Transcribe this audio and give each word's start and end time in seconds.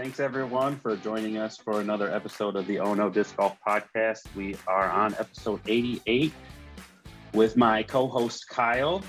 Thanks 0.00 0.20
everyone 0.20 0.76
for 0.76 0.94
joining 0.94 1.38
us 1.38 1.56
for 1.56 1.80
another 1.80 2.08
episode 2.08 2.54
of 2.54 2.68
the 2.68 2.78
Ono 2.78 3.10
Disc 3.10 3.36
Golf 3.36 3.56
Podcast. 3.66 4.32
We 4.36 4.54
are 4.68 4.88
on 4.88 5.12
episode 5.14 5.60
88 5.66 6.32
with 7.34 7.56
my 7.56 7.82
co-host 7.82 8.48
Kyle 8.48 9.02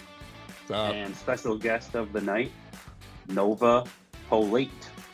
and 0.72 1.16
special 1.16 1.60
guest 1.60 1.94
of 1.94 2.12
the 2.12 2.22
night, 2.22 2.52
Nova 3.28 3.84
Politte. 4.32 4.72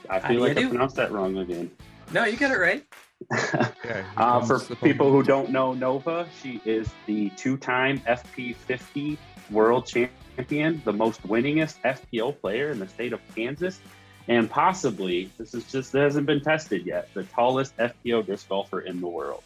I 0.10 0.22
feel 0.22 0.38
do 0.38 0.40
like 0.40 0.52
I 0.52 0.62
do? 0.62 0.70
pronounced 0.70 0.96
that 0.96 1.12
wrong 1.12 1.40
again. 1.40 1.70
No, 2.14 2.24
you 2.24 2.38
got 2.38 2.52
it 2.52 2.58
right. 2.58 2.86
uh, 4.16 4.46
for 4.46 4.60
people 4.78 5.12
who 5.12 5.24
don't 5.24 5.50
know 5.50 5.74
Nova, 5.74 6.26
she 6.42 6.62
is 6.64 6.90
the 7.06 7.32
two-time 7.32 8.00
FP50 8.08 9.18
World 9.52 9.86
Champion, 9.86 10.82
the 10.86 10.94
most 10.94 11.22
winningest 11.24 11.82
FPO 11.82 12.40
player 12.40 12.72
in 12.72 12.80
the 12.80 12.88
state 12.88 13.12
of 13.12 13.20
Kansas, 13.36 13.82
and 14.28 14.50
possibly 14.50 15.30
this 15.38 15.54
is 15.54 15.70
just 15.72 15.94
it 15.94 16.00
hasn't 16.00 16.26
been 16.26 16.42
tested 16.42 16.86
yet, 16.86 17.14
the 17.14 17.24
tallest 17.24 17.76
FPO 17.78 18.26
disc 18.26 18.50
golfer 18.50 18.82
in 18.82 19.02
the 19.02 19.08
world. 19.08 19.44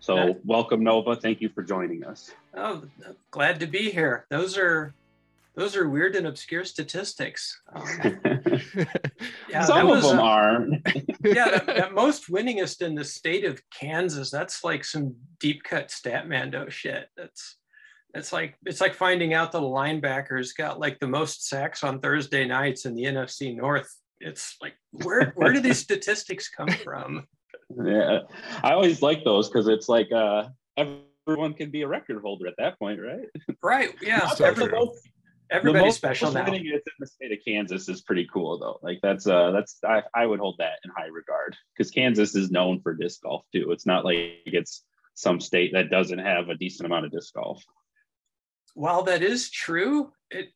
So, 0.00 0.36
welcome 0.46 0.82
Nova. 0.82 1.16
Thank 1.16 1.42
you 1.42 1.50
for 1.50 1.62
joining 1.62 2.02
us. 2.02 2.30
Oh, 2.54 2.82
glad 3.30 3.60
to 3.60 3.66
be 3.66 3.90
here. 3.90 4.24
Those 4.30 4.56
are 4.56 4.94
those 5.58 5.74
are 5.74 5.88
weird 5.88 6.14
and 6.14 6.28
obscure 6.28 6.64
statistics. 6.64 7.60
Um, 7.74 7.84
yeah, 9.50 9.64
Some 9.64 9.76
that 9.76 9.82
of 9.82 9.88
was, 9.88 10.08
them 10.08 10.20
uh, 10.20 10.22
are. 10.22 10.66
yeah, 11.24 11.50
that, 11.50 11.66
that 11.66 11.94
most 11.94 12.30
winningest 12.30 12.80
in 12.80 12.94
the 12.94 13.04
state 13.04 13.44
of 13.44 13.60
Kansas. 13.70 14.30
That's 14.30 14.62
like 14.62 14.84
some 14.84 15.16
deep 15.40 15.64
cut 15.64 15.88
Statmando 15.88 16.70
shit. 16.70 17.08
That's 17.16 17.56
it's 18.14 18.32
like 18.32 18.56
it's 18.64 18.80
like 18.80 18.94
finding 18.94 19.34
out 19.34 19.52
the 19.52 19.60
linebackers 19.60 20.56
got 20.56 20.80
like 20.80 20.98
the 20.98 21.08
most 21.08 21.48
sacks 21.48 21.84
on 21.84 22.00
Thursday 22.00 22.46
nights 22.46 22.84
in 22.84 22.94
the 22.94 23.04
NFC 23.04 23.54
North. 23.54 23.92
It's 24.20 24.56
like 24.62 24.74
where 24.92 25.32
where 25.36 25.52
do 25.52 25.60
these 25.60 25.78
statistics 25.88 26.48
come 26.48 26.68
from? 26.68 27.26
yeah, 27.84 28.20
I 28.62 28.72
always 28.72 29.02
like 29.02 29.24
those 29.24 29.48
because 29.48 29.68
it's 29.68 29.88
like 29.88 30.10
uh, 30.12 30.48
everyone 30.76 31.54
can 31.54 31.70
be 31.70 31.82
a 31.82 31.88
record 31.88 32.20
holder 32.22 32.46
at 32.46 32.54
that 32.58 32.78
point, 32.78 33.00
right? 33.00 33.26
Right? 33.62 33.90
Yeah. 34.00 34.28
So 34.28 34.44
every- 34.46 34.68
true. 34.68 34.92
The 35.50 35.56
everybody's 35.56 35.86
most 35.86 35.96
special 35.96 36.30
now. 36.30 36.44
it's 36.46 36.58
in 36.58 36.80
the 36.98 37.06
state 37.06 37.32
of 37.32 37.38
Kansas 37.46 37.88
is 37.88 38.02
pretty 38.02 38.28
cool 38.32 38.58
though. 38.58 38.78
Like 38.82 38.98
that's 39.02 39.26
uh 39.26 39.50
that's 39.50 39.78
I, 39.82 40.02
I 40.14 40.26
would 40.26 40.40
hold 40.40 40.56
that 40.58 40.78
in 40.84 40.90
high 40.94 41.06
regard 41.06 41.56
because 41.74 41.90
Kansas 41.90 42.34
is 42.34 42.50
known 42.50 42.80
for 42.80 42.94
disc 42.94 43.22
golf 43.22 43.44
too. 43.54 43.70
It's 43.70 43.86
not 43.86 44.04
like 44.04 44.40
it's 44.44 44.84
some 45.14 45.40
state 45.40 45.72
that 45.72 45.90
doesn't 45.90 46.18
have 46.18 46.48
a 46.48 46.54
decent 46.54 46.86
amount 46.86 47.06
of 47.06 47.12
disc 47.12 47.32
golf. 47.32 47.64
While 48.74 49.02
that 49.04 49.22
is 49.22 49.50
true, 49.50 50.12
it 50.30 50.50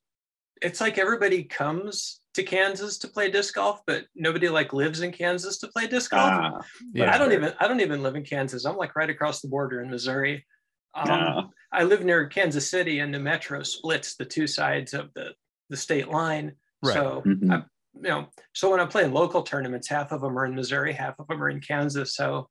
it's 0.60 0.80
like 0.80 0.96
everybody 0.98 1.42
comes 1.44 2.20
to 2.34 2.42
Kansas 2.42 2.98
to 2.98 3.08
play 3.08 3.30
disc 3.30 3.54
golf, 3.54 3.82
but 3.86 4.04
nobody 4.14 4.48
like 4.48 4.72
lives 4.72 5.00
in 5.00 5.10
Kansas 5.12 5.58
to 5.58 5.68
play 5.68 5.86
disc 5.86 6.10
golf. 6.12 6.30
Ah, 6.32 6.60
But 6.94 7.08
I 7.08 7.18
don't 7.18 7.32
even 7.32 7.52
I 7.60 7.68
don't 7.68 7.80
even 7.80 8.02
live 8.02 8.14
in 8.16 8.24
Kansas. 8.24 8.64
I'm 8.64 8.76
like 8.76 8.94
right 8.96 9.10
across 9.10 9.40
the 9.40 9.48
border 9.48 9.80
in 9.82 9.90
Missouri. 9.90 10.46
Um, 10.94 11.10
Ah. 11.10 11.48
I 11.72 11.84
live 11.84 12.04
near 12.04 12.26
Kansas 12.26 12.68
City, 12.70 12.98
and 13.00 13.12
the 13.14 13.18
metro 13.18 13.62
splits 13.62 14.14
the 14.16 14.24
two 14.26 14.46
sides 14.46 14.94
of 14.94 15.12
the 15.14 15.34
the 15.70 15.76
state 15.76 16.08
line. 16.08 16.52
Right. 16.82 16.94
So 16.94 17.22
Mhm. 17.26 17.50
I, 17.52 17.56
you 17.94 18.08
know, 18.08 18.28
so 18.52 18.70
when 18.70 18.80
I'm 18.80 18.88
playing 18.88 19.12
local 19.12 19.42
tournaments, 19.42 19.88
half 19.88 20.12
of 20.12 20.20
them 20.20 20.38
are 20.38 20.44
in 20.46 20.54
Missouri, 20.54 20.92
half 20.92 21.18
of 21.18 21.26
them 21.28 21.42
are 21.42 21.48
in 21.50 21.60
Kansas. 21.60 22.14
So 22.14 22.48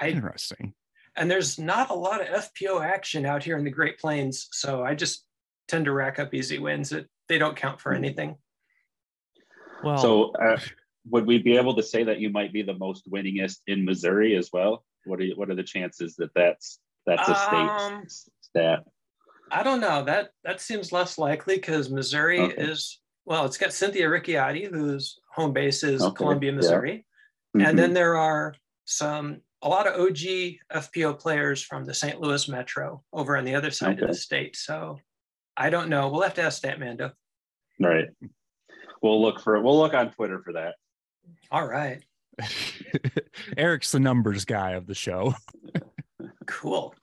I 0.00 0.08
Interesting. 0.08 0.74
And 1.16 1.30
there's 1.30 1.58
not 1.58 1.90
a 1.90 1.94
lot 1.94 2.20
of 2.20 2.28
FPO 2.28 2.84
action 2.84 3.24
out 3.26 3.42
here 3.44 3.56
in 3.56 3.64
the 3.64 3.70
Great 3.70 3.98
Plains, 3.98 4.48
so 4.52 4.82
I 4.82 4.94
just 4.94 5.24
tend 5.68 5.84
to 5.86 5.92
rack 5.92 6.18
up 6.18 6.34
easy 6.34 6.58
wins. 6.58 6.92
It, 6.92 7.08
they 7.28 7.38
don't 7.38 7.56
count 7.56 7.80
for 7.80 7.92
anything. 7.94 8.36
Well, 9.82 9.98
So 9.98 10.32
uh, 10.32 10.58
would 11.10 11.26
we 11.26 11.38
be 11.38 11.56
able 11.56 11.74
to 11.76 11.82
say 11.82 12.04
that 12.04 12.18
you 12.20 12.30
might 12.30 12.52
be 12.52 12.62
the 12.62 12.74
most 12.74 13.10
winningest 13.10 13.58
in 13.66 13.84
Missouri 13.84 14.36
as 14.36 14.50
well? 14.52 14.84
What 15.04 15.20
are 15.20 15.24
you, 15.24 15.34
what 15.36 15.50
are 15.50 15.54
the 15.54 15.62
chances 15.62 16.16
that 16.16 16.30
that's 16.34 16.78
that's 17.06 17.28
a 17.28 17.34
state 17.34 17.70
Um, 17.70 18.04
stat? 18.40 18.84
I 19.50 19.62
don't 19.62 19.80
know. 19.80 20.04
That 20.04 20.30
that 20.42 20.60
seems 20.60 20.92
less 20.92 21.18
likely 21.18 21.56
because 21.56 21.90
Missouri 21.90 22.40
Okay. 22.40 22.62
is 22.62 23.00
well, 23.26 23.44
it's 23.46 23.56
got 23.56 23.72
Cynthia 23.72 24.06
Ricciardi, 24.08 24.70
whose 24.70 25.18
home 25.34 25.52
base 25.52 25.82
is 25.82 26.02
Okay, 26.02 26.14
Columbia, 26.14 26.50
yeah. 26.50 26.56
Missouri, 26.56 27.06
Mhm. 27.56 27.68
and 27.68 27.78
then 27.78 27.94
there 27.94 28.16
are 28.16 28.54
some 28.84 29.40
a 29.64 29.68
lot 29.68 29.86
of 29.88 29.98
OG 29.98 30.18
FPO 30.72 31.18
players 31.18 31.62
from 31.62 31.84
the 31.84 31.94
St. 31.94 32.20
Louis 32.20 32.48
Metro 32.48 33.02
over 33.12 33.36
on 33.36 33.44
the 33.44 33.54
other 33.54 33.70
side 33.70 34.00
of 34.00 34.08
the 34.08 34.14
state. 34.14 34.54
So 34.56 34.98
I 35.56 35.70
don't 35.70 35.88
know. 35.88 36.08
We'll 36.10 36.22
have 36.22 36.34
to 36.34 36.42
ask 36.42 36.62
StatMando. 36.62 37.12
right. 37.80 38.06
We'll 39.02 39.20
look 39.20 39.40
for 39.40 39.60
we'll 39.60 39.78
look 39.78 39.94
on 39.94 40.12
Twitter 40.12 40.40
for 40.44 40.52
that. 40.54 40.74
All 41.50 41.66
right, 41.66 42.02
Eric's 43.56 43.92
the 43.92 44.00
numbers 44.00 44.44
guy 44.44 44.72
of 44.72 44.86
the 44.86 44.94
show. 44.94 45.34
cool. 46.46 46.94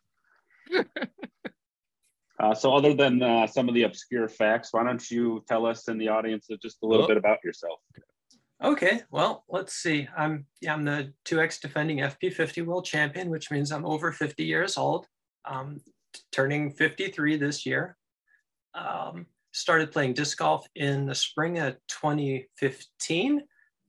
Uh, 2.40 2.56
so, 2.56 2.74
other 2.74 2.94
than 2.96 3.22
uh, 3.22 3.46
some 3.46 3.70
of 3.70 3.76
the 3.76 3.84
obscure 3.84 4.28
facts, 4.28 4.70
why 4.72 4.84
don't 4.84 5.12
you 5.12 5.44
tell 5.48 5.66
us 5.68 5.88
in 5.88 6.00
the 6.00 6.08
audience 6.08 6.48
just 6.62 6.78
a 6.82 6.88
little 6.88 7.06
Oh. 7.06 7.08
bit 7.08 7.18
about 7.18 7.38
yourself? 7.44 7.80
Okay, 8.64 9.02
well, 9.10 9.44
let's 9.50 9.74
see. 9.74 10.08
I'm 10.16 10.46
yeah, 10.62 10.74
I'm 10.74 10.86
the 10.86 11.14
2x 11.26 11.62
defending 11.62 11.98
FP50 12.00 12.64
world 12.64 12.86
champion, 12.86 13.32
which 13.32 13.50
means 13.50 13.72
I'm 13.72 13.86
over 13.86 14.12
50 14.12 14.44
years 14.44 14.78
old. 14.78 15.08
Um, 15.46 15.80
turning 16.32 16.72
53 16.72 17.38
this 17.38 17.66
year. 17.66 17.98
Um, 18.76 19.26
started 19.52 19.92
playing 19.92 20.14
disc 20.14 20.38
golf 20.38 20.68
in 20.76 21.08
the 21.08 21.16
spring 21.16 21.58
of 21.58 21.76
2015. 21.88 23.42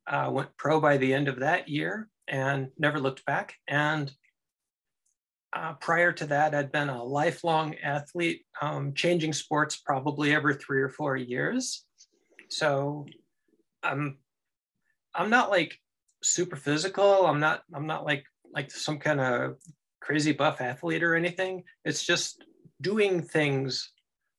Uh, 0.07 0.31
went 0.33 0.57
pro 0.57 0.81
by 0.81 0.97
the 0.97 1.13
end 1.13 1.29
of 1.29 1.41
that 1.41 1.69
year 1.69 2.09
and 2.29 2.69
never 2.79 2.99
looked 2.99 3.25
back. 3.27 3.55
And 3.69 4.11
uh, 5.53 5.75
prior 5.75 6.13
to 6.13 6.27
that, 6.27 6.55
I'd 6.55 6.73
been 6.73 6.89
a 6.89 7.05
lifelong 7.05 7.75
athlete, 7.83 8.47
um, 8.63 8.95
changing 8.95 9.35
sports 9.35 9.77
probably 9.77 10.35
every 10.35 10.55
three 10.55 10.81
or 10.81 10.89
four 10.89 11.17
years. 11.17 11.85
So 12.49 13.07
I'm 13.83 14.19
I'm 15.15 15.31
not 15.31 15.51
like 15.51 15.79
super 16.23 16.57
physical. 16.57 17.27
I'm 17.27 17.41
not 17.41 17.63
I'm 17.75 17.87
not 17.87 18.05
like 18.05 18.25
like 18.55 18.71
some 18.71 18.99
kind 18.99 19.21
of 19.21 19.57
crazy 20.01 20.33
buff 20.33 20.61
athlete 20.61 21.03
or 21.03 21.15
anything. 21.15 21.65
It's 21.85 22.05
just 22.05 22.45
doing 22.81 23.23
things 23.23 23.93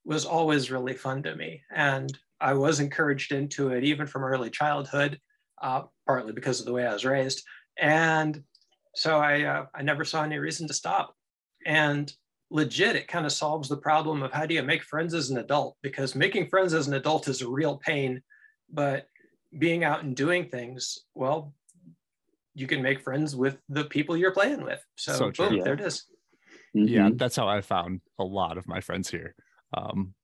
was 0.06 0.26
always 0.26 0.72
really 0.72 0.94
fun 0.94 1.24
to 1.24 1.36
me. 1.36 1.62
And 1.74 2.18
I 2.42 2.54
was 2.54 2.80
encouraged 2.80 3.32
into 3.32 3.70
it 3.70 3.84
even 3.84 4.06
from 4.06 4.24
early 4.24 4.50
childhood, 4.50 5.20
uh, 5.62 5.84
partly 6.06 6.34
because 6.34 6.60
of 6.60 6.66
the 6.66 6.74
way 6.74 6.86
I 6.86 6.94
was 6.94 7.06
raised. 7.06 7.44
And 7.80 8.44
so 8.96 9.20
I 9.20 9.44
uh, 9.44 9.66
I 9.74 9.82
never 9.82 10.04
saw 10.04 10.24
any 10.24 10.38
reason 10.38 10.68
to 10.68 10.74
stop. 10.74 11.16
And 11.66 12.12
legit, 12.52 12.96
it 12.96 13.08
kind 13.08 13.26
of 13.26 13.32
solves 13.32 13.70
the 13.70 13.78
problem 13.78 14.22
of 14.22 14.32
how 14.32 14.46
do 14.46 14.54
you 14.54 14.64
make 14.64 14.84
friends 14.84 15.14
as 15.14 15.30
an 15.30 15.38
adult? 15.38 15.78
Because 15.82 16.16
making 16.16 16.50
friends 16.50 16.74
as 16.74 16.88
an 16.88 16.94
adult 16.94 17.28
is 17.28 17.42
a 17.42 17.50
real 17.50 17.78
pain, 17.78 18.22
but 18.72 19.08
being 19.58 19.84
out 19.84 20.04
and 20.04 20.16
doing 20.16 20.50
things, 20.50 21.00
well, 21.16 21.54
you 22.56 22.68
can 22.68 22.82
make 22.82 23.02
friends 23.02 23.36
with 23.36 23.58
the 23.70 23.86
people 23.86 24.16
you're 24.16 24.32
playing 24.34 24.64
with. 24.64 24.84
So, 24.96 25.32
So 25.32 25.32
boom, 25.32 25.58
Yeah. 25.58 25.64
there 25.64 25.74
it 25.74 25.82
is. 25.82 26.06
yeah 26.76 27.10
Mhm. 27.10 27.18
that's 27.20 27.36
how 27.36 27.48
i 27.48 27.62
found 27.62 28.02
a 28.18 28.24
lot 28.24 28.58
of 28.58 28.68
my 28.68 28.82
friends 28.82 29.08
here 29.10 29.36
um 29.78 30.16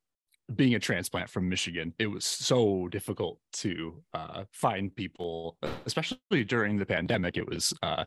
being 0.56 0.74
a 0.74 0.80
transplant 0.80 1.30
from 1.30 1.48
michigan 1.48 1.94
it 2.00 2.08
was 2.08 2.26
so 2.26 2.88
difficult 2.88 3.40
to 3.54 4.04
uh 4.16 4.46
find 4.52 4.96
people 4.96 5.58
especially 5.86 6.44
during 6.44 6.78
the 6.78 6.88
pandemic 6.88 7.38
it 7.38 7.48
was 7.48 7.72
uh 7.84 8.04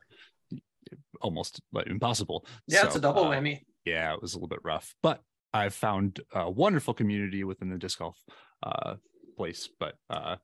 almost 1.20 1.60
like 1.72 1.86
impossible. 1.86 2.44
Yeah, 2.66 2.80
so, 2.80 2.86
it's 2.88 2.96
a 2.96 3.00
double 3.00 3.24
uh, 3.26 3.30
whammy. 3.30 3.60
Yeah, 3.84 4.12
it 4.14 4.20
was 4.20 4.34
a 4.34 4.36
little 4.38 4.48
bit 4.48 4.64
rough, 4.64 4.92
but 5.02 5.22
I've 5.54 5.74
found 5.74 6.20
a 6.34 6.50
wonderful 6.50 6.94
community 6.94 7.44
within 7.44 7.70
the 7.70 7.78
disc 7.78 7.98
golf 7.98 8.18
uh, 8.62 8.96
place. 9.36 9.68
But 9.78 9.94
uh, 10.10 10.36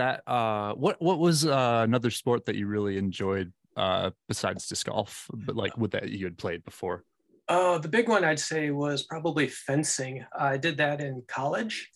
that 0.00 0.22
uh, 0.26 0.72
what 0.74 1.00
what 1.00 1.18
was 1.18 1.46
uh, 1.46 1.82
another 1.84 2.10
sport 2.10 2.46
that 2.46 2.56
you 2.56 2.66
really 2.66 2.96
enjoyed 2.98 3.52
uh, 3.76 4.10
besides 4.28 4.66
disc 4.66 4.86
golf, 4.86 5.26
but 5.32 5.54
like 5.56 5.76
with 5.76 5.92
that 5.92 6.08
you 6.08 6.24
had 6.24 6.36
played 6.38 6.64
before? 6.64 7.04
Oh, 7.48 7.78
the 7.78 7.88
big 7.88 8.08
one 8.08 8.24
I'd 8.24 8.38
say 8.38 8.70
was 8.70 9.02
probably 9.04 9.46
fencing. 9.48 10.24
I 10.38 10.56
did 10.56 10.76
that 10.78 11.00
in 11.00 11.22
college. 11.28 11.90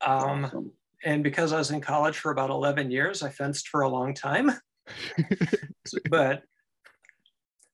Um, 0.00 0.44
Awesome. 0.44 0.72
and 1.04 1.22
because 1.24 1.52
I 1.52 1.58
was 1.58 1.70
in 1.70 1.80
college 1.80 2.18
for 2.18 2.30
about 2.32 2.50
11 2.50 2.90
years, 2.90 3.22
I 3.22 3.30
fenced 3.30 3.68
for 3.68 3.82
a 3.82 3.88
long 3.88 4.14
time. 4.14 4.50
but 6.10 6.42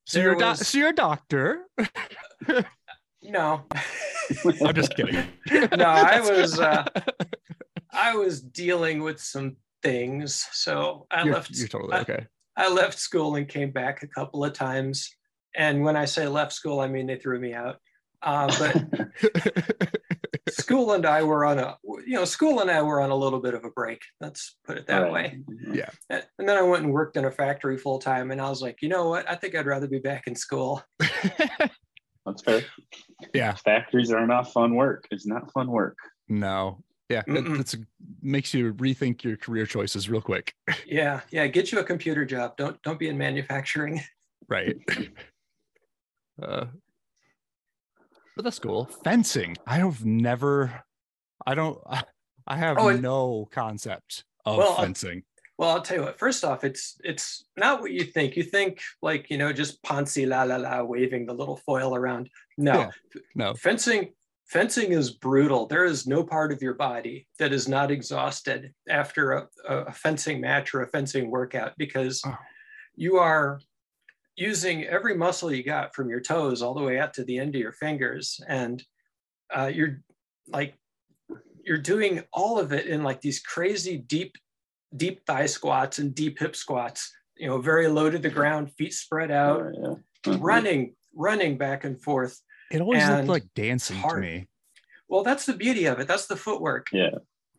So 0.05 0.19
There 0.19 0.27
you're, 0.31 0.41
a 0.41 0.45
was- 0.49 0.67
so 0.67 0.77
you're 0.77 0.89
a 0.89 0.93
doctor. 0.95 1.65
no, 3.23 3.63
I'm 4.61 4.73
just 4.75 4.95
kidding. 4.95 5.25
No, 5.77 5.85
I 5.85 6.19
was, 6.21 6.59
uh, 6.59 6.85
I 7.91 8.15
was 8.15 8.41
dealing 8.41 9.01
with 9.03 9.19
some 9.19 9.57
things. 9.83 10.47
So 10.51 11.05
I 11.11 11.23
you're, 11.23 11.33
left 11.35 11.51
you're 11.51 11.67
totally 11.67 11.93
I- 11.93 12.01
okay. 12.01 12.25
I 12.55 12.69
left 12.71 12.99
school 12.99 13.35
and 13.35 13.47
came 13.47 13.71
back 13.71 14.03
a 14.03 14.07
couple 14.07 14.43
of 14.45 14.53
times. 14.53 15.09
And 15.55 15.83
when 15.83 15.95
I 15.95 16.05
say 16.05 16.27
left 16.27 16.53
school, 16.53 16.79
I 16.79 16.87
mean 16.87 17.07
they 17.07 17.17
threw 17.17 17.39
me 17.39 17.53
out. 17.53 17.77
Uh, 18.21 18.47
but 18.57 19.89
school 20.49 20.93
and 20.93 21.05
I 21.05 21.23
were 21.23 21.45
on 21.45 21.59
a, 21.59 21.77
you 22.05 22.13
know, 22.15 22.25
school 22.25 22.61
and 22.61 22.69
I 22.71 22.81
were 22.81 23.01
on 23.01 23.09
a 23.09 23.15
little 23.15 23.39
bit 23.39 23.53
of 23.53 23.65
a 23.65 23.69
break. 23.71 24.01
Let's 24.21 24.55
put 24.65 24.77
it 24.77 24.87
that 24.87 24.99
Right. 24.99 25.11
way. 25.11 25.39
Yeah. 25.73 25.89
And 26.09 26.23
and 26.39 26.47
then 26.47 26.57
I 26.57 26.61
went 26.61 26.83
and 26.83 26.93
worked 26.93 27.17
in 27.17 27.25
a 27.25 27.31
factory 27.31 27.77
full 27.77 27.99
time. 27.99 28.31
And 28.31 28.39
I 28.39 28.49
was 28.49 28.61
like, 28.61 28.77
you 28.81 28.89
know 28.89 29.09
what? 29.09 29.29
I 29.29 29.35
think 29.35 29.55
I'd 29.55 29.65
rather 29.65 29.87
be 29.87 29.99
back 29.99 30.27
in 30.27 30.35
school. 30.35 30.81
That's 30.99 32.41
fair. 32.45 32.61
yeah. 33.33 33.53
Factories 33.55 34.11
are 34.11 34.25
not 34.27 34.53
fun 34.53 34.75
work. 34.75 35.05
It's 35.11 35.25
not 35.27 35.51
fun 35.51 35.69
work. 35.69 35.97
No. 36.29 36.83
Yeah. 37.13 37.21
Mm-mm. 37.33 37.59
it's 37.59 37.75
makes 38.21 38.53
you 38.53 38.73
rethink 38.73 39.23
your 39.23 39.37
career 39.37 39.65
choices 39.65 40.09
real 40.09 40.21
quick. 40.21 40.53
Yeah. 40.87 41.21
Yeah. 41.31 41.47
Get 41.47 41.71
you 41.71 41.79
a 41.79 41.83
computer 41.83 42.25
job. 42.25 42.57
Don't, 42.57 42.81
don't 42.83 42.99
be 42.99 43.07
in 43.09 43.17
manufacturing. 43.17 44.01
Right. 44.49 44.75
uh, 46.41 46.65
but 48.35 48.43
that's 48.43 48.59
cool. 48.59 48.85
Fencing. 49.03 49.55
I 49.65 49.77
have 49.77 50.03
never. 50.05 50.83
I 51.45 51.55
don't. 51.55 51.79
I, 52.45 52.57
have 52.57 52.77
Oh, 52.77 52.91
no 52.91 53.47
concept 53.51 54.25
of 54.45 54.57
Well, 54.57 54.75
fencing. 54.75 55.23
Well, 55.57 55.69
I'll 55.69 55.81
tell 55.81 55.97
you 55.97 56.03
what. 56.03 56.19
First 56.19 56.43
off, 56.43 56.63
it's 56.65 56.97
it's 57.03 57.45
not 57.55 57.79
what 57.79 57.91
you 57.91 58.03
think. 58.03 58.35
You 58.35 58.43
think 58.43 58.81
like 59.01 59.29
you 59.29 59.37
know 59.37 59.53
just 59.53 59.81
Ponzi 59.83 60.27
la 60.27 60.43
la 60.43 60.57
la 60.57 60.83
waving 60.83 61.25
the 61.25 61.33
little 61.33 61.57
foil 61.57 61.95
around. 61.95 62.29
No, 62.57 62.73
Yeah. 62.73 62.89
No. 63.35 63.53
fencing 63.53 64.13
fencing 64.45 64.91
is 64.91 65.11
brutal. 65.11 65.65
There 65.67 65.85
is 65.85 66.05
no 66.07 66.23
part 66.23 66.51
of 66.51 66.61
your 66.61 66.73
body 66.73 67.27
that 67.39 67.53
is 67.53 67.67
not 67.67 67.91
exhausted 67.91 68.73
after 68.89 69.31
a, 69.33 69.47
a 69.67 69.91
fencing 69.91 70.41
match 70.41 70.73
or 70.73 70.81
a 70.81 70.87
fencing 70.89 71.29
workout 71.31 71.73
because 71.77 72.21
Oh. 72.25 72.35
you 72.95 73.17
are 73.17 73.59
using 74.35 74.83
every 74.85 75.15
muscle 75.15 75.51
you 75.51 75.63
got 75.63 75.93
from 75.95 76.09
your 76.09 76.19
toes 76.21 76.61
all 76.61 76.73
the 76.73 76.83
way 76.83 76.99
out 76.99 77.13
to 77.15 77.23
the 77.23 77.37
end 77.39 77.55
of 77.55 77.61
your 77.61 77.71
fingers, 77.73 78.39
and 78.47 78.83
uh, 79.55 79.71
you're 79.73 80.01
like 80.47 80.75
you're 81.63 81.77
doing 81.77 82.23
all 82.33 82.59
of 82.59 82.73
it 82.73 82.87
in 82.87 83.03
like 83.03 83.21
these 83.21 83.39
crazy 83.39 83.97
deep 83.97 84.35
deep 84.97 85.25
thigh 85.25 85.45
squats 85.45 85.99
and 85.99 86.13
deep 86.13 86.37
hip 86.39 86.55
squats 86.55 87.11
you 87.37 87.47
know 87.47 87.59
very 87.61 87.87
low 87.87 88.09
to 88.09 88.19
the 88.19 88.29
ground 88.29 88.71
feet 88.77 88.93
spread 88.93 89.31
out 89.31 89.61
Uh, 89.61 89.69
yeah. 89.81 89.95
Mhm. 90.33 90.39
running 90.41 90.95
running 91.15 91.57
back 91.57 91.83
and 91.85 92.01
forth 92.01 92.39
It 92.73 92.81
always 92.81 93.07
looked 93.07 93.27
like 93.29 93.45
dancing 93.55 94.01
to 94.09 94.17
me. 94.17 94.47
well 95.07 95.23
that's 95.23 95.45
the 95.45 95.53
beauty 95.53 95.85
of 95.85 95.99
it 95.99 96.07
that's 96.07 96.25
the 96.27 96.35
footwork 96.35 96.87
Yeah. 96.91 97.11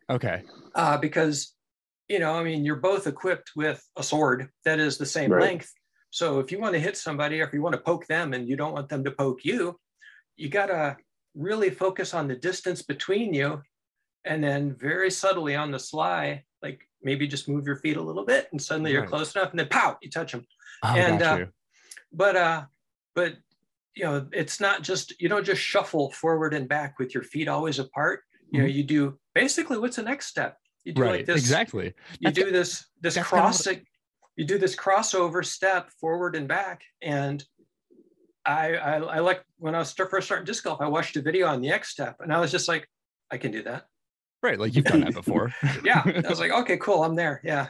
Okay. 0.09 0.43
uh, 0.75 0.97
because 0.97 1.53
you 2.09 2.19
know 2.19 2.33
i 2.33 2.43
mean 2.43 2.63
you're 2.65 2.75
both 2.91 3.07
equipped 3.07 3.51
with 3.55 3.81
a 3.95 4.03
sword 4.03 4.49
that 4.65 4.79
is 4.79 4.97
the 4.97 5.05
same 5.05 5.31
Right. 5.31 5.41
length 5.41 5.71
so 6.11 6.39
if 6.39 6.51
you 6.51 6.59
want 6.59 6.73
to 6.73 6.79
hit 6.79 6.95
somebody 6.97 7.41
or 7.41 7.45
if 7.47 7.53
you 7.53 7.61
want 7.61 7.73
to 7.73 7.81
poke 7.81 8.05
them 8.07 8.33
and 8.33 8.47
you 8.49 8.55
don't 8.55 8.73
want 8.73 8.89
them 8.89 9.03
to 9.05 9.11
poke 9.11 9.43
you 9.45 9.79
you 10.35 10.49
got 10.49 10.67
to 10.67 10.97
really 11.33 11.69
focus 11.69 12.13
on 12.13 12.27
the 12.27 12.35
distance 12.35 12.81
between 12.81 13.33
you 13.33 13.61
and 14.25 14.43
then 14.43 14.75
very 14.75 15.09
subtly 15.09 15.55
on 15.55 15.71
the 15.71 15.79
sly 15.79 16.43
like 16.61 16.81
maybe 17.01 17.25
just 17.27 17.47
move 17.47 17.65
your 17.65 17.77
feet 17.77 17.97
a 17.97 18.01
little 18.01 18.25
bit 18.25 18.47
and 18.51 18.61
suddenly 18.61 18.91
you're 18.91 19.05
close 19.07 19.33
enough 19.35 19.51
and 19.51 19.59
then 19.59 19.67
pow 19.69 19.97
you 20.01 20.09
touch 20.09 20.31
them 20.33 20.45
Oh, 20.83 20.93
And, 20.95 21.19
got 21.19 21.33
uh, 21.33 21.37
you. 21.37 21.47
but 22.11 22.35
uh 22.35 22.63
but 23.15 23.33
you 23.95 24.03
know 24.03 24.27
it's 24.31 24.59
not 24.59 24.81
just 24.81 25.19
you 25.21 25.29
don't 25.29 25.45
just 25.45 25.61
shuffle 25.61 26.11
forward 26.11 26.53
and 26.53 26.67
back 26.67 26.99
with 26.99 27.13
your 27.13 27.23
feet 27.23 27.47
always 27.47 27.79
apart 27.79 28.21
you 28.51 28.59
know 28.59 28.65
you 28.67 28.83
do 28.83 29.17
basically 29.33 29.77
what's 29.77 29.95
the 29.95 30.03
next 30.03 30.27
step 30.27 30.57
you 30.83 30.93
do 30.93 31.01
Mm-hmm. 31.01 31.09
Right. 31.09 31.17
like 31.19 31.25
this 31.25 31.37
exactly. 31.37 31.93
you 32.19 32.29
That's- 32.29 32.35
do 32.45 32.51
this 32.51 32.85
this 33.01 33.15
that's 33.15 33.15
kinda 33.15 33.29
crossing 33.29 33.81
you 34.35 34.45
do 34.45 34.57
this 34.57 34.75
crossover 34.75 35.43
step 35.45 35.89
forward 36.01 36.35
and 36.35 36.47
back 36.47 36.81
and 37.01 37.43
I, 38.45 38.75
I 38.75 38.95
i 38.97 39.19
like 39.19 39.43
when 39.57 39.73
i 39.75 39.79
was 39.79 39.91
first 39.93 40.27
starting 40.27 40.45
disc 40.45 40.63
golf 40.63 40.79
i 40.81 40.87
watched 40.87 41.15
a 41.17 41.21
video 41.21 41.47
on 41.47 41.61
the 41.61 41.69
x 41.69 41.89
step 41.89 42.17
and 42.19 42.31
i 42.33 42.39
was 42.39 42.51
just 42.51 42.67
like 42.67 42.87
i 43.31 43.37
can 43.37 43.51
do 43.51 43.63
that 43.63 43.85
Right. 44.43 44.59
Like 44.59 44.75
you've 44.75 44.85
done 44.85 44.99
that 45.01 45.15
before. 45.15 45.51
yeah 45.83 46.03
i 46.05 46.29
was 46.29 46.39
like 46.39 46.51
okay 46.51 46.77
cool 46.77 47.03
i'm 47.03 47.15
there 47.15 47.41
yeah 47.43 47.67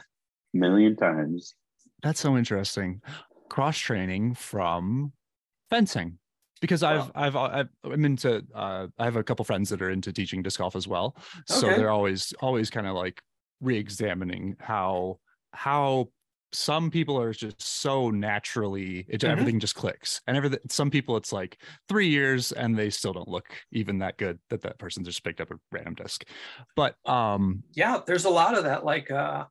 Million 0.52 0.96
times. 0.96 1.54
That's 2.02 2.18
so 2.20 2.36
interesting. 2.36 3.02
Cross 3.50 3.78
training 3.78 4.34
from 4.34 5.12
fencing. 5.70 6.18
Because 6.62 6.82
I've, 6.82 7.10
I've 7.14 7.36
I've 7.36 7.68
I'm 7.84 8.04
into 8.06 8.42
uh, 8.54 8.86
I 8.98 9.04
have 9.04 9.16
a 9.16 9.22
couple 9.22 9.44
friends 9.44 9.68
that 9.68 9.82
are 9.82 9.90
into 9.90 10.10
teaching 10.10 10.42
disc 10.42 10.58
golf 10.58 10.74
as 10.74 10.88
well, 10.88 11.14
so 11.46 11.66
Okay. 11.68 11.76
they're 11.76 11.90
always 11.90 12.32
always 12.40 12.70
kind 12.70 12.86
of 12.86 12.94
like 12.94 13.20
re-examining 13.60 14.56
how 14.58 15.18
how 15.52 16.08
some 16.52 16.90
people 16.90 17.20
are 17.20 17.32
just 17.34 17.60
so 17.60 18.08
naturally 18.10 19.04
it, 19.08 19.20
Mhm. 19.20 19.28
everything 19.28 19.60
just 19.60 19.74
clicks 19.74 20.22
and 20.26 20.34
everything 20.36 20.60
some 20.70 20.90
people 20.90 21.16
it's 21.18 21.30
like 21.32 21.60
three 21.88 22.08
years 22.08 22.52
and 22.52 22.78
they 22.78 22.88
still 22.88 23.12
don't 23.12 23.28
look 23.28 23.52
even 23.72 23.98
that 23.98 24.16
good 24.16 24.38
that 24.48 24.62
that 24.62 24.78
person 24.78 25.04
just 25.04 25.22
picked 25.24 25.40
up 25.40 25.50
a 25.50 25.56
random 25.72 25.94
disc 25.94 26.24
but 26.74 26.96
um 27.04 27.62
yeah 27.74 28.00
there's 28.06 28.24
a 28.24 28.30
lot 28.30 28.56
of 28.56 28.64
that 28.64 28.84
like 28.84 29.10
uh, 29.10 29.44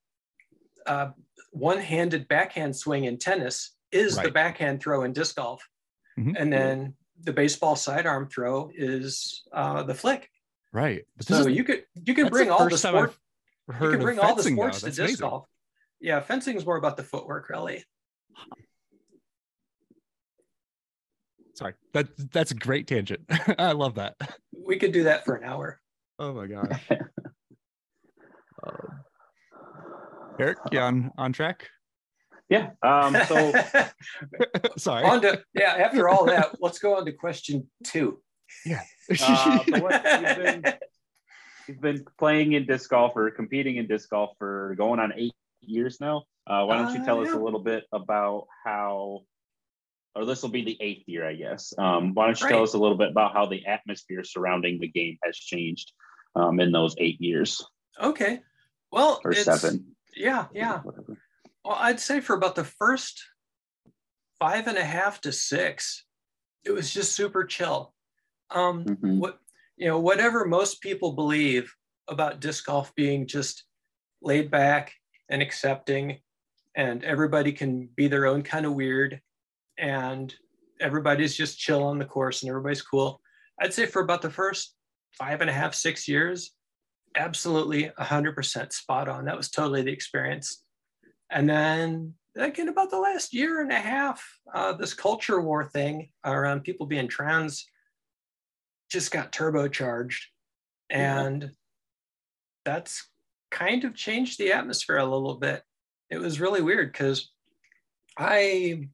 uh, 0.87 1.11
one-handed 1.51 2.27
backhand 2.27 2.75
swing 2.75 3.03
in 3.03 3.17
tennis 3.17 3.75
is 3.91 4.15
the 4.15 4.31
backhand 4.31 4.81
throw 4.81 5.03
in 5.03 5.13
disc 5.13 5.35
golf 5.35 5.61
Mhm. 6.19 6.35
and 6.37 6.51
then 6.53 6.95
the 7.23 7.33
baseball 7.33 7.75
sidearm 7.75 8.27
throw 8.27 8.71
is 8.73 9.43
uh, 9.51 9.83
the 9.83 9.93
flick 9.93 10.29
right 10.71 11.03
but 11.17 11.25
so 11.25 11.39
is 11.41 11.47
you 11.47 11.63
could 11.63 11.83
you 11.95 12.13
could 12.13 12.25
that's 12.25 12.31
bring 12.31 12.49
all 12.49 12.63
the 12.63 12.69
first 12.69 12.83
sport 12.83 13.15
you 13.81 13.89
can 13.89 13.99
bring 13.99 14.19
all 14.19 14.35
the 14.35 14.43
fencing, 14.43 14.55
though. 14.55 14.61
sports 14.61 14.79
to 14.79 14.85
That's 14.85 14.95
disc 14.97 15.07
amazing. 15.19 15.29
golf 15.29 15.47
yeah 15.99 16.19
fencing 16.21 16.55
is 16.55 16.65
more 16.65 16.77
about 16.77 16.97
the 16.97 17.03
footwork 17.03 17.49
really 17.49 17.83
Sorry, 21.55 21.73
that 21.93 22.07
that's 22.33 22.51
a 22.51 22.55
great 22.55 22.85
tangent. 22.85 23.21
I 23.57 23.71
love 23.71 23.95
that. 23.95 24.15
we 24.67 24.77
could 24.77 24.91
do 24.91 25.03
that 25.03 25.23
for 25.23 25.35
an 25.35 25.45
hour 25.45 25.79
Oh 26.19 26.33
my 26.33 26.47
gosh. 26.47 26.81
Um, 28.65 28.99
Eric, 30.39 30.57
you 30.71 30.79
on 30.79 31.11
on 31.17 31.31
track? 31.33 31.69
Yeah. 32.49 32.71
Um, 32.83 33.15
so 33.27 33.53
Sorry. 34.77 35.03
on 35.03 35.21
to 35.21 35.41
yeah 35.53 35.73
after 35.85 36.07
all 36.09 36.25
that 36.25 36.55
let's 36.61 36.79
go 36.79 36.95
on 36.97 37.05
to 37.05 37.11
question 37.11 37.67
two 37.83 38.19
Uh, 38.69 39.59
what 39.79 40.03
you've 40.05 40.37
been 40.37 40.73
you've 41.67 41.81
been 41.81 42.05
playing 42.19 42.53
in 42.53 42.65
disc 42.65 42.89
golf 42.89 43.15
or 43.15 43.31
competing 43.31 43.77
in 43.77 43.87
disc 43.87 44.09
golf 44.09 44.31
for 44.37 44.75
going 44.77 44.99
on 44.99 45.11
eight 45.15 45.33
years 45.61 45.99
now. 45.99 46.23
Uh, 46.45 46.63
why 46.65 46.77
don't 46.77 46.93
you 46.93 47.01
Uh, 47.01 47.05
tell 47.05 47.21
us 47.21 47.31
a 47.31 47.39
little 47.39 47.59
bit 47.59 47.85
about 47.91 48.45
how, 48.63 49.21
or 50.13 50.25
this 50.25 50.43
will 50.43 50.51
be 50.51 50.63
the 50.63 50.77
eighth 50.79 51.05
year, 51.07 51.27
I 51.27 51.33
guess. 51.33 51.73
Um, 51.77 52.13
why 52.13 52.27
don't 52.27 52.39
you 52.39 52.47
tell 52.47 52.61
us 52.61 52.75
a 52.75 52.77
little 52.77 52.97
bit 52.97 53.09
about 53.09 53.33
how 53.33 53.47
the 53.47 53.65
atmosphere 53.65 54.23
surrounding 54.23 54.79
the 54.79 54.87
game 54.87 55.17
has 55.23 55.35
changed 55.35 55.91
um, 56.35 56.59
in 56.59 56.71
those 56.71 56.93
eight 56.99 57.19
years 57.19 57.65
okay 57.99 58.41
well 58.91 59.19
or 59.23 59.31
it's- 59.31 59.45
seven? 59.45 59.95
yeah 60.15 60.45
yeah 60.53 60.81
Whatever. 60.81 61.17
Well, 61.65 61.77
I'd 61.79 61.99
say 61.99 62.19
for 62.19 62.35
about 62.35 62.53
the 62.53 62.63
first 62.63 63.23
five 64.39 64.67
and 64.67 64.77
a 64.77 64.83
half 64.83 65.19
to 65.21 65.31
six, 65.31 66.05
it 66.63 66.71
was 66.71 66.93
just 66.93 67.13
super 67.13 67.43
chill. 67.43 67.95
Um, 68.51 68.85
Mhm. 68.85 69.17
What 69.19 69.39
you 69.77 69.87
know, 69.87 69.99
whatever 69.99 70.45
most 70.45 70.79
people 70.79 71.11
believe 71.13 71.75
about 72.07 72.39
disc 72.39 72.65
golf 72.65 72.93
being 72.95 73.27
just 73.27 73.65
laid 74.21 74.49
back 74.49 74.93
and 75.27 75.41
accepting, 75.41 76.21
and 76.75 77.03
everybody 77.03 77.51
can 77.51 77.87
be 77.87 78.07
their 78.07 78.25
own 78.25 78.41
kind 78.43 78.65
of 78.65 78.73
weird, 78.73 79.21
and 79.77 80.33
everybody's 80.79 81.35
just 81.35 81.59
chill 81.59 81.83
on 81.83 81.97
the 81.97 82.05
course 82.05 82.41
and 82.41 82.49
everybody's 82.49 82.81
cool. 82.83 83.21
I'd 83.59 83.73
say 83.73 83.85
for 83.85 84.01
about 84.01 84.21
the 84.21 84.29
first 84.29 84.75
five 85.11 85.41
and 85.41 85.49
a 85.49 85.53
half, 85.53 85.73
six 85.73 86.07
years, 86.07 86.51
absolutely 87.15 87.89
100% 87.97 88.71
spot 88.71 89.09
on. 89.09 89.25
That 89.25 89.35
was 89.37 89.49
totally 89.49 89.81
the 89.81 89.91
experience. 89.91 90.63
And 91.29 91.49
then 91.49 92.13
like 92.35 92.59
in 92.59 92.69
about 92.69 92.89
the 92.89 92.99
last 92.99 93.33
year 93.33 93.61
and 93.61 93.71
a 93.71 93.79
half, 93.79 94.23
uh, 94.53 94.73
this 94.73 94.93
culture 94.93 95.41
war 95.41 95.65
thing 95.65 96.09
around 96.23 96.63
people 96.63 96.85
being 96.85 97.07
trans 97.07 97.65
just 98.89 99.11
got 99.11 99.31
turbocharged. 99.31 100.21
And 100.89 101.43
yeah. 101.43 101.49
that's 102.65 103.09
kind 103.51 103.85
of 103.85 103.95
changed 103.95 104.37
the 104.37 104.51
atmosphere 104.51 104.97
a 104.97 105.05
little 105.05 105.35
bit. 105.35 105.63
It 106.09 106.17
was 106.17 106.39
really 106.39 106.61
weird 106.61 106.91
because 106.91 107.31
I, 108.17 108.89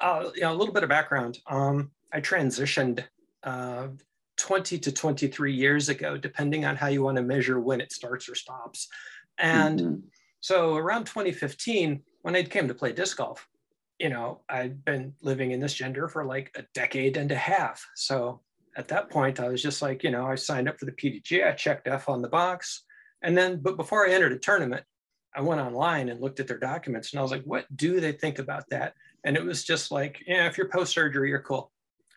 uh, 0.00 0.30
you 0.34 0.42
know, 0.42 0.52
a 0.52 0.56
little 0.56 0.72
bit 0.72 0.84
of 0.84 0.88
background. 0.88 1.38
Um, 1.46 1.90
I 2.12 2.20
transitioned 2.20 3.04
uh, 3.42 3.88
20 4.36 4.78
to 4.78 4.92
23 4.92 5.54
years 5.54 5.88
ago, 5.88 6.16
depending 6.16 6.64
on 6.64 6.76
how 6.76 6.86
you 6.86 7.02
want 7.02 7.16
to 7.16 7.22
measure 7.22 7.60
when 7.60 7.80
it 7.80 7.92
starts 7.92 8.28
or 8.28 8.34
stops. 8.34 8.88
And 9.38 9.80
mm-hmm. 9.80 10.00
So 10.42 10.74
around 10.74 11.04
2015, 11.04 12.02
when 12.22 12.34
I 12.34 12.42
came 12.42 12.66
to 12.66 12.74
play 12.74 12.92
disc 12.92 13.16
golf, 13.16 13.48
you 14.00 14.08
know, 14.08 14.40
I'd 14.48 14.84
been 14.84 15.14
living 15.22 15.52
in 15.52 15.60
this 15.60 15.74
gender 15.74 16.08
for 16.08 16.24
like 16.24 16.50
a 16.56 16.64
decade 16.74 17.16
and 17.16 17.30
a 17.30 17.36
half. 17.36 17.88
So 17.94 18.40
at 18.76 18.88
that 18.88 19.08
point, 19.08 19.38
I 19.38 19.48
was 19.48 19.62
just 19.62 19.82
like, 19.82 20.02
you 20.02 20.10
know, 20.10 20.26
I 20.26 20.34
signed 20.34 20.68
up 20.68 20.80
for 20.80 20.86
the 20.86 20.92
PDG, 20.92 21.46
I 21.46 21.52
checked 21.52 21.86
F 21.86 22.08
on 22.08 22.22
the 22.22 22.28
box. 22.28 22.82
And 23.22 23.38
then, 23.38 23.60
but 23.62 23.76
before 23.76 24.04
I 24.04 24.10
entered 24.10 24.32
a 24.32 24.38
tournament, 24.38 24.82
I 25.32 25.42
went 25.42 25.60
online 25.60 26.08
and 26.08 26.20
looked 26.20 26.40
at 26.40 26.48
their 26.48 26.58
documents 26.58 27.12
and 27.12 27.20
I 27.20 27.22
was 27.22 27.30
like, 27.30 27.44
what 27.44 27.64
do 27.76 28.00
they 28.00 28.12
think 28.12 28.40
about 28.40 28.68
that? 28.70 28.94
And 29.22 29.36
it 29.36 29.44
was 29.44 29.62
just 29.62 29.92
like, 29.92 30.24
yeah, 30.26 30.48
if 30.48 30.58
you're 30.58 30.68
post 30.68 30.92
surgery, 30.92 31.28
you're 31.28 31.40
cool. 31.40 31.70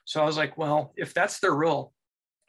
So 0.06 0.20
I 0.20 0.26
was 0.26 0.36
like, 0.36 0.58
well, 0.58 0.94
if 0.98 1.14
that's 1.14 1.40
their 1.40 1.54
rule, 1.54 1.94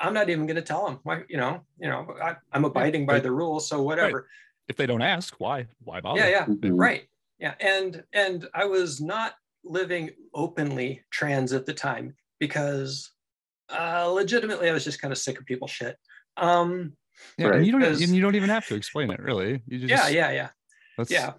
I'm 0.00 0.14
not 0.14 0.30
even 0.30 0.46
going 0.46 0.56
to 0.56 0.62
tell 0.62 0.86
them. 0.86 1.00
Why, 1.02 1.22
you 1.28 1.36
know, 1.36 1.60
you 1.78 1.88
know, 1.88 2.16
I, 2.22 2.36
am 2.54 2.64
abiding 2.64 3.04
by 3.04 3.20
the 3.20 3.30
rules, 3.30 3.68
so 3.68 3.82
whatever. 3.82 4.16
Right. 4.16 4.24
If 4.68 4.76
they 4.76 4.86
don't 4.86 5.02
ask, 5.02 5.34
why, 5.38 5.66
why 5.84 6.00
bother? 6.00 6.20
Yeah, 6.20 6.28
yeah, 6.28 6.46
mm-hmm. 6.46 6.74
right. 6.74 7.04
Yeah, 7.38 7.54
and 7.60 8.02
and 8.12 8.48
I 8.54 8.64
was 8.64 9.00
not 9.00 9.34
living 9.64 10.10
openly 10.34 11.02
trans 11.10 11.52
at 11.52 11.66
the 11.66 11.74
time 11.74 12.14
because 12.40 13.10
uh, 13.68 14.06
legitimately 14.06 14.68
I 14.68 14.72
was 14.72 14.84
just 14.84 15.00
kind 15.00 15.12
of 15.12 15.18
sick 15.18 15.38
of 15.38 15.46
people 15.46 15.68
shit. 15.68 15.96
Um, 16.36 16.94
yeah, 17.38 17.48
right. 17.48 17.56
and 17.56 17.66
you 17.66 17.72
don't 17.72 17.82
and 17.82 18.00
you 18.00 18.20
don't 18.20 18.34
even 18.34 18.50
have 18.50 18.66
to 18.66 18.74
explain 18.74 19.10
it 19.10 19.20
really. 19.20 19.62
You 19.66 19.86
just, 19.86 19.90
yeah, 19.90 20.08
yeah, 20.08 20.30
yeah. 20.30 20.48
That's 20.98 21.10
yeah. 21.10 21.32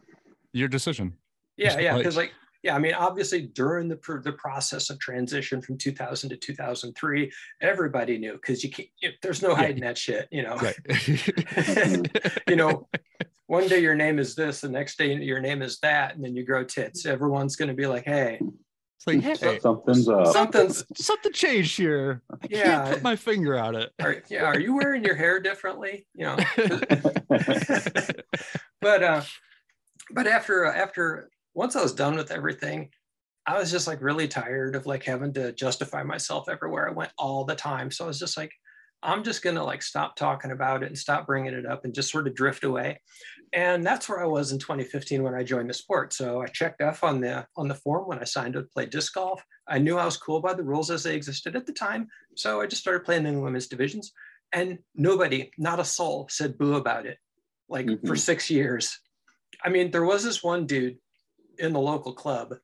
Your 0.53 0.67
decision. 0.67 1.13
Yeah, 1.57 1.79
yeah, 1.79 1.98
because 1.98 2.17
like 2.17 2.31
yeah, 2.67 2.75
I 2.75 2.79
mean, 2.79 2.93
obviously 2.93 3.43
during 3.43 3.88
the 3.88 3.97
the 4.24 4.33
process 4.33 4.89
of 4.89 5.00
transition 5.00 5.62
from 5.62 5.77
2000 5.77 6.29
to 6.31 6.36
2003, 6.36 7.31
everybody 7.62 8.17
knew 8.17 8.33
because 8.33 8.62
you 8.62 8.69
can't. 8.69 8.89
there's 9.21 9.41
no 9.41 9.55
hiding 9.55 9.77
yeah. 9.77 9.88
that 9.88 9.97
shit, 9.97 10.27
you 10.31 10.43
know. 10.43 10.57
Right. 10.57 10.75
you 12.50 12.57
know, 12.57 12.89
one 13.45 13.69
day 13.69 13.79
your 13.79 13.95
name 13.95 14.19
is 14.19 14.36
this, 14.36 14.59
the 14.59 14.67
next 14.67 14.97
day 14.97 15.13
your 15.15 15.39
name 15.39 15.62
is 15.62 15.79
that, 15.79 16.15
and 16.15 16.24
then 16.24 16.36
you 16.36 16.43
grow 16.43 16.65
tits. 16.65 17.05
Everyone's 17.05 17.55
going 17.55 17.69
to 17.69 17.74
be 17.74 17.88
like, 17.88 18.03
"Hey, 18.03 18.38
it's 18.41 19.07
like, 19.07 19.21
hey, 19.21 19.59
something's 19.59 20.09
up. 20.09 20.27
Something's 20.27 20.83
something 20.97 21.31
changed 21.31 21.77
here. 21.77 22.21
I 22.29 22.47
yeah. 22.50 22.63
can't 22.63 22.89
put 22.95 23.03
my 23.03 23.15
finger 23.15 23.57
on 23.57 23.75
it. 23.75 23.93
Are, 24.01 24.21
yeah, 24.29 24.43
are 24.43 24.59
you 24.59 24.75
wearing 24.75 25.05
your 25.05 25.15
hair 25.15 25.39
differently? 25.39 26.05
You 26.15 26.25
know. 26.25 26.36
but 28.81 29.03
uh, 29.03 29.21
but 30.12 30.27
after 30.27 30.65
after 30.65 31.29
once 31.57 31.75
I 31.75 31.81
was 31.81 31.93
done 31.93 32.15
with 32.15 32.29
everything, 32.29 32.91
I 33.47 33.57
was 33.57 33.71
just 33.71 33.87
like 33.87 33.99
really 34.03 34.27
tired 34.27 34.75
of 34.75 34.85
like 34.85 35.03
having 35.03 35.33
to 35.33 35.51
justify 35.53 36.03
myself 36.03 36.47
everywhere 36.47 36.87
I 36.87 36.93
went 36.93 37.11
all 37.17 37.45
the 37.45 37.55
time. 37.55 37.89
So 37.89 38.03
I 38.03 38.07
was 38.07 38.19
just 38.19 38.37
like, 38.37 38.51
I'm 39.01 39.23
just 39.23 39.41
gonna 39.41 39.63
like 39.63 39.81
stop 39.81 40.15
talking 40.15 40.51
about 40.51 40.83
it 40.83 40.87
and 40.87 40.97
stop 40.97 41.25
bringing 41.25 41.55
it 41.55 41.65
up 41.65 41.83
and 41.83 41.95
just 41.95 42.11
sort 42.11 42.27
of 42.27 42.35
drift 42.35 42.63
away. 42.63 43.01
And 43.53 43.83
that's 43.83 44.07
where 44.07 44.21
I 44.21 44.27
was 44.27 44.51
in 44.51 44.59
2015 44.59 45.23
when 45.23 45.33
I 45.33 45.41
joined 45.41 45.71
the 45.71 45.73
sport. 45.73 46.13
So 46.13 46.43
I 46.43 46.45
checked 46.45 46.79
F 46.79 47.03
on 47.03 47.21
the 47.21 47.47
on 47.57 47.67
the 47.67 47.73
form 47.73 48.07
when 48.07 48.19
I 48.19 48.23
signed 48.23 48.53
to 48.53 48.61
play 48.61 48.85
disc 48.85 49.15
golf. 49.15 49.43
I 49.67 49.79
knew 49.79 49.97
I 49.97 50.05
was 50.05 50.17
cool 50.17 50.39
by 50.39 50.53
the 50.53 50.63
rules 50.63 50.91
as 50.91 51.01
they 51.01 51.15
existed 51.15 51.55
at 51.55 51.65
the 51.65 51.73
time. 51.73 52.07
So 52.35 52.61
I 52.61 52.67
just 52.67 52.83
started 52.83 53.03
playing 53.03 53.25
in 53.25 53.33
the 53.33 53.41
women's 53.41 53.67
divisions. 53.67 54.13
And 54.53 54.77
nobody, 54.93 55.51
not 55.57 55.79
a 55.79 55.85
soul, 55.85 56.27
said 56.29 56.57
boo 56.59 56.75
about 56.75 57.07
it, 57.07 57.17
like 57.67 57.87
mm-hmm. 57.87 58.05
for 58.05 58.15
six 58.15 58.47
years. 58.49 58.99
I 59.63 59.69
mean, 59.69 59.89
there 59.89 60.05
was 60.05 60.23
this 60.23 60.43
one 60.43 60.67
dude 60.67 60.97
in 61.59 61.73
the 61.73 61.79
local 61.79 62.13
club 62.13 62.55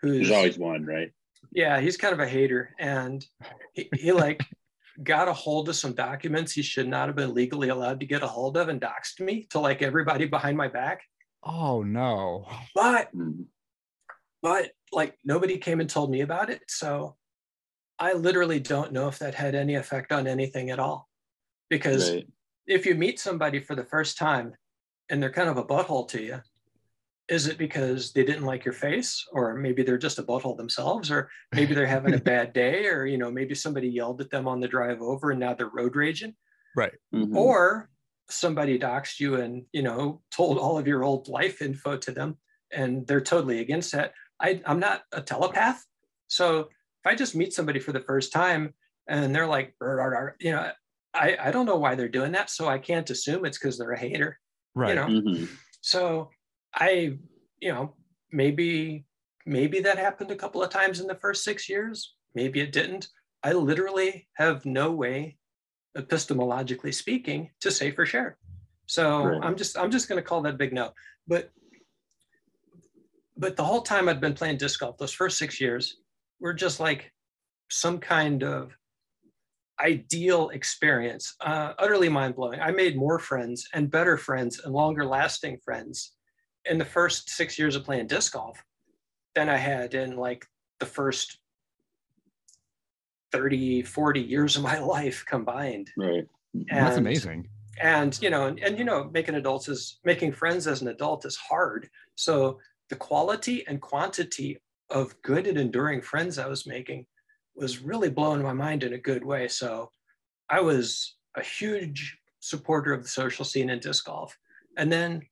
who's 0.00 0.28
There's 0.28 0.30
always 0.30 0.58
one, 0.58 0.84
right? 0.84 1.12
Yeah, 1.52 1.80
he's 1.80 1.96
kind 1.96 2.12
of 2.12 2.20
a 2.20 2.28
hater. 2.28 2.74
And 2.78 3.24
he, 3.72 3.88
he 3.94 4.12
like 4.12 4.44
got 5.02 5.28
a 5.28 5.32
hold 5.32 5.68
of 5.68 5.76
some 5.76 5.92
documents 5.92 6.52
he 6.52 6.62
should 6.62 6.88
not 6.88 7.08
have 7.08 7.16
been 7.16 7.34
legally 7.34 7.68
allowed 7.68 8.00
to 8.00 8.06
get 8.06 8.22
a 8.22 8.26
hold 8.26 8.56
of 8.56 8.68
and 8.68 8.80
doxed 8.80 9.20
me 9.20 9.46
to 9.50 9.60
like 9.60 9.82
everybody 9.82 10.26
behind 10.26 10.56
my 10.56 10.68
back. 10.68 11.02
Oh 11.42 11.82
no. 11.82 12.46
But 12.74 13.14
mm-hmm. 13.14 13.42
but 14.42 14.72
like 14.92 15.16
nobody 15.24 15.58
came 15.58 15.80
and 15.80 15.88
told 15.88 16.10
me 16.10 16.22
about 16.22 16.50
it. 16.50 16.62
So 16.68 17.16
I 17.98 18.12
literally 18.12 18.60
don't 18.60 18.92
know 18.92 19.08
if 19.08 19.18
that 19.18 19.34
had 19.34 19.54
any 19.54 19.74
effect 19.74 20.12
on 20.12 20.26
anything 20.26 20.70
at 20.70 20.78
all. 20.78 21.08
Because 21.70 22.10
right. 22.10 22.26
if 22.66 22.86
you 22.86 22.94
meet 22.94 23.20
somebody 23.20 23.60
for 23.60 23.74
the 23.74 23.84
first 23.84 24.16
time 24.16 24.54
and 25.10 25.22
they're 25.22 25.32
kind 25.32 25.48
of 25.48 25.58
a 25.58 25.64
butthole 25.64 26.08
to 26.08 26.22
you, 26.22 26.40
is 27.28 27.46
it 27.46 27.58
because 27.58 28.12
they 28.12 28.24
didn't 28.24 28.46
like 28.46 28.64
your 28.64 28.74
face? 28.74 29.24
Or 29.32 29.54
maybe 29.54 29.82
they're 29.82 29.98
just 29.98 30.18
a 30.18 30.22
butthole 30.22 30.56
themselves 30.56 31.10
or 31.10 31.30
maybe 31.54 31.74
they're 31.74 31.86
having 31.86 32.14
a 32.14 32.18
bad 32.32 32.52
day 32.52 32.86
or 32.86 33.06
you 33.06 33.18
know 33.18 33.30
maybe 33.30 33.54
somebody 33.54 33.88
yelled 33.88 34.20
at 34.20 34.30
them 34.30 34.48
on 34.48 34.60
the 34.60 34.68
drive 34.68 35.00
over 35.00 35.30
and 35.30 35.40
now 35.40 35.54
they're 35.54 35.68
road 35.68 35.94
raging? 35.94 36.34
Right. 36.76 36.92
Mm-hmm. 37.14 37.36
or 37.36 37.90
somebody 38.30 38.78
doxed 38.78 39.20
you 39.20 39.36
and 39.36 39.64
you 39.72 39.82
know 39.82 40.20
told 40.30 40.58
all 40.58 40.78
of 40.78 40.86
your 40.86 41.02
old 41.02 41.28
life 41.28 41.62
info 41.62 41.96
to 41.96 42.12
them 42.12 42.36
and 42.70 43.06
they're 43.06 43.20
totally 43.20 43.60
against 43.60 43.92
that. 43.92 44.12
I, 44.40 44.60
i'm 44.66 44.78
not 44.78 45.02
a 45.12 45.20
telepath. 45.20 45.84
So 46.28 46.60
if 46.60 47.06
i 47.06 47.14
just 47.14 47.34
meet 47.34 47.52
somebody 47.52 47.80
for 47.80 47.92
the 47.92 48.00
first 48.00 48.32
time 48.32 48.74
and 49.08 49.34
they're 49.34 49.46
like 49.46 49.74
you 50.40 50.52
know 50.52 50.70
I, 51.14 51.36
I 51.40 51.50
don't 51.50 51.66
know 51.66 51.76
why 51.76 51.94
they're 51.94 52.08
doing 52.08 52.32
that. 52.32 52.50
So 52.50 52.68
i 52.68 52.78
can't 52.78 53.10
assume 53.10 53.44
it's 53.44 53.58
because 53.58 53.78
they're 53.78 53.92
a 53.92 53.98
hater 53.98 54.38
right. 54.74 54.90
you 54.90 54.94
know? 54.94 55.06
Mm-hmm. 55.06 55.44
so 55.80 56.30
I, 56.74 57.18
you 57.60 57.72
know, 57.72 57.94
maybe 58.32 59.04
maybe 59.46 59.80
that 59.80 59.98
happened 59.98 60.30
a 60.30 60.36
couple 60.36 60.62
of 60.62 60.70
times 60.70 61.00
in 61.00 61.06
the 61.06 61.14
first 61.14 61.44
six 61.44 61.68
years. 61.68 62.14
Maybe 62.34 62.60
it 62.60 62.72
didn't. 62.72 63.08
I 63.42 63.52
literally 63.52 64.28
have 64.34 64.66
no 64.66 64.90
way, 64.90 65.38
epistemologically 65.96 66.92
speaking, 66.92 67.50
to 67.60 67.70
say 67.70 67.90
for 67.90 68.04
sure. 68.04 68.36
So 68.86 69.24
right. 69.24 69.40
I'm 69.42 69.56
just 69.56 69.78
I'm 69.78 69.90
just 69.90 70.08
going 70.08 70.20
to 70.20 70.26
call 70.26 70.42
that 70.42 70.58
big 70.58 70.72
no. 70.72 70.92
But 71.26 71.50
but 73.36 73.56
the 73.56 73.64
whole 73.64 73.82
time 73.82 74.08
I'd 74.08 74.20
been 74.20 74.34
playing 74.34 74.58
disc 74.58 74.80
golf, 74.80 74.98
those 74.98 75.12
first 75.12 75.38
six 75.38 75.60
years 75.60 75.98
were 76.40 76.54
just 76.54 76.80
like 76.80 77.12
some 77.70 77.98
kind 77.98 78.42
of 78.42 78.76
ideal 79.80 80.48
experience, 80.48 81.34
uh, 81.40 81.72
utterly 81.78 82.08
mind 82.08 82.34
blowing. 82.34 82.60
I 82.60 82.72
made 82.72 82.96
more 82.96 83.18
friends 83.18 83.68
and 83.72 83.90
better 83.90 84.16
friends 84.16 84.60
and 84.64 84.74
longer 84.74 85.04
lasting 85.04 85.58
friends 85.64 86.14
in 86.68 86.78
the 86.78 86.84
first 86.84 87.30
six 87.30 87.58
years 87.58 87.76
of 87.76 87.84
playing 87.84 88.06
disc 88.06 88.32
golf 88.32 88.62
than 89.34 89.48
I 89.48 89.56
had 89.56 89.94
in 89.94 90.16
like 90.16 90.46
the 90.80 90.86
first 90.86 91.38
30, 93.32 93.82
40 93.82 94.20
years 94.20 94.56
of 94.56 94.62
my 94.62 94.78
life 94.96 95.24
combined. 95.26 95.90
Right. 95.96 96.26
And, 96.54 96.66
That's 96.70 96.96
amazing. 96.96 97.48
And, 97.80 98.18
you 98.20 98.30
know, 98.30 98.46
and, 98.46 98.58
and, 98.60 98.78
you 98.78 98.84
know, 98.84 99.10
making 99.12 99.36
adults 99.36 99.68
is 99.68 99.98
making 100.04 100.32
friends 100.32 100.66
as 100.66 100.82
an 100.82 100.88
adult 100.88 101.24
is 101.24 101.36
hard. 101.36 101.88
So 102.16 102.58
the 102.90 102.96
quality 102.96 103.64
and 103.68 103.80
quantity 103.80 104.58
of 104.90 105.20
good 105.22 105.46
and 105.46 105.58
enduring 105.58 106.00
friends 106.00 106.38
I 106.38 106.48
was 106.48 106.66
making 106.66 107.06
was 107.54 107.82
really 107.82 108.10
blowing 108.10 108.42
my 108.42 108.52
mind 108.52 108.82
in 108.82 108.94
a 108.94 108.98
good 108.98 109.24
way. 109.24 109.46
So 109.48 109.90
I 110.48 110.60
was 110.60 111.16
a 111.36 111.42
huge 111.42 112.16
supporter 112.40 112.92
of 112.92 113.02
the 113.02 113.08
social 113.08 113.44
scene 113.44 113.70
in 113.70 113.78
disc 113.78 114.06
golf. 114.06 114.36
And 114.76 114.90
then 114.90 115.22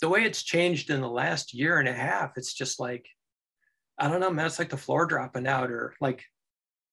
the 0.00 0.08
way 0.08 0.24
it's 0.24 0.42
changed 0.42 0.90
in 0.90 1.00
the 1.00 1.08
last 1.08 1.54
year 1.54 1.78
and 1.78 1.88
a 1.88 1.92
half, 1.92 2.32
it's 2.36 2.54
just 2.54 2.78
like, 2.78 3.06
I 3.98 4.08
don't 4.08 4.20
know, 4.20 4.30
man, 4.30 4.46
it's 4.46 4.58
like 4.58 4.68
the 4.68 4.76
floor 4.76 5.06
dropping 5.06 5.46
out 5.46 5.70
or 5.70 5.94
like 6.00 6.24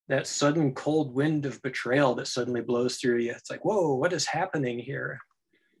that 0.08 0.26
sudden 0.26 0.74
cold 0.74 1.14
wind 1.14 1.46
of 1.46 1.60
betrayal 1.62 2.14
that 2.14 2.28
suddenly 2.28 2.60
blows 2.60 2.96
through 2.96 3.18
you. 3.18 3.32
It's 3.32 3.50
like, 3.50 3.64
whoa, 3.64 3.94
what 3.94 4.12
is 4.12 4.26
happening 4.26 4.78
here? 4.78 5.18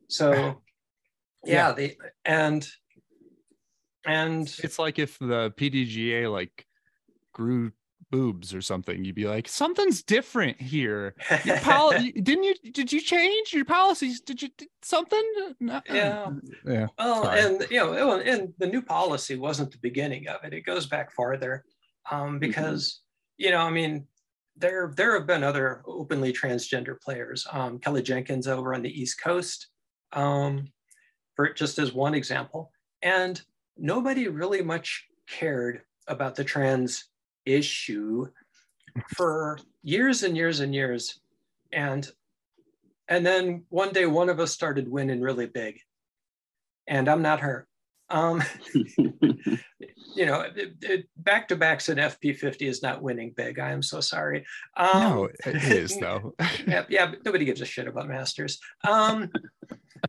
So 0.08 0.32
yeah, 1.44 1.68
yeah. 1.68 1.72
they 1.72 1.96
and 2.24 2.66
and 4.06 4.54
it's 4.62 4.78
like 4.78 4.98
if 4.98 5.18
the 5.18 5.52
PDGA 5.56 6.30
like 6.30 6.66
grew 7.32 7.72
boobs 8.14 8.54
or 8.54 8.62
something, 8.62 9.04
you'd 9.04 9.16
be 9.16 9.26
like, 9.26 9.48
something's 9.48 10.00
different 10.00 10.60
here. 10.60 11.16
Poli- 11.62 12.12
didn't 12.22 12.44
you? 12.44 12.54
Did 12.70 12.92
you 12.92 13.00
change 13.00 13.52
your 13.52 13.64
policies? 13.64 14.20
Did 14.20 14.40
you 14.40 14.50
did 14.56 14.68
something? 14.82 15.20
No. 15.58 15.80
Yeah, 15.90 16.30
yeah. 16.64 16.86
Well, 16.96 17.24
Sorry. 17.24 17.40
and 17.40 17.66
you 17.72 17.78
know, 17.78 18.20
and 18.20 18.54
the 18.58 18.68
new 18.68 18.82
policy 18.82 19.34
wasn't 19.34 19.72
the 19.72 19.78
beginning 19.78 20.28
of 20.28 20.44
it. 20.44 20.54
It 20.54 20.60
goes 20.60 20.86
back 20.86 21.10
farther, 21.10 21.64
um, 22.08 22.20
mm-hmm. 22.20 22.38
because 22.38 22.84
mm-hmm. 22.84 23.44
you 23.46 23.50
know, 23.50 23.62
I 23.62 23.70
mean, 23.70 24.06
there 24.56 24.92
there 24.96 25.18
have 25.18 25.26
been 25.26 25.42
other 25.42 25.82
openly 25.84 26.32
transgender 26.32 27.00
players. 27.00 27.44
Um, 27.50 27.80
Kelly 27.80 28.02
Jenkins 28.02 28.46
over 28.46 28.76
on 28.76 28.82
the 28.82 29.00
East 29.00 29.20
Coast, 29.20 29.66
um, 30.12 30.68
for 31.34 31.52
just 31.52 31.80
as 31.80 31.92
one 31.92 32.14
example, 32.14 32.70
and 33.02 33.42
nobody 33.76 34.28
really 34.28 34.62
much 34.62 35.04
cared 35.28 35.80
about 36.06 36.36
the 36.36 36.44
trans 36.44 37.08
issue 37.46 38.26
for 39.16 39.58
years 39.82 40.22
and 40.22 40.36
years 40.36 40.60
and 40.60 40.74
years. 40.74 41.20
And 41.72 42.08
and 43.08 43.24
then 43.24 43.64
one 43.68 43.92
day 43.92 44.06
one 44.06 44.28
of 44.28 44.40
us 44.40 44.52
started 44.52 44.90
winning 44.90 45.20
really 45.20 45.46
big. 45.46 45.78
And 46.86 47.08
I'm 47.08 47.22
not 47.22 47.40
her. 47.40 47.66
Um, 48.10 48.42
you 50.14 50.26
know, 50.26 50.44
back 51.16 51.48
to 51.48 51.56
backs 51.56 51.88
at 51.88 51.96
FP50 51.96 52.62
is 52.62 52.82
not 52.82 53.02
winning 53.02 53.32
big. 53.36 53.58
I 53.58 53.70
am 53.70 53.82
so 53.82 54.00
sorry. 54.00 54.44
Um, 54.76 55.00
no, 55.00 55.28
it 55.46 55.56
is 55.56 55.96
though. 56.00 56.34
yeah, 56.66 56.84
yeah, 56.88 57.12
nobody 57.24 57.44
gives 57.44 57.60
a 57.60 57.66
shit 57.66 57.88
about 57.88 58.08
Masters. 58.08 58.60
Um, 58.86 59.30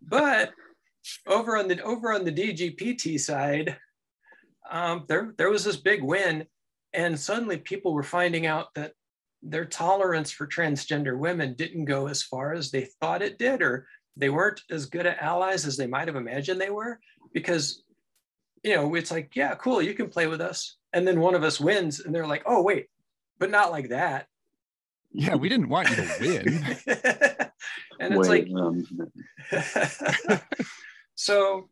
but 0.03 0.51
over 1.27 1.57
on 1.57 1.67
the 1.67 1.81
over 1.83 2.13
on 2.13 2.25
the 2.25 2.31
DGPT 2.31 3.19
side, 3.19 3.77
um, 4.69 5.05
there 5.07 5.33
there 5.37 5.49
was 5.49 5.63
this 5.63 5.77
big 5.77 6.03
win, 6.03 6.45
and 6.95 7.19
suddenly 7.19 7.57
people 7.57 7.93
were 7.93 8.03
finding 8.03 8.45
out 8.45 8.73
that 8.75 8.93
their 9.41 9.65
tolerance 9.65 10.31
for 10.31 10.47
transgender 10.47 11.17
women 11.17 11.53
didn't 11.53 11.85
go 11.85 12.07
as 12.07 12.23
far 12.23 12.53
as 12.53 12.71
they 12.71 12.87
thought 12.99 13.21
it 13.21 13.37
did, 13.37 13.61
or 13.61 13.87
they 14.17 14.29
weren't 14.29 14.61
as 14.71 14.87
good 14.87 15.05
at 15.05 15.19
allies 15.19 15.65
as 15.65 15.77
they 15.77 15.87
might 15.87 16.07
have 16.07 16.15
imagined 16.15 16.59
they 16.59 16.69
were, 16.69 16.99
because 17.33 17.83
you 18.63 18.75
know 18.75 18.95
it's 18.95 19.11
like 19.11 19.35
yeah, 19.35 19.55
cool, 19.55 19.81
you 19.81 19.93
can 19.93 20.09
play 20.09 20.27
with 20.27 20.41
us, 20.41 20.77
and 20.93 21.07
then 21.07 21.19
one 21.19 21.35
of 21.35 21.43
us 21.43 21.59
wins, 21.59 21.99
and 21.99 22.13
they're 22.13 22.27
like, 22.27 22.43
oh 22.45 22.61
wait, 22.61 22.87
but 23.37 23.51
not 23.51 23.71
like 23.71 23.89
that. 23.89 24.27
Yeah, 25.11 25.35
we 25.35 25.47
didn't 25.47 25.69
want 25.69 25.89
you 25.89 25.95
to 25.95 26.15
win. 26.19 26.77
and 27.99 28.13
it's 28.13 28.27
Wait, 28.27 28.49
like 28.49 28.61
um... 28.61 30.41
so 31.15 31.69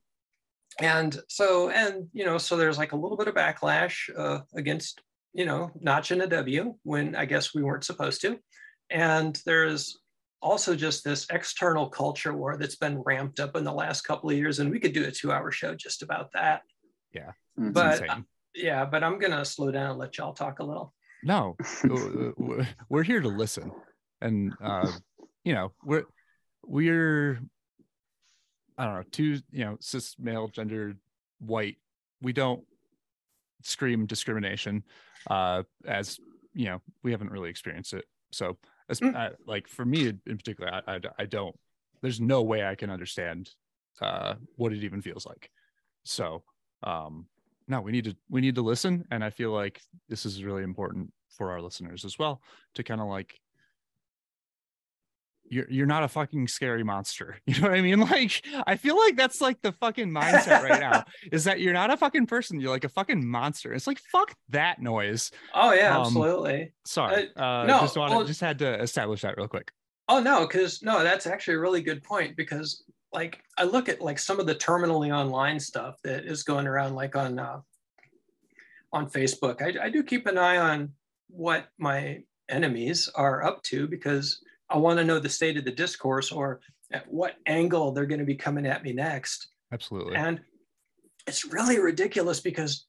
and 0.80 1.20
so 1.28 1.70
and 1.70 2.08
you 2.14 2.26
know 2.26 2.38
so 2.38 2.56
there's 2.56 2.78
like 2.78 2.94
a 2.94 2.96
little 2.96 3.18
bit 3.18 3.28
of 3.28 3.36
backlash 3.36 4.10
uh, 4.18 4.40
against 4.56 5.02
you 5.34 5.46
know 5.46 5.72
notching 5.80 6.22
a 6.22 6.28
w 6.28 6.76
when 6.84 7.16
i 7.16 7.26
guess 7.26 7.54
we 7.54 7.64
weren't 7.64 7.84
supposed 7.84 8.22
to. 8.22 8.38
And 8.90 9.40
there's 9.46 9.98
also 10.42 10.76
just 10.76 11.04
this 11.04 11.26
external 11.32 11.90
culture 11.90 12.34
war 12.34 12.58
that's 12.58 12.76
been 12.76 13.02
ramped 13.06 13.40
up 13.40 13.56
in 13.56 13.64
the 13.64 13.74
last 13.74 14.02
couple 14.02 14.30
of 14.30 14.36
years 14.36 14.60
and 14.60 14.70
we 14.70 14.80
could 14.80 14.94
do 14.94 15.06
a 15.06 15.12
two 15.12 15.32
hour 15.32 15.52
show 15.52 15.74
just 15.74 16.04
about 16.04 16.32
that. 16.34 16.62
Yeah. 17.14 17.32
But 17.58 18.08
uh, 18.10 18.22
yeah 18.56 18.86
but 18.86 19.04
i'm 19.04 19.18
gonna 19.18 19.44
slow 19.44 19.72
down 19.72 19.92
and 19.92 20.00
let 20.00 20.18
y'all 20.18 20.34
talk 20.34 20.60
a 20.60 20.64
little. 20.64 20.94
No. 21.24 21.56
We're 22.90 23.04
here 23.04 23.22
to 23.22 23.30
listen. 23.30 23.72
And 24.22 24.54
uh 24.64 24.92
you 25.44 25.54
know 25.54 25.72
we're 25.84 26.06
we're 26.66 27.42
I 28.78 28.86
don't 28.86 28.96
know, 28.96 29.04
two, 29.12 29.40
you 29.52 29.66
know, 29.66 29.78
cis 29.80 30.16
male, 30.20 30.48
gender, 30.48 30.96
white. 31.40 31.78
We 32.22 32.34
don't 32.34 32.64
scream 33.66 34.06
discrimination, 34.06 34.84
uh, 35.30 35.64
as 35.86 36.20
you 36.54 36.66
know, 36.66 36.82
we 37.04 37.12
haven't 37.12 37.32
really 37.32 37.50
experienced 37.50 37.94
it. 37.94 38.06
So, 38.32 38.58
as, 38.90 39.00
mm. 39.00 39.16
uh, 39.16 39.32
like 39.46 39.68
for 39.68 39.86
me 39.86 40.08
in 40.08 40.38
particular, 40.38 40.72
I, 40.72 40.96
I, 40.96 41.00
I, 41.20 41.26
don't. 41.26 41.56
There's 42.02 42.20
no 42.20 42.42
way 42.42 42.66
I 42.66 42.76
can 42.76 42.90
understand 42.90 43.50
uh, 44.02 44.36
what 44.56 44.74
it 44.74 44.84
even 44.84 45.02
feels 45.02 45.26
like. 45.26 45.50
So, 46.04 46.44
um, 46.84 47.28
no, 47.68 47.82
we 47.82 47.92
need 47.92 48.06
to 48.06 48.16
we 48.30 48.42
need 48.42 48.56
to 48.56 48.62
listen, 48.62 49.06
and 49.12 49.24
I 49.24 49.30
feel 49.30 49.52
like 49.52 49.82
this 50.10 50.26
is 50.26 50.44
really 50.44 50.64
important 50.64 51.12
for 51.30 51.52
our 51.52 51.62
listeners 51.62 52.06
as 52.06 52.20
well 52.20 52.42
to 52.76 52.84
kind 52.84 53.02
of 53.02 53.08
like 53.08 53.40
you're 55.50 55.70
you're 55.70 55.86
not 55.86 56.04
a 56.04 56.08
fucking 56.08 56.48
scary 56.48 56.84
monster. 56.84 57.38
You 57.46 57.62
know 57.62 57.70
what 57.70 57.78
I 57.78 57.82
mean? 57.82 58.00
Like 58.14 58.46
I 58.68 58.76
feel 58.76 58.98
like 58.98 59.16
that's 59.16 59.42
like 59.42 59.62
the 59.62 59.72
fucking 59.72 60.10
mindset 60.10 60.64
right 60.64 60.80
now 60.80 61.04
is 61.32 61.44
that 61.46 61.60
you're 61.60 61.74
not 61.74 61.92
a 61.92 61.98
fucking 61.98 62.28
person. 62.28 62.60
You're 62.60 62.72
like 62.72 62.84
a 62.84 62.90
fucking 62.90 63.28
monster. 63.28 63.74
It's 63.74 63.88
like 63.88 64.00
fuck 64.00 64.34
that 64.50 64.82
noise. 64.82 65.32
Oh 65.54 65.74
yeah, 65.74 65.96
um, 65.96 66.02
absolutely. 66.02 66.74
Sorry. 66.86 67.30
Uh, 67.36 67.42
uh, 67.42 67.66
no, 67.66 67.80
just 67.82 67.98
wanted, 67.98 68.16
well, 68.16 68.26
just 68.26 68.42
had 68.42 68.60
to 68.60 68.82
establish 68.82 69.22
that 69.22 69.38
real 69.38 69.48
quick. 69.48 69.72
Oh 70.10 70.20
no, 70.20 70.42
because 70.42 70.82
no, 70.84 71.04
that's 71.04 71.28
actually 71.28 71.56
a 71.56 71.60
really 71.60 71.82
good 71.82 72.04
point 72.04 72.36
because 72.36 72.84
like 73.14 73.42
I 73.58 73.64
look 73.64 73.90
at 73.90 74.02
like 74.02 74.20
some 74.20 74.40
of 74.40 74.46
the 74.46 74.56
terminally 74.56 75.16
online 75.16 75.60
stuff 75.60 75.96
that 76.04 76.26
is 76.26 76.44
going 76.44 76.68
around 76.68 76.96
like 76.96 77.16
on 77.16 77.40
uh, 77.40 77.62
on 78.92 79.10
Facebook. 79.10 79.62
I, 79.62 79.86
I 79.86 79.90
do 79.90 80.04
keep 80.04 80.28
an 80.28 80.38
eye 80.38 80.58
on 80.58 80.92
what 81.30 81.68
my 81.78 82.24
enemies 82.50 83.10
are 83.16 83.44
up 83.44 83.64
to 83.64 83.88
because 83.88 84.40
I 84.74 84.78
want 84.78 84.98
to 84.98 85.06
know 85.06 85.20
the 85.20 85.30
state 85.30 85.56
of 85.56 85.66
the 85.66 85.72
discourse 85.72 86.32
or 86.32 86.60
at 86.92 87.10
what 87.12 87.36
angle 87.46 87.92
they're 87.92 88.08
going 88.08 88.20
to 88.20 88.26
be 88.26 88.36
coming 88.36 88.66
at 88.66 88.84
me 88.84 88.92
next. 88.92 89.50
Absolutely. 89.72 90.16
And 90.16 90.42
it's 91.28 91.46
really 91.46 91.80
ridiculous 91.80 92.40
because 92.40 92.88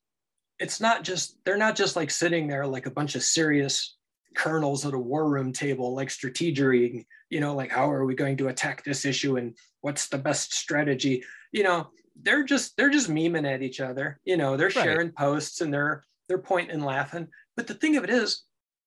it's 0.59 0.81
not 0.81 1.05
just, 1.05 1.37
they're 1.45 1.59
not 1.59 1.77
just 1.77 1.95
like 1.95 2.11
sitting 2.11 2.49
there 2.49 2.67
like 2.67 2.87
a 2.87 2.91
bunch 2.91 3.15
of 3.17 3.23
serious 3.23 3.97
colonels 4.35 4.87
at 4.87 4.95
a 4.95 4.99
war 4.99 5.29
room 5.29 5.53
table, 5.53 5.95
like 5.95 6.11
strategy, 6.11 7.07
you 7.29 7.41
know, 7.41 7.55
like 7.55 7.71
how 7.71 7.91
are 7.91 8.07
we 8.07 8.15
going 8.15 8.39
to 8.39 8.49
attack 8.49 8.83
this 8.83 9.05
issue 9.05 9.37
and 9.37 9.55
what's 9.83 10.09
the 10.09 10.19
best 10.19 10.55
strategy? 10.55 11.23
You 11.53 11.65
know, 11.65 11.89
they're 12.23 12.45
just, 12.45 12.77
they're 12.77 12.91
just 12.91 13.11
memeing 13.11 13.47
at 13.47 13.63
each 13.63 13.81
other. 13.81 14.21
You 14.25 14.39
know, 14.39 14.57
they're 14.57 14.71
sharing 14.71 15.09
right. 15.09 15.17
posts 15.17 15.61
and 15.61 15.73
they're, 15.73 16.05
they're 16.29 16.39
pointing 16.39 16.77
and 16.77 16.85
laughing. 16.85 17.29
But 17.57 17.67
the 17.67 17.75
thing 17.75 17.97
of 17.97 18.05
it 18.05 18.11
is, 18.11 18.43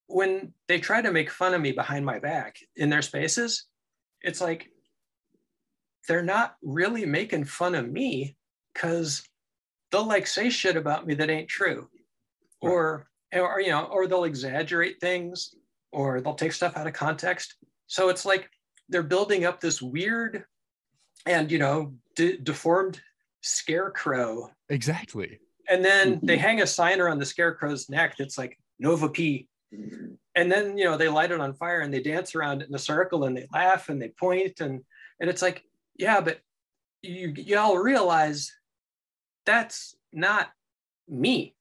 when 0.08 0.52
they 0.66 0.80
try 0.80 1.00
to 1.00 1.12
make 1.12 1.30
fun 1.30 1.54
of 1.54 1.60
me 1.60 1.72
behind 1.72 2.04
my 2.04 2.18
back 2.18 2.58
in 2.76 2.90
their 2.90 3.02
spaces, 3.02 3.66
it's 4.22 4.40
like 4.40 4.70
they're 6.08 6.22
not 6.22 6.56
really 6.62 7.06
making 7.06 7.44
fun 7.44 7.74
of 7.74 7.88
me 7.88 8.36
because 8.74 9.22
they'll 9.92 10.06
like 10.06 10.26
say 10.26 10.50
shit 10.50 10.76
about 10.76 11.06
me 11.06 11.14
that 11.14 11.30
ain't 11.30 11.48
true. 11.48 11.88
Right. 12.62 12.70
Or 12.70 13.06
or 13.34 13.60
you 13.60 13.70
know, 13.70 13.84
or 13.84 14.06
they'll 14.06 14.24
exaggerate 14.24 15.00
things 15.00 15.54
or 15.92 16.20
they'll 16.20 16.34
take 16.34 16.52
stuff 16.52 16.76
out 16.76 16.86
of 16.86 16.94
context. 16.94 17.54
So 17.86 18.08
it's 18.08 18.24
like 18.24 18.48
they're 18.88 19.02
building 19.02 19.44
up 19.44 19.60
this 19.60 19.82
weird 19.82 20.44
and 21.26 21.52
you 21.52 21.58
know 21.58 21.94
de- 22.16 22.38
deformed 22.38 23.00
scarecrow. 23.42 24.50
Exactly. 24.70 25.38
And 25.68 25.84
then 25.84 26.18
they 26.22 26.36
mm-hmm. 26.36 26.42
hang 26.42 26.62
a 26.62 26.66
sign 26.66 26.98
around 26.98 27.18
the 27.18 27.26
scarecrow's 27.26 27.90
neck 27.90 28.16
that's 28.18 28.38
like 28.38 28.58
Nova 28.78 29.08
P, 29.10 29.48
and 29.72 30.50
then 30.50 30.78
you 30.78 30.84
know 30.84 30.96
they 30.96 31.08
light 31.08 31.30
it 31.30 31.40
on 31.40 31.52
fire 31.54 31.80
and 31.80 31.92
they 31.92 32.02
dance 32.02 32.34
around 32.34 32.62
it 32.62 32.68
in 32.68 32.74
a 32.74 32.78
circle 32.78 33.24
and 33.24 33.36
they 33.36 33.46
laugh 33.52 33.88
and 33.88 34.00
they 34.00 34.08
point 34.08 34.60
and 34.60 34.82
and 35.20 35.28
it's 35.28 35.42
like 35.42 35.62
yeah 35.98 36.20
but 36.20 36.38
you 37.02 37.32
y'all 37.36 37.76
realize 37.76 38.52
that's 39.44 39.94
not 40.12 40.48
me 41.08 41.54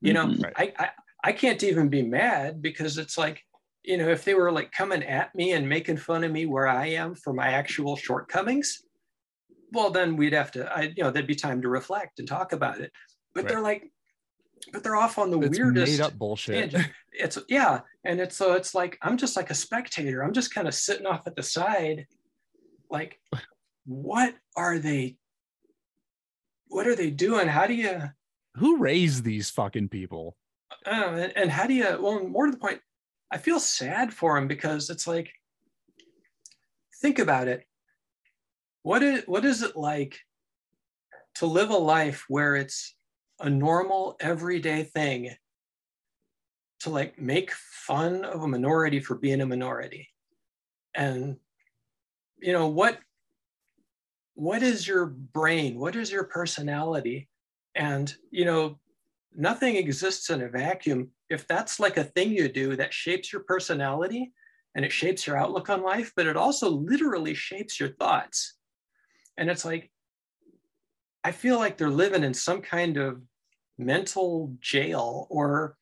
you 0.00 0.12
know 0.12 0.26
mm-hmm. 0.26 0.42
right. 0.42 0.54
I, 0.56 0.72
I 0.78 0.90
i 1.24 1.32
can't 1.32 1.62
even 1.62 1.88
be 1.88 2.02
mad 2.02 2.62
because 2.62 2.98
it's 2.98 3.18
like 3.18 3.42
you 3.82 3.96
know 3.96 4.08
if 4.08 4.24
they 4.24 4.34
were 4.34 4.52
like 4.52 4.70
coming 4.72 5.02
at 5.02 5.34
me 5.34 5.52
and 5.52 5.68
making 5.68 5.96
fun 5.96 6.24
of 6.24 6.30
me 6.30 6.46
where 6.46 6.68
i 6.68 6.86
am 6.86 7.14
for 7.14 7.32
my 7.32 7.48
actual 7.48 7.96
shortcomings 7.96 8.82
well 9.72 9.90
then 9.90 10.16
we'd 10.16 10.32
have 10.32 10.52
to 10.52 10.70
i 10.76 10.92
you 10.96 11.02
know 11.02 11.10
there'd 11.10 11.26
be 11.26 11.34
time 11.34 11.60
to 11.62 11.68
reflect 11.68 12.18
and 12.18 12.28
talk 12.28 12.52
about 12.52 12.80
it 12.80 12.92
but 13.34 13.44
right. 13.44 13.48
they're 13.48 13.62
like 13.62 13.91
but 14.72 14.82
they're 14.82 14.96
off 14.96 15.18
on 15.18 15.30
the 15.30 15.40
it's 15.40 15.58
weirdest 15.58 15.92
made 15.92 16.04
up 16.04 16.18
bullshit. 16.18 16.74
It's 17.12 17.38
yeah, 17.48 17.80
and 18.04 18.20
it's 18.20 18.36
so 18.36 18.52
it's 18.54 18.74
like 18.74 18.98
I'm 19.02 19.16
just 19.16 19.36
like 19.36 19.50
a 19.50 19.54
spectator. 19.54 20.22
I'm 20.22 20.32
just 20.32 20.54
kind 20.54 20.68
of 20.68 20.74
sitting 20.74 21.06
off 21.06 21.26
at 21.26 21.36
the 21.36 21.42
side, 21.42 22.06
like, 22.90 23.18
what 23.84 24.34
are 24.56 24.78
they? 24.78 25.16
What 26.68 26.86
are 26.86 26.96
they 26.96 27.10
doing? 27.10 27.48
How 27.48 27.66
do 27.66 27.74
you? 27.74 28.02
Who 28.56 28.78
raised 28.78 29.24
these 29.24 29.50
fucking 29.50 29.88
people? 29.88 30.36
Uh, 30.86 30.90
and, 30.90 31.32
and 31.36 31.50
how 31.50 31.66
do 31.66 31.74
you? 31.74 31.98
Well, 32.00 32.26
more 32.26 32.46
to 32.46 32.52
the 32.52 32.58
point, 32.58 32.80
I 33.30 33.38
feel 33.38 33.60
sad 33.60 34.12
for 34.12 34.34
them 34.34 34.48
because 34.48 34.88
it's 34.88 35.06
like, 35.06 35.30
think 37.00 37.18
about 37.18 37.48
it. 37.48 37.66
What 38.82 39.02
is 39.02 39.24
what 39.26 39.44
is 39.44 39.62
it 39.62 39.76
like 39.76 40.18
to 41.36 41.46
live 41.46 41.70
a 41.70 41.76
life 41.76 42.24
where 42.28 42.56
it's 42.56 42.94
a 43.42 43.50
normal 43.50 44.16
everyday 44.20 44.84
thing 44.84 45.34
to 46.80 46.90
like 46.90 47.18
make 47.18 47.50
fun 47.52 48.24
of 48.24 48.42
a 48.42 48.48
minority 48.48 49.00
for 49.00 49.16
being 49.16 49.40
a 49.40 49.46
minority. 49.46 50.08
And 50.94 51.36
you 52.38 52.52
know 52.52 52.68
what 52.68 52.98
what 54.34 54.62
is 54.62 54.88
your 54.88 55.06
brain? 55.06 55.78
What 55.78 55.94
is 55.94 56.10
your 56.10 56.24
personality? 56.24 57.28
And 57.74 58.14
you 58.30 58.44
know 58.44 58.78
nothing 59.34 59.76
exists 59.76 60.30
in 60.30 60.42
a 60.42 60.48
vacuum. 60.48 61.10
If 61.28 61.46
that's 61.48 61.80
like 61.80 61.96
a 61.96 62.04
thing 62.04 62.30
you 62.30 62.48
do 62.48 62.76
that 62.76 62.94
shapes 62.94 63.32
your 63.32 63.42
personality 63.42 64.32
and 64.74 64.84
it 64.84 64.92
shapes 64.92 65.26
your 65.26 65.36
outlook 65.36 65.68
on 65.68 65.82
life 65.82 66.12
but 66.16 66.26
it 66.26 66.36
also 66.36 66.70
literally 66.70 67.34
shapes 67.34 67.80
your 67.80 67.90
thoughts. 67.90 68.54
And 69.36 69.50
it's 69.50 69.64
like 69.64 69.90
i 71.24 71.30
feel 71.30 71.56
like 71.56 71.76
they're 71.76 71.88
living 71.88 72.24
in 72.24 72.34
some 72.34 72.60
kind 72.60 72.96
of 72.96 73.22
mental 73.84 74.54
jail 74.60 75.26
or 75.30 75.76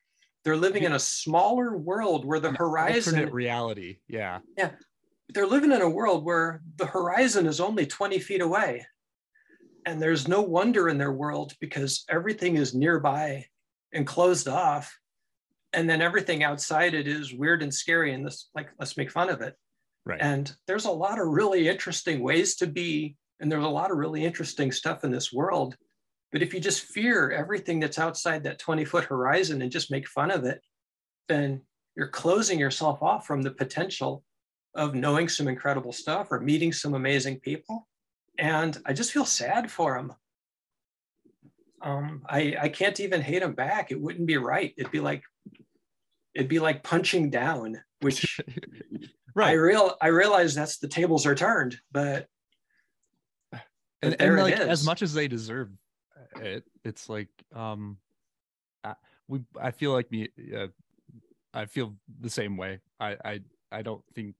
they're 0.44 0.56
living 0.56 0.84
in 0.84 0.92
a 0.92 0.98
smaller 0.98 1.76
world 1.76 2.24
where 2.24 2.40
the 2.40 2.52
horizon 2.52 3.14
alternate 3.14 3.32
reality 3.32 3.98
yeah. 4.08 4.40
Yeah. 4.56 4.70
They're 5.32 5.46
living 5.46 5.72
in 5.72 5.82
a 5.82 5.88
world 5.88 6.24
where 6.24 6.60
the 6.76 6.86
horizon 6.86 7.46
is 7.46 7.60
only 7.60 7.86
20 7.86 8.18
feet 8.18 8.40
away. 8.40 8.84
And 9.86 10.02
there's 10.02 10.26
no 10.26 10.42
wonder 10.42 10.88
in 10.88 10.98
their 10.98 11.12
world 11.12 11.52
because 11.60 12.04
everything 12.08 12.56
is 12.56 12.74
nearby 12.74 13.46
and 13.92 14.06
closed 14.06 14.48
off. 14.48 14.96
And 15.72 15.88
then 15.88 16.02
everything 16.02 16.42
outside 16.42 16.94
it 16.94 17.06
is 17.06 17.32
weird 17.32 17.62
and 17.62 17.72
scary 17.72 18.12
and 18.12 18.26
this 18.26 18.50
like 18.54 18.70
let's 18.78 18.96
make 18.96 19.10
fun 19.10 19.30
of 19.30 19.40
it. 19.40 19.54
Right. 20.04 20.20
And 20.20 20.52
there's 20.66 20.86
a 20.86 20.90
lot 20.90 21.20
of 21.20 21.28
really 21.28 21.68
interesting 21.68 22.22
ways 22.22 22.56
to 22.56 22.66
be 22.66 23.16
and 23.40 23.50
there's 23.50 23.64
a 23.64 23.68
lot 23.68 23.90
of 23.90 23.96
really 23.96 24.24
interesting 24.24 24.70
stuff 24.72 25.04
in 25.04 25.10
this 25.10 25.32
world 25.32 25.76
but 26.32 26.42
if 26.42 26.54
you 26.54 26.60
just 26.60 26.82
fear 26.82 27.30
everything 27.30 27.80
that's 27.80 27.98
outside 27.98 28.44
that 28.44 28.58
20 28.58 28.84
foot 28.84 29.04
horizon 29.04 29.62
and 29.62 29.72
just 29.72 29.90
make 29.90 30.08
fun 30.08 30.30
of 30.30 30.44
it 30.44 30.60
then 31.28 31.60
you're 31.96 32.08
closing 32.08 32.58
yourself 32.58 33.02
off 33.02 33.26
from 33.26 33.42
the 33.42 33.50
potential 33.50 34.24
of 34.74 34.94
knowing 34.94 35.28
some 35.28 35.48
incredible 35.48 35.92
stuff 35.92 36.28
or 36.30 36.40
meeting 36.40 36.72
some 36.72 36.94
amazing 36.94 37.38
people. 37.40 37.88
And 38.38 38.78
i 38.86 38.92
just 38.92 39.12
feel 39.12 39.24
sad 39.24 39.70
for 39.70 39.94
them 39.94 40.14
um, 41.82 42.22
I, 42.28 42.56
I 42.60 42.68
can't 42.68 42.98
even 43.00 43.22
hate 43.22 43.40
them 43.40 43.54
back. 43.54 43.90
It 43.90 44.00
wouldn't 44.00 44.26
be 44.26 44.36
right. 44.36 44.74
It'd 44.76 44.92
be 44.92 45.00
like 45.00 45.22
it'd 46.34 46.48
be 46.48 46.58
like 46.58 46.82
punching 46.82 47.30
down, 47.30 47.80
which 48.00 48.40
right. 49.34 49.50
I 49.50 49.52
real 49.52 49.96
I 50.00 50.08
realize 50.08 50.54
that's 50.54 50.78
the 50.78 50.88
tables 50.88 51.26
are 51.26 51.34
turned, 51.34 51.78
but, 51.90 52.26
but 53.50 53.62
and, 54.02 54.20
and 54.20 54.36
like 54.36 54.58
as 54.58 54.84
much 54.84 55.02
as 55.02 55.14
they 55.14 55.28
deserve 55.28 55.70
it, 56.36 56.64
it's 56.84 57.08
like 57.08 57.28
um, 57.54 57.98
I, 58.84 58.94
we 59.28 59.40
I 59.60 59.70
feel 59.70 59.92
like 59.92 60.10
me 60.10 60.28
uh, 60.56 60.68
I 61.52 61.66
feel 61.66 61.94
the 62.20 62.30
same 62.30 62.56
way. 62.56 62.80
I 62.98 63.16
I 63.24 63.40
I 63.72 63.82
don't 63.82 64.04
think 64.14 64.34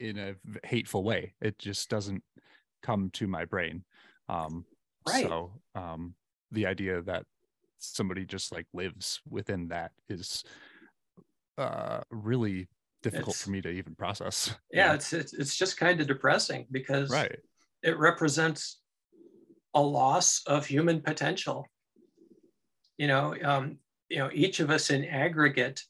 in 0.00 0.18
a 0.18 0.34
hateful 0.66 1.04
way. 1.04 1.34
It 1.40 1.58
just 1.58 1.88
doesn't 1.88 2.22
come 2.82 3.10
to 3.14 3.26
my 3.26 3.44
brain. 3.44 3.84
Um, 4.28 4.64
right. 5.06 5.24
So 5.26 5.52
um, 5.74 6.14
the 6.50 6.66
idea 6.66 7.02
that 7.02 7.24
somebody 7.78 8.24
just 8.24 8.52
like 8.52 8.66
lives 8.72 9.20
within 9.28 9.68
that 9.68 9.92
is 10.08 10.44
uh, 11.58 12.00
really 12.10 12.68
difficult 13.02 13.36
it's, 13.36 13.44
for 13.44 13.50
me 13.50 13.60
to 13.62 13.68
even 13.68 13.94
process. 13.94 14.54
Yeah, 14.72 14.86
yeah, 14.88 14.94
it's 14.94 15.12
it's 15.12 15.32
it's 15.34 15.56
just 15.56 15.76
kind 15.76 16.00
of 16.00 16.06
depressing 16.06 16.66
because 16.70 17.10
right. 17.10 17.38
it 17.82 17.98
represents 17.98 18.80
a 19.74 19.80
loss 19.80 20.42
of 20.46 20.66
human 20.66 21.00
potential. 21.00 21.66
You 22.96 23.08
know, 23.08 23.34
um, 23.42 23.78
you 24.08 24.18
know, 24.18 24.30
each 24.32 24.60
of 24.60 24.70
us 24.70 24.90
in 24.90 25.04
aggregate, 25.04 25.80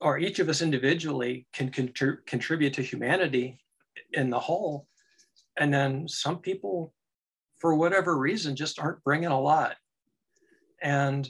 or 0.00 0.18
each 0.18 0.38
of 0.38 0.48
us 0.48 0.62
individually, 0.62 1.46
can 1.52 1.70
contr- 1.70 2.24
contribute 2.26 2.74
to 2.74 2.82
humanity 2.82 3.60
in 4.12 4.30
the 4.30 4.38
whole, 4.38 4.86
and 5.58 5.72
then 5.72 6.08
some 6.08 6.38
people, 6.38 6.92
for 7.58 7.74
whatever 7.74 8.16
reason, 8.16 8.56
just 8.56 8.78
aren't 8.78 9.02
bringing 9.04 9.30
a 9.30 9.40
lot. 9.40 9.76
And 10.80 11.28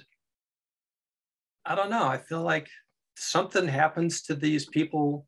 I 1.64 1.74
don't 1.74 1.90
know. 1.90 2.06
I 2.06 2.18
feel 2.18 2.42
like 2.42 2.68
something 3.16 3.66
happens 3.66 4.22
to 4.22 4.34
these 4.34 4.66
people 4.66 5.26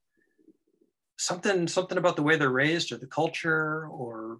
something 1.20 1.68
something 1.68 1.98
about 1.98 2.16
the 2.16 2.22
way 2.22 2.36
they're 2.36 2.48
raised 2.48 2.92
or 2.92 2.96
the 2.96 3.06
culture 3.06 3.86
or 3.88 4.38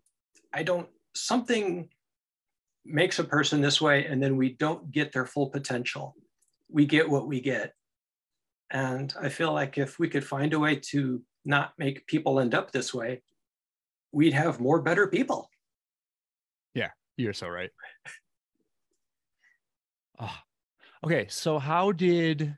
i 0.54 0.62
don't 0.62 0.88
something 1.14 1.88
makes 2.85 3.18
a 3.18 3.25
person 3.25 3.61
this 3.61 3.81
way 3.81 4.07
and 4.07 4.23
then 4.23 4.37
we 4.37 4.51
don't 4.55 4.90
get 4.90 5.12
their 5.12 5.27
full 5.27 5.49
potential 5.51 6.16
we 6.70 6.87
get 6.87 7.09
what 7.09 7.27
we 7.27 7.40
get 7.40 7.75
and 8.70 9.14
i 9.20 9.29
feel 9.29 9.53
like 9.53 9.77
if 9.77 9.99
we 9.99 10.09
could 10.09 10.25
find 10.25 10.55
a 10.55 10.59
way 10.59 10.75
to 10.75 11.23
not 11.44 11.73
make 11.79 12.07
people 12.07 12.40
end 12.40 12.55
up 12.55 12.70
this 12.70 12.94
way 12.94 13.20
we'd 14.12 14.33
have 14.33 14.61
more 14.61 14.81
better 14.81 15.07
people 15.07 15.51
yeah 16.75 16.88
you're 17.16 17.35
so 17.35 17.49
right 17.49 17.70
oh. 20.20 20.37
okay 21.05 21.27
so 21.29 21.59
how 21.59 21.92
did 21.92 22.57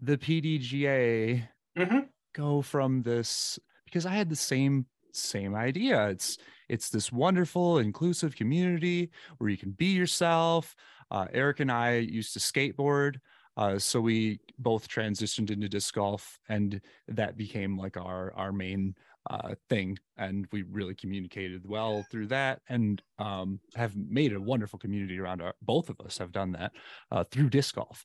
the 0.00 0.16
PDGA 0.16 1.42
mm-hmm. 1.76 1.98
go 2.32 2.62
from 2.62 3.02
this 3.02 3.58
because 3.84 4.06
I 4.06 4.12
had 4.12 4.28
the 4.28 4.36
same 4.36 4.86
same 5.12 5.54
idea. 5.54 6.08
It's 6.08 6.38
it's 6.68 6.90
this 6.90 7.12
wonderful 7.12 7.78
inclusive 7.78 8.36
community 8.36 9.10
where 9.38 9.50
you 9.50 9.56
can 9.56 9.72
be 9.72 9.86
yourself. 9.86 10.74
Uh, 11.10 11.26
Eric 11.32 11.60
and 11.60 11.72
I 11.72 11.96
used 11.96 12.32
to 12.34 12.38
skateboard, 12.38 13.16
uh, 13.56 13.78
so 13.78 14.00
we 14.00 14.40
both 14.58 14.88
transitioned 14.88 15.50
into 15.50 15.68
disc 15.68 15.94
golf, 15.94 16.38
and 16.48 16.80
that 17.08 17.36
became 17.36 17.78
like 17.78 17.96
our 17.96 18.32
our 18.36 18.52
main 18.52 18.94
uh, 19.30 19.54
thing. 19.68 19.98
And 20.16 20.46
we 20.52 20.62
really 20.62 20.94
communicated 20.94 21.62
well 21.66 22.04
through 22.10 22.26
that, 22.28 22.60
and 22.68 23.02
um, 23.18 23.60
have 23.74 23.96
made 23.96 24.32
a 24.32 24.40
wonderful 24.40 24.78
community 24.78 25.18
around 25.18 25.42
our. 25.42 25.54
Both 25.62 25.88
of 25.88 26.00
us 26.00 26.18
have 26.18 26.32
done 26.32 26.52
that 26.52 26.72
uh, 27.10 27.24
through 27.24 27.50
disc 27.50 27.74
golf 27.74 28.04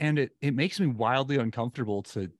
and 0.00 0.18
it 0.18 0.32
it 0.40 0.54
makes 0.54 0.80
me 0.80 0.86
wildly 0.86 1.36
uncomfortable 1.36 2.02
to 2.02 2.30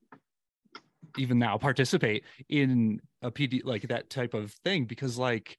even 1.18 1.38
now 1.38 1.58
participate 1.58 2.24
in 2.48 3.00
a 3.22 3.30
PD 3.30 3.62
like 3.64 3.82
that 3.88 4.10
type 4.10 4.34
of 4.34 4.52
thing 4.64 4.84
because 4.84 5.18
like 5.18 5.58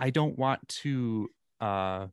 I 0.00 0.10
don't 0.10 0.38
want 0.38 0.66
to 0.68 1.28
uh 1.60 2.06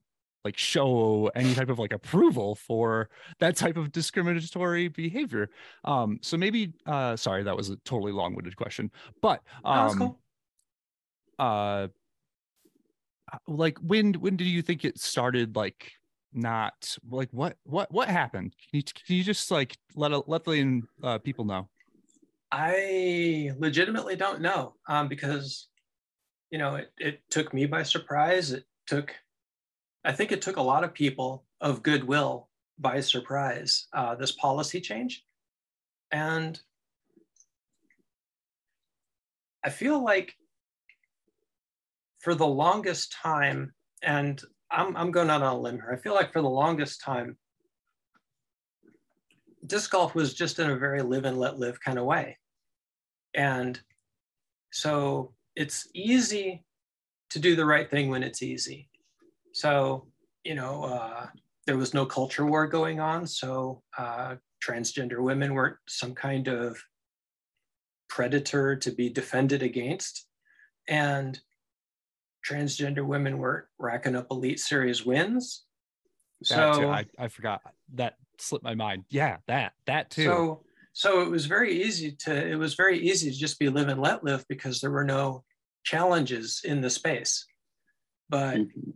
like 0.45 0.57
show 0.57 1.29
any 1.35 1.53
type 1.53 1.69
of 1.69 1.79
like 1.79 1.91
approval 1.91 2.55
for 2.55 3.09
that 3.39 3.55
type 3.55 3.77
of 3.77 3.91
discriminatory 3.91 4.87
behavior. 4.87 5.49
Um 5.83 6.19
so 6.21 6.37
maybe 6.37 6.73
uh 6.85 7.15
sorry 7.15 7.43
that 7.43 7.55
was 7.55 7.69
a 7.69 7.75
totally 7.77 8.11
long-winded 8.11 8.55
question. 8.55 8.91
But 9.21 9.41
um 9.65 9.97
cool. 9.97 10.19
uh 11.39 11.87
like 13.47 13.77
when 13.79 14.13
when 14.13 14.37
do 14.37 14.43
you 14.43 14.61
think 14.61 14.85
it 14.85 14.99
started 14.99 15.55
like 15.55 15.91
not 16.33 16.95
like 17.09 17.29
what 17.31 17.57
what 17.63 17.91
what 17.91 18.07
happened 18.07 18.53
can 18.69 18.77
you, 18.77 18.83
can 18.83 19.15
you 19.15 19.23
just 19.23 19.49
like 19.49 19.77
let 19.95 20.11
let 20.27 20.43
the 20.43 20.81
uh, 21.03 21.17
people 21.19 21.45
know 21.45 21.67
i 22.51 23.51
legitimately 23.57 24.15
don't 24.15 24.41
know 24.41 24.75
um, 24.87 25.07
because 25.07 25.67
you 26.51 26.57
know 26.57 26.75
it, 26.75 26.91
it 26.97 27.21
took 27.29 27.53
me 27.53 27.65
by 27.65 27.83
surprise 27.83 28.51
it 28.51 28.65
took 28.87 29.13
i 30.03 30.11
think 30.11 30.31
it 30.31 30.41
took 30.41 30.57
a 30.57 30.61
lot 30.61 30.83
of 30.83 30.93
people 30.93 31.45
of 31.61 31.83
goodwill 31.83 32.49
by 32.79 32.99
surprise 32.99 33.87
uh, 33.93 34.15
this 34.15 34.31
policy 34.31 34.81
change 34.81 35.23
and 36.11 36.61
i 39.63 39.69
feel 39.69 40.03
like 40.03 40.35
for 42.19 42.35
the 42.35 42.47
longest 42.47 43.11
time 43.11 43.73
and 44.03 44.41
I'm, 44.71 44.95
I'm 44.95 45.11
going 45.11 45.29
out 45.29 45.41
on 45.41 45.55
a 45.55 45.59
limb 45.59 45.75
here. 45.75 45.91
I 45.91 46.01
feel 46.01 46.13
like 46.13 46.31
for 46.31 46.41
the 46.41 46.49
longest 46.49 47.01
time, 47.01 47.37
disc 49.69 49.91
golf 49.91 50.15
was 50.15 50.33
just 50.33 50.59
in 50.59 50.69
a 50.69 50.77
very 50.77 51.01
live 51.01 51.25
and 51.25 51.37
let 51.37 51.59
live 51.59 51.79
kind 51.79 51.97
of 51.97 52.05
way. 52.05 52.37
And 53.33 53.79
so 54.71 55.33
it's 55.55 55.87
easy 55.93 56.63
to 57.29 57.39
do 57.39 57.55
the 57.55 57.65
right 57.65 57.89
thing 57.89 58.09
when 58.09 58.23
it's 58.23 58.41
easy. 58.41 58.89
So, 59.53 60.07
you 60.43 60.55
know, 60.55 60.83
uh, 60.83 61.27
there 61.65 61.77
was 61.77 61.93
no 61.93 62.05
culture 62.05 62.45
war 62.45 62.67
going 62.67 62.99
on. 62.99 63.27
So 63.27 63.83
uh, 63.97 64.35
transgender 64.65 65.19
women 65.19 65.53
weren't 65.53 65.77
some 65.87 66.15
kind 66.15 66.47
of 66.47 66.77
predator 68.09 68.75
to 68.75 68.91
be 68.91 69.09
defended 69.09 69.61
against. 69.61 70.27
And 70.87 71.39
transgender 72.47 73.05
women 73.05 73.37
weren't 73.37 73.65
racking 73.77 74.15
up 74.15 74.27
elite 74.31 74.59
series 74.59 75.05
wins. 75.05 75.65
That 76.49 76.75
so 76.75 76.89
I, 76.89 77.05
I 77.17 77.27
forgot 77.27 77.61
that 77.95 78.15
slipped 78.37 78.63
my 78.63 78.75
mind. 78.75 79.05
Yeah, 79.09 79.37
that 79.47 79.73
that 79.85 80.09
too. 80.09 80.23
So 80.23 80.63
so 80.93 81.21
it 81.21 81.29
was 81.29 81.45
very 81.45 81.81
easy 81.83 82.11
to 82.19 82.47
it 82.47 82.55
was 82.55 82.75
very 82.75 82.99
easy 82.99 83.31
to 83.31 83.37
just 83.37 83.59
be 83.59 83.69
live 83.69 83.89
and 83.89 84.01
let 84.01 84.23
live 84.23 84.45
because 84.47 84.79
there 84.79 84.91
were 84.91 85.03
no 85.03 85.43
challenges 85.83 86.61
in 86.63 86.81
the 86.81 86.89
space. 86.89 87.45
But 88.29 88.57
mm-hmm. 88.57 88.91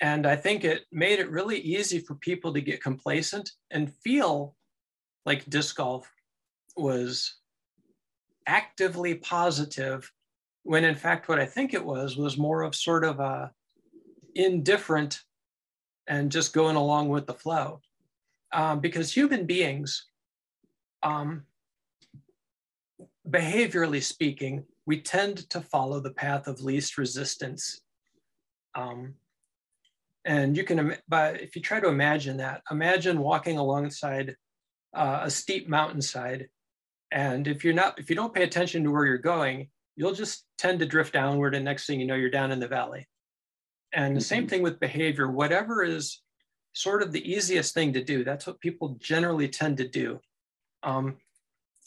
and 0.00 0.26
I 0.26 0.36
think 0.36 0.64
it 0.64 0.84
made 0.92 1.18
it 1.18 1.30
really 1.30 1.58
easy 1.58 1.98
for 1.98 2.14
people 2.16 2.52
to 2.54 2.60
get 2.60 2.82
complacent 2.82 3.50
and 3.70 3.94
feel 4.04 4.54
like 5.26 5.50
disc 5.50 5.76
golf 5.76 6.10
was 6.76 7.34
actively 8.46 9.14
positive 9.14 10.10
when 10.62 10.84
in 10.84 10.94
fact 10.94 11.28
what 11.28 11.38
I 11.38 11.46
think 11.46 11.74
it 11.74 11.84
was 11.84 12.16
was 12.16 12.38
more 12.38 12.62
of 12.62 12.74
sort 12.74 13.04
of 13.04 13.20
a 13.20 13.50
indifferent 14.34 15.20
and 16.10 16.32
just 16.32 16.52
going 16.52 16.74
along 16.74 17.08
with 17.08 17.26
the 17.26 17.32
flow. 17.32 17.80
Um, 18.52 18.80
because 18.80 19.14
human 19.14 19.46
beings, 19.46 20.06
um, 21.04 21.44
behaviorally 23.30 24.02
speaking, 24.02 24.64
we 24.86 25.00
tend 25.00 25.48
to 25.50 25.60
follow 25.60 26.00
the 26.00 26.10
path 26.10 26.48
of 26.48 26.62
least 26.62 26.98
resistance. 26.98 27.80
Um, 28.74 29.14
and 30.24 30.56
you 30.56 30.64
can, 30.64 30.96
but 31.08 31.40
if 31.40 31.54
you 31.54 31.62
try 31.62 31.78
to 31.78 31.88
imagine 31.88 32.38
that, 32.38 32.62
imagine 32.72 33.20
walking 33.20 33.56
alongside 33.56 34.34
uh, 34.92 35.20
a 35.22 35.30
steep 35.30 35.68
mountainside. 35.68 36.48
And 37.12 37.46
if 37.46 37.64
you're 37.64 37.72
not, 37.72 38.00
if 38.00 38.10
you 38.10 38.16
don't 38.16 38.34
pay 38.34 38.42
attention 38.42 38.82
to 38.82 38.90
where 38.90 39.06
you're 39.06 39.18
going, 39.18 39.68
you'll 39.94 40.12
just 40.12 40.44
tend 40.58 40.80
to 40.80 40.86
drift 40.86 41.12
downward 41.12 41.54
and 41.54 41.64
next 41.64 41.86
thing 41.86 42.00
you 42.00 42.06
know 42.06 42.16
you're 42.16 42.30
down 42.30 42.50
in 42.50 42.58
the 42.58 42.68
valley 42.68 43.06
And 43.92 44.16
the 44.16 44.20
same 44.20 44.42
mm-hmm. 44.42 44.48
thing 44.48 44.62
with 44.62 44.80
behavior, 44.80 45.30
whatever 45.30 45.82
is 45.82 46.22
sort 46.72 47.02
of 47.02 47.12
the 47.12 47.30
easiest 47.30 47.74
thing 47.74 47.92
to 47.92 48.04
do. 48.04 48.24
That's 48.24 48.46
what 48.46 48.60
people 48.60 48.96
generally 49.00 49.48
tend 49.48 49.76
to 49.78 49.88
do. 49.88 50.20
Um, 50.82 51.16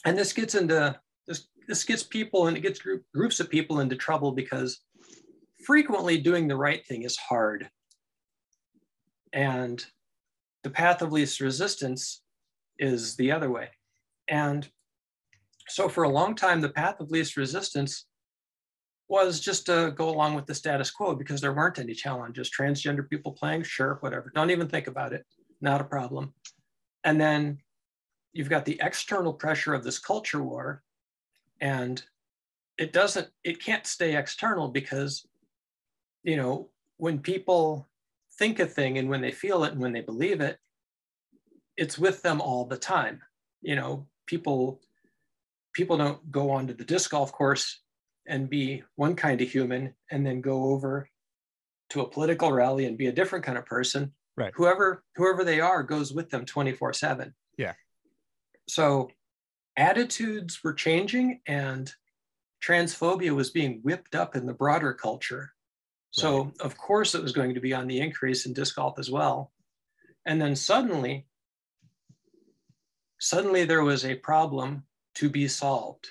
and 0.06 0.18
this 0.18 0.34
gets 0.34 0.56
into 0.56 1.00
this, 1.28 1.48
this 1.68 1.84
gets 1.84 2.04
people 2.04 2.48
and 2.48 2.58
it 2.58 2.62
gets 2.62 2.80
group, 2.80 3.04
groups 3.13 3.39
of 3.39 3.50
people 3.50 3.80
into 3.80 3.96
trouble 3.96 4.32
because 4.34 4.82
frequently 5.66 6.18
doing 6.18 6.48
the 6.48 6.58
right 6.58 6.86
thing 6.86 7.04
is 7.04 7.18
hard. 7.18 7.70
And 9.32 9.84
the 10.63 10.70
path 10.70 11.02
of 11.02 11.12
least 11.12 11.39
resistance 11.39 12.22
is 12.78 13.16
the 13.16 13.32
other 13.32 13.50
way. 13.50 13.70
And 14.28 14.68
so 15.70 15.88
for 15.88 16.04
a 16.04 16.10
long 16.10 16.36
time, 16.36 16.62
the 16.62 16.70
path 16.70 17.00
of 17.00 17.10
least 17.10 17.38
resistance 17.38 18.06
was 19.13 19.39
just 19.39 19.67
to 19.67 19.93
go 19.95 20.10
along 20.10 20.34
with 20.34 20.47
the 20.47 20.56
status 20.56 20.89
quo 20.89 21.13
because 21.13 21.39
there 21.39 21.54
weren't 21.54 21.78
any 21.78 21.93
challenges. 21.93 22.49
Transgender 22.49 23.08
people 23.08 23.32
playing, 23.32 23.62
sure, 23.62 23.97
whatever. 23.99 24.32
Don't 24.34 24.49
even 24.49 24.67
think 24.67 24.88
about 24.88 25.13
it. 25.13 25.23
Not 25.62 25.82
a 25.82 25.84
problem. 25.84 26.34
And 27.04 27.21
then 27.21 27.60
you've 28.34 28.49
got 28.49 28.65
the 28.65 28.80
external 28.82 29.32
pressure 29.32 29.76
of 29.76 29.84
this 29.84 29.99
culture 29.99 30.41
war, 30.41 30.82
and 31.62 32.04
it 32.80 32.91
doesn't, 32.91 33.28
it 33.43 33.63
can't 33.63 33.86
stay 33.86 34.17
external 34.17 34.69
because, 34.69 35.28
you 36.23 36.36
know, 36.36 36.71
when 36.97 37.19
people 37.19 37.88
think 38.39 38.58
a 38.60 38.65
thing 38.65 38.97
and 38.97 39.10
when 39.10 39.21
they 39.21 39.32
feel 39.32 39.63
it 39.63 39.73
and 39.73 39.82
when 39.82 39.93
they 39.93 40.02
believe 40.02 40.41
it, 40.41 40.58
it's 41.78 41.99
with 41.99 42.23
them 42.23 42.41
all 42.41 42.65
the 42.65 42.78
time. 42.78 43.21
You 43.62 43.76
know, 43.76 44.08
people 44.26 44.82
people 45.73 45.97
don't 45.97 46.32
go 46.32 46.49
onto 46.49 46.73
the 46.73 46.84
disc 46.84 47.12
golf 47.12 47.32
course 47.32 47.83
and 48.28 48.50
be 48.50 48.84
one 48.96 49.16
kind 49.16 49.42
of 49.42 49.52
human 49.52 49.94
and 50.12 50.26
then 50.26 50.42
go 50.42 50.66
over 50.66 51.10
to 51.90 52.02
a 52.02 52.10
political 52.10 52.52
rally 52.52 52.86
and 52.86 52.98
be 52.98 53.08
a 53.08 53.12
different 53.12 53.46
kind 53.46 53.58
of 53.58 53.66
person. 53.66 54.14
Right. 54.36 54.52
Whoever 54.56 55.04
whoever 55.16 55.44
they 55.44 55.60
are 55.60 55.84
goes 55.84 56.12
with 56.14 56.30
them 56.30 56.46
24 56.46 56.94
7 56.94 57.34
yeah. 57.58 57.74
So 58.68 59.10
attitudes 59.78 60.64
were 60.64 60.74
changing 60.74 61.42
and 61.48 61.92
transphobia 62.64 63.36
was 63.36 63.50
being 63.50 63.80
whipped 63.84 64.16
up 64.16 64.36
in 64.36 64.46
the 64.46 64.54
broader 64.54 64.94
culture. 64.94 65.52
So 66.12 66.46
right. 66.46 66.62
of 66.62 66.78
course 66.78 67.16
it 67.16 67.22
was 67.22 67.32
going 67.32 67.54
to 67.56 67.60
be 67.60 67.74
on 67.74 67.88
the 67.88 68.00
increase 68.00 68.46
in 68.46 68.54
disc 68.54 68.76
golf 68.76 69.00
as 69.00 69.10
well. 69.10 69.52
And 70.26 70.42
then 70.42 70.56
suddenly 70.56 71.28
suddenly 73.20 73.66
there 73.66 73.84
was 73.84 74.06
a 74.06 74.16
problem 74.16 74.84
to 75.16 75.30
be 75.30 75.48
solved 75.48 76.08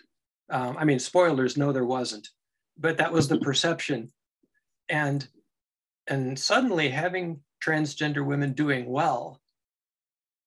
um, 0.53 0.77
I 0.79 0.85
mean, 0.85 0.99
spoilers, 0.99 1.57
no, 1.57 1.73
there 1.73 1.87
wasn't, 1.87 2.29
but 2.79 2.99
that 2.99 3.13
was 3.13 3.27
the 3.27 3.39
perception. 3.41 4.13
And 4.89 5.27
and 6.07 6.39
suddenly 6.39 6.89
having 6.91 7.41
transgender 7.65 8.25
women 8.25 8.53
doing 8.53 8.87
well 8.87 9.41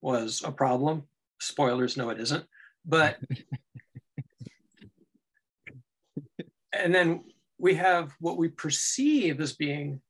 was 0.02 0.44
a 0.46 0.52
problem. 0.52 1.04
Spoilers, 1.40 1.98
no, 1.98 2.10
it 2.10 2.20
isn't. 2.20 2.46
But 2.86 3.18
and 6.74 6.94
then 6.94 7.24
we 7.58 7.74
have 7.76 8.14
what 8.20 8.38
we 8.38 8.50
perceive 8.50 9.42
as 9.42 9.54
being 9.54 10.02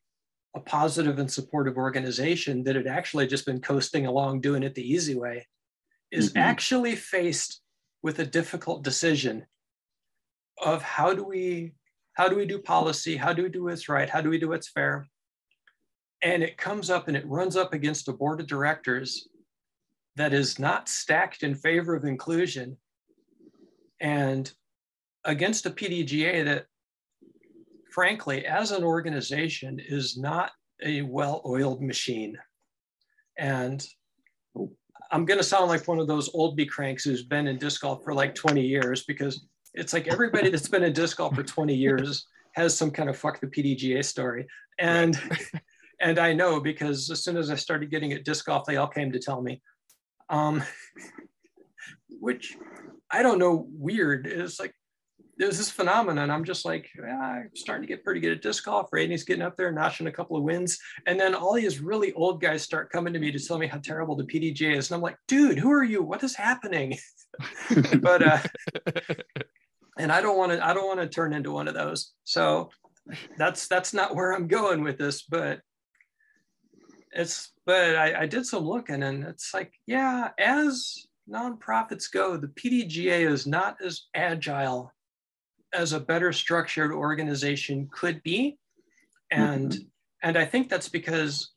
a 0.55 0.59
positive 0.59 1.19
and 1.19 1.31
supportive 1.31 1.77
organization 1.77 2.63
that 2.63 2.75
had 2.75 2.87
actually 2.87 3.27
just 3.27 3.45
been 3.45 3.61
coasting 3.61 4.07
along 4.07 4.41
doing 4.41 4.63
it 4.63 4.75
the 4.75 4.93
easy 4.93 5.15
way 5.15 5.47
is 6.11 6.29
mm-hmm. 6.29 6.39
actually 6.39 6.95
faced 6.95 7.61
with 8.01 8.19
a 8.19 8.25
difficult 8.25 8.83
decision 8.83 9.45
of 10.63 10.81
how 10.81 11.13
do 11.13 11.23
we 11.23 11.73
how 12.13 12.29
do 12.29 12.35
we 12.35 12.45
do 12.45 12.59
policy? 12.59 13.17
How 13.17 13.33
do 13.33 13.43
we 13.43 13.49
do 13.49 13.65
what's 13.65 13.89
right? 13.89 14.09
How 14.09 14.21
do 14.21 14.29
we 14.29 14.39
do 14.39 14.49
what's 14.49 14.69
fair? 14.69 15.05
And 16.21 16.41
it 16.41 16.57
comes 16.57 16.89
up 16.89 17.07
and 17.07 17.17
it 17.17 17.27
runs 17.27 17.57
up 17.57 17.73
against 17.73 18.07
a 18.07 18.13
board 18.13 18.39
of 18.39 18.47
directors 18.47 19.27
that 20.15 20.33
is 20.33 20.57
not 20.57 20.87
stacked 20.87 21.43
in 21.43 21.55
favor 21.55 21.93
of 21.93 22.05
inclusion 22.05 22.77
and 23.99 24.51
against 25.25 25.65
a 25.65 25.69
pdga 25.69 26.45
that 26.45 26.65
frankly 27.91 28.45
as 28.45 28.71
an 28.71 28.83
organization 28.83 29.79
is 29.79 30.17
not 30.17 30.51
a 30.83 31.01
well-oiled 31.01 31.81
machine. 31.81 32.37
And 33.37 33.85
i'm 35.11 35.25
going 35.25 35.37
to 35.37 35.43
sound 35.43 35.67
like 35.67 35.87
one 35.87 35.99
of 35.99 36.07
those 36.07 36.33
old 36.33 36.55
b 36.55 36.65
cranks 36.65 37.03
who's 37.03 37.23
been 37.23 37.47
in 37.47 37.57
disc 37.57 37.81
golf 37.81 38.03
for 38.03 38.13
like 38.13 38.33
20 38.33 38.61
years 38.61 39.03
because 39.03 39.45
it's 39.75 39.93
like 39.93 40.07
everybody 40.07 40.49
that's 40.49 40.67
been 40.67 40.83
in 40.83 40.93
disc 40.93 41.17
golf 41.17 41.35
for 41.35 41.43
20 41.43 41.73
years 41.73 42.27
has 42.53 42.75
some 42.75 42.91
kind 42.91 43.09
of 43.09 43.17
fuck 43.17 43.39
the 43.39 43.47
PDGA 43.47 44.03
story. 44.03 44.47
And 44.79 45.19
and 45.99 46.19
I 46.19 46.33
know 46.33 46.59
because 46.59 47.09
as 47.09 47.23
soon 47.23 47.37
as 47.37 47.49
I 47.49 47.55
started 47.55 47.91
getting 47.91 48.13
at 48.13 48.23
disc 48.23 48.45
golf, 48.45 48.65
they 48.65 48.77
all 48.77 48.87
came 48.87 49.11
to 49.11 49.19
tell 49.19 49.41
me. 49.41 49.61
Um, 50.29 50.63
which 52.19 52.57
I 53.11 53.21
don't 53.21 53.37
know, 53.37 53.67
weird. 53.71 54.25
It's 54.25 54.59
like 54.59 54.73
there's 55.37 55.57
this 55.57 55.69
phenomenon. 55.69 56.31
I'm 56.31 56.45
just 56.45 56.63
like, 56.63 56.89
yeah, 56.97 57.19
I'm 57.19 57.49
starting 57.55 57.85
to 57.85 57.93
get 57.93 58.05
pretty 58.05 58.21
good 58.21 58.31
at 58.31 58.41
disc 58.41 58.63
golf. 58.63 58.87
Rating's 58.93 59.23
getting 59.23 59.43
up 59.43 59.57
there, 59.57 59.71
notching 59.71 60.07
a 60.07 60.11
couple 60.11 60.37
of 60.37 60.43
wins. 60.43 60.79
And 61.07 61.19
then 61.19 61.35
all 61.35 61.53
these 61.53 61.81
really 61.81 62.13
old 62.13 62.41
guys 62.41 62.63
start 62.63 62.89
coming 62.89 63.11
to 63.13 63.19
me 63.19 63.31
to 63.31 63.39
tell 63.39 63.57
me 63.57 63.67
how 63.67 63.79
terrible 63.79 64.15
the 64.15 64.23
PDGA 64.23 64.77
is. 64.77 64.89
And 64.89 64.95
I'm 64.95 65.01
like, 65.01 65.17
dude, 65.27 65.59
who 65.59 65.71
are 65.71 65.83
you? 65.83 66.01
What 66.03 66.23
is 66.23 66.35
happening? 66.35 66.97
but 67.99 68.23
uh, 68.23 68.39
and 69.97 70.11
I 70.11 70.21
don't 70.21 70.37
want 70.37 70.51
to 70.51 70.65
I 70.65 70.73
don't 70.73 70.87
want 70.87 70.99
to 70.99 71.07
turn 71.07 71.33
into 71.33 71.51
one 71.51 71.67
of 71.67 71.73
those. 71.73 72.13
So 72.23 72.69
that's 73.37 73.67
that's 73.67 73.93
not 73.93 74.15
where 74.15 74.33
I'm 74.33 74.47
going 74.47 74.83
with 74.83 74.97
this, 74.97 75.23
but 75.23 75.61
it's 77.11 77.51
but 77.65 77.95
I, 77.95 78.21
I 78.21 78.25
did 78.25 78.45
some 78.45 78.65
looking 78.65 79.03
and 79.03 79.23
it's 79.23 79.53
like, 79.53 79.73
yeah, 79.87 80.29
as 80.37 81.07
nonprofits 81.29 82.11
go, 82.11 82.37
the 82.37 82.47
PDGA 82.47 83.29
is 83.29 83.47
not 83.47 83.77
as 83.83 84.03
agile 84.13 84.91
as 85.73 85.93
a 85.93 85.99
better 85.99 86.31
structured 86.31 86.91
organization 86.91 87.89
could 87.91 88.21
be. 88.23 88.57
And 89.31 89.71
mm-hmm. 89.71 89.83
and 90.23 90.37
I 90.37 90.45
think 90.45 90.69
that's 90.69 90.89
because 90.89 91.51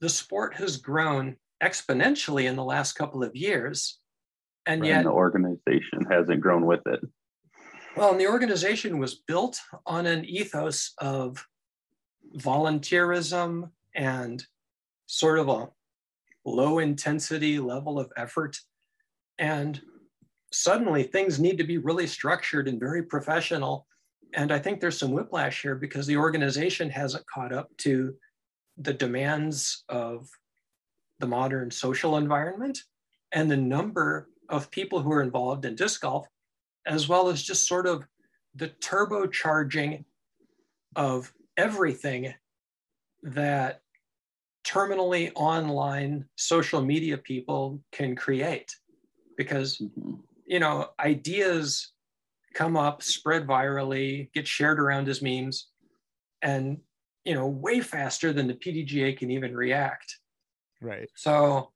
the 0.00 0.08
sport 0.08 0.54
has 0.56 0.76
grown 0.76 1.36
exponentially 1.62 2.44
in 2.44 2.56
the 2.56 2.64
last 2.64 2.94
couple 2.94 3.22
of 3.22 3.36
years. 3.36 3.98
And 4.66 4.82
right, 4.82 4.88
yet 4.88 4.96
and 4.98 5.06
the 5.06 5.12
organization 5.12 6.06
hasn't 6.10 6.40
grown 6.40 6.66
with 6.66 6.86
it. 6.86 7.00
Well, 7.94 8.12
and 8.12 8.20
the 8.20 8.28
organization 8.28 8.98
was 8.98 9.16
built 9.16 9.60
on 9.84 10.06
an 10.06 10.24
ethos 10.24 10.94
of 10.98 11.46
volunteerism 12.36 13.70
and 13.94 14.42
sort 15.06 15.38
of 15.38 15.48
a 15.50 15.68
low 16.46 16.78
intensity 16.78 17.58
level 17.58 17.98
of 17.98 18.10
effort. 18.16 18.58
And 19.38 19.78
suddenly 20.52 21.02
things 21.02 21.38
need 21.38 21.58
to 21.58 21.64
be 21.64 21.76
really 21.76 22.06
structured 22.06 22.66
and 22.66 22.80
very 22.80 23.02
professional. 23.02 23.86
And 24.32 24.52
I 24.52 24.58
think 24.58 24.80
there's 24.80 24.98
some 24.98 25.12
whiplash 25.12 25.60
here 25.60 25.74
because 25.74 26.06
the 26.06 26.16
organization 26.16 26.88
hasn't 26.88 27.26
caught 27.26 27.52
up 27.52 27.68
to 27.78 28.14
the 28.78 28.94
demands 28.94 29.84
of 29.90 30.26
the 31.18 31.26
modern 31.26 31.70
social 31.70 32.16
environment 32.16 32.78
and 33.32 33.50
the 33.50 33.56
number 33.56 34.30
of 34.48 34.70
people 34.70 35.00
who 35.00 35.12
are 35.12 35.22
involved 35.22 35.66
in 35.66 35.74
disc 35.74 36.00
golf 36.00 36.26
as 36.86 37.08
well 37.08 37.28
as 37.28 37.42
just 37.42 37.66
sort 37.66 37.86
of 37.86 38.06
the 38.54 38.68
turbocharging 38.68 40.04
of 40.96 41.32
everything 41.56 42.34
that 43.22 43.80
terminally 44.64 45.32
online 45.34 46.24
social 46.36 46.82
media 46.82 47.18
people 47.18 47.80
can 47.92 48.14
create. 48.14 48.74
Because 49.36 49.78
mm-hmm. 49.78 50.14
you 50.46 50.60
know 50.60 50.88
ideas 51.00 51.92
come 52.54 52.76
up 52.76 53.02
spread 53.02 53.46
virally 53.46 54.30
get 54.34 54.46
shared 54.46 54.78
around 54.78 55.08
as 55.08 55.22
memes 55.22 55.68
and 56.42 56.76
you 57.24 57.34
know 57.34 57.46
way 57.46 57.80
faster 57.80 58.32
than 58.32 58.46
the 58.46 58.54
pdga 58.54 59.16
can 59.16 59.30
even 59.30 59.54
react. 59.54 60.18
Right. 60.80 61.08
So 61.14 61.70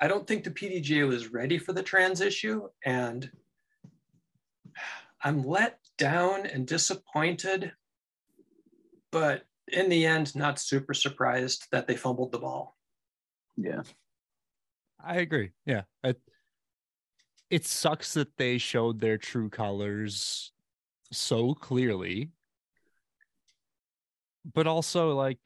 i 0.00 0.08
don't 0.08 0.26
think 0.26 0.44
the 0.44 0.50
pdga 0.50 1.06
was 1.06 1.32
ready 1.32 1.58
for 1.58 1.72
the 1.72 1.82
trans 1.82 2.20
issue 2.20 2.68
and 2.84 3.30
I'm 5.22 5.46
let 5.46 5.78
down 5.98 6.46
and 6.46 6.66
disappointed, 6.66 7.72
but 9.10 9.44
in 9.68 9.88
the 9.88 10.04
end, 10.06 10.34
not 10.34 10.58
super 10.58 10.94
surprised 10.94 11.66
that 11.70 11.86
they 11.86 11.96
fumbled 11.96 12.32
the 12.32 12.38
ball. 12.38 12.76
Yeah. 13.56 13.82
I 15.04 15.16
agree. 15.16 15.50
Yeah. 15.66 15.82
It, 16.02 16.20
it 17.50 17.66
sucks 17.66 18.14
that 18.14 18.36
they 18.36 18.58
showed 18.58 19.00
their 19.00 19.18
true 19.18 19.48
colors 19.48 20.52
so 21.12 21.54
clearly. 21.54 22.30
But 24.54 24.66
also, 24.66 25.14
like, 25.14 25.38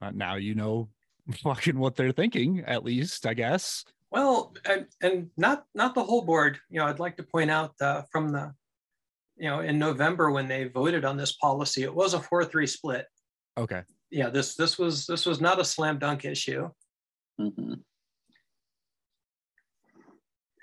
uh, 0.00 0.12
now 0.14 0.36
you 0.36 0.54
know 0.54 0.88
fucking 1.42 1.78
what 1.78 1.96
they're 1.96 2.12
thinking, 2.12 2.60
at 2.66 2.84
least, 2.84 3.26
I 3.26 3.34
guess. 3.34 3.84
Well, 4.10 4.54
and, 4.64 4.86
and 5.02 5.30
not 5.36 5.66
not 5.74 5.94
the 5.96 6.04
whole 6.04 6.22
board. 6.22 6.60
You 6.70 6.78
know, 6.78 6.86
I'd 6.86 7.00
like 7.00 7.16
to 7.16 7.24
point 7.24 7.50
out 7.50 7.74
uh, 7.80 8.02
from 8.12 8.28
the 8.28 8.54
you 9.36 9.48
know, 9.48 9.60
in 9.60 9.78
November 9.78 10.30
when 10.30 10.48
they 10.48 10.64
voted 10.64 11.04
on 11.04 11.16
this 11.16 11.32
policy, 11.32 11.82
it 11.82 11.94
was 11.94 12.14
a 12.14 12.20
4 12.20 12.44
3 12.44 12.66
split. 12.66 13.06
Okay. 13.56 13.82
yeah, 14.10 14.30
this 14.30 14.56
this 14.56 14.78
was 14.78 15.06
this 15.06 15.26
was 15.26 15.40
not 15.40 15.60
a 15.60 15.64
slam 15.64 15.98
dunk 15.98 16.24
issue. 16.24 16.68
Mm-hmm. 17.40 17.74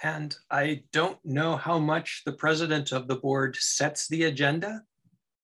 And 0.03 0.35
I 0.49 0.83
don't 0.91 1.19
know 1.23 1.55
how 1.55 1.77
much 1.77 2.23
the 2.25 2.33
president 2.33 2.91
of 2.91 3.07
the 3.07 3.15
board 3.15 3.55
sets 3.55 4.07
the 4.07 4.23
agenda, 4.23 4.81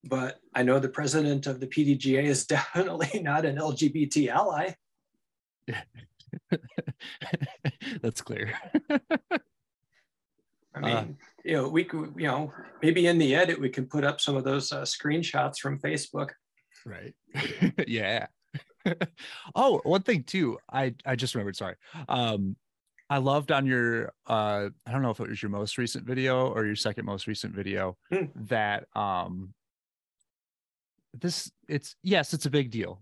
but 0.03 0.39
I 0.55 0.63
know 0.63 0.79
the 0.79 0.89
president 0.89 1.45
of 1.45 1.59
the 1.59 1.67
PDGA 1.67 2.23
is 2.23 2.45
definitely 2.47 3.21
not 3.21 3.45
an 3.45 3.57
LGBT 3.57 4.29
ally. 4.29 4.73
That's 8.01 8.21
clear. 8.21 8.53
I 10.73 10.79
mean, 10.79 10.95
uh, 10.95 11.05
you 11.47 11.53
know, 11.53 11.69
we 11.69 11.85
could, 11.85 12.13
you 12.17 12.27
know, 12.27 12.51
maybe 12.81 13.07
in 13.07 13.17
the 13.17 13.33
edit 13.33 13.59
we 13.59 13.69
can 13.69 13.85
put 13.87 14.03
up 14.03 14.19
some 14.19 14.35
of 14.35 14.43
those 14.43 14.73
uh, 14.73 14.81
screenshots 14.81 15.59
from 15.59 15.79
Facebook. 15.79 16.31
Right. 16.85 17.15
yeah. 17.87 18.27
oh, 19.55 19.79
one 19.83 20.01
thing 20.01 20.23
too. 20.23 20.57
I 20.71 20.93
I 21.05 21.15
just 21.15 21.35
remembered. 21.35 21.55
Sorry. 21.55 21.75
Um, 22.09 22.57
I 23.09 23.19
loved 23.19 23.53
on 23.53 23.65
your 23.65 24.11
uh 24.27 24.69
I 24.85 24.91
don't 24.91 25.01
know 25.01 25.11
if 25.11 25.21
it 25.21 25.29
was 25.29 25.41
your 25.41 25.49
most 25.49 25.77
recent 25.77 26.05
video 26.05 26.49
or 26.49 26.65
your 26.65 26.75
second 26.75 27.05
most 27.05 27.25
recent 27.25 27.55
video 27.55 27.95
hmm. 28.11 28.25
that 28.47 28.85
um 28.93 29.53
this 31.13 31.49
it's 31.69 31.95
yes, 32.03 32.33
it's 32.33 32.45
a 32.45 32.49
big 32.49 32.71
deal. 32.71 33.01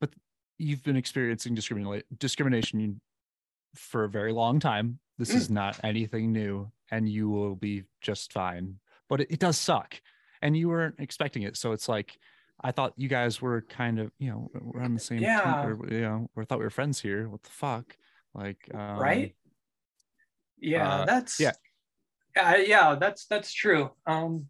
But 0.00 0.10
you've 0.56 0.82
been 0.82 0.96
experiencing 0.96 1.54
discrimination 1.54 2.06
discrimination 2.18 3.00
for 3.74 4.04
a 4.04 4.08
very 4.08 4.32
long 4.32 4.58
time. 4.58 4.98
This 5.18 5.32
mm. 5.32 5.36
is 5.36 5.50
not 5.50 5.78
anything 5.84 6.32
new 6.32 6.72
and 6.90 7.08
you 7.08 7.28
will 7.28 7.54
be 7.54 7.84
just 8.00 8.32
fine. 8.32 8.76
But 9.08 9.22
it, 9.22 9.32
it 9.32 9.38
does 9.38 9.58
suck. 9.58 10.00
And 10.42 10.56
you 10.56 10.68
weren't 10.68 10.96
expecting 10.98 11.42
it. 11.42 11.56
So 11.56 11.72
it's 11.72 11.88
like 11.88 12.18
I 12.62 12.72
thought 12.72 12.94
you 12.96 13.08
guys 13.08 13.40
were 13.42 13.62
kind 13.62 13.98
of, 13.98 14.10
you 14.18 14.30
know, 14.30 14.50
we're 14.54 14.82
on 14.82 14.94
the 14.94 15.00
same 15.00 15.20
yeah. 15.20 15.40
team, 15.40 15.82
or, 15.82 15.92
you 15.92 16.00
know, 16.00 16.30
or 16.36 16.44
thought 16.44 16.58
we 16.58 16.64
were 16.64 16.70
friends 16.70 17.00
here. 17.00 17.28
What 17.28 17.42
the 17.42 17.50
fuck? 17.50 17.96
Like, 18.34 18.68
um, 18.72 18.98
right? 18.98 19.34
Yeah, 20.58 20.88
uh, 20.88 21.04
that's 21.06 21.40
yeah, 21.40 21.52
uh, 22.38 22.58
yeah, 22.64 22.94
that's 22.94 23.26
that's 23.26 23.52
true. 23.52 23.90
Um, 24.06 24.46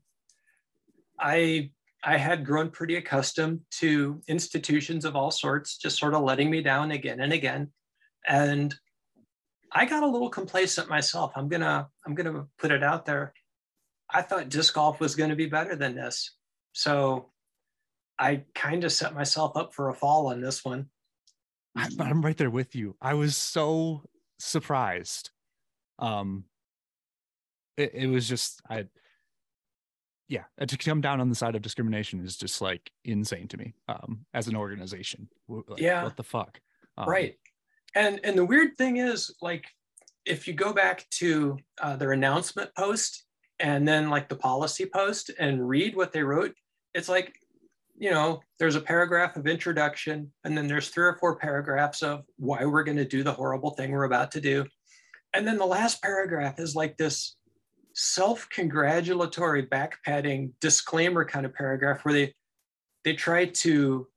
I 1.18 1.70
I 2.02 2.16
had 2.16 2.44
grown 2.44 2.70
pretty 2.70 2.96
accustomed 2.96 3.60
to 3.78 4.20
institutions 4.26 5.04
of 5.04 5.14
all 5.14 5.30
sorts, 5.30 5.78
just 5.78 5.98
sort 5.98 6.14
of 6.14 6.22
letting 6.22 6.50
me 6.50 6.62
down 6.62 6.90
again 6.90 7.20
and 7.20 7.32
again, 7.32 7.70
and 8.26 8.74
I 9.72 9.86
got 9.86 10.02
a 10.02 10.06
little 10.06 10.30
complacent 10.30 10.88
myself. 10.88 11.32
I'm 11.36 11.48
gonna 11.48 11.88
I'm 12.06 12.14
gonna 12.14 12.46
put 12.58 12.70
it 12.70 12.82
out 12.82 13.06
there. 13.06 13.32
I 14.08 14.22
thought 14.22 14.48
disc 14.48 14.74
golf 14.74 14.98
was 14.98 15.14
going 15.14 15.30
to 15.30 15.36
be 15.36 15.46
better 15.46 15.76
than 15.76 15.94
this, 15.94 16.34
so 16.72 17.30
I 18.18 18.42
kind 18.54 18.84
of 18.84 18.92
set 18.92 19.14
myself 19.14 19.56
up 19.56 19.72
for 19.72 19.88
a 19.88 19.94
fall 19.94 20.28
on 20.28 20.40
this 20.40 20.64
one. 20.64 20.86
I'm 21.76 22.22
right 22.22 22.36
there 22.36 22.50
with 22.50 22.74
you. 22.74 22.96
I 23.00 23.14
was 23.14 23.36
so 23.36 24.02
surprised. 24.38 25.30
Um, 26.00 26.44
it, 27.76 27.92
it 27.94 28.06
was 28.08 28.28
just 28.28 28.60
I, 28.68 28.86
yeah, 30.28 30.44
to 30.66 30.76
come 30.76 31.00
down 31.00 31.20
on 31.20 31.28
the 31.28 31.34
side 31.34 31.54
of 31.54 31.62
discrimination 31.62 32.24
is 32.24 32.36
just 32.36 32.60
like 32.60 32.90
insane 33.04 33.48
to 33.48 33.56
me. 33.56 33.74
Um, 33.88 34.26
as 34.34 34.48
an 34.48 34.56
organization, 34.56 35.28
like, 35.48 35.80
yeah, 35.80 36.02
what 36.02 36.16
the 36.16 36.24
fuck, 36.24 36.60
um, 36.98 37.08
right? 37.08 37.36
And 37.94 38.20
and 38.24 38.36
the 38.36 38.44
weird 38.44 38.76
thing 38.76 38.98
is, 38.98 39.34
like, 39.42 39.64
if 40.24 40.46
you 40.46 40.54
go 40.54 40.72
back 40.72 41.08
to 41.18 41.58
uh, 41.82 41.96
their 41.96 42.12
announcement 42.12 42.70
post 42.76 43.24
and 43.58 43.86
then 43.86 44.10
like 44.10 44.28
the 44.28 44.36
policy 44.36 44.86
post 44.86 45.30
and 45.38 45.68
read 45.68 45.96
what 45.96 46.12
they 46.12 46.22
wrote, 46.22 46.54
it's 46.94 47.08
like 47.08 47.34
you 48.00 48.10
know, 48.10 48.40
there's 48.58 48.76
a 48.76 48.80
paragraph 48.80 49.36
of 49.36 49.46
introduction, 49.46 50.32
and 50.44 50.56
then 50.56 50.66
there's 50.66 50.88
three 50.88 51.04
or 51.04 51.18
four 51.20 51.36
paragraphs 51.36 52.02
of 52.02 52.24
why 52.38 52.64
we're 52.64 52.82
going 52.82 52.96
to 52.96 53.04
do 53.04 53.22
the 53.22 53.32
horrible 53.32 53.72
thing 53.72 53.92
we're 53.92 54.04
about 54.04 54.32
to 54.32 54.40
do. 54.40 54.64
And 55.34 55.46
then 55.46 55.58
the 55.58 55.66
last 55.66 56.02
paragraph 56.02 56.58
is 56.58 56.74
like 56.74 56.96
this 56.96 57.36
self 57.94 58.48
congratulatory 58.48 59.66
backpatting 59.66 60.52
disclaimer 60.62 61.26
kind 61.26 61.44
of 61.44 61.52
paragraph 61.52 62.02
where 62.02 62.14
they, 62.14 62.34
they 63.04 63.12
try 63.12 63.44
to 63.44 64.08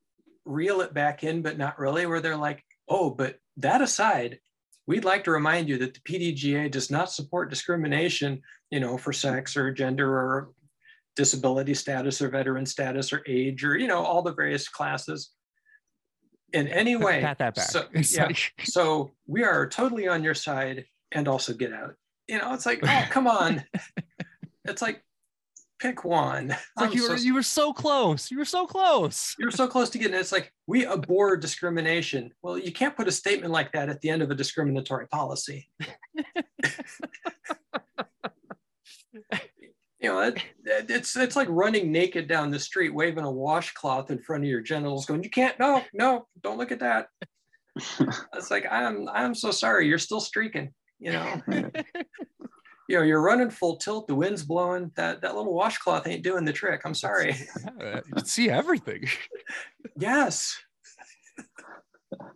reel 0.46 0.80
it 0.80 0.94
back 0.94 1.26
in, 1.26 1.42
but 1.42 1.58
not 1.58 1.78
really, 1.78 2.06
where 2.06 2.22
they're 2.22 2.38
like, 2.38 2.64
oh, 2.88 3.10
but 3.10 3.38
that 3.58 3.82
aside, 3.82 4.40
we'd 4.88 5.06
like 5.06 5.24
to 5.26 5.32
remind 5.32 5.70
you 5.70 5.78
that 5.80 5.94
the 5.94 6.00
PDGA 6.02 6.70
does 6.70 6.92
not 6.92 7.12
support 7.12 7.50
discrimination, 7.50 8.42
you 8.72 8.80
know, 8.80 8.98
for 8.98 9.14
sex 9.14 9.56
or 9.56 9.72
gender 9.72 10.10
or 10.10 10.52
disability 11.16 11.74
status 11.74 12.22
or 12.22 12.30
veteran 12.30 12.66
status 12.66 13.14
or 13.14 13.24
age 13.28 13.64
or 13.64 13.78
you 13.78 13.88
know 13.88 14.00
all 14.00 14.22
the 14.22 14.34
various 14.34 14.68
classes. 14.68 15.32
In 16.54 16.68
any 16.68 16.96
way 16.96 17.22
pat 17.22 17.40
that 17.40 17.56
back. 17.56 17.66
so, 17.66 17.86
yeah, 17.94 18.30
so 18.64 19.12
we 19.26 19.44
are 19.44 19.68
totally 19.68 20.08
on 20.08 20.24
your 20.24 20.36
side 20.36 20.86
and 21.12 21.28
also 21.28 21.54
get 21.54 21.74
out. 21.74 21.96
You 22.28 22.40
know 22.40 22.54
it's 22.54 22.66
like 22.66 22.80
oh 22.84 23.06
come 23.10 23.28
on. 23.28 23.64
It's 24.66 24.82
like 24.82 25.04
pick 25.84 26.06
one. 26.06 26.50
It's 26.64 26.70
like 26.78 26.96
you 26.96 27.10
were 27.10 27.18
so, 27.18 27.24
you 27.24 27.34
were 27.34 27.44
so 27.44 27.74
close. 27.74 28.32
You 28.32 28.38
were 28.38 28.46
so 28.46 28.66
close. 28.66 29.36
You 29.38 29.46
were 29.46 29.52
so 29.52 29.68
close 29.68 29.90
to 29.92 29.98
getting 29.98 30.16
it. 30.16 30.20
It's 30.20 30.32
like 30.32 30.52
we 30.66 30.88
abhor 30.88 31.36
discrimination. 31.38 32.32
Well 32.42 32.58
you 32.58 32.72
can't 32.72 32.96
put 32.96 33.08
a 33.08 33.12
statement 33.12 33.52
like 33.52 33.74
that 33.74 33.90
at 33.90 34.00
the 34.02 34.10
end 34.10 34.22
of 34.22 34.32
a 34.32 34.36
discriminatory 34.36 35.08
policy. 35.08 35.70
You 40.00 40.10
know, 40.10 40.20
it, 40.20 40.44
it's 40.66 41.16
it's 41.16 41.38
like 41.38 41.48
running 41.50 41.90
naked 41.90 42.28
down 42.28 42.52
the 42.52 42.60
street, 42.60 42.94
waving 42.94 43.24
a 43.24 43.32
washcloth 43.32 44.12
in 44.12 44.20
front 44.20 44.44
of 44.44 44.50
your 44.50 44.60
genitals, 44.60 45.06
going, 45.06 45.24
"You 45.24 45.30
can't, 45.30 45.58
no, 45.58 45.82
no, 45.94 46.28
don't 46.42 46.58
look 46.58 46.74
at 46.74 46.82
that." 46.82 47.08
it's 48.36 48.52
like 48.52 48.66
I'm 48.70 49.08
I'm 49.08 49.34
so 49.34 49.50
sorry, 49.50 49.88
you're 49.88 49.98
still 49.98 50.20
streaking, 50.20 50.74
you 51.00 51.14
know. 51.14 51.42
You 52.90 52.98
know, 52.98 53.04
you're 53.04 53.22
running 53.22 53.50
full 53.50 53.78
tilt, 53.78 54.08
the 54.08 54.16
wind's 54.16 54.44
blowing. 54.44 54.92
That 54.96 55.22
that 55.22 55.36
little 55.36 55.54
washcloth 55.54 56.08
ain't 56.08 56.24
doing 56.24 56.46
the 56.46 56.54
trick. 56.54 56.82
I'm 56.86 56.94
sorry. 56.94 57.36
you 57.82 58.02
can 58.14 58.26
see 58.26 58.50
everything. 58.50 59.08
yes. 59.98 60.56
oh 62.22 62.28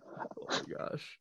my 0.50 0.62
gosh. 0.78 1.20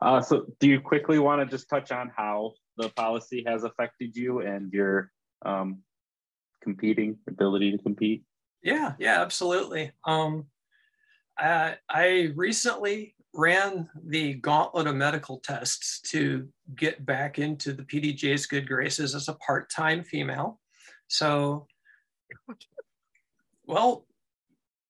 Uh, 0.00 0.20
so, 0.20 0.46
do 0.58 0.68
you 0.68 0.80
quickly 0.80 1.18
want 1.18 1.40
to 1.40 1.46
just 1.46 1.68
touch 1.68 1.92
on 1.92 2.10
how 2.14 2.52
the 2.76 2.88
policy 2.90 3.44
has 3.46 3.64
affected 3.64 4.16
you 4.16 4.40
and 4.40 4.72
your 4.72 5.10
um, 5.46 5.78
competing 6.62 7.16
ability 7.28 7.70
to 7.70 7.78
compete? 7.78 8.24
Yeah, 8.62 8.94
yeah, 8.98 9.20
absolutely. 9.20 9.92
Um, 10.04 10.46
I, 11.38 11.76
I 11.88 12.32
recently 12.34 13.13
ran 13.34 13.88
the 14.06 14.34
gauntlet 14.34 14.86
of 14.86 14.94
medical 14.94 15.38
tests 15.38 16.00
to 16.00 16.48
get 16.76 17.04
back 17.04 17.38
into 17.38 17.72
the 17.72 17.82
PDGA's 17.82 18.46
good 18.46 18.66
graces 18.66 19.14
as 19.14 19.28
a 19.28 19.34
part-time 19.34 20.04
female. 20.04 20.60
So, 21.08 21.66
well, 23.66 24.06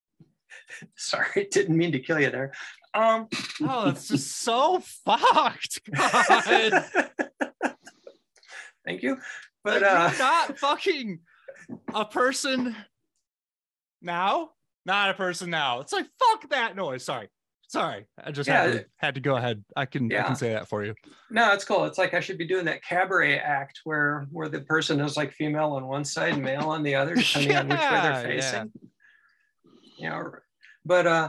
sorry, 0.96 1.48
didn't 1.50 1.76
mean 1.76 1.92
to 1.92 1.98
kill 1.98 2.20
you 2.20 2.30
there. 2.30 2.52
Um, 2.92 3.28
oh, 3.62 3.86
that's 3.86 4.08
just 4.08 4.38
so 4.38 4.80
fucked. 5.04 5.80
Thank 8.84 9.02
you. 9.02 9.18
But 9.64 9.82
uh, 9.82 10.10
you're 10.10 10.18
not 10.18 10.58
fucking 10.58 11.20
a 11.94 12.04
person 12.04 12.76
now. 14.02 14.50
Not 14.84 15.08
a 15.08 15.14
person 15.14 15.48
now. 15.48 15.80
It's 15.80 15.94
like 15.94 16.06
fuck 16.18 16.50
that 16.50 16.76
noise. 16.76 17.04
Sorry. 17.04 17.28
Sorry. 17.74 18.06
I 18.22 18.30
just 18.30 18.48
yeah, 18.48 18.62
had, 18.62 18.72
to, 18.72 18.84
had 18.96 19.14
to 19.16 19.20
go 19.20 19.36
ahead. 19.36 19.64
I 19.76 19.84
can 19.84 20.08
yeah. 20.08 20.22
I 20.22 20.26
can 20.26 20.36
say 20.36 20.52
that 20.52 20.68
for 20.68 20.84
you. 20.84 20.94
No, 21.30 21.52
it's 21.52 21.64
cool. 21.64 21.84
It's 21.84 21.98
like 21.98 22.14
I 22.14 22.20
should 22.20 22.38
be 22.38 22.46
doing 22.46 22.64
that 22.66 22.84
cabaret 22.84 23.38
act 23.38 23.80
where 23.82 24.26
where 24.30 24.48
the 24.48 24.60
person 24.60 25.00
is 25.00 25.16
like 25.16 25.32
female 25.32 25.72
on 25.72 25.86
one 25.86 26.04
side, 26.04 26.40
male 26.40 26.70
on 26.70 26.84
the 26.84 26.94
other, 27.00 27.16
depending 27.16 27.50
yeah, 27.50 27.60
on 27.60 27.68
which 27.68 27.80
way 27.80 28.00
they're 28.02 28.22
facing. 28.22 28.72
Yeah. 28.74 28.88
You 29.98 30.08
know, 30.10 30.32
but 30.84 31.06
uh, 31.06 31.28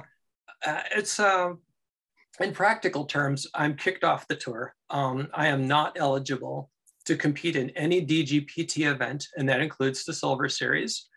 uh 0.66 0.82
it's 0.96 1.20
uh, 1.20 1.54
in 2.40 2.54
practical 2.54 3.06
terms, 3.06 3.48
I'm 3.56 3.76
kicked 3.76 4.04
off 4.04 4.28
the 4.28 4.36
tour. 4.36 4.76
Um, 4.90 5.30
I 5.34 5.48
am 5.48 5.68
not 5.68 5.98
eligible 5.98 6.70
to 7.06 7.16
compete 7.16 7.56
in 7.56 7.70
any 7.72 8.06
DGPT 8.06 8.92
event, 8.92 9.28
and 9.36 9.48
that 9.50 9.62
includes 9.62 10.06
the 10.06 10.14
Silver 10.14 10.50
Series. 10.50 11.08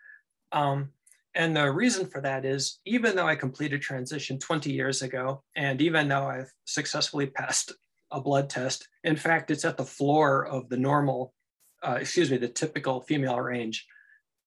Um, 0.51 0.89
and 1.35 1.55
the 1.55 1.71
reason 1.71 2.07
for 2.07 2.21
that 2.21 2.45
is 2.45 2.79
even 2.85 3.15
though 3.15 3.27
I 3.27 3.35
completed 3.35 3.81
transition 3.81 4.39
20 4.39 4.71
years 4.71 5.01
ago, 5.01 5.43
and 5.55 5.81
even 5.81 6.07
though 6.07 6.27
I've 6.27 6.51
successfully 6.65 7.25
passed 7.27 7.73
a 8.11 8.19
blood 8.19 8.49
test, 8.49 8.87
in 9.03 9.15
fact, 9.15 9.51
it's 9.51 9.65
at 9.65 9.77
the 9.77 9.85
floor 9.85 10.47
of 10.47 10.67
the 10.69 10.77
normal, 10.77 11.35
uh, 11.83 11.97
excuse 11.99 12.31
me, 12.31 12.37
the 12.37 12.47
typical 12.47 13.01
female 13.01 13.39
range. 13.39 13.85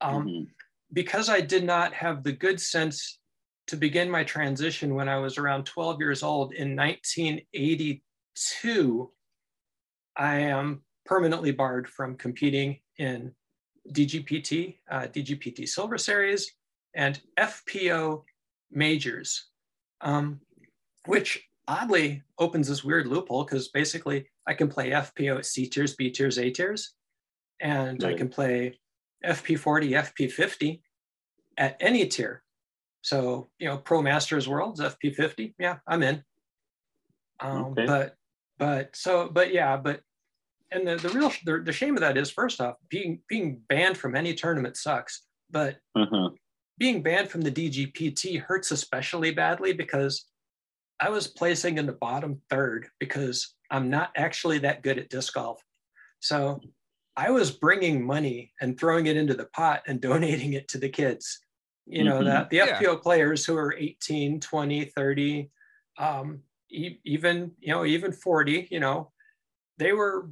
Um, 0.01 0.27
mm-hmm. 0.27 0.45
Because 0.93 1.29
I 1.29 1.41
did 1.41 1.63
not 1.65 1.95
have 1.95 2.25
the 2.25 2.33
good 2.33 2.61
sense 2.61 3.21
to 3.69 3.77
begin 3.77 4.11
my 4.11 4.25
transition 4.25 4.95
when 4.95 5.09
I 5.09 5.19
was 5.19 5.39
around 5.39 5.65
12 5.65 6.01
years 6.01 6.25
old 6.25 6.53
in 6.53 6.77
1982, 6.77 9.11
I 10.17 10.39
am 10.41 10.83
permanently 11.07 11.53
barred 11.53 11.89
from 11.89 12.17
competing 12.17 12.81
in 12.99 13.33
DGPT, 13.91 14.79
uh, 14.91 15.03
DGPT 15.03 15.69
Silver 15.69 15.97
Series, 15.97 16.53
and 16.95 17.21
FPO 17.39 18.23
majors, 18.71 19.47
um, 20.01 20.41
which 21.07 21.49
oddly 21.69 22.23
opens 22.39 22.69
this 22.69 22.85
weird 22.85 23.07
loophole 23.07 23.45
because 23.45 23.69
basically 23.69 24.27
I 24.47 24.55
can 24.55 24.69
play 24.69 24.91
FPO 24.91 25.39
at 25.39 25.47
C 25.47 25.67
tiers, 25.67 25.95
B 25.95 26.11
tiers, 26.11 26.39
A 26.39 26.51
tiers, 26.51 26.95
and. 27.61 28.03
I 28.05 28.15
can 28.15 28.29
play 28.29 28.79
FP40, 29.25 30.13
FP50 30.19 30.81
at 31.57 31.77
any 31.81 32.07
tier. 32.07 32.43
So, 33.03 33.49
you 33.59 33.69
know, 33.69 33.79
Pro 33.79 34.03
Masters 34.03 34.49
Worlds, 34.49 34.81
FP50, 34.81 35.55
yeah, 35.59 35.79
I'm 35.87 36.03
in. 36.03 36.23
Um, 37.41 37.65
okay. 37.67 37.87
But, 37.87 38.15
but 38.59 38.97
so, 38.97 39.29
but 39.29 39.53
yeah, 39.53 39.77
but, 39.77 40.01
and 40.71 40.87
the, 40.87 40.97
the 40.97 41.09
real, 41.11 41.33
the, 41.45 41.63
the 41.65 41.73
shame 41.73 41.97
of 41.97 42.01
that 42.01 42.17
is 42.17 42.31
first 42.31 42.61
off, 42.61 42.77
being, 42.89 43.21
being 43.29 43.61
banned 43.69 43.99
from 43.99 44.15
any 44.15 44.35
tournament 44.35 44.77
sucks, 44.77 45.23
but 45.51 45.77
uh-huh. 45.97 46.31
Being 46.79 47.03
banned 47.03 47.29
from 47.29 47.43
the 47.43 47.51
DGPT 47.51 48.41
hurts 48.41 48.71
especially 48.71 49.33
badly 49.33 49.73
because 49.73 50.27
I 51.01 51.11
was 51.11 51.27
placing 51.27 51.79
in 51.79 51.87
the 51.87 51.93
bottom 51.93 52.41
third 52.49 52.87
because 53.01 53.55
I'm 53.71 53.91
not 53.91 54.13
actually 54.17 54.59
that 54.59 54.83
good 54.83 54.99
at 54.99 55.09
disc 55.09 55.35
golf. 55.35 55.61
So 56.21 56.61
I 57.17 57.31
was 57.31 57.51
bringing 57.51 58.05
money 58.05 58.53
and 58.61 58.79
throwing 58.79 59.07
it 59.07 59.17
into 59.17 59.35
the 59.35 59.47
pot 59.47 59.83
and 59.87 60.01
donating 60.09 60.53
it 60.55 60.69
to 60.69 60.79
the 60.79 60.89
kids. 60.89 61.41
You 61.87 62.05
know, 62.05 62.19
mm-hmm. 62.19 62.27
that 62.27 62.51
the 62.51 62.59
FPO 62.59 62.83
yeah. 62.83 62.95
players 63.03 63.45
who 63.45 63.57
are 63.57 63.75
18, 63.77 64.39
20, 64.39 64.85
30, 64.85 65.51
um, 65.99 66.41
e- 66.71 67.01
even, 67.05 67.51
you 67.59 67.73
know, 67.73 67.85
even 67.85 68.13
40, 68.13 68.69
you 68.71 68.79
know, 68.79 69.11
they 69.79 69.93
were, 69.93 70.31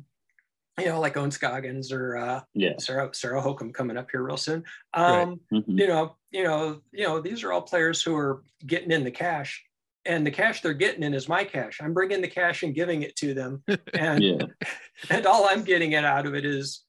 you 0.81 0.89
know, 0.89 1.01
like 1.01 1.17
Ohn 1.17 1.31
Scoggins 1.31 1.93
or 1.93 2.17
uh, 2.17 2.41
yeah. 2.55 2.73
Sarah, 2.79 3.11
Sarah 3.13 3.43
Hokom 3.43 3.73
coming 3.73 3.97
up 3.97 4.09
here 4.11 4.23
real 4.23 4.37
soon. 4.37 4.65
Um, 4.95 5.07
right. 5.07 5.39
mm-hmm. 5.53 5.79
You 5.79 5.87
know, 5.87 6.17
you 6.31 6.45
know, 6.45 6.81
you 6.93 7.07
know, 7.07 7.21
these 7.21 7.43
are 7.45 7.53
all 7.53 7.63
players 7.63 8.03
who 8.03 8.17
are 8.17 8.43
getting 8.67 8.91
in 8.91 9.05
the 9.05 9.11
cash 9.11 9.65
and 10.07 10.27
the 10.27 10.31
cash 10.31 10.61
they're 10.61 10.73
getting 10.73 11.03
in 11.03 11.15
is 11.15 11.29
my 11.29 11.45
cash. 11.45 11.81
I'm 11.81 11.93
bringing 11.93 12.21
the 12.21 12.29
cash 12.29 12.63
and 12.63 12.75
giving 12.75 13.03
it 13.03 13.17
to 13.17 13.35
them, 13.35 13.63
and 13.95 14.23
yeah. 14.23 14.43
and 15.11 15.27
all 15.27 15.47
I'm 15.49 15.63
getting 15.63 15.93
it 15.93 16.05
out 16.05 16.27
of 16.27 16.35
it 16.35 16.45
is, 16.45 16.85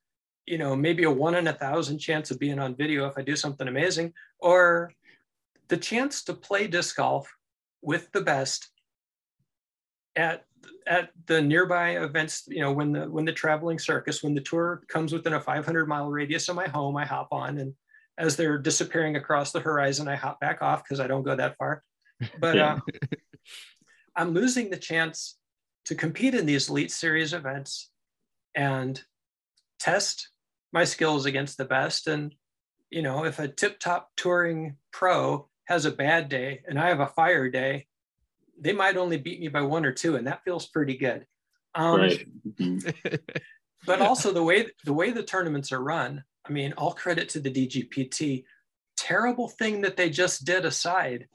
you 0.46 0.58
know, 0.58 0.76
maybe 0.76 1.04
a 1.04 1.12
one 1.12 1.36
in 1.36 1.48
a 1.48 1.54
thousand 1.54 2.00
chance 2.00 2.32
of 2.32 2.39
being 2.39 2.60
on 2.60 2.76
video 2.76 3.08
if 3.08 3.18
I 3.18 3.22
do 3.22 3.36
something 3.36 3.68
amazing, 3.68 4.14
or 4.39 4.94
the 5.68 5.78
chance 5.78 6.24
to 6.26 6.34
play 6.34 6.68
disc 6.68 6.96
golf 6.96 7.32
with 7.82 8.12
the 8.12 8.22
best 8.22 8.70
at 10.16 10.46
at 10.88 11.09
the 11.28 11.41
nearby 11.41 11.97
events. 11.97 12.43
You 12.47 12.62
know, 12.62 12.72
when 12.72 12.91
the 12.91 13.09
when 13.09 13.26
the 13.26 13.34
traveling 13.34 13.80
circus, 13.80 14.24
when 14.24 14.34
the 14.34 14.41
tour 14.41 14.84
comes 14.88 15.14
within 15.14 15.34
a 15.34 15.41
500 15.41 15.88
mile 15.88 16.09
radius 16.09 16.49
of 16.49 16.55
my 16.55 16.68
home, 16.68 16.97
I 16.97 17.05
hop 17.05 17.30
on 17.32 17.57
and 17.57 17.74
as 18.18 18.36
they're 18.36 18.57
disappearing 18.57 19.16
across 19.16 19.51
the 19.51 19.59
horizon, 19.59 20.07
I 20.07 20.16
hop 20.16 20.39
back 20.39 20.62
off 20.62 20.84
because 20.84 20.99
I 20.99 21.07
don't 21.07 21.24
go 21.24 21.36
that 21.36 21.57
far 21.57 21.84
but 22.39 22.57
uh, 22.57 22.78
I'm 24.16 24.34
losing 24.34 24.70
the 24.70 24.78
chance 24.78 25.38
to 25.86 25.95
compete 25.95 26.36
in 26.36 26.45
these 26.45 26.70
elite 26.70 26.91
series 26.91 27.34
events 27.34 27.89
and 28.55 29.01
test 29.80 30.30
my 30.74 30.84
skills 30.84 31.26
against 31.26 31.57
the 31.57 31.66
best. 31.66 32.07
And, 32.07 32.36
you 32.89 33.01
know, 33.01 33.26
if 33.26 33.39
a 33.39 33.47
tip 33.47 33.80
top 33.80 34.09
touring 34.16 34.78
pro 34.91 35.49
has 35.66 35.86
a 35.86 35.91
bad 35.91 36.30
day 36.30 36.62
and 36.68 36.80
I 36.80 36.89
have 36.89 36.99
a 36.99 37.07
fire 37.07 37.49
day, 37.49 37.88
they 38.60 38.74
might 38.74 38.97
only 38.97 39.18
beat 39.18 39.39
me 39.39 39.47
by 39.47 39.62
one 39.62 39.86
or 39.86 39.91
two, 39.91 40.16
and 40.16 40.28
that 40.28 40.43
feels 40.43 40.68
pretty 40.68 40.97
good. 40.97 41.26
Um, 41.74 42.02
right. 42.02 42.28
Mm-hmm. 42.47 43.16
but 43.86 44.02
also 44.02 44.32
the 44.32 44.43
way 44.43 44.68
the 44.86 44.93
way 44.93 45.12
the 45.12 45.24
tournaments 45.24 45.72
are 45.72 45.84
run. 45.84 46.24
I 46.45 46.52
mean, 46.52 46.74
all 46.74 46.93
credit 46.93 47.30
to 47.30 47.39
the 47.39 47.52
DGPT. 47.52 48.43
Terrible 48.97 49.47
thing 49.47 49.82
that 49.82 49.97
they 49.97 50.10
just 50.10 50.45
did 50.45 50.66
aside 50.66 51.28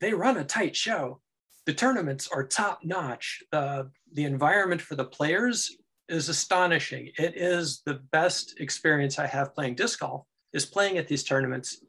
they 0.00 0.14
run 0.14 0.38
a 0.38 0.44
tight 0.44 0.74
show. 0.74 1.20
The 1.66 1.74
tournaments 1.74 2.28
are 2.28 2.46
top 2.46 2.80
notch. 2.82 3.42
Uh, 3.52 3.84
the 4.12 4.24
environment 4.24 4.80
for 4.80 4.96
the 4.96 5.04
players 5.04 5.76
is 6.08 6.28
astonishing. 6.28 7.10
It 7.18 7.36
is 7.36 7.82
the 7.84 8.00
best 8.10 8.58
experience 8.58 9.18
I 9.18 9.26
have 9.26 9.54
playing 9.54 9.76
disc 9.76 10.00
golf 10.00 10.24
is 10.52 10.66
playing 10.66 10.98
at 10.98 11.06
these 11.06 11.22
tournaments. 11.22 11.84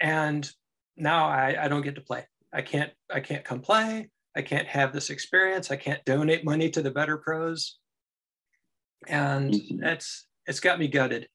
And 0.00 0.50
now 0.96 1.28
I, 1.28 1.56
I 1.60 1.68
don't 1.68 1.82
get 1.82 1.94
to 1.94 2.00
play. 2.00 2.26
I 2.54 2.62
can't 2.62 2.92
I 3.12 3.20
can't 3.20 3.44
come 3.44 3.60
play. 3.60 4.10
I 4.36 4.42
can't 4.42 4.66
have 4.66 4.92
this 4.92 5.10
experience. 5.10 5.70
I 5.70 5.76
can't 5.76 6.04
donate 6.04 6.44
money 6.44 6.70
to 6.70 6.82
the 6.82 6.90
better 6.90 7.18
pros. 7.18 7.78
And 9.06 9.52
mm-hmm. 9.52 9.80
that's 9.80 10.26
it's 10.46 10.60
got 10.60 10.78
me 10.78 10.88
gutted. 10.88 11.28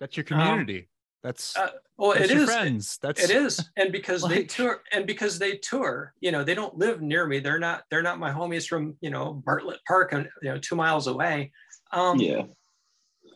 That's 0.00 0.16
your 0.16 0.24
community. 0.24 0.78
Um, 0.78 0.86
that's 1.22 1.56
uh, 1.56 1.70
well, 1.96 2.12
that's 2.12 2.30
it 2.30 2.36
is 2.36 2.44
friends. 2.44 2.98
That's 3.00 3.24
it 3.24 3.30
is, 3.30 3.70
and 3.76 3.90
because 3.90 4.22
like... 4.24 4.34
they 4.34 4.44
tour, 4.44 4.82
and 4.92 5.06
because 5.06 5.38
they 5.38 5.56
tour, 5.56 6.12
you 6.20 6.30
know, 6.30 6.44
they 6.44 6.54
don't 6.54 6.76
live 6.76 7.00
near 7.00 7.26
me. 7.26 7.38
They're 7.38 7.58
not. 7.58 7.84
They're 7.90 8.02
not 8.02 8.18
my 8.18 8.30
homies 8.30 8.68
from 8.68 8.96
you 9.00 9.10
know 9.10 9.42
Bartlett 9.46 9.80
Park, 9.86 10.12
and 10.12 10.28
you 10.42 10.50
know, 10.50 10.58
two 10.58 10.76
miles 10.76 11.06
away. 11.06 11.50
Um, 11.92 12.18
yeah. 12.18 12.42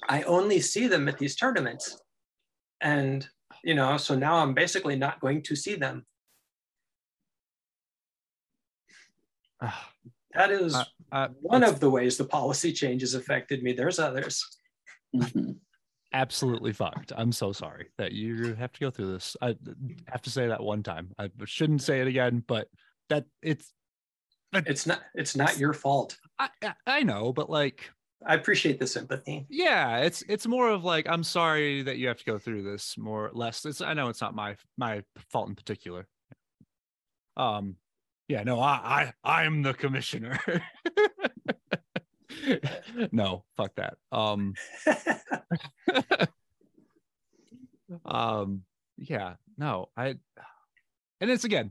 I 0.08 0.22
only 0.22 0.60
see 0.60 0.86
them 0.86 1.08
at 1.08 1.18
these 1.18 1.36
tournaments, 1.36 1.98
and 2.82 3.26
you 3.64 3.74
know, 3.74 3.96
so 3.96 4.14
now 4.14 4.36
I'm 4.36 4.54
basically 4.54 4.96
not 4.96 5.20
going 5.20 5.42
to 5.44 5.56
see 5.56 5.74
them. 5.74 6.04
that 10.34 10.50
is 10.50 10.74
uh, 10.74 10.84
uh, 11.12 11.28
one 11.40 11.64
of 11.64 11.80
the 11.80 11.90
ways 11.90 12.16
the 12.16 12.24
policy 12.24 12.72
changes 12.72 13.14
affected 13.14 13.62
me. 13.62 13.72
There's 13.72 13.98
others. 13.98 14.44
Mm-hmm 15.14 15.52
absolutely 16.12 16.72
fucked. 16.72 17.12
I'm 17.16 17.32
so 17.32 17.52
sorry 17.52 17.88
that 17.98 18.12
you 18.12 18.54
have 18.54 18.72
to 18.72 18.80
go 18.80 18.90
through 18.90 19.12
this. 19.12 19.36
I 19.40 19.56
have 20.06 20.22
to 20.22 20.30
say 20.30 20.48
that 20.48 20.62
one 20.62 20.82
time. 20.82 21.10
I 21.18 21.30
shouldn't 21.44 21.82
say 21.82 22.00
it 22.00 22.06
again, 22.06 22.42
but 22.46 22.68
that 23.08 23.24
it's 23.42 23.72
but 24.52 24.66
it's 24.66 24.86
not 24.86 25.00
it's 25.14 25.36
not 25.36 25.58
your 25.58 25.72
fault. 25.72 26.16
I 26.38 26.48
I 26.86 27.02
know, 27.02 27.32
but 27.32 27.50
like 27.50 27.90
I 28.26 28.34
appreciate 28.34 28.80
the 28.80 28.86
sympathy. 28.86 29.46
Yeah, 29.50 29.98
it's 29.98 30.22
it's 30.28 30.46
more 30.46 30.70
of 30.70 30.84
like 30.84 31.06
I'm 31.08 31.24
sorry 31.24 31.82
that 31.82 31.98
you 31.98 32.08
have 32.08 32.18
to 32.18 32.24
go 32.24 32.38
through 32.38 32.62
this 32.62 32.96
more 32.96 33.26
or 33.26 33.32
less. 33.32 33.64
It's 33.64 33.80
I 33.80 33.94
know 33.94 34.08
it's 34.08 34.20
not 34.20 34.34
my 34.34 34.56
my 34.76 35.02
fault 35.30 35.48
in 35.48 35.54
particular. 35.54 36.06
Um 37.36 37.76
yeah, 38.28 38.42
no, 38.42 38.60
I 38.60 39.12
I 39.24 39.42
I'm 39.42 39.62
the 39.62 39.74
commissioner. 39.74 40.38
no, 43.12 43.44
fuck 43.56 43.74
that. 43.76 43.94
Um, 44.12 44.54
um, 48.04 48.62
yeah, 48.96 49.34
no, 49.56 49.88
I, 49.96 50.16
and 51.20 51.30
it's 51.30 51.44
again, 51.44 51.70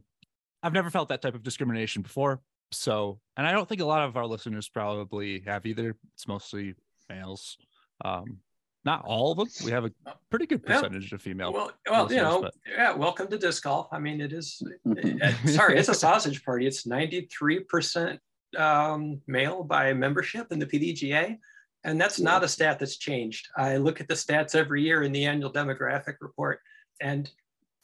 I've 0.63 0.73
never 0.73 0.89
felt 0.89 1.09
that 1.09 1.21
type 1.21 1.35
of 1.35 1.43
discrimination 1.43 2.01
before. 2.01 2.41
So, 2.71 3.19
and 3.37 3.47
I 3.47 3.51
don't 3.51 3.69
think 3.69 3.81
a 3.81 3.85
lot 3.85 4.03
of 4.03 4.17
our 4.17 4.25
listeners 4.25 4.67
probably 4.67 5.41
have 5.45 5.65
either. 5.65 5.95
It's 6.15 6.27
mostly 6.27 6.75
males. 7.09 7.57
Um, 8.03 8.39
not 8.87 9.03
all 9.03 9.33
of 9.33 9.37
them. 9.37 9.47
We 9.65 9.71
have 9.71 9.83
a 9.83 9.91
pretty 10.29 10.45
good 10.45 10.65
percentage 10.65 11.11
of 11.11 11.21
female. 11.21 11.51
Well, 11.51 11.71
well, 11.89 12.09
you 12.09 12.21
know, 12.21 12.41
but. 12.43 12.53
yeah. 12.65 12.93
Welcome 12.93 13.27
to 13.27 13.37
disc 13.37 13.61
golf. 13.63 13.89
I 13.91 13.99
mean, 13.99 14.21
it 14.21 14.31
is. 14.31 14.63
sorry, 15.45 15.77
it's 15.77 15.89
a 15.89 15.93
sausage 15.93 16.43
party. 16.45 16.65
It's 16.65 16.87
ninety 16.87 17.27
three 17.29 17.59
percent 17.59 18.21
um, 18.57 19.21
male 19.27 19.61
by 19.63 19.93
membership 19.93 20.53
in 20.53 20.57
the 20.57 20.65
PDGA. 20.65 21.37
And 21.83 21.99
that's 21.99 22.19
not 22.19 22.45
a 22.45 22.47
stat 22.47 22.79
that's 22.79 22.97
changed. 22.97 23.49
I 23.57 23.75
look 23.75 23.99
at 23.99 24.07
the 24.07 24.13
stats 24.13 24.55
every 24.55 24.81
year 24.81 25.03
in 25.03 25.11
the 25.11 25.25
annual 25.25 25.51
demographic 25.51 26.15
report. 26.21 26.59
And 27.01 27.29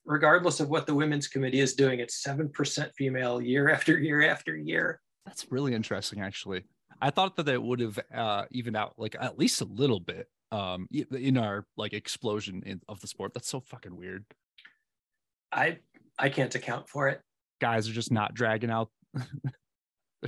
regardless 0.05 0.61
of 0.61 0.69
what 0.69 0.87
the 0.87 0.95
women's 0.95 1.27
committee 1.27 1.59
is 1.59 1.73
doing, 1.73 1.99
it's 1.99 2.23
7% 2.23 2.91
female 2.97 3.41
year 3.41 3.69
after 3.69 3.97
year 3.99 4.23
after 4.23 4.55
year. 4.57 4.99
That's 5.25 5.51
really 5.51 5.73
interesting, 5.73 6.21
actually. 6.21 6.63
I 7.01 7.11
thought 7.11 7.35
that 7.35 7.47
it 7.47 7.61
would 7.61 7.81
have 7.81 7.99
uh, 8.13 8.45
evened 8.51 8.77
out 8.77 8.93
like 8.97 9.15
at 9.19 9.37
least 9.37 9.61
a 9.61 9.65
little 9.65 9.99
bit 9.99 10.27
um, 10.53 10.87
in 10.91 11.37
our 11.37 11.65
like 11.75 11.93
explosion 11.93 12.63
in, 12.65 12.81
of 12.87 13.01
the 13.01 13.07
sport. 13.07 13.33
That's 13.33 13.49
so 13.49 13.59
fucking 13.59 13.95
weird. 13.95 14.25
I 15.51 15.79
I 16.17 16.29
can't 16.29 16.53
account 16.53 16.87
for 16.89 17.09
it. 17.09 17.21
Guys 17.59 17.89
are 17.89 17.93
just 17.93 18.11
not 18.11 18.33
dragging 18.33 18.69
out 18.69 18.89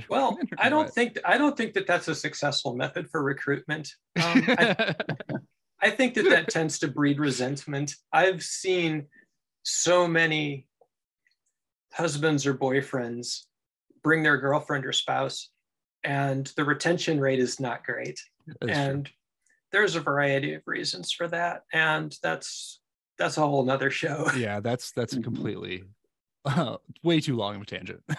Well, 0.08 0.38
I 0.58 0.68
don't 0.68 0.90
think 0.90 1.18
I 1.24 1.38
don't 1.38 1.56
think 1.56 1.74
that 1.74 1.86
that's 1.86 2.08
a 2.08 2.14
successful 2.14 2.74
method 2.74 3.08
for 3.08 3.22
recruitment. 3.22 3.88
Um, 4.22 4.44
I, 4.46 4.94
I 5.82 5.90
think 5.90 6.14
that 6.14 6.28
that 6.28 6.48
tends 6.48 6.78
to 6.80 6.88
breed 6.88 7.18
resentment. 7.18 7.94
I've 8.12 8.42
seen 8.42 9.06
so 9.62 10.06
many 10.06 10.66
husbands 11.92 12.46
or 12.46 12.54
boyfriends 12.54 13.44
bring 14.02 14.22
their 14.22 14.36
girlfriend 14.36 14.84
or 14.84 14.92
spouse, 14.92 15.50
and 16.04 16.46
the 16.56 16.64
retention 16.64 17.20
rate 17.20 17.40
is 17.40 17.60
not 17.60 17.84
great. 17.84 18.20
and 18.60 19.06
true. 19.06 19.14
There's 19.72 19.96
a 19.96 20.00
variety 20.00 20.54
of 20.54 20.62
reasons 20.66 21.12
for 21.12 21.28
that, 21.28 21.62
and 21.72 22.14
that's 22.22 22.80
that's 23.18 23.38
a 23.38 23.40
whole 23.40 23.64
nother 23.64 23.90
show. 23.90 24.30
Yeah, 24.36 24.60
that's 24.60 24.92
that's 24.92 25.14
a 25.14 25.22
completely 25.22 25.84
uh, 26.44 26.76
way 27.02 27.20
too 27.20 27.36
long 27.36 27.56
of 27.56 27.62
a 27.62 27.66
tangent. 27.66 28.02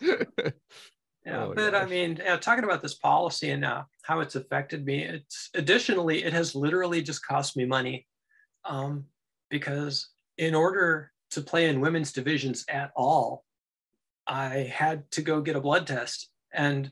yeah, 0.00 1.44
oh, 1.44 1.54
but 1.54 1.72
gosh. 1.72 1.82
I 1.82 1.86
mean, 1.86 2.20
yeah, 2.22 2.36
talking 2.36 2.64
about 2.64 2.82
this 2.82 2.94
policy 2.94 3.50
and 3.50 3.64
uh, 3.64 3.84
how 4.02 4.20
it's 4.20 4.34
affected 4.34 4.84
me, 4.84 5.04
it's 5.04 5.50
additionally, 5.54 6.24
it 6.24 6.32
has 6.32 6.54
literally 6.54 7.02
just 7.02 7.26
cost 7.26 7.56
me 7.56 7.64
money 7.64 8.06
um, 8.64 9.04
because 9.50 10.10
in 10.36 10.54
order 10.54 11.12
to 11.30 11.40
play 11.40 11.68
in 11.68 11.80
women's 11.80 12.12
divisions 12.12 12.64
at 12.68 12.90
all, 12.96 13.44
I 14.26 14.70
had 14.72 15.10
to 15.12 15.22
go 15.22 15.40
get 15.40 15.56
a 15.56 15.60
blood 15.60 15.86
test. 15.86 16.30
And 16.52 16.90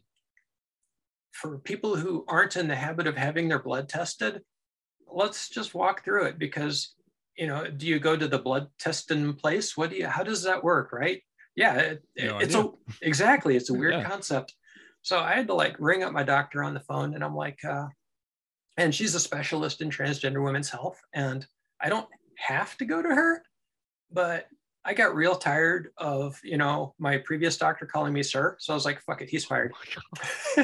for 1.33 1.59
people 1.59 1.97
who 1.97 2.25
aren't 2.29 2.57
in 2.57 2.69
the 2.69 2.77
habit 2.77 3.07
of 3.07 3.17
having 3.17 3.49
their 3.49 3.63
blood 3.63 3.89
tested, 3.89 4.43
let's 5.11 5.49
just 5.49 5.75
walk 5.75 6.05
through 6.05 6.25
it 6.27 6.39
because 6.39 6.95
you 7.37 7.47
know 7.47 7.67
do 7.69 7.87
you 7.87 7.99
go 7.99 8.17
to 8.17 8.29
the 8.29 8.39
blood 8.39 8.69
testing 8.79 9.33
place 9.35 9.77
what 9.77 9.91
do 9.91 9.97
you 9.97 10.07
how 10.07 10.23
does 10.23 10.43
that 10.43 10.63
work 10.63 10.93
right 10.93 11.23
yeah 11.57 11.77
it, 11.77 12.03
no 12.19 12.39
it's 12.39 12.55
idea. 12.55 12.71
a 12.71 12.73
exactly 13.07 13.57
it's 13.57 13.71
a 13.71 13.75
weird 13.75 13.95
yeah. 13.95 14.05
concept 14.05 14.55
so 15.03 15.19
i 15.19 15.35
had 15.35 15.47
to 15.47 15.55
like 15.55 15.77
ring 15.79 16.03
up 16.03 16.13
my 16.13 16.23
doctor 16.23 16.63
on 16.63 16.75
the 16.75 16.81
phone 16.81 17.15
and 17.15 17.25
i'm 17.25 17.35
like 17.35 17.59
uh, 17.65 17.87
and 18.77 18.95
she's 18.95 19.15
a 19.15 19.21
specialist 19.21 19.81
in 19.81 19.91
transgender 19.91 20.43
women's 20.43 20.71
health 20.71 21.01
and 21.15 21.47
i 21.81 21.89
don't 21.89 22.09
have 22.37 22.77
to 22.77 22.85
go 22.85 23.03
to 23.03 23.09
her 23.09 23.43
but 24.11 24.47
i 24.85 24.95
got 24.95 25.15
real 25.15 25.35
tired 25.35 25.91
of 25.97 26.39
you 26.43 26.57
know 26.57 26.95
my 26.99 27.19
previous 27.19 27.57
doctor 27.57 27.87
calling 27.87 28.13
me 28.13 28.23
sir 28.23 28.57
so 28.59 28.73
i 28.73 28.75
was 28.75 28.85
like 28.85 29.01
fuck 29.01 29.23
it 29.23 29.29
he's 29.29 29.45
fired 29.45 29.73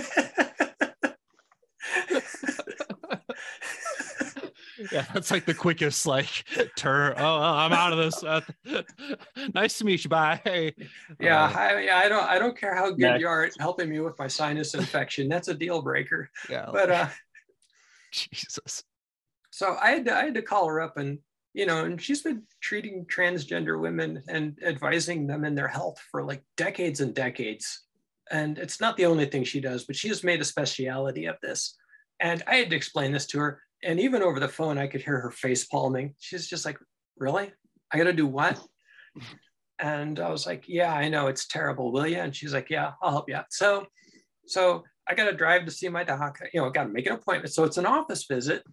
yeah, 4.92 5.04
that's 5.12 5.30
like 5.30 5.44
the 5.44 5.54
quickest 5.54 6.06
like 6.06 6.44
turn. 6.76 7.14
Oh, 7.16 7.24
oh 7.24 7.42
I'm 7.42 7.72
out 7.72 7.92
of 7.92 7.98
this. 7.98 8.22
Uh, 8.22 8.40
nice 9.54 9.78
to 9.78 9.84
meet 9.84 10.04
you. 10.04 10.10
Bye. 10.10 10.40
Hey. 10.44 10.74
Yeah, 11.20 11.44
uh, 11.44 11.58
I, 11.58 12.04
I 12.04 12.08
don't 12.08 12.24
I 12.24 12.38
don't 12.38 12.56
care 12.56 12.74
how 12.74 12.90
good 12.90 13.00
next. 13.00 13.20
you 13.20 13.28
are 13.28 13.44
at 13.44 13.52
helping 13.58 13.88
me 13.88 14.00
with 14.00 14.18
my 14.18 14.28
sinus 14.28 14.74
infection. 14.74 15.28
That's 15.28 15.48
a 15.48 15.54
deal 15.54 15.82
breaker. 15.82 16.30
Yeah. 16.48 16.68
But 16.72 16.90
uh, 16.90 17.08
Jesus. 18.12 18.84
So 19.50 19.76
I 19.80 19.90
had 19.90 20.04
to, 20.06 20.16
I 20.16 20.24
had 20.24 20.34
to 20.34 20.42
call 20.42 20.68
her 20.68 20.80
up 20.80 20.96
and 20.96 21.18
you 21.54 21.66
know, 21.66 21.84
and 21.84 22.00
she's 22.00 22.22
been 22.22 22.42
treating 22.60 23.06
transgender 23.06 23.80
women 23.80 24.22
and 24.28 24.58
advising 24.64 25.26
them 25.26 25.44
in 25.44 25.54
their 25.54 25.68
health 25.68 25.98
for 26.10 26.24
like 26.24 26.42
decades 26.56 27.00
and 27.00 27.14
decades. 27.14 27.84
And 28.30 28.58
it's 28.58 28.80
not 28.80 28.96
the 28.96 29.06
only 29.06 29.26
thing 29.26 29.44
she 29.44 29.60
does, 29.60 29.84
but 29.84 29.96
she 29.96 30.08
has 30.08 30.22
made 30.22 30.40
a 30.40 30.44
speciality 30.44 31.26
of 31.26 31.36
this. 31.42 31.76
And 32.20 32.42
I 32.46 32.56
had 32.56 32.70
to 32.70 32.76
explain 32.76 33.12
this 33.12 33.26
to 33.28 33.38
her 33.38 33.62
and 33.82 34.00
even 34.00 34.22
over 34.22 34.40
the 34.40 34.48
phone, 34.48 34.78
I 34.78 34.86
could 34.86 35.02
hear 35.02 35.20
her 35.20 35.30
face 35.30 35.64
palming. 35.64 36.14
She's 36.18 36.48
just 36.48 36.64
like, 36.64 36.78
really? 37.16 37.52
I 37.92 37.98
got 37.98 38.04
to 38.04 38.12
do 38.12 38.26
what? 38.26 38.60
And 39.78 40.18
I 40.18 40.30
was 40.30 40.46
like, 40.46 40.64
yeah, 40.66 40.92
I 40.92 41.08
know 41.08 41.28
it's 41.28 41.46
terrible. 41.46 41.92
Will 41.92 42.06
you? 42.06 42.18
And 42.18 42.34
she's 42.34 42.52
like, 42.52 42.70
yeah, 42.70 42.92
I'll 43.00 43.12
help 43.12 43.28
you 43.28 43.36
out. 43.36 43.46
So, 43.50 43.86
so 44.46 44.82
I 45.06 45.14
got 45.14 45.26
to 45.26 45.32
drive 45.32 45.64
to 45.64 45.70
see 45.70 45.88
my 45.88 46.02
doc, 46.02 46.40
you 46.52 46.60
know, 46.60 46.70
got 46.70 46.84
to 46.84 46.88
make 46.88 47.06
an 47.06 47.12
appointment. 47.12 47.54
So 47.54 47.64
it's 47.64 47.78
an 47.78 47.86
office 47.86 48.26
visit. 48.28 48.64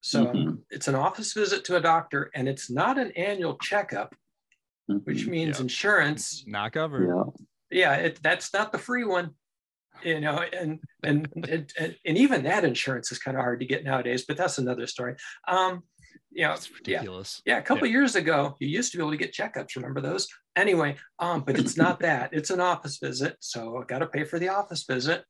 So 0.00 0.26
mm-hmm. 0.26 0.54
it's 0.70 0.88
an 0.88 0.94
office 0.94 1.32
visit 1.32 1.64
to 1.64 1.76
a 1.76 1.80
doctor 1.80 2.30
and 2.34 2.48
it's 2.48 2.70
not 2.70 2.98
an 2.98 3.12
annual 3.12 3.56
checkup, 3.58 4.14
mm-hmm. 4.90 4.98
which 5.04 5.26
means 5.26 5.56
yep. 5.56 5.60
insurance. 5.60 6.44
Not 6.46 6.72
covered. 6.72 7.08
Yeah. 7.08 7.24
Yeah. 7.70 7.94
It, 7.94 8.20
that's 8.22 8.52
not 8.52 8.72
the 8.72 8.78
free 8.78 9.04
one 9.04 9.34
you 10.02 10.20
know 10.20 10.42
and 10.52 10.80
and 11.02 11.28
and, 11.34 11.96
and 12.04 12.18
even 12.18 12.44
that 12.44 12.64
insurance 12.64 13.10
is 13.12 13.18
kind 13.18 13.36
of 13.36 13.42
hard 13.42 13.60
to 13.60 13.66
get 13.66 13.84
nowadays 13.84 14.24
but 14.26 14.36
that's 14.36 14.58
another 14.58 14.86
story 14.86 15.14
um 15.46 15.82
you 16.30 16.44
know 16.44 16.52
it's 16.52 16.70
ridiculous 16.70 17.42
yeah, 17.44 17.54
yeah 17.54 17.58
a 17.58 17.62
couple 17.62 17.86
yeah. 17.86 17.92
years 17.92 18.14
ago 18.14 18.54
you 18.60 18.68
used 18.68 18.92
to 18.92 18.98
be 18.98 19.02
able 19.02 19.10
to 19.10 19.16
get 19.16 19.34
checkups 19.34 19.76
remember 19.76 20.00
those 20.00 20.28
anyway 20.56 20.96
um 21.18 21.42
but 21.44 21.58
it's 21.58 21.76
not 21.76 22.00
that 22.00 22.30
it's 22.32 22.50
an 22.50 22.60
office 22.60 22.98
visit 22.98 23.36
so 23.40 23.78
i 23.78 23.84
got 23.84 23.98
to 23.98 24.06
pay 24.06 24.24
for 24.24 24.38
the 24.38 24.48
office 24.48 24.84
visit 24.84 25.24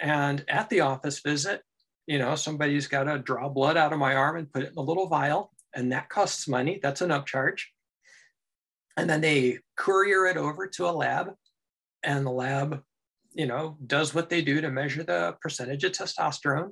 and 0.00 0.44
at 0.48 0.68
the 0.70 0.80
office 0.80 1.20
visit 1.20 1.62
you 2.06 2.18
know 2.18 2.34
somebody's 2.34 2.86
got 2.86 3.04
to 3.04 3.18
draw 3.18 3.48
blood 3.48 3.76
out 3.76 3.92
of 3.92 3.98
my 3.98 4.14
arm 4.14 4.36
and 4.36 4.52
put 4.52 4.62
it 4.62 4.72
in 4.72 4.78
a 4.78 4.82
little 4.82 5.08
vial 5.08 5.52
and 5.74 5.92
that 5.92 6.08
costs 6.08 6.48
money 6.48 6.78
that's 6.82 7.00
an 7.00 7.10
upcharge 7.10 7.62
and 8.96 9.08
then 9.08 9.20
they 9.20 9.58
courier 9.76 10.26
it 10.26 10.36
over 10.36 10.66
to 10.66 10.86
a 10.86 10.90
lab 10.90 11.30
and 12.02 12.26
the 12.26 12.30
lab 12.30 12.82
you 13.34 13.46
know, 13.46 13.76
does 13.86 14.14
what 14.14 14.28
they 14.28 14.42
do 14.42 14.60
to 14.60 14.70
measure 14.70 15.02
the 15.02 15.36
percentage 15.40 15.84
of 15.84 15.92
testosterone. 15.92 16.70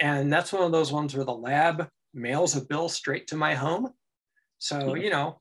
And 0.00 0.32
that's 0.32 0.52
one 0.52 0.62
of 0.62 0.72
those 0.72 0.92
ones 0.92 1.14
where 1.14 1.24
the 1.24 1.32
lab 1.32 1.88
mails 2.14 2.56
a 2.56 2.60
bill 2.60 2.88
straight 2.88 3.26
to 3.28 3.36
my 3.36 3.54
home. 3.54 3.90
So, 4.58 4.94
you 4.94 5.10
know, 5.10 5.40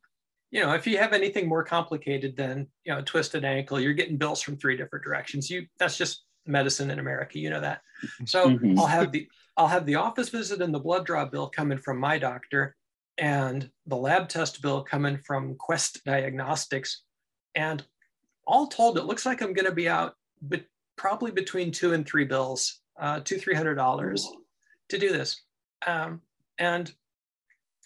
you 0.51 0.61
know, 0.61 0.73
if 0.73 0.87
you 0.87 0.97
have 0.97 1.13
anything 1.13 1.47
more 1.47 1.63
complicated 1.63 2.37
than, 2.37 2.67
you 2.85 2.93
know, 2.93 2.99
a 2.99 3.03
twisted 3.03 3.43
ankle, 3.43 3.79
you're 3.79 3.93
getting 3.93 4.17
bills 4.17 4.41
from 4.41 4.57
three 4.57 4.77
different 4.77 5.03
directions. 5.03 5.49
You 5.49 5.65
that's 5.77 5.97
just 5.97 6.23
medicine 6.47 6.89
in 6.91 6.99
America, 6.99 7.39
you 7.39 7.49
know 7.49 7.61
that. 7.61 7.81
So 8.25 8.49
mm-hmm. 8.49 8.79
I'll 8.79 8.87
have 8.87 9.11
the 9.11 9.27
I'll 9.55 9.67
have 9.67 9.85
the 9.85 9.95
office 9.95 10.29
visit 10.29 10.61
and 10.61 10.73
the 10.73 10.79
blood 10.79 11.05
draw 11.05 11.25
bill 11.25 11.47
coming 11.47 11.77
from 11.77 11.99
my 11.99 12.17
doctor 12.17 12.75
and 13.17 13.69
the 13.87 13.97
lab 13.97 14.29
test 14.29 14.61
bill 14.61 14.83
coming 14.83 15.17
from 15.25 15.55
Quest 15.55 16.03
Diagnostics. 16.05 17.01
And 17.55 17.83
all 18.45 18.67
told, 18.67 18.97
it 18.97 19.05
looks 19.05 19.25
like 19.25 19.41
I'm 19.41 19.53
going 19.53 19.65
to 19.65 19.71
be 19.71 19.89
out 19.89 20.13
but 20.41 20.63
probably 20.95 21.31
between 21.31 21.71
two 21.71 21.93
and 21.93 22.05
three 22.05 22.25
bills, 22.25 22.81
uh, 22.99 23.19
two 23.23 23.37
three 23.37 23.55
hundred 23.55 23.75
dollars 23.75 24.29
to 24.89 24.97
do 24.97 25.11
this, 25.11 25.41
um, 25.85 26.21
and 26.57 26.91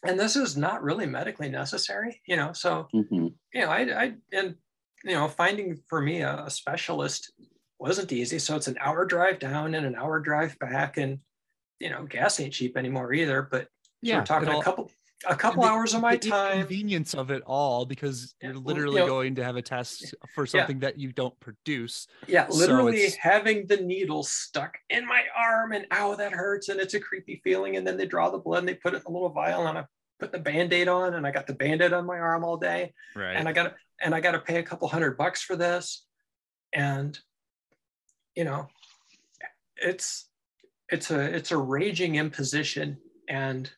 and 0.05 0.20
this 0.20 0.36
is 0.36 0.57
not 0.57 0.84
really 0.84 1.05
medically 1.05 1.49
necessary, 1.49 2.22
you 2.26 2.36
know. 2.36 2.53
So 2.53 2.88
mm-hmm. 2.93 3.28
you 3.53 3.62
know, 3.62 3.70
I, 3.70 4.03
I 4.03 4.14
and 4.34 4.55
you 5.03 5.14
know, 5.14 5.28
finding 5.28 5.80
for 5.88 6.01
me 6.01 6.22
a, 6.22 6.45
a 6.45 6.49
specialist 6.49 7.32
wasn't 7.82 8.12
easy. 8.12 8.40
So 8.40 8.56
it's 8.56 8.68
an 8.68 8.78
hour 8.80 9.06
drive 9.06 9.40
down 9.40 9.74
and 9.76 9.86
an 9.86 9.96
hour 9.96 10.20
drive 10.20 10.58
back, 10.60 10.98
and 10.98 11.20
you 11.80 11.90
know, 11.90 12.04
gas 12.04 12.40
ain't 12.40 12.54
cheap 12.54 12.78
anymore 12.78 13.14
either. 13.14 13.42
But 13.42 13.68
yeah, 14.02 14.20
we're 14.20 14.26
talking 14.26 14.50
a 14.50 14.62
couple 14.62 14.92
a 15.28 15.36
couple 15.36 15.64
the, 15.64 15.70
hours 15.70 15.94
of 15.94 16.02
my 16.02 16.18
time. 16.18 16.60
convenience 16.60 17.14
of 17.14 17.32
it 17.32 17.44
all 17.46 17.86
because 17.86 18.34
you're 18.42 18.56
literally 18.56 19.02
you 19.02 19.08
know, 19.08 19.08
going 19.08 19.36
to 19.36 19.44
have 19.44 19.56
a 19.56 19.62
test 19.62 20.16
for 20.34 20.46
something 20.46 20.78
yeah. 20.78 20.90
that 20.90 21.00
you 21.00 21.12
don't 21.12 21.38
produce. 21.40 22.08
Yeah 22.28 22.48
literally 22.50 23.08
so 23.08 23.18
having 23.22 23.68
the 23.68 23.78
needle 23.78 24.24
stuck 24.24 24.78
in 24.90 25.06
my 25.06 25.24
arm 25.38 25.74
and 25.74 25.86
ow 25.92 26.16
that 26.16 26.32
hurts 26.32 26.70
and 26.70 26.80
it's 26.80 26.94
a 26.94 27.00
creepy 27.00 27.42
feeling. 27.44 27.78
And 27.78 27.86
then 27.86 27.98
they 27.98 28.06
draw 28.06 28.30
the 28.30 28.38
blood 28.38 28.60
and 28.60 28.68
they 28.68 28.76
put 28.76 28.94
it 28.94 29.04
in 29.06 29.12
a 29.12 29.12
little 29.12 29.30
vial 29.30 29.68
and 29.68 29.78
i 29.78 29.86
put 30.20 30.32
the 30.32 30.40
band-aid 30.40 30.88
on 30.88 31.16
and 31.16 31.26
i 31.26 31.32
got 31.32 31.48
the 31.48 31.54
band-aid 31.54 31.94
on 31.94 32.06
my 32.06 32.18
arm 32.18 32.44
all 32.44 32.58
day. 32.58 32.94
Right. 33.16 33.36
And 33.36 33.48
i 33.48 33.52
got 33.52 33.76
and 34.02 34.16
i 34.16 34.20
got 34.20 34.32
to 34.32 34.40
pay 34.40 34.58
a 34.58 34.64
couple 34.64 34.88
hundred 34.88 35.18
bucks 35.18 35.42
for 35.42 35.56
this. 35.56 36.06
And 36.74 37.20
you 38.36 38.44
know 38.44 38.68
it's 39.78 40.30
it's 40.90 41.12
a 41.12 41.20
it's 41.20 41.52
a 41.52 41.58
raging 41.58 42.16
imposition 42.16 42.98
and 43.28 43.72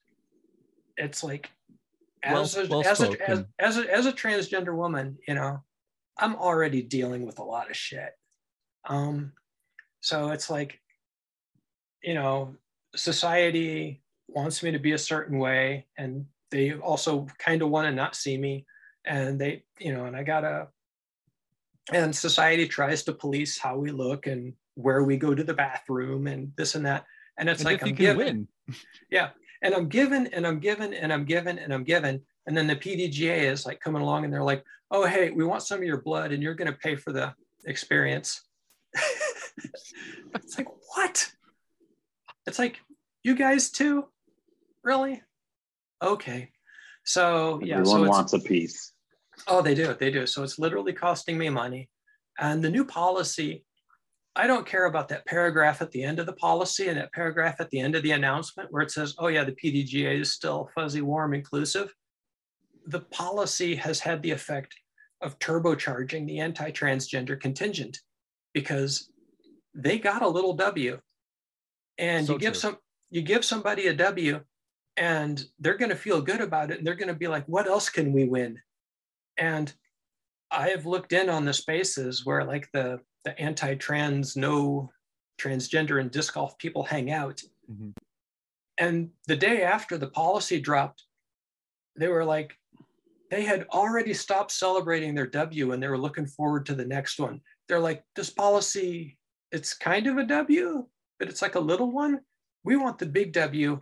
it's 0.97 1.23
like 1.23 1.49
as 2.23 2.55
well, 2.55 2.65
a, 2.65 2.67
well 2.69 2.87
as, 2.87 3.01
a, 3.01 3.29
as, 3.29 3.43
as, 3.59 3.77
a, 3.77 3.93
as 3.93 4.05
a 4.05 4.13
transgender 4.13 4.75
woman, 4.75 5.17
you 5.27 5.35
know, 5.35 5.61
I'm 6.17 6.35
already 6.35 6.81
dealing 6.81 7.25
with 7.25 7.39
a 7.39 7.43
lot 7.43 7.69
of 7.69 7.75
shit. 7.75 8.11
Um, 8.87 9.33
so 10.01 10.31
it's 10.31 10.49
like, 10.49 10.79
you 12.01 12.13
know, 12.13 12.55
society 12.95 14.01
wants 14.27 14.63
me 14.63 14.71
to 14.71 14.79
be 14.79 14.93
a 14.93 14.97
certain 14.97 15.37
way, 15.39 15.87
and 15.97 16.25
they 16.51 16.73
also 16.73 17.27
kind 17.39 17.61
of 17.61 17.69
want 17.69 17.87
to 17.87 17.91
not 17.91 18.15
see 18.15 18.37
me, 18.37 18.65
and 19.05 19.39
they, 19.39 19.63
you 19.79 19.93
know, 19.93 20.05
and 20.05 20.15
I 20.15 20.23
gotta, 20.23 20.67
and 21.91 22.15
society 22.15 22.67
tries 22.67 23.03
to 23.03 23.13
police 23.13 23.57
how 23.57 23.77
we 23.77 23.91
look 23.91 24.27
and 24.27 24.53
where 24.75 25.03
we 25.03 25.17
go 25.17 25.35
to 25.35 25.43
the 25.43 25.53
bathroom 25.53 26.27
and 26.27 26.51
this 26.55 26.75
and 26.75 26.85
that, 26.85 27.05
and 27.37 27.49
it's 27.49 27.61
and 27.61 27.65
like 27.65 27.83
I'm 27.83 27.93
given, 27.93 28.47
yeah, 29.11 29.29
and 29.63 29.73
I'm 29.73 29.87
given 29.87 30.27
and 30.27 30.45
I'm 30.45 30.59
given 30.59 30.93
and 30.93 31.11
I'm 31.11 31.25
given 31.25 31.57
and 31.57 31.73
I'm 31.73 31.83
given. 31.83 32.21
And 32.45 32.55
then 32.55 32.67
the 32.67 32.75
PDGA 32.75 33.43
is 33.43 33.65
like 33.65 33.79
coming 33.79 34.01
along 34.01 34.25
and 34.25 34.33
they're 34.33 34.43
like, 34.43 34.63
oh, 34.91 35.05
hey, 35.05 35.31
we 35.31 35.43
want 35.43 35.63
some 35.63 35.79
of 35.79 35.85
your 35.85 36.01
blood 36.01 36.31
and 36.31 36.43
you're 36.43 36.53
going 36.53 36.71
to 36.71 36.77
pay 36.77 36.95
for 36.95 37.11
the 37.11 37.33
experience. 37.65 38.43
it's 38.93 40.57
like, 40.57 40.67
what? 40.95 41.31
It's 42.45 42.59
like, 42.59 42.79
you 43.23 43.35
guys 43.35 43.71
too? 43.71 44.05
Really? 44.83 45.21
Okay. 46.01 46.51
So, 47.05 47.61
yeah. 47.63 47.79
Everyone 47.79 48.03
so 48.03 48.09
wants 48.09 48.33
a 48.33 48.39
piece. 48.39 48.92
Oh, 49.47 49.61
they 49.61 49.75
do. 49.75 49.93
They 49.93 50.11
do. 50.11 50.25
So 50.25 50.43
it's 50.43 50.59
literally 50.59 50.93
costing 50.93 51.37
me 51.37 51.49
money. 51.49 51.89
And 52.39 52.63
the 52.63 52.69
new 52.69 52.85
policy 52.85 53.63
I 54.35 54.47
don't 54.47 54.65
care 54.65 54.85
about 54.85 55.09
that 55.09 55.25
paragraph 55.27 55.81
at 55.81 55.91
the 55.91 56.03
end 56.03 56.19
of 56.19 56.25
the 56.25 56.33
policy 56.33 56.87
and 56.87 56.97
that 56.97 57.13
paragraph 57.13 57.57
at 57.59 57.69
the 57.69 57.79
end 57.79 57.95
of 57.95 58.01
the 58.01 58.11
announcement 58.11 58.71
where 58.71 58.81
it 58.81 58.89
says, 58.89 59.13
oh, 59.19 59.27
yeah, 59.27 59.43
the 59.43 59.51
PDGA 59.51 60.19
is 60.19 60.33
still 60.33 60.71
fuzzy, 60.73 61.01
warm, 61.01 61.35
inclusive. 61.35 61.93
The 62.87 63.01
policy 63.01 63.75
has 63.75 63.99
had 63.99 64.23
the 64.23 64.31
effect 64.31 64.73
of 65.21 65.37
turbocharging 65.37 66.25
the 66.25 66.39
anti 66.39 66.71
transgender 66.71 67.39
contingent 67.39 67.99
because 68.53 69.09
they 69.75 69.99
got 69.99 70.23
a 70.23 70.27
little 70.27 70.53
W. 70.53 70.99
And 71.99 72.25
so 72.25 72.33
you 72.33 72.39
give 72.39 72.53
true. 72.53 72.59
some 72.59 72.77
you 73.11 73.21
give 73.21 73.45
somebody 73.45 73.87
a 73.87 73.93
W 73.93 74.41
and 74.97 75.45
they're 75.59 75.77
going 75.77 75.89
to 75.89 75.95
feel 75.95 76.21
good 76.21 76.41
about 76.41 76.71
it 76.71 76.79
and 76.79 76.85
they're 76.85 76.95
going 76.95 77.07
to 77.07 77.13
be 77.13 77.27
like 77.27 77.45
what 77.45 77.67
else 77.67 77.89
can 77.89 78.11
we 78.11 78.25
win 78.25 78.59
and 79.37 79.73
i 80.51 80.69
have 80.69 80.85
looked 80.85 81.13
in 81.13 81.29
on 81.29 81.45
the 81.45 81.53
spaces 81.53 82.25
where 82.25 82.43
like 82.43 82.69
the 82.73 82.99
the 83.23 83.39
anti-trans, 83.39 84.35
no 84.35 84.91
transgender 85.39 85.99
and 85.99 86.11
disc 86.11 86.33
golf 86.33 86.57
people 86.57 86.83
hang 86.83 87.11
out. 87.11 87.41
Mm-hmm. 87.71 87.89
And 88.77 89.09
the 89.27 89.35
day 89.35 89.63
after 89.63 89.97
the 89.97 90.07
policy 90.07 90.59
dropped, 90.59 91.03
they 91.95 92.07
were 92.07 92.25
like, 92.25 92.53
they 93.29 93.43
had 93.43 93.65
already 93.71 94.13
stopped 94.13 94.51
celebrating 94.51 95.15
their 95.15 95.27
W 95.27 95.71
and 95.71 95.81
they 95.81 95.87
were 95.87 95.97
looking 95.97 96.25
forward 96.25 96.65
to 96.67 96.75
the 96.75 96.85
next 96.85 97.19
one. 97.19 97.41
They're 97.67 97.79
like, 97.79 98.03
this 98.15 98.29
policy, 98.29 99.17
it's 99.51 99.73
kind 99.73 100.07
of 100.07 100.17
a 100.17 100.25
W, 100.25 100.85
but 101.19 101.29
it's 101.29 101.41
like 101.41 101.55
a 101.55 101.59
little 101.59 101.91
one. 101.91 102.19
We 102.63 102.75
want 102.75 102.99
the 102.99 103.05
big 103.05 103.33
W 103.33 103.79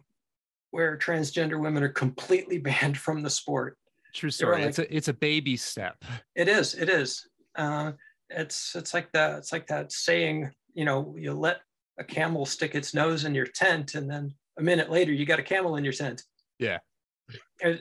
where 0.72 0.98
transgender 0.98 1.60
women 1.60 1.84
are 1.84 1.90
completely 1.90 2.58
banned 2.60 2.98
from 2.98 3.22
the 3.22 3.30
sport. 3.30 3.78
True 4.14 4.30
story. 4.30 4.62
Like, 4.62 4.70
it's 4.70 4.80
a 4.80 4.96
it's 4.96 5.08
a 5.08 5.14
baby 5.14 5.58
step. 5.58 6.04
It 6.36 6.48
is. 6.48 6.76
It 6.76 6.90
is. 6.90 7.28
Uh, 7.56 7.94
it's 8.30 8.76
it's 8.76 8.94
like 8.94 9.12
that. 9.14 9.38
It's 9.40 9.52
like 9.52 9.68
that 9.68 9.92
saying. 9.92 10.52
You 10.74 10.86
know, 10.86 11.16
you 11.18 11.34
let 11.34 11.62
a 12.00 12.04
camel 12.04 12.46
stick 12.46 12.76
its 12.76 12.94
nose 12.94 13.26
in 13.26 13.36
your 13.36 13.46
tent, 13.46 13.96
and 13.96 14.10
then 14.10 14.34
a 14.58 14.64
minute 14.64 14.90
later, 14.90 15.12
you 15.12 15.26
got 15.26 15.40
a 15.40 15.44
camel 15.44 15.76
in 15.76 15.84
your 15.84 15.94
tent. 15.94 16.24
Yeah. 16.60 16.80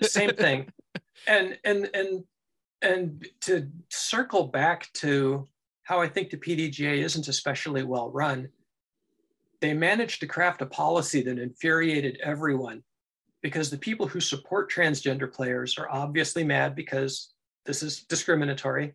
Same 0.02 0.34
thing. 0.34 0.72
and 1.26 1.58
and 1.64 1.90
and 1.94 2.24
and 2.82 3.26
to 3.42 3.68
circle 3.90 4.48
back 4.48 4.92
to 4.94 5.46
how 5.82 6.00
I 6.00 6.08
think 6.08 6.30
the 6.30 6.36
PDGA 6.36 6.98
isn't 6.98 7.28
especially 7.28 7.82
well 7.82 8.10
run, 8.10 8.48
they 9.60 9.74
managed 9.74 10.20
to 10.20 10.26
craft 10.26 10.62
a 10.62 10.66
policy 10.66 11.22
that 11.22 11.38
infuriated 11.38 12.18
everyone 12.22 12.82
because 13.42 13.70
the 13.70 13.78
people 13.78 14.06
who 14.06 14.20
support 14.20 14.70
transgender 14.70 15.32
players 15.32 15.78
are 15.78 15.90
obviously 15.90 16.44
mad 16.44 16.74
because 16.74 17.32
this 17.66 17.82
is 17.82 18.04
discriminatory. 18.04 18.94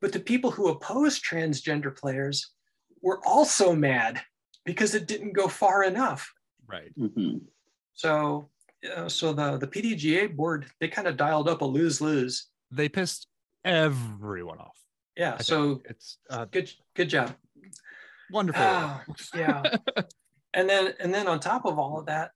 But 0.00 0.12
the 0.12 0.20
people 0.20 0.50
who 0.50 0.68
oppose 0.68 1.20
transgender 1.20 1.96
players 1.96 2.52
were 3.02 3.20
also 3.26 3.74
mad 3.74 4.20
because 4.64 4.94
it 4.94 5.06
didn't 5.06 5.32
go 5.32 5.48
far 5.48 5.84
enough. 5.84 6.32
Right. 6.66 6.92
Mm-hmm. 6.98 7.38
So, 7.94 8.50
uh, 8.96 9.08
so 9.08 9.32
the 9.32 9.56
the 9.58 9.66
PDGA 9.66 10.34
board 10.34 10.66
they 10.80 10.88
kind 10.88 11.06
of 11.06 11.16
dialed 11.16 11.48
up 11.48 11.60
a 11.62 11.64
lose 11.64 12.00
lose. 12.00 12.48
They 12.70 12.88
pissed 12.88 13.28
everyone 13.64 14.58
off. 14.58 14.78
Yeah. 15.16 15.36
I 15.38 15.42
so 15.42 15.82
it's 15.84 16.18
uh, 16.28 16.46
good. 16.46 16.70
Good 16.94 17.08
job. 17.08 17.34
Wonderful. 18.30 18.62
Uh, 18.62 19.00
yeah. 19.36 19.62
and 20.54 20.68
then 20.68 20.94
and 20.98 21.14
then 21.14 21.28
on 21.28 21.40
top 21.40 21.66
of 21.66 21.78
all 21.78 21.98
of 21.98 22.06
that, 22.06 22.32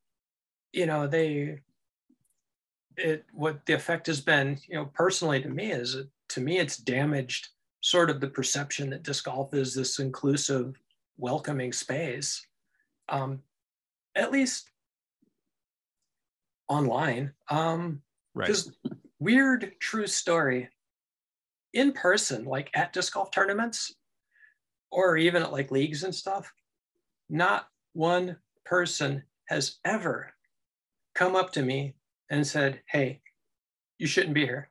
you 0.72 0.86
know 0.86 1.06
they 1.06 1.60
it 2.96 3.24
what 3.32 3.64
the 3.66 3.72
effect 3.72 4.06
has 4.06 4.20
been 4.20 4.58
you 4.68 4.74
know 4.74 4.86
personally 4.86 5.40
to 5.40 5.48
me 5.48 5.70
is 5.70 5.96
to 6.28 6.40
me 6.40 6.58
it's 6.58 6.76
damaged 6.76 7.48
sort 7.80 8.10
of 8.10 8.20
the 8.20 8.28
perception 8.28 8.90
that 8.90 9.02
disc 9.02 9.24
golf 9.24 9.54
is 9.54 9.74
this 9.74 9.98
inclusive 9.98 10.80
welcoming 11.16 11.72
space 11.72 12.44
um, 13.08 13.40
at 14.14 14.32
least 14.32 14.70
online 16.68 17.32
um 17.50 18.02
right. 18.34 18.50
weird 19.20 19.72
true 19.80 20.06
story 20.06 20.68
in 21.72 21.92
person 21.92 22.44
like 22.44 22.70
at 22.74 22.92
disc 22.92 23.14
golf 23.14 23.30
tournaments 23.30 23.94
or 24.90 25.16
even 25.16 25.42
at 25.42 25.52
like 25.52 25.70
leagues 25.70 26.02
and 26.02 26.14
stuff 26.14 26.52
not 27.30 27.68
one 27.94 28.36
person 28.64 29.22
has 29.46 29.78
ever 29.84 30.32
come 31.18 31.34
up 31.34 31.52
to 31.52 31.62
me 31.62 31.94
and 32.30 32.46
said, 32.46 32.80
Hey, 32.86 33.20
you 33.98 34.06
shouldn't 34.06 34.34
be 34.34 34.46
here, 34.46 34.70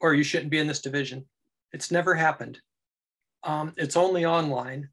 or 0.00 0.14
you 0.14 0.22
shouldn't 0.22 0.50
be 0.50 0.58
in 0.58 0.68
this 0.68 0.80
division. 0.80 1.24
It's 1.72 1.90
never 1.90 2.14
happened. 2.14 2.60
Um, 3.42 3.72
it's 3.76 3.96
only 3.96 4.24
online, 4.24 4.88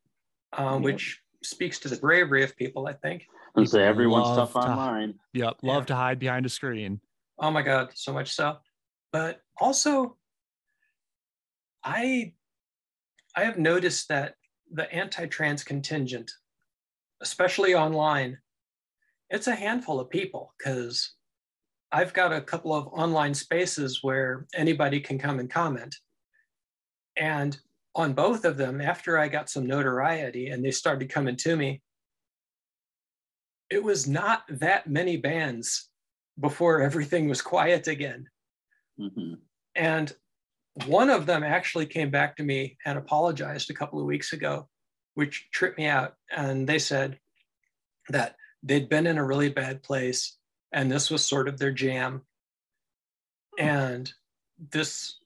um, 0.54 0.82
which 0.82 1.22
speaks 1.44 1.78
to 1.80 1.90
the 1.90 1.98
bravery 1.98 2.44
of 2.44 2.58
people, 2.58 2.88
I 2.88 2.94
think. 2.94 3.28
And 3.56 3.70
say 3.70 3.84
everyone's 3.84 4.36
tough 4.36 4.54
to, 4.54 4.60
online. 4.60 5.14
Yep. 5.34 5.58
Love 5.62 5.84
yeah. 5.84 5.88
to 5.88 5.96
hide 5.96 6.20
behind 6.20 6.46
a 6.46 6.50
screen. 6.50 7.00
Oh 7.40 7.52
my 7.52 7.62
God, 7.62 7.92
so 7.94 8.12
much 8.12 8.34
so. 8.34 8.58
But 9.12 9.42
also, 9.60 10.18
I 11.84 12.34
I 13.36 13.44
have 13.44 13.60
noticed 13.60 14.08
that 14.10 14.36
the 14.72 14.92
anti-trans 14.92 15.64
contingent, 15.64 16.32
especially 17.22 17.76
online, 17.76 18.40
it's 19.30 19.48
a 19.48 19.56
handful 19.56 20.00
of 20.00 20.10
people 20.10 20.54
because 20.58 21.14
I've 21.92 22.14
got 22.14 22.34
a 22.34 22.42
couple 22.42 22.74
of 22.74 22.88
online 22.88 23.34
spaces 23.34 24.00
where 24.02 24.46
anybody 24.54 25.00
can 25.00 25.18
come 25.18 25.40
and 25.40 25.50
comment. 25.50 25.96
And 27.18 27.58
on 27.96 28.14
both 28.14 28.44
of 28.46 28.58
them, 28.58 28.82
after 28.82 29.18
I 29.18 29.28
got 29.28 29.50
some 29.50 29.66
notoriety 29.66 30.48
and 30.48 30.64
they 30.64 30.72
started 30.72 31.10
coming 31.10 31.38
to 31.38 31.56
me, 31.56 31.82
it 33.70 33.84
was 33.84 34.08
not 34.08 34.44
that 34.50 34.88
many 34.88 35.18
bands 35.18 35.90
before 36.40 36.82
everything 36.82 37.30
was 37.30 37.42
quiet 37.42 37.88
again. 37.88 38.28
Mm-hmm. 39.00 39.36
And 39.76 40.14
one 40.88 41.10
of 41.10 41.26
them 41.26 41.44
actually 41.44 41.86
came 41.86 42.12
back 42.12 42.36
to 42.38 42.44
me 42.44 42.78
and 42.86 42.98
apologized 42.98 43.70
a 43.70 43.74
couple 43.74 44.00
of 44.00 44.06
weeks 44.06 44.34
ago, 44.34 44.68
which 45.14 45.48
tripped 45.52 45.78
me 45.78 45.86
out. 45.86 46.16
And 46.36 46.68
they 46.68 46.80
said 46.80 47.18
that 48.10 48.36
they'd 48.66 48.90
been 48.90 49.08
in 49.08 49.18
a 49.18 49.24
really 49.24 49.50
bad 49.50 49.82
place 49.84 50.38
and 50.74 50.92
this 50.92 51.10
was 51.10 51.24
sort 51.24 51.48
of 51.48 51.58
their 51.58 51.72
jam. 51.72 52.22
And 53.58 54.12
this 54.72 55.20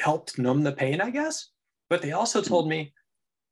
helped 0.00 0.38
numb 0.38 0.64
the 0.64 0.72
pain 0.72 1.00
i 1.00 1.10
guess. 1.10 1.50
But 1.88 2.02
they 2.02 2.12
also 2.12 2.42
told 2.42 2.68
me 2.68 2.92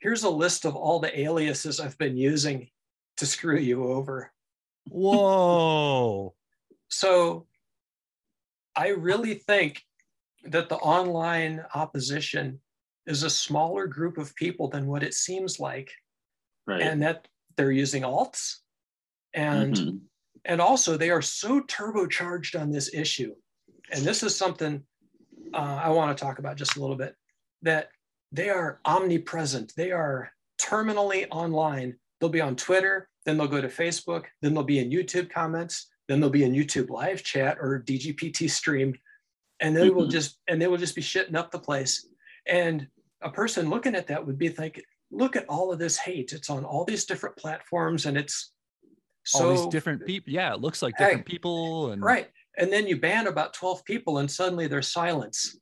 here's 0.00 0.24
a 0.24 0.30
list 0.30 0.64
of 0.64 0.74
all 0.74 0.98
the 0.98 1.20
aliases 1.20 1.78
i've 1.78 1.98
been 1.98 2.16
using 2.16 2.68
to 3.18 3.26
screw 3.26 3.58
you 3.58 3.84
over. 3.84 4.32
Whoa. 4.88 6.34
So 6.94 7.46
i 8.76 8.88
really 8.88 9.34
think 9.34 9.82
that 10.44 10.68
the 10.68 10.76
online 10.76 11.64
opposition 11.74 12.60
is 13.06 13.22
a 13.22 13.30
smaller 13.30 13.86
group 13.86 14.18
of 14.18 14.34
people 14.34 14.68
than 14.68 14.86
what 14.86 15.02
it 15.02 15.14
seems 15.14 15.58
like. 15.58 15.90
Right. 16.66 16.82
and 16.82 17.02
that 17.02 17.26
they're 17.56 17.72
using 17.72 18.02
alts. 18.02 18.56
And 19.34 19.74
mm-hmm. 19.74 19.96
and 20.44 20.60
also 20.60 20.96
they 20.96 21.10
are 21.10 21.22
so 21.22 21.60
turbocharged 21.62 22.60
on 22.60 22.70
this 22.70 22.92
issue. 22.94 23.34
And 23.90 24.04
this 24.04 24.22
is 24.22 24.36
something 24.36 24.82
uh, 25.54 25.80
i 25.82 25.90
want 25.90 26.16
to 26.16 26.24
talk 26.24 26.38
about 26.38 26.56
just 26.56 26.76
a 26.76 26.80
little 26.80 26.96
bit 26.96 27.14
that 27.62 27.90
they 28.30 28.48
are 28.48 28.80
omnipresent. 28.84 29.72
They 29.76 29.92
are 29.92 30.30
terminally 30.60 31.26
online. 31.30 31.96
They'll 32.20 32.30
be 32.30 32.40
on 32.40 32.56
twitter 32.56 33.08
then 33.24 33.36
they'll 33.36 33.48
go 33.48 33.60
to 33.60 33.68
facebook 33.68 34.24
then 34.42 34.54
they'll 34.54 34.62
be 34.62 34.78
in 34.78 34.90
youtube 34.90 35.28
comments 35.28 35.88
then 36.08 36.20
they'll 36.20 36.30
be 36.30 36.44
in 36.44 36.52
youtube 36.52 36.88
live 36.88 37.22
chat 37.24 37.58
or 37.60 37.82
dgpt 37.84 38.48
stream 38.48 38.94
and 39.62 39.76
they 39.76 39.86
mm-hmm. 39.86 39.96
will 39.96 40.08
just 40.08 40.38
and 40.48 40.60
they 40.60 40.66
will 40.66 40.76
just 40.76 40.96
be 40.96 41.00
shitting 41.00 41.36
up 41.36 41.50
the 41.50 41.58
place. 41.58 42.06
And 42.46 42.88
a 43.22 43.30
person 43.30 43.70
looking 43.70 43.94
at 43.94 44.08
that 44.08 44.26
would 44.26 44.36
be 44.36 44.48
thinking 44.48 44.82
look 45.12 45.36
at 45.36 45.48
all 45.48 45.72
of 45.72 45.78
this 45.78 45.98
hate 45.98 46.32
it's 46.32 46.50
on 46.50 46.64
all 46.64 46.84
these 46.84 47.04
different 47.04 47.36
platforms 47.36 48.06
and 48.06 48.16
it's 48.16 48.52
so, 49.24 49.50
all 49.50 49.56
these 49.56 49.66
different 49.66 50.04
people. 50.04 50.32
Yeah, 50.32 50.52
it 50.54 50.60
looks 50.60 50.82
like 50.82 50.96
different 50.96 51.20
hey, 51.20 51.24
people. 51.24 51.92
And 51.92 52.02
right. 52.02 52.28
And 52.58 52.72
then 52.72 52.86
you 52.86 53.00
ban 53.00 53.26
about 53.26 53.54
12 53.54 53.84
people 53.84 54.18
and 54.18 54.30
suddenly 54.30 54.66
there's 54.66 54.90
silence. 54.90 55.58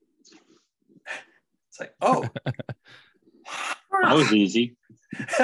It's 1.68 1.78
like, 1.78 1.92
oh. 2.00 2.26
that 4.02 4.14
was 4.14 4.32
easy. 4.32 4.76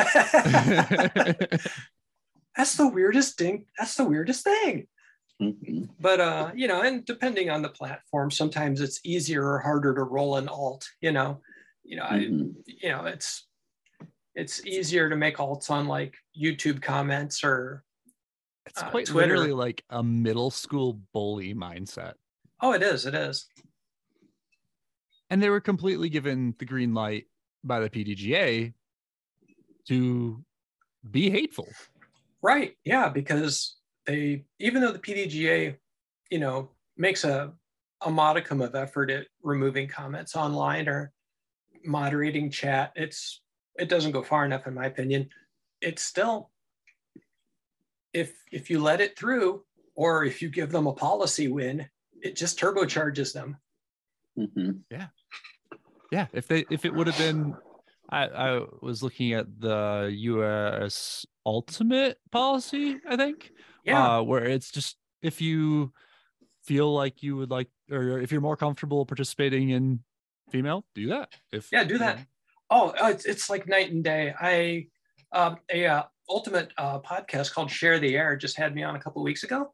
that's 2.57 2.77
the 2.77 2.89
weirdest 2.89 3.39
thing. 3.39 3.67
That's 3.79 3.97
the 3.97 4.05
weirdest 4.05 4.45
thing. 4.45 4.87
Mm-hmm. 5.41 5.85
But 6.01 6.21
uh, 6.21 6.51
you 6.55 6.67
know, 6.67 6.81
and 6.81 7.05
depending 7.05 7.51
on 7.51 7.61
the 7.61 7.69
platform, 7.69 8.31
sometimes 8.31 8.81
it's 8.81 9.01
easier 9.05 9.47
or 9.47 9.59
harder 9.59 9.95
to 9.95 10.03
roll 10.03 10.37
an 10.37 10.49
alt. 10.49 10.89
You 11.03 11.13
know, 11.13 11.43
you 11.85 11.97
know, 11.97 12.05
mm-hmm. 12.05 12.53
I, 12.57 12.73
you 12.83 12.89
know, 12.89 13.05
it's 13.05 13.47
it's 14.37 14.65
easier 14.67 15.09
to 15.09 15.17
make 15.17 15.39
alts 15.39 15.71
on 15.71 15.89
like 15.89 16.15
YouTube 16.39 16.83
comments 16.83 17.43
or 17.43 17.83
it's 18.67 18.83
uh, 18.83 18.91
quite 18.91 19.07
Twitter. 19.07 19.29
literally 19.29 19.53
like 19.53 19.83
a 19.91 20.03
middle 20.03 20.51
school 20.51 21.01
bully 21.15 21.55
mindset. 21.55 22.13
Oh, 22.61 22.73
it 22.73 22.83
is. 22.83 23.07
It 23.07 23.15
is. 23.15 23.47
And 25.31 25.43
they 25.43 25.49
were 25.49 25.61
completely 25.61 26.11
given 26.11 26.55
the 26.59 26.67
green 26.67 26.93
light 26.93 27.25
by 27.65 27.81
the 27.81 27.89
PDGA 27.89 28.75
to 29.89 30.45
be 31.11 31.31
hateful. 31.31 31.69
Right. 32.43 32.77
Yeah. 32.85 33.09
Because 33.09 33.77
they, 34.05 34.45
even 34.59 34.83
though 34.83 34.93
the 34.93 34.99
PDGA, 34.99 35.77
you 36.31 36.39
know, 36.39 36.71
makes 36.97 37.25
a, 37.25 37.53
a 38.03 38.11
modicum 38.11 38.61
of 38.61 38.75
effort 38.75 39.11
at 39.11 39.27
removing 39.43 39.89
comments 39.89 40.37
online 40.37 40.89
or 40.89 41.13
moderating 41.85 42.51
chat, 42.51 42.93
it's, 42.95 43.41
it 43.79 43.89
doesn't 43.89 44.13
go 44.13 44.23
far 44.23 44.45
enough, 44.45 44.67
in 44.67 44.75
my 44.75 44.87
opinion. 44.87 45.29
It's 45.81 46.03
still 46.03 46.51
if 48.13 48.33
if 48.51 48.71
you 48.71 48.81
let 48.81 49.01
it 49.01 49.19
through 49.19 49.63
or 49.95 50.25
if 50.25 50.41
you 50.41 50.49
give 50.49 50.71
them 50.71 50.87
a 50.87 50.93
policy 50.93 51.49
win, 51.49 51.87
it 52.23 52.37
just 52.37 52.59
turbocharges 52.59 53.33
them. 53.33 53.57
Mm-hmm. 54.39 54.71
Yeah, 54.91 55.07
yeah. 56.11 56.27
If 56.33 56.49
they 56.49 56.65
if 56.71 56.85
it 56.85 56.95
would 56.95 57.07
have 57.07 57.19
been, 57.19 57.55
I 58.11 58.27
I 58.27 58.61
was 58.81 59.03
looking 59.03 59.35
at 59.35 59.47
the 59.61 60.11
U.S. 60.13 61.27
Ultimate 61.45 62.19
policy, 62.33 62.97
I 63.09 63.17
think. 63.17 63.53
Yeah, 63.85 64.19
uh, 64.19 64.23
where 64.23 64.45
it's 64.45 64.71
just 64.71 64.97
if 65.23 65.41
you 65.41 65.93
feel 66.65 66.93
like 66.93 67.23
you 67.23 67.37
would 67.37 67.51
like, 67.51 67.69
or 67.91 68.19
if 68.19 68.33
you're 68.33 68.41
more 68.41 68.57
comfortable 68.57 69.05
participating 69.07 69.71
in 69.71 70.01
female, 70.51 70.85
do 70.95 71.09
that. 71.09 71.29
If 71.53 71.69
yeah, 71.71 71.85
do 71.85 71.99
that. 71.99 72.19
Oh, 72.71 72.93
it's, 73.09 73.25
it's 73.25 73.49
like 73.49 73.69
night 73.69 73.93
and 73.93 74.03
day. 74.03 74.35
I 74.39 74.87
um, 75.33 75.59
a 75.73 75.87
uh, 75.87 76.03
ultimate 76.29 76.73
uh, 76.79 77.01
podcast 77.01 77.53
called 77.53 77.71
Share 77.71 77.99
the 77.99 78.17
Air 78.17 78.37
just 78.37 78.57
had 78.57 78.75
me 78.75 78.83
on 78.83 78.97
a 78.97 79.01
couple 79.01 79.23
weeks 79.23 79.43
ago, 79.43 79.73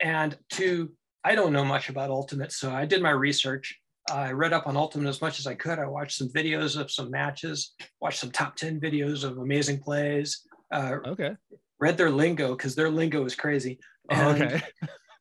and 0.00 0.36
to 0.50 0.92
I 1.24 1.34
don't 1.34 1.52
know 1.52 1.64
much 1.64 1.88
about 1.88 2.10
ultimate, 2.10 2.52
so 2.52 2.70
I 2.70 2.84
did 2.84 3.02
my 3.02 3.10
research. 3.10 3.78
I 4.10 4.32
read 4.32 4.52
up 4.52 4.66
on 4.66 4.76
ultimate 4.76 5.08
as 5.08 5.22
much 5.22 5.38
as 5.38 5.46
I 5.46 5.54
could. 5.54 5.78
I 5.78 5.86
watched 5.86 6.18
some 6.18 6.28
videos 6.28 6.78
of 6.78 6.90
some 6.90 7.10
matches, 7.10 7.72
watched 8.00 8.20
some 8.20 8.30
top 8.30 8.56
ten 8.56 8.78
videos 8.78 9.24
of 9.24 9.38
amazing 9.38 9.80
plays. 9.80 10.42
Uh, 10.70 10.96
okay. 11.06 11.36
Read 11.80 11.96
their 11.96 12.10
lingo 12.10 12.54
because 12.54 12.74
their 12.74 12.90
lingo 12.90 13.24
is 13.24 13.34
crazy. 13.34 13.78
Oh, 14.10 14.14
and, 14.14 14.42
okay. 14.42 14.62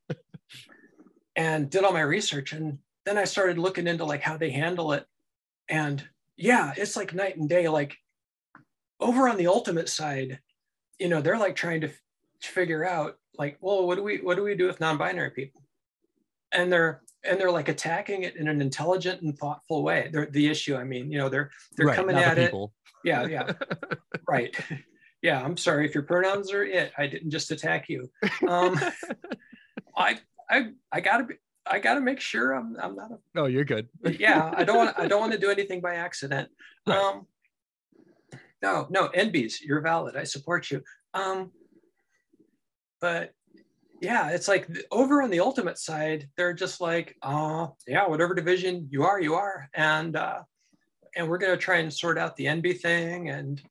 and 1.37 1.69
did 1.69 1.85
all 1.85 1.93
my 1.93 2.01
research, 2.01 2.51
and 2.51 2.79
then 3.05 3.17
I 3.17 3.23
started 3.23 3.57
looking 3.57 3.87
into 3.87 4.03
like 4.03 4.21
how 4.21 4.35
they 4.35 4.49
handle 4.49 4.91
it, 4.91 5.05
and 5.69 6.03
yeah, 6.43 6.73
it's 6.75 6.97
like 6.97 7.13
night 7.13 7.37
and 7.37 7.47
day. 7.47 7.69
Like 7.69 7.95
over 8.99 9.29
on 9.29 9.37
the 9.37 9.47
ultimate 9.47 9.87
side, 9.87 10.39
you 10.99 11.07
know, 11.07 11.21
they're 11.21 11.37
like 11.37 11.55
trying 11.55 11.79
to 11.81 11.87
f- 11.87 12.01
figure 12.41 12.85
out 12.85 13.15
like, 13.37 13.57
well, 13.61 13.87
what 13.87 13.95
do 13.95 14.03
we 14.03 14.17
what 14.17 14.35
do 14.35 14.43
we 14.43 14.53
do 14.53 14.67
with 14.67 14.81
non-binary 14.81 15.31
people? 15.31 15.63
And 16.51 16.71
they're 16.71 17.01
and 17.23 17.39
they're 17.39 17.49
like 17.49 17.69
attacking 17.69 18.23
it 18.23 18.35
in 18.35 18.49
an 18.49 18.59
intelligent 18.61 19.21
and 19.21 19.39
thoughtful 19.39 19.83
way. 19.83 20.09
They're 20.11 20.25
the 20.25 20.49
issue. 20.49 20.75
I 20.75 20.83
mean, 20.83 21.09
you 21.09 21.17
know, 21.17 21.29
they're 21.29 21.49
they're 21.77 21.87
right, 21.87 21.95
coming 21.95 22.17
at 22.17 22.37
it. 22.37 22.53
Yeah, 23.05 23.25
yeah. 23.27 23.51
right. 24.27 24.55
Yeah, 25.21 25.41
I'm 25.41 25.55
sorry 25.55 25.85
if 25.85 25.95
your 25.95 26.03
pronouns 26.03 26.51
are 26.51 26.65
it. 26.65 26.91
I 26.97 27.07
didn't 27.07 27.31
just 27.31 27.49
attack 27.49 27.87
you. 27.87 28.09
Um, 28.45 28.77
I 29.95 30.19
I 30.49 30.73
I 30.91 30.99
gotta 30.99 31.23
be 31.23 31.35
I 31.65 31.79
got 31.79 31.95
to 31.95 32.01
make 32.01 32.19
sure 32.19 32.53
I'm 32.53 32.75
I'm 32.81 32.95
not 32.95 33.11
a. 33.11 33.17
No, 33.33 33.45
you're 33.45 33.63
good. 33.63 33.87
yeah, 34.19 34.53
I 34.55 34.63
don't 34.63 34.77
want 34.77 34.97
I 34.97 35.07
don't 35.07 35.21
want 35.21 35.33
to 35.33 35.39
do 35.39 35.49
anything 35.57 35.81
by 35.81 35.95
accident. 35.95 36.49
Right. 36.87 36.97
Um, 36.97 37.27
no, 38.61 38.87
no, 38.89 39.09
NBs, 39.09 39.55
you're 39.61 39.81
valid. 39.81 40.15
I 40.15 40.23
support 40.23 40.71
you. 40.71 40.81
Um, 41.13 41.51
but 43.01 43.31
yeah, 44.01 44.29
it's 44.29 44.47
like 44.47 44.67
over 44.91 45.21
on 45.21 45.29
the 45.29 45.41
ultimate 45.41 45.77
side, 45.77 46.29
they're 46.37 46.53
just 46.53 46.79
like, 46.79 47.15
uh, 47.21 47.67
yeah, 47.87 48.07
whatever 48.07 48.33
division 48.33 48.87
you 48.89 49.03
are, 49.03 49.19
you 49.19 49.35
are, 49.35 49.69
and 49.73 50.15
uh, 50.15 50.41
and 51.15 51.29
we're 51.29 51.37
gonna 51.37 51.57
try 51.57 51.77
and 51.77 51.93
sort 51.93 52.17
out 52.17 52.35
the 52.35 52.45
NB 52.45 52.79
thing. 52.79 53.29
And 53.29 53.61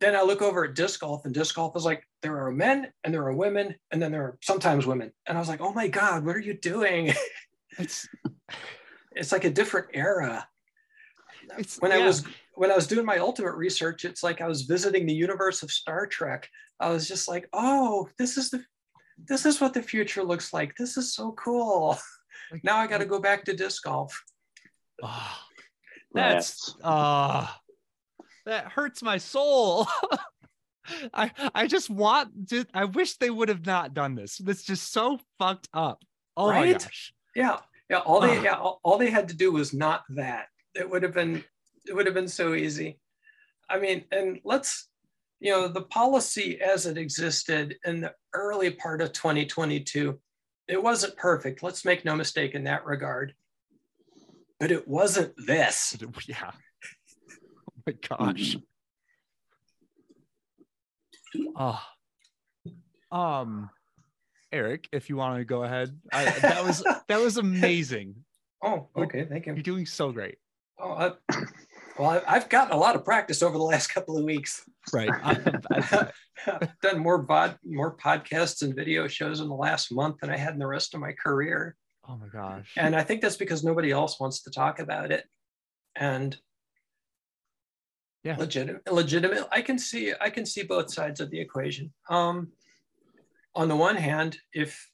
then 0.00 0.14
I 0.14 0.22
look 0.22 0.42
over 0.42 0.64
at 0.64 0.74
disc 0.74 1.00
golf, 1.00 1.24
and 1.24 1.34
disc 1.34 1.54
golf 1.54 1.76
is 1.76 1.84
like, 1.84 2.04
there 2.26 2.44
are 2.44 2.50
men 2.50 2.88
and 3.04 3.14
there 3.14 3.24
are 3.24 3.32
women 3.32 3.72
and 3.92 4.02
then 4.02 4.10
there 4.10 4.22
are 4.22 4.38
sometimes 4.42 4.84
women 4.84 5.12
and 5.26 5.38
i 5.38 5.40
was 5.40 5.48
like 5.48 5.60
oh 5.60 5.72
my 5.72 5.86
god 5.86 6.24
what 6.24 6.34
are 6.34 6.40
you 6.40 6.54
doing 6.54 7.06
it's 7.78 8.08
it's 9.12 9.32
like 9.32 9.44
a 9.44 9.50
different 9.50 9.88
era 9.94 10.46
it's, 11.58 11.78
when 11.78 11.90
yeah. 11.90 11.98
i 11.98 12.06
was 12.06 12.24
when 12.54 12.70
i 12.70 12.74
was 12.74 12.86
doing 12.86 13.06
my 13.06 13.18
ultimate 13.18 13.54
research 13.54 14.04
it's 14.04 14.22
like 14.22 14.40
i 14.40 14.48
was 14.48 14.62
visiting 14.62 15.06
the 15.06 15.14
universe 15.14 15.62
of 15.62 15.70
star 15.70 16.06
trek 16.06 16.48
i 16.80 16.88
was 16.88 17.08
just 17.08 17.28
like 17.28 17.48
oh 17.52 18.08
this 18.18 18.36
is 18.36 18.50
the 18.50 18.62
this 19.28 19.46
is 19.46 19.60
what 19.60 19.72
the 19.72 19.82
future 19.82 20.22
looks 20.22 20.52
like 20.52 20.74
this 20.76 20.96
is 20.96 21.14
so 21.14 21.32
cool 21.32 21.98
like, 22.50 22.64
now 22.64 22.76
i 22.76 22.86
got 22.86 22.98
to 22.98 23.06
go 23.06 23.20
back 23.20 23.44
to 23.44 23.54
disc 23.54 23.84
golf 23.84 24.22
oh, 25.02 25.38
that's 26.12 26.74
uh 26.82 27.46
that 28.44 28.66
hurts 28.66 29.02
my 29.02 29.18
soul 29.18 29.86
I 31.12 31.30
I 31.54 31.66
just 31.66 31.90
want 31.90 32.48
to, 32.50 32.64
I 32.72 32.84
wish 32.84 33.16
they 33.16 33.30
would 33.30 33.48
have 33.48 33.66
not 33.66 33.94
done 33.94 34.14
this. 34.14 34.40
It's 34.46 34.62
just 34.62 34.92
so 34.92 35.18
fucked 35.38 35.68
up. 35.74 36.02
Oh 36.36 36.50
right? 36.50 36.66
my 36.66 36.72
gosh. 36.72 37.12
Yeah. 37.36 37.58
Yeah. 37.90 37.98
All 37.98 38.20
they 38.20 38.42
yeah, 38.42 38.54
all, 38.54 38.80
all 38.82 38.98
they 38.98 39.10
had 39.10 39.28
to 39.28 39.36
do 39.36 39.52
was 39.52 39.72
not 39.72 40.02
that. 40.10 40.46
It 40.74 40.90
would 40.90 41.02
have 41.02 41.14
been 41.14 41.44
it 41.86 41.94
would 41.94 42.06
have 42.06 42.14
been 42.14 42.28
so 42.28 42.54
easy. 42.54 42.98
I 43.70 43.78
mean, 43.78 44.04
and 44.10 44.40
let's 44.42 44.88
you 45.38 45.52
know, 45.52 45.68
the 45.68 45.82
policy 45.82 46.60
as 46.60 46.86
it 46.86 46.96
existed 46.96 47.76
in 47.84 48.00
the 48.00 48.14
early 48.32 48.70
part 48.70 49.02
of 49.02 49.12
2022, 49.12 50.18
it 50.66 50.82
wasn't 50.82 51.16
perfect. 51.16 51.62
Let's 51.62 51.84
make 51.84 52.04
no 52.04 52.16
mistake 52.16 52.54
in 52.54 52.64
that 52.64 52.86
regard. 52.86 53.34
But 54.58 54.70
it 54.72 54.88
wasn't 54.88 55.34
this. 55.46 55.96
Yeah. 56.26 56.50
Oh 57.78 57.82
my 57.86 57.94
gosh. 58.08 58.56
Oh, 61.54 61.80
um, 63.12 63.70
Eric, 64.52 64.88
if 64.92 65.08
you 65.08 65.16
want 65.16 65.38
to 65.38 65.44
go 65.44 65.64
ahead, 65.64 65.98
I, 66.12 66.24
that 66.40 66.64
was 66.64 66.82
that 67.08 67.20
was 67.20 67.36
amazing. 67.36 68.14
Oh, 68.62 68.88
okay, 68.96 69.24
thank 69.24 69.46
you. 69.46 69.54
You're 69.54 69.62
doing 69.62 69.86
so 69.86 70.12
great. 70.12 70.38
Oh, 70.78 70.92
I, 70.92 71.12
well, 71.98 72.22
I've 72.26 72.48
gotten 72.48 72.72
a 72.72 72.76
lot 72.76 72.96
of 72.96 73.04
practice 73.04 73.42
over 73.42 73.56
the 73.56 73.64
last 73.64 73.88
couple 73.88 74.18
of 74.18 74.24
weeks. 74.24 74.62
Right, 74.92 75.10
I've 75.22 76.80
done 76.82 76.98
more 76.98 77.18
bod, 77.18 77.58
more 77.64 77.96
podcasts 77.96 78.62
and 78.62 78.74
video 78.74 79.08
shows 79.08 79.40
in 79.40 79.48
the 79.48 79.54
last 79.54 79.92
month 79.92 80.16
than 80.20 80.30
I 80.30 80.36
had 80.36 80.52
in 80.52 80.58
the 80.58 80.66
rest 80.66 80.94
of 80.94 81.00
my 81.00 81.12
career. 81.12 81.76
Oh 82.08 82.16
my 82.16 82.28
gosh! 82.28 82.72
And 82.76 82.94
I 82.94 83.02
think 83.02 83.22
that's 83.22 83.36
because 83.36 83.64
nobody 83.64 83.90
else 83.90 84.20
wants 84.20 84.42
to 84.42 84.50
talk 84.50 84.78
about 84.78 85.10
it, 85.10 85.24
and 85.96 86.36
yeah 88.26 88.36
legitimate 88.38 88.92
legitimate 88.92 89.46
i 89.52 89.62
can 89.62 89.78
see 89.78 90.12
i 90.20 90.28
can 90.28 90.44
see 90.44 90.64
both 90.64 90.92
sides 90.92 91.20
of 91.20 91.30
the 91.30 91.38
equation 91.38 91.92
um 92.10 92.48
on 93.56 93.68
the 93.68 93.76
one 93.76 93.96
hand 93.96 94.38
if 94.52 94.88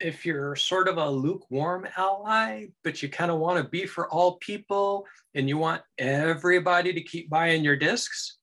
if 0.00 0.24
you're 0.26 0.56
sort 0.56 0.88
of 0.88 0.98
a 0.98 1.10
lukewarm 1.10 1.86
ally 1.96 2.66
but 2.84 3.02
you 3.02 3.08
kind 3.08 3.30
of 3.30 3.38
want 3.38 3.62
to 3.62 3.70
be 3.70 3.86
for 3.86 4.08
all 4.10 4.36
people 4.36 5.06
and 5.34 5.48
you 5.48 5.56
want 5.56 5.80
everybody 5.98 6.92
to 6.92 7.02
keep 7.02 7.30
buying 7.30 7.64
your 7.64 7.76
discs 7.76 8.38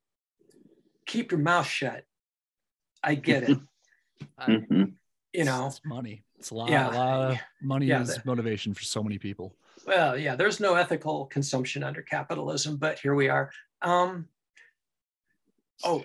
keep 1.06 1.32
your 1.32 1.42
mouth 1.42 1.68
shut 1.68 2.04
i 3.04 3.14
get 3.14 3.44
it 3.44 3.58
mm-hmm. 4.42 4.84
you 5.34 5.44
know 5.44 5.68
it's 5.68 5.82
money 5.86 6.24
it's 6.40 6.52
a 6.52 6.56
lot, 6.56 6.70
yeah. 6.70 6.90
a 6.90 6.92
lot 6.92 7.32
of 7.32 7.38
money 7.62 7.88
yeah, 7.88 8.02
is 8.02 8.16
the, 8.16 8.22
motivation 8.26 8.74
for 8.74 8.84
so 8.84 9.04
many 9.04 9.18
people 9.18 9.54
well, 9.88 10.18
yeah, 10.18 10.36
there's 10.36 10.60
no 10.60 10.76
ethical 10.76 11.28
consumption 11.28 11.82
under 11.82 12.02
capitalism, 12.02 12.76
but 12.76 13.00
here 13.00 13.16
we 13.16 13.30
are. 13.30 13.52
Um, 13.82 14.28
oh, 15.86 16.04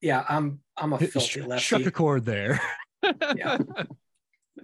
yeah, 0.00 0.24
I'm 0.28 0.60
I'm 0.76 0.92
a 0.92 0.98
filthy 0.98 1.42
lefty. 1.42 1.64
Struck 1.64 1.86
a 1.86 1.90
chord 1.90 2.24
there. 2.24 2.60
yeah, 3.36 3.58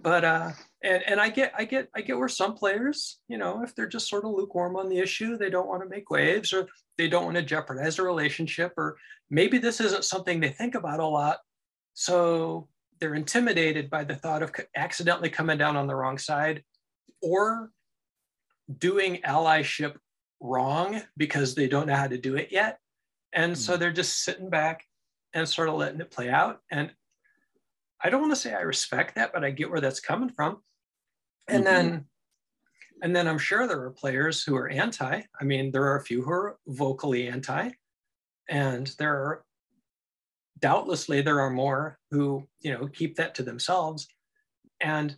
but 0.01 0.23
uh, 0.23 0.51
and 0.83 1.03
and 1.07 1.19
I 1.19 1.29
get 1.29 1.53
I 1.57 1.65
get 1.65 1.89
I 1.95 2.01
get 2.01 2.17
where 2.17 2.29
some 2.29 2.55
players, 2.55 3.19
you 3.27 3.37
know, 3.37 3.63
if 3.63 3.75
they're 3.75 3.87
just 3.87 4.09
sort 4.09 4.25
of 4.25 4.31
lukewarm 4.31 4.75
on 4.75 4.89
the 4.89 4.99
issue, 4.99 5.37
they 5.37 5.49
don't 5.49 5.67
want 5.67 5.83
to 5.83 5.89
make 5.89 6.09
waves 6.09 6.53
or 6.53 6.67
they 6.97 7.07
don't 7.07 7.25
want 7.25 7.35
to 7.35 7.43
jeopardize 7.43 7.99
a 7.99 8.03
relationship, 8.03 8.73
or 8.77 8.97
maybe 9.29 9.57
this 9.57 9.81
isn't 9.81 10.05
something 10.05 10.39
they 10.39 10.49
think 10.49 10.75
about 10.75 10.99
a 10.99 11.05
lot, 11.05 11.39
so 11.93 12.67
they're 12.99 13.15
intimidated 13.15 13.89
by 13.89 14.03
the 14.05 14.15
thought 14.15 14.41
of 14.41 14.53
accidentally 14.75 15.29
coming 15.29 15.57
down 15.57 15.75
on 15.75 15.87
the 15.87 15.95
wrong 15.95 16.17
side, 16.17 16.63
or 17.21 17.69
doing 18.79 19.19
allyship 19.25 19.95
wrong 20.39 21.01
because 21.17 21.55
they 21.55 21.67
don't 21.67 21.87
know 21.87 21.95
how 21.95 22.07
to 22.07 22.17
do 22.17 22.35
it 22.35 22.49
yet. 22.51 22.79
And 23.33 23.53
mm. 23.53 23.57
so 23.57 23.73
hmm. 23.73 23.79
they're 23.79 23.91
just 23.91 24.23
sitting 24.23 24.49
back 24.49 24.85
and 25.35 25.47
sort 25.47 25.69
of 25.69 25.75
letting 25.75 25.99
it 25.99 26.09
play 26.09 26.29
out. 26.29 26.61
And 26.71 26.91
I 28.01 28.09
don't 28.09 28.21
want 28.21 28.31
to 28.31 28.39
say 28.39 28.55
I 28.55 28.61
respect 28.61 29.15
that, 29.15 29.33
but 29.33 29.43
I 29.43 29.51
get 29.51 29.69
where 29.69 29.81
that's 29.81 29.99
coming 29.99 30.29
from. 30.29 30.61
And 31.47 31.63
mm-hmm. 31.63 31.73
then 31.75 32.05
and 33.01 33.15
then 33.15 33.27
I'm 33.27 33.37
sure 33.37 33.67
there 33.67 33.81
are 33.81 33.91
players 33.91 34.41
who 34.41 34.55
are 34.55 34.69
anti. 34.69 35.21
I 35.39 35.43
mean, 35.43 35.71
there 35.71 35.83
are 35.83 35.97
a 35.97 36.03
few 36.03 36.23
who 36.23 36.31
are 36.31 36.57
vocally 36.65 37.27
anti, 37.27 37.71
and 38.49 38.87
there 38.97 39.13
are 39.13 39.43
doubtlessly 40.59 41.21
there 41.21 41.41
are 41.41 41.49
more 41.49 41.99
who 42.11 42.47
you 42.61 42.71
know 42.73 42.87
keep 42.87 43.17
that 43.17 43.35
to 43.35 43.43
themselves. 43.43 44.07
And 44.79 45.15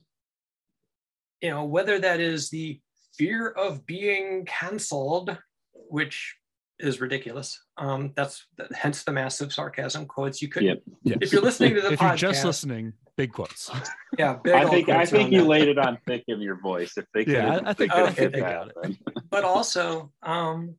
you 1.42 1.52
know 1.52 1.66
whether 1.66 2.00
that 2.00 2.20
is 2.20 2.50
the 2.50 2.82
fear 3.16 3.50
of 3.50 3.86
being 3.86 4.46
canceled, 4.46 5.38
which 5.74 6.36
is 6.80 7.02
ridiculous. 7.02 7.60
Um, 7.78 8.14
that's 8.16 8.46
hence 8.76 9.04
the 9.04 9.12
massive 9.12 9.52
sarcasm 9.52 10.06
quotes. 10.06 10.42
You 10.42 10.48
could, 10.48 10.64
yep. 10.64 10.82
yes. 11.04 11.18
if 11.22 11.32
you're 11.32 11.42
listening 11.42 11.76
to 11.76 11.82
the 11.82 11.94
if 11.94 12.00
podcast, 12.00 12.22
you're 12.22 12.32
just 12.32 12.46
listening, 12.46 12.94
big 13.16 13.34
quotes. 13.34 13.70
Yeah, 14.18 14.38
big 14.44 14.54
I 14.54 14.68
think 14.68 14.90
I 14.90 15.06
think 15.06 15.32
you 15.32 15.42
that. 15.42 15.48
laid 15.48 15.68
it 15.68 15.78
on 15.78 16.00
thick 16.08 16.24
in 16.28 16.42
your 16.42 16.60
voice. 16.60 16.98
If 16.98 17.06
they, 17.14 17.26
yeah, 17.26 17.60
I, 17.66 17.70
I 17.70 17.74
think, 17.74 17.94
I 17.94 18.10
think 18.10 18.34
they 18.34 18.40
got 18.40 18.70
it. 18.70 18.98
but 19.30 19.44
also, 19.44 20.12
um, 20.24 20.76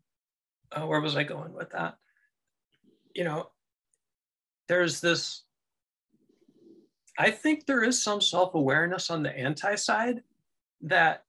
uh, 0.72 0.84
where 0.86 1.00
was 1.00 1.14
I 1.14 1.22
going 1.22 1.52
with 1.52 1.70
that? 1.70 1.96
You 3.14 3.24
know, 3.24 3.50
there's 4.66 5.00
this. 5.00 5.44
I 7.16 7.30
think 7.30 7.66
there 7.66 7.84
is 7.84 8.02
some 8.02 8.20
self 8.20 8.54
awareness 8.54 9.08
on 9.10 9.22
the 9.22 9.36
anti 9.36 9.76
side 9.76 10.22
that 10.80 11.24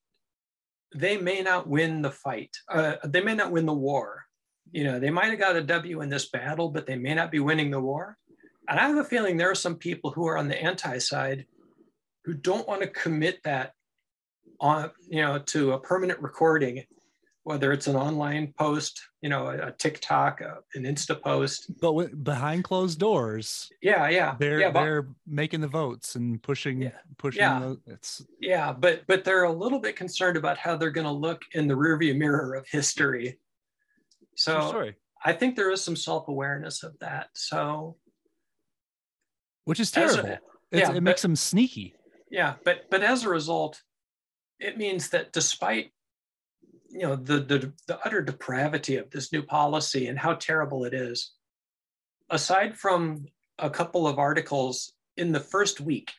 they 0.95 1.17
may 1.17 1.41
not 1.41 1.67
win 1.67 2.01
the 2.01 2.11
fight. 2.11 2.55
Uh, 2.70 2.95
they 3.03 3.22
may 3.22 3.36
not 3.36 3.51
win 3.51 3.65
the 3.65 3.74
war. 3.74 4.26
You 4.72 4.84
know, 4.84 4.99
they 4.99 5.09
might 5.09 5.30
have 5.30 5.39
got 5.39 5.55
a 5.55 5.63
W 5.63 6.01
in 6.01 6.09
this 6.09 6.30
battle, 6.30 6.70
but 6.70 6.86
they 6.86 6.95
may 6.95 7.13
not 7.13 7.32
be 7.32 7.39
winning 7.39 7.72
the 7.72 7.80
war. 7.80 8.17
And 8.67 8.80
I 8.80 8.88
have 8.88 8.97
a 8.97 9.03
feeling 9.03 9.36
there 9.36 9.49
are 9.49 9.55
some 9.55 9.76
people 9.76 10.11
who 10.11 10.28
are 10.28 10.38
on 10.38 10.47
the 10.47 10.61
anti 10.61 10.99
side 10.99 11.45
who 12.24 12.34
don't 12.34 12.67
want 12.67 12.82
to 12.82 12.88
commit 12.88 13.41
that 13.43 13.74
on 14.59 14.91
you 15.07 15.22
know 15.22 15.39
to 15.39 15.74
a 15.74 15.80
permanent 15.80 16.20
recording 16.20 16.84
whether 17.43 17.72
it's 17.72 17.88
an 17.88 17.95
online 17.95 18.53
post 18.59 19.01
you 19.22 19.30
know 19.30 19.47
a, 19.47 19.67
a 19.67 19.72
tiktok 19.72 20.41
a, 20.41 20.57
an 20.76 20.84
insta 20.84 21.20
post. 21.20 21.72
But 21.80 21.93
with, 21.93 22.24
behind 22.24 22.63
closed 22.63 22.99
doors 22.99 23.72
yeah 23.82 24.09
yeah. 24.09 24.36
they're 24.38 24.59
yeah, 24.59 24.72
they're 24.72 25.07
making 25.26 25.61
the 25.61 25.67
votes 25.67 26.15
and 26.15 26.41
pushing 26.43 26.82
yeah, 26.82 26.91
pushing 27.17 27.41
yeah. 27.41 27.59
The, 27.59 27.93
it's 27.93 28.24
yeah 28.39 28.74
but 28.74 29.01
but 29.07 29.24
they're 29.24 29.43
a 29.43 29.51
little 29.51 29.80
bit 29.80 29.95
concerned 29.95 30.38
about 30.38 30.57
how 30.57 30.76
they're 30.76 30.91
going 30.91 31.07
to 31.07 31.11
look 31.11 31.41
in 31.53 31.67
the 31.67 31.76
rearview 31.76 32.15
mirror 32.15 32.53
of 32.53 32.67
history 32.67 33.39
so 34.40 34.92
i 35.26 35.34
think 35.34 35.56
there 35.56 35.70
is 35.70 35.84
some 35.84 35.96
self-awareness 35.96 36.84
of 36.84 36.98
that. 37.00 37.28
So 37.34 37.98
which 39.66 39.80
is 39.80 39.92
terrible. 39.92 40.30
A, 40.30 40.40
yeah, 40.72 40.92
it 40.94 41.04
makes 41.04 41.22
them 41.22 41.36
sneaky. 41.36 41.94
Yeah 42.32 42.56
but 42.64 42.90
but 42.90 43.04
as 43.04 43.26
a 43.26 43.30
result 43.30 43.82
it 44.60 44.78
means 44.78 45.10
that 45.10 45.34
despite 45.34 45.92
you 46.90 47.02
know 47.02 47.16
the, 47.16 47.40
the 47.40 47.74
the 47.88 48.00
utter 48.06 48.22
depravity 48.22 48.96
of 48.96 49.10
this 49.12 49.32
new 49.32 49.44
policy 49.44 50.08
and 50.08 50.18
how 50.18 50.34
terrible 50.36 50.86
it 50.86 50.94
is 50.94 51.34
aside 52.30 52.78
from 52.78 53.26
a 53.58 53.70
couple 53.70 54.08
of 54.08 54.20
articles 54.20 54.94
in 55.18 55.32
the 55.32 55.40
first 55.40 55.82
week 55.82 56.12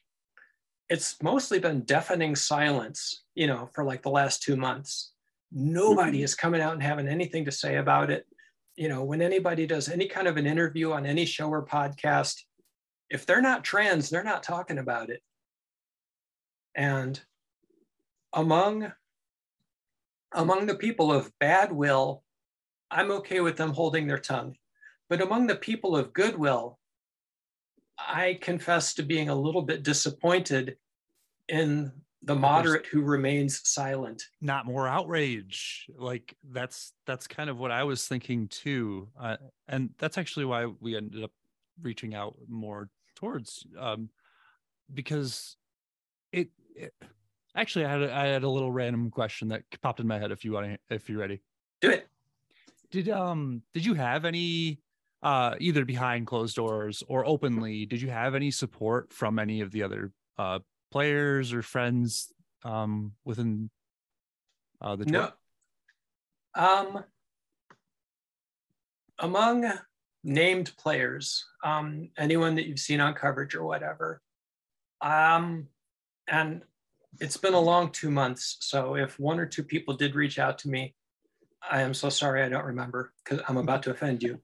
it's 0.89 1.23
mostly 1.23 1.59
been 1.59 1.81
deafening 1.83 2.37
silence 2.37 3.25
you 3.35 3.47
know 3.47 3.68
for 3.75 3.83
like 3.85 4.03
the 4.03 4.11
last 4.11 4.43
two 4.43 4.57
months 4.57 5.12
nobody 5.53 6.18
mm-hmm. 6.18 6.24
is 6.24 6.34
coming 6.34 6.61
out 6.61 6.74
and 6.74 6.82
having 6.82 7.09
anything 7.09 7.44
to 7.44 7.53
say 7.53 7.76
about 7.76 8.11
it 8.11 8.26
you 8.76 8.88
know 8.88 9.05
when 9.05 9.20
anybody 9.20 9.66
does 9.66 9.88
any 9.88 10.07
kind 10.07 10.28
of 10.28 10.36
an 10.36 10.46
interview 10.46 10.92
on 10.92 11.05
any 11.07 11.24
show 11.24 11.48
or 11.48 11.64
podcast 11.64 12.42
if 13.09 13.26
they're 13.26 13.42
not 13.42 13.64
trans 13.64 14.09
they're 14.09 14.22
not 14.22 14.42
talking 14.42 14.78
about 14.78 15.11
it 15.11 15.20
and 16.74 17.20
among 18.32 18.92
among 20.32 20.66
the 20.66 20.74
people 20.74 21.12
of 21.12 21.32
bad 21.38 21.72
will, 21.72 22.22
I'm 22.90 23.11
okay 23.12 23.40
with 23.40 23.57
them 23.57 23.72
holding 23.72 24.07
their 24.07 24.18
tongue. 24.18 24.57
But 25.09 25.20
among 25.20 25.46
the 25.46 25.57
people 25.57 25.96
of 25.96 26.12
goodwill, 26.12 26.78
I 27.98 28.38
confess 28.40 28.94
to 28.94 29.03
being 29.03 29.28
a 29.28 29.34
little 29.34 29.62
bit 29.62 29.82
disappointed 29.82 30.76
in 31.48 31.92
the 32.23 32.35
moderate 32.35 32.87
who 32.87 33.03
remains 33.03 33.61
silent. 33.64 34.23
Not 34.41 34.66
more 34.66 34.87
outrage. 34.87 35.87
Like 35.97 36.37
that's 36.51 36.93
that's 37.07 37.27
kind 37.27 37.49
of 37.49 37.59
what 37.59 37.71
I 37.71 37.85
was 37.85 38.07
thinking 38.07 38.49
too, 38.49 39.09
uh, 39.18 39.37
and 39.68 39.91
that's 39.99 40.18
actually 40.18 40.45
why 40.45 40.66
we 40.66 40.97
ended 40.97 41.25
up 41.25 41.33
reaching 41.81 42.14
out 42.14 42.37
more 42.49 42.91
towards 43.14 43.66
um, 43.79 44.11
because 44.93 45.57
it, 46.33 46.49
it 46.75 46.93
Actually, 47.57 47.85
I 47.85 47.91
had 47.91 48.03
a, 48.03 48.14
I 48.14 48.27
had 48.27 48.43
a 48.45 48.49
little 48.49 48.71
random 48.71 49.11
question 49.11 49.49
that 49.49 49.62
popped 49.83 50.01
in 50.01 50.07
my 50.07 50.18
head. 50.18 50.31
If 50.31 50.45
you 50.45 50.53
want, 50.53 50.66
to, 50.66 50.95
if 50.95 51.09
you're 51.09 51.18
ready, 51.18 51.41
do 51.81 51.91
it. 51.91 52.09
Did 52.91 53.09
um 53.09 53.62
did 53.75 53.85
you 53.85 53.95
have 53.95 54.25
any 54.25 54.81
uh 55.23 55.55
either 55.59 55.85
behind 55.85 56.27
closed 56.27 56.57
doors 56.57 57.03
or 57.09 57.27
openly? 57.27 57.87
Did 57.87 58.03
you 58.03 58.11
have 58.11 58.35
any 58.35 58.51
support 58.51 59.12
from 59.12 59.39
any 59.39 59.61
of 59.61 59.73
the 59.73 59.83
other 59.83 60.12
uh 60.39 60.61
players 60.91 61.53
or 61.53 61.62
friends 61.62 62.32
um 62.64 63.12
within 63.24 63.70
uh 64.80 64.97
the? 64.97 65.07
No. 65.07 65.30
Um 66.55 67.05
among 69.18 69.70
named 70.24 70.72
players, 70.76 71.45
um, 71.64 72.11
anyone 72.18 72.55
that 72.57 72.66
you've 72.66 72.78
seen 72.78 73.01
on 73.01 73.14
coverage 73.14 73.55
or 73.55 73.64
whatever. 73.64 74.20
Um, 75.01 75.68
and 76.28 76.62
it's 77.20 77.36
been 77.36 77.55
a 77.55 77.61
long 77.61 77.91
two 77.91 78.11
months. 78.11 78.57
So 78.61 78.97
if 78.97 79.18
one 79.18 79.41
or 79.41 79.47
two 79.47 79.62
people 79.62 79.95
did 79.95 80.14
reach 80.14 80.38
out 80.38 80.59
to 80.59 80.68
me, 80.68 80.95
I 81.70 81.82
am 81.82 81.95
so 81.95 82.09
sorry 82.09 82.43
I 82.43 82.49
don't 82.49 82.64
remember 82.64 83.12
because 83.24 83.45
I'm 83.49 83.57
about 83.57 83.82
to 83.84 83.91
offend 83.91 84.22
you. 84.22 84.41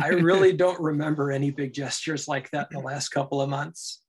I 0.00 0.08
really 0.08 0.52
don't 0.56 0.80
remember 0.80 1.32
any 1.32 1.50
big 1.50 1.72
gestures 1.72 2.28
like 2.28 2.50
that 2.50 2.68
in 2.70 2.78
the 2.78 2.84
last 2.84 3.08
couple 3.08 3.40
of 3.40 3.48
months. 3.48 4.02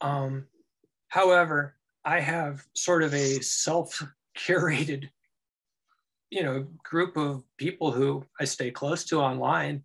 Um, 0.00 0.46
however, 1.16 1.74
I 2.04 2.20
have 2.20 2.62
sort 2.74 3.02
of 3.02 3.14
a 3.14 3.40
self-curated, 3.40 5.08
you 6.30 6.42
know, 6.42 6.66
group 6.84 7.16
of 7.16 7.42
people 7.56 7.90
who 7.90 8.22
I 8.38 8.44
stay 8.44 8.70
close 8.70 9.04
to 9.04 9.20
online. 9.20 9.82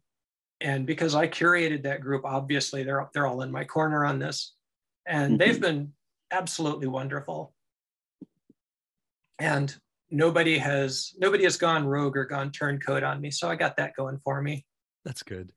And 0.60 0.86
because 0.86 1.16
I 1.16 1.30
curated 1.30 1.84
that 1.84 2.02
group, 2.02 2.26
obviously 2.26 2.84
they're 2.84 3.10
they're 3.14 3.28
all 3.28 3.42
in 3.44 3.52
my 3.52 3.64
corner 3.64 4.06
on 4.06 4.20
this. 4.20 4.54
And 5.08 5.40
they've 5.40 5.54
mm-hmm. 5.56 5.62
been 5.62 5.94
absolutely 6.32 6.88
wonderful. 6.88 7.54
And 9.40 9.74
nobody 10.10 10.58
has 10.58 11.14
nobody 11.18 11.46
has 11.46 11.56
gone 11.56 11.88
rogue 11.88 12.18
or 12.18 12.26
gone 12.26 12.52
turncoat 12.52 13.04
on 13.04 13.22
me. 13.22 13.32
So 13.32 13.50
I 13.50 13.56
got 13.56 13.78
that 13.78 13.96
going 13.96 14.18
for 14.18 14.42
me. 14.42 14.66
That's 15.06 15.24
good. 15.24 15.54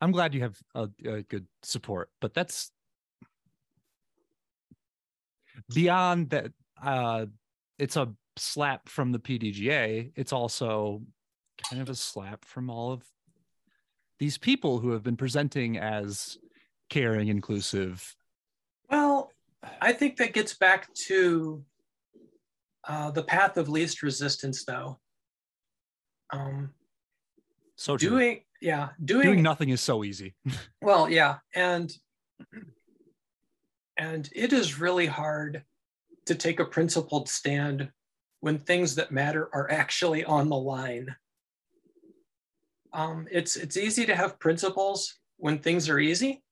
I'm 0.00 0.12
glad 0.12 0.34
you 0.34 0.42
have 0.42 0.58
a, 0.74 0.88
a 1.04 1.22
good 1.22 1.46
support, 1.62 2.10
but 2.20 2.32
that's 2.34 2.72
beyond 5.74 6.30
that. 6.30 6.52
Uh, 6.82 7.26
it's 7.78 7.96
a 7.96 8.12
slap 8.36 8.88
from 8.88 9.12
the 9.12 9.18
PDGA. 9.18 10.12
It's 10.16 10.32
also 10.32 11.02
kind 11.68 11.82
of 11.82 11.88
a 11.88 11.94
slap 11.94 12.44
from 12.44 12.70
all 12.70 12.92
of 12.92 13.04
these 14.18 14.38
people 14.38 14.78
who 14.78 14.90
have 14.90 15.02
been 15.02 15.16
presenting 15.16 15.78
as 15.78 16.38
caring, 16.88 17.28
inclusive, 17.28 18.14
well, 18.92 19.32
I 19.80 19.94
think 19.94 20.18
that 20.18 20.34
gets 20.34 20.54
back 20.54 20.92
to 21.06 21.64
uh, 22.86 23.10
the 23.10 23.22
path 23.22 23.56
of 23.56 23.70
least 23.70 24.02
resistance, 24.02 24.64
though. 24.64 25.00
Um, 26.30 26.70
so 27.76 27.96
true. 27.96 28.10
doing, 28.10 28.42
yeah, 28.60 28.90
doing 29.02 29.22
doing 29.22 29.42
nothing 29.42 29.70
is 29.70 29.80
so 29.80 30.04
easy. 30.04 30.34
well, 30.82 31.08
yeah, 31.08 31.36
and 31.54 31.90
and 33.96 34.28
it 34.34 34.52
is 34.52 34.80
really 34.80 35.06
hard 35.06 35.64
to 36.26 36.34
take 36.34 36.60
a 36.60 36.64
principled 36.64 37.28
stand 37.28 37.90
when 38.40 38.58
things 38.58 38.94
that 38.96 39.12
matter 39.12 39.48
are 39.52 39.70
actually 39.70 40.24
on 40.24 40.48
the 40.48 40.56
line. 40.56 41.14
Um, 42.92 43.26
it's 43.30 43.56
it's 43.56 43.76
easy 43.76 44.04
to 44.06 44.16
have 44.16 44.38
principles 44.38 45.18
when 45.36 45.58
things 45.58 45.88
are 45.88 45.98
easy, 45.98 46.42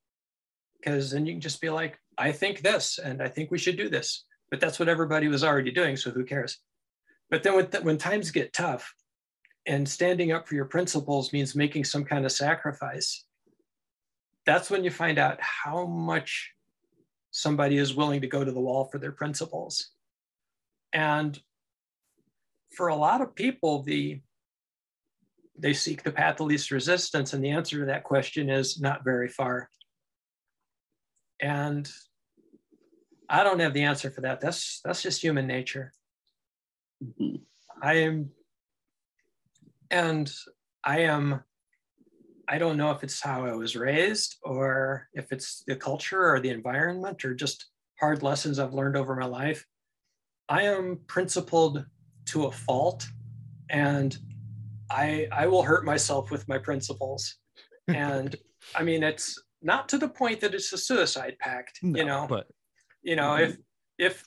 because 0.79 1.11
then 1.11 1.27
you 1.27 1.35
can 1.35 1.41
just 1.41 1.61
be 1.61 1.71
like, 1.71 1.99
I 2.17 2.33
think 2.33 2.63
this, 2.63 2.99
and 2.99 3.23
I 3.23 3.29
think 3.29 3.51
we 3.51 3.59
should 3.59 3.77
do 3.77 3.89
this. 3.89 4.25
But 4.51 4.61
that's 4.61 4.79
what 4.79 4.89
everybody 4.89 5.29
was 5.29 5.45
already 5.45 5.71
doing, 5.71 5.97
so 5.97 6.11
who 6.11 6.25
cares? 6.25 6.59
But 7.31 7.43
then 7.43 7.67
th- 7.71 7.85
when 7.85 7.99
times 7.99 8.31
get 8.31 8.53
tough 8.53 8.93
and 9.67 9.89
standing 9.89 10.33
up 10.33 10.49
for 10.49 10.57
your 10.57 10.65
principles 10.65 11.33
means 11.33 11.55
making 11.55 11.85
some 11.85 12.05
kind 12.05 12.25
of 12.25 12.33
sacrifice, 12.33 13.25
that's 14.47 14.71
when 14.71 14.83
you 14.83 14.91
find 14.91 15.19
out 15.19 15.39
how 15.41 15.87
much 15.87 16.53
somebody 17.31 17.79
is 17.79 17.95
willing 17.95 18.21
to 18.21 18.27
go 18.27 18.45
to 18.45 18.53
the 18.53 18.61
wall 18.61 18.85
for 18.85 18.99
their 18.99 19.13
principles. 19.13 19.91
And 20.93 21.39
for 22.77 22.89
a 22.89 22.97
lot 22.97 23.21
of 23.21 23.35
people, 23.35 23.83
the 23.83 24.21
they 25.59 25.73
seek 25.75 26.03
the 26.03 26.13
path 26.13 26.41
of 26.41 26.47
least 26.47 26.71
resistance, 26.71 27.35
and 27.35 27.45
the 27.45 27.51
answer 27.51 27.81
to 27.81 27.87
that 27.87 28.05
question 28.05 28.49
is 28.49 28.81
not 28.81 29.05
very 29.05 29.29
far. 29.29 29.69
And 31.39 31.91
I 33.29 33.45
don't 33.45 33.61
have 33.61 33.75
the 33.75 33.83
answer 33.83 34.11
for 34.11 34.23
that. 34.23 34.41
That's 34.41 34.81
that's 34.85 35.03
just 35.03 35.23
human 35.23 35.47
nature. 35.47 35.93
Mm-hmm. 37.05 37.37
I 37.83 37.95
am 37.95 38.31
and 39.91 40.33
I 40.85 41.01
am 41.01 41.43
I 42.51 42.59
don't 42.59 42.77
know 42.77 42.91
if 42.91 43.05
it's 43.05 43.23
how 43.23 43.47
I 43.47 43.53
was 43.53 43.77
raised 43.77 44.37
or 44.43 45.09
if 45.15 45.31
it's 45.31 45.63
the 45.69 45.77
culture 45.77 46.35
or 46.35 46.41
the 46.41 46.51
environment 46.51 47.25
or 47.25 47.33
just 47.33 47.67
hard 48.01 48.25
lessons 48.25 48.59
I've 48.59 48.75
learned 48.75 48.97
over 48.97 49.15
my 49.15 49.27
life. 49.27 49.65
I 50.49 50.63
am 50.63 50.99
principled 51.07 51.87
to 52.27 52.47
a 52.47 52.53
fault 52.53 53.07
and 53.71 54.19
I 54.91 55.29
I 55.31 55.47
will 55.47 55.63
hurt 55.63 55.85
myself 55.85 56.33
with 56.33 56.47
my 56.49 56.59
principles. 56.59 57.37
And 57.89 58.37
I 58.75 58.83
mean 58.85 59.03
it's 59.03 59.41
not 59.63 59.89
to 59.89 59.99
the 59.99 60.09
point 60.09 60.41
that 60.41 60.55
it's 60.55 60.73
a 60.73 60.79
suicide 60.79 61.37
pact, 61.41 61.81
no, 61.83 61.99
you 61.99 62.05
know. 62.05 62.27
But 62.29 62.47
you 63.03 63.17
know, 63.17 63.31
mm-hmm. 63.31 63.53
if 63.53 63.57
if 63.99 64.25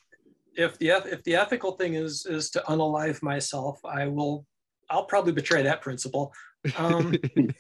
if 0.56 0.78
the 0.80 0.90
if 1.12 1.24
the 1.24 1.36
ethical 1.36 1.74
thing 1.74 1.96
is 1.96 2.26
is 2.26 2.50
to 2.52 2.64
unalive 2.68 3.22
myself, 3.22 3.80
I 3.86 4.08
will 4.08 4.46
I'll 4.90 5.06
probably 5.06 5.32
betray 5.32 5.64
that 5.64 5.82
principle. 5.82 6.34
Um, 6.78 7.16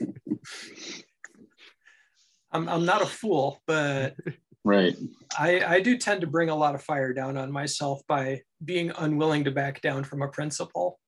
I'm 2.51 2.70
I'm 2.70 2.86
not 2.86 3.01
a 3.01 3.06
fool, 3.06 3.62
but 3.66 4.16
right. 4.64 4.95
I 5.38 5.64
I 5.64 5.80
do 5.80 5.97
tend 5.97 6.22
to 6.22 6.28
bring 6.28 6.49
a 6.49 6.56
lot 6.56 6.76
of 6.76 6.84
fire 6.84 7.14
down 7.14 7.36
on 7.38 7.51
myself 7.51 8.01
by 8.08 8.41
being 8.64 8.91
unwilling 8.97 9.43
to 9.45 9.51
back 9.51 9.82
down 9.82 10.04
from 10.04 10.22
a 10.22 10.28
principle. 10.28 10.99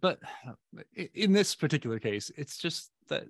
But 0.00 0.18
in 1.14 1.32
this 1.32 1.54
particular 1.54 1.98
case, 1.98 2.30
it's 2.36 2.58
just 2.58 2.90
that 3.08 3.24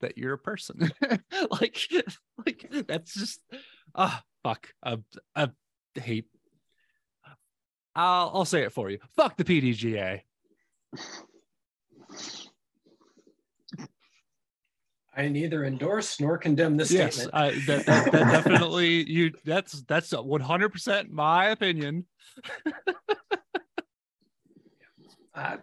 that 0.00 0.18
you're 0.18 0.34
a 0.34 0.38
person. 0.38 0.90
like, 1.50 1.80
like 2.46 2.86
that's 2.86 3.14
just 3.14 3.40
ah 3.94 4.22
oh, 4.22 4.48
fuck. 4.48 4.68
I, 4.82 4.98
I 5.34 5.48
hate. 5.94 6.26
I'll 7.94 8.30
I'll 8.34 8.44
say 8.44 8.62
it 8.62 8.72
for 8.72 8.90
you. 8.90 8.98
Fuck 9.16 9.36
the 9.36 9.44
PDGA. 9.44 10.20
I 15.16 15.26
neither 15.28 15.64
endorse 15.64 16.20
nor 16.20 16.38
condemn 16.38 16.76
this 16.76 16.92
yes, 16.92 17.14
statement. 17.16 17.34
I, 17.34 17.50
that, 17.66 17.86
that, 17.86 18.12
that 18.12 18.30
definitely 18.30 19.10
you. 19.10 19.32
That's 19.44 19.82
that's 19.82 20.12
one 20.12 20.40
hundred 20.40 20.68
percent 20.68 21.10
my 21.10 21.46
opinion. 21.46 22.06
I 25.34 25.58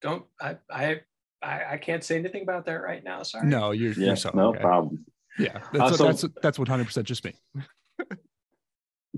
don't. 0.00 0.24
I, 0.40 0.56
I 0.70 1.02
I 1.42 1.76
can't 1.76 2.02
say 2.02 2.16
anything 2.18 2.42
about 2.42 2.64
that 2.64 2.82
right 2.82 3.04
now. 3.04 3.22
Sorry. 3.22 3.46
No, 3.46 3.72
you're, 3.72 3.92
Yeah, 3.92 4.06
you're 4.06 4.16
so 4.16 4.30
no 4.32 4.48
okay. 4.48 4.60
problem. 4.60 5.04
Yeah, 5.38 5.60
that's 5.72 5.92
Uh, 5.92 5.96
so- 5.96 6.04
that's 6.06 6.24
that's 6.42 6.58
one 6.58 6.66
hundred 6.68 6.86
percent 6.86 7.06
just 7.06 7.22
me. 7.24 7.34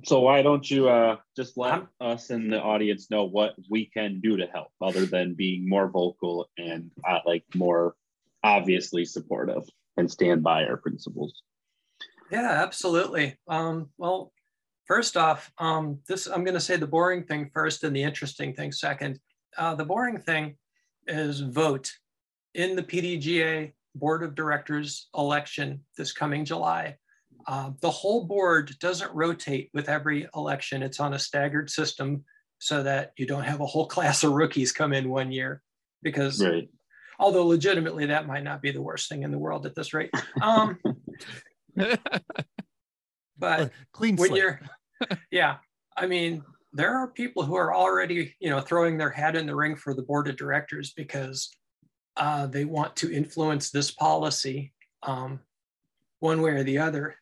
So 0.05 0.21
why 0.21 0.43
don't 0.43 0.69
you 0.71 0.89
uh, 0.89 1.17
just 1.37 1.57
let 1.57 1.87
us 2.01 2.31
and 2.31 2.53
the 2.53 2.61
audience 2.61 3.11
know 3.11 3.25
what 3.25 3.55
we 3.71 3.87
can 3.87 4.21
do 4.21 4.37
to 4.37 4.47
help, 4.47 4.69
other 4.83 5.07
than 5.07 5.35
being 5.35 5.69
more 5.69 5.89
vocal 5.89 6.49
and 6.59 6.91
uh, 7.09 7.21
like 7.25 7.45
more 7.55 7.95
obviously 8.45 9.05
supportive 9.05 9.65
and 9.97 10.11
stand 10.11 10.43
by 10.43 10.65
our 10.65 10.77
principles. 10.77 11.43
Yeah, 12.31 12.63
absolutely. 12.63 13.39
Um, 13.49 13.89
well, 13.97 14.33
first 14.85 15.17
off, 15.17 15.51
um, 15.59 15.99
this 16.09 16.27
I'm 16.27 16.45
going 16.45 16.55
to 16.55 16.61
say 16.61 16.77
the 16.77 16.87
boring 16.87 17.25
thing 17.25 17.51
first 17.53 17.85
and 17.85 17.95
the 17.95 18.03
interesting 18.03 18.53
thing 18.53 18.73
second. 18.73 19.19
Uh, 19.57 19.75
the 19.75 19.85
boring 19.85 20.19
thing 20.19 20.57
is 21.07 21.41
vote 21.41 21.91
in 22.55 22.77
the 22.77 22.83
PDGA 22.83 23.73
Board 23.95 24.23
of 24.23 24.35
Directors 24.35 25.09
election 25.17 25.81
this 25.97 26.13
coming 26.13 26.45
July. 26.45 26.97
Uh, 27.47 27.71
the 27.81 27.91
whole 27.91 28.25
board 28.25 28.75
doesn't 28.81 29.15
rotate 29.15 29.71
with 29.75 29.89
every 29.89 30.27
election. 30.35 30.83
It's 30.83 31.01
on 31.01 31.15
a 31.15 31.19
staggered 31.19 31.71
system 31.71 32.25
so 32.59 32.83
that 32.83 33.13
you 33.17 33.27
don't 33.27 33.45
have 33.45 33.61
a 33.61 33.67
whole 33.67 33.87
class 33.95 34.25
of 34.25 34.33
rookies 34.33 34.73
come 34.73 34.93
in 34.93 35.09
one 35.09 35.31
year 35.33 35.63
because 36.03 36.43
Right. 36.45 36.69
although 37.19 37.47
legitimately 37.47 38.07
that 38.07 38.27
might 38.27 38.45
not 38.45 38.63
be 38.63 38.71
the 38.71 38.83
worst 38.83 39.09
thing 39.09 39.23
in 39.23 39.31
the 39.31 39.39
world 39.39 39.67
at 39.67 39.75
this 39.75 39.93
rate. 39.95 40.11
Um, 40.41 40.79
but 43.39 43.71
Clean 43.93 44.17
when 44.17 44.29
slate. 44.31 44.43
you're 44.43 44.61
yeah 45.31 45.57
i 45.97 46.07
mean 46.07 46.43
there 46.73 46.97
are 46.97 47.09
people 47.09 47.43
who 47.43 47.55
are 47.55 47.75
already 47.75 48.35
you 48.41 48.49
know 48.49 48.61
throwing 48.61 48.97
their 48.97 49.11
hat 49.11 49.37
in 49.37 49.47
the 49.47 49.55
ring 49.55 49.77
for 49.77 49.93
the 49.95 50.03
board 50.03 50.27
of 50.29 50.37
directors 50.37 50.93
because 50.97 51.51
uh, 52.17 52.47
they 52.47 52.65
want 52.65 52.97
to 52.97 53.13
influence 53.13 53.71
this 53.71 53.91
policy 53.91 54.73
um, 55.03 55.39
one 56.21 56.41
way 56.41 56.53
or 56.53 56.63
the 56.63 56.79
other 56.79 57.15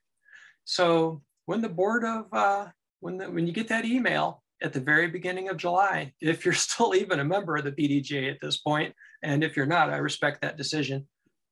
so 0.65 1.23
when 1.47 1.61
the 1.61 1.69
board 1.69 2.05
of 2.05 2.27
uh, 2.33 2.67
when 3.01 3.19
the, 3.19 3.31
when 3.31 3.47
you 3.47 3.53
get 3.53 3.69
that 3.69 3.85
email 3.85 4.43
at 4.63 4.73
the 4.73 4.81
very 4.81 5.09
beginning 5.09 5.49
of 5.49 5.57
july 5.57 6.13
if 6.21 6.45
you're 6.45 6.55
still 6.55 6.95
even 6.95 7.21
a 7.21 7.25
member 7.25 7.57
of 7.57 7.65
the 7.65 7.73
PDGA 7.73 8.31
at 8.31 8.41
this 8.41 8.59
point 8.59 8.95
and 9.23 9.45
if 9.45 9.57
you're 9.57 9.67
not 9.67 9.91
i 9.91 9.97
respect 9.97 10.43
that 10.43 10.57
decision 10.57 11.07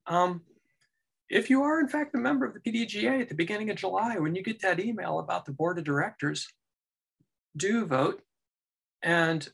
um, 0.06 0.42
if 1.32 1.48
you 1.48 1.62
are 1.62 1.80
in 1.80 1.88
fact 1.88 2.14
a 2.14 2.18
member 2.18 2.44
of 2.44 2.52
the 2.52 2.60
PDGA 2.60 3.22
at 3.22 3.28
the 3.30 3.34
beginning 3.34 3.70
of 3.70 3.76
July, 3.76 4.18
when 4.18 4.34
you 4.34 4.42
get 4.42 4.60
that 4.60 4.78
email 4.78 5.18
about 5.18 5.46
the 5.46 5.52
board 5.52 5.78
of 5.78 5.84
directors, 5.84 6.46
do 7.56 7.86
vote. 7.86 8.20
And 9.02 9.48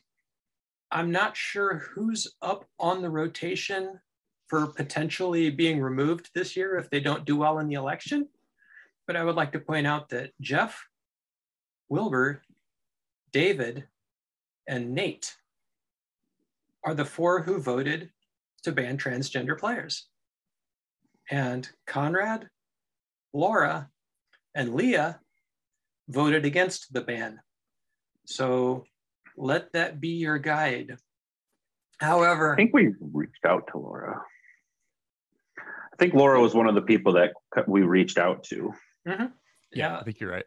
I'm 0.91 1.13
not 1.13 1.37
sure 1.37 1.79
who's 1.95 2.35
up 2.43 2.65
on 2.81 3.01
the 3.01 3.11
rotation 3.11 4.01
for 4.49 4.67
potentially 4.67 5.51
being 5.51 5.81
removed 5.81 6.31
this 6.35 6.57
year 6.57 6.77
if 6.77 6.91
they 6.91 6.99
don't 6.99 7.25
do 7.25 7.37
well 7.37 7.61
in 7.61 7.69
the 7.69 7.75
election. 7.75 8.29
But 9.09 9.17
I 9.17 9.25
would 9.25 9.37
like 9.37 9.53
to 9.53 9.59
point 9.59 9.87
out 9.87 10.11
that 10.11 10.33
Jeff, 10.39 10.87
Wilbur, 11.89 12.43
David, 13.33 13.85
and 14.69 14.93
Nate 14.95 15.35
are 16.85 16.95
the 16.95 17.07
four 17.07 17.43
who 17.43 17.59
voted 17.59 18.11
to 18.65 18.71
ban 18.71 18.99
transgender 18.99 19.59
players 19.59 20.09
and 21.31 21.67
Conrad, 21.87 22.51
Laura, 23.33 23.89
and 24.55 24.75
Leah 24.75 25.21
voted 26.09 26.45
against 26.45 26.93
the 26.93 27.01
ban. 27.01 27.41
So 28.27 28.85
let 29.39 29.73
that 29.73 30.01
be 30.01 30.09
your 30.09 30.39
guide. 30.39 30.99
However, 31.99 32.53
I 32.53 32.57
think 32.57 32.75
we 32.75 32.93
reached 33.01 33.47
out 33.47 33.69
to 33.73 33.79
Laura. 33.79 34.23
I 35.59 35.97
think 35.99 36.13
Laura 36.13 36.41
was 36.41 36.55
one 36.55 36.69
of 36.69 36.75
the 36.75 36.83
people 36.83 37.15
that 37.15 37.33
we 37.67 37.83
reached 37.83 38.19
out 38.19 38.45
to. 38.45 38.75
Mhm. 39.09 39.33
yeah, 39.73 39.93
yeah, 39.93 39.99
I 39.99 40.03
think 40.05 40.21
you're 40.21 40.31
right. 40.31 40.45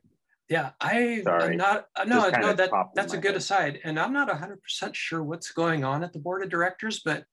yeah, 0.50 0.72
I 0.80 1.22
Sorry. 1.24 1.52
am 1.52 1.58
not. 1.58 1.88
uh, 1.96 2.04
No, 2.06 2.30
no, 2.30 2.54
that 2.54 2.72
that's 2.96 3.14
a 3.14 3.18
good 3.18 3.32
head. 3.32 3.36
aside, 3.38 3.80
and 3.84 4.00
I'm 4.00 4.14
not 4.14 4.28
100 4.30 4.62
percent 4.62 4.96
sure 4.96 5.24
what's 5.24 5.52
going 5.52 5.84
on 5.84 6.04
at 6.04 6.14
the 6.14 6.20
board 6.20 6.44
of 6.44 6.50
directors, 6.50 7.02
but 7.04 7.26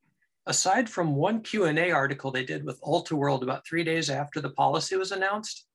aside 0.46 0.88
from 0.88 1.14
one 1.16 1.42
Q 1.42 1.64
and 1.64 1.78
A 1.78 1.90
article 1.90 2.30
they 2.30 2.44
did 2.44 2.64
with 2.64 2.80
Ultiworld 2.82 3.42
about 3.42 3.66
three 3.66 3.84
days 3.84 4.08
after 4.10 4.40
the 4.40 4.50
policy 4.50 4.96
was 4.96 5.12
announced, 5.12 5.66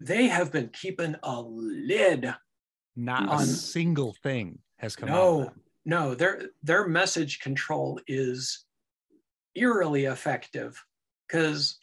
they 0.00 0.26
have 0.28 0.50
been 0.52 0.68
keeping 0.68 1.16
a 1.22 1.40
lid 1.42 2.34
Not 2.96 3.28
On- 3.28 3.42
a 3.42 3.46
single 3.46 4.14
thing 4.22 4.58
has 4.78 4.96
come 4.96 5.08
out. 5.08 5.14
No, 5.14 5.44
them. 5.44 5.60
no, 5.84 6.14
their 6.14 6.50
their 6.62 6.86
message 6.88 7.40
control 7.40 8.00
is 8.06 8.64
eerily 9.54 10.04
effective 10.06 10.82
because 11.26 11.78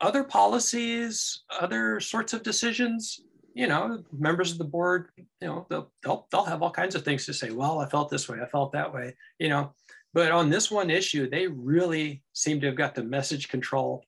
other 0.00 0.24
policies, 0.24 1.42
other 1.60 2.00
sorts 2.00 2.32
of 2.32 2.42
decisions, 2.42 3.20
you 3.54 3.66
know, 3.66 4.02
members 4.12 4.52
of 4.52 4.58
the 4.58 4.64
board, 4.64 5.08
you 5.16 5.48
know, 5.48 5.66
they'll 5.68 5.90
they'll, 6.02 6.26
they'll 6.30 6.44
have 6.44 6.62
all 6.62 6.70
kinds 6.70 6.94
of 6.94 7.04
things 7.04 7.26
to 7.26 7.34
say. 7.34 7.50
Well, 7.50 7.80
I 7.80 7.86
felt 7.86 8.10
this 8.10 8.28
way, 8.28 8.38
I 8.42 8.46
felt 8.46 8.72
that 8.72 8.92
way, 8.92 9.14
you 9.38 9.48
know. 9.48 9.72
But 10.12 10.32
on 10.32 10.50
this 10.50 10.70
one 10.70 10.90
issue, 10.90 11.28
they 11.28 11.46
really 11.46 12.22
seem 12.32 12.60
to 12.60 12.66
have 12.66 12.76
got 12.76 12.94
the 12.94 13.04
message 13.04 13.48
control 13.48 14.04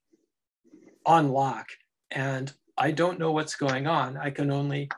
on 1.07 1.31
lock. 1.31 1.69
And 2.11 2.53
I 2.77 2.91
don't 2.91 3.19
know 3.19 3.33
what's 3.33 3.55
going 3.55 3.87
on. 3.87 4.17
I 4.17 4.31
can 4.31 4.51
only 4.51 4.91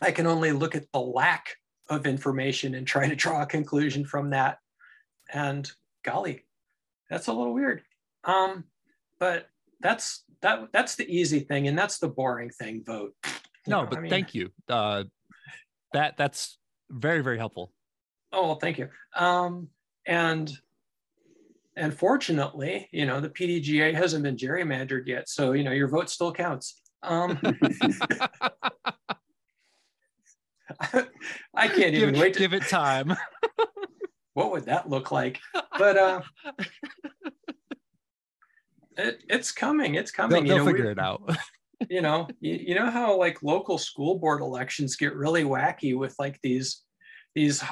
I 0.00 0.10
can 0.10 0.26
only 0.26 0.52
look 0.52 0.74
at 0.74 0.90
the 0.92 1.00
lack 1.00 1.56
of 1.88 2.06
information 2.06 2.74
and 2.74 2.86
try 2.86 3.08
to 3.08 3.16
draw 3.16 3.42
a 3.42 3.46
conclusion 3.46 4.04
from 4.04 4.30
that. 4.30 4.58
And 5.32 5.70
golly, 6.04 6.44
that's 7.10 7.28
a 7.28 7.32
little 7.32 7.54
weird. 7.54 7.82
Um, 8.24 8.64
but 9.18 9.48
that's 9.84 10.24
that 10.40 10.72
that's 10.72 10.96
the 10.96 11.06
easy 11.08 11.38
thing, 11.40 11.68
and 11.68 11.78
that's 11.78 11.98
the 11.98 12.08
boring 12.08 12.50
thing. 12.50 12.82
Vote. 12.84 13.14
You 13.66 13.70
No, 13.70 13.80
know, 13.80 13.88
but 13.88 13.98
I 13.98 14.00
mean- 14.02 14.10
thank 14.10 14.34
you. 14.34 14.50
Uh, 14.68 15.04
that 15.94 16.18
that's 16.18 16.58
very 16.90 17.22
very 17.22 17.38
helpful. 17.38 17.72
Oh, 18.30 18.48
well, 18.48 18.56
thank 18.56 18.76
you. 18.76 18.90
Um, 19.16 19.68
and 20.06 20.52
and 21.74 21.94
fortunately, 21.94 22.90
you 22.92 23.06
know, 23.06 23.20
the 23.20 23.30
PDGA 23.30 23.94
hasn't 23.94 24.22
been 24.22 24.36
gerrymandered 24.36 25.06
yet, 25.06 25.30
so 25.30 25.52
you 25.52 25.64
know 25.64 25.70
your 25.70 25.88
vote 25.88 26.10
still 26.10 26.30
counts. 26.30 26.82
Um, 27.02 27.38
I 31.54 31.68
can't 31.68 31.92
give, 31.92 31.94
even 31.94 32.18
wait 32.20 32.34
to 32.34 32.40
give 32.40 32.52
it 32.52 32.64
time. 32.68 33.14
what 34.34 34.50
would 34.52 34.66
that 34.66 34.90
look 34.90 35.10
like? 35.10 35.40
But 35.78 35.96
uh, 35.96 36.20
it, 38.96 39.22
it's 39.28 39.52
coming. 39.52 39.94
It's 39.94 40.12
they'll 40.12 40.28
coming. 40.28 40.46
you 40.46 40.54
they'll 40.54 40.64
know, 40.64 40.70
figure 40.70 40.90
it 40.90 40.98
out. 40.98 41.36
you 41.88 42.02
know, 42.02 42.28
you, 42.40 42.54
you 42.54 42.74
know 42.74 42.90
how 42.90 43.18
like 43.18 43.42
local 43.42 43.78
school 43.78 44.18
board 44.18 44.40
elections 44.40 44.96
get 44.96 45.14
really 45.14 45.44
wacky 45.44 45.96
with 45.96 46.14
like 46.18 46.38
these 46.42 46.82
these 47.34 47.62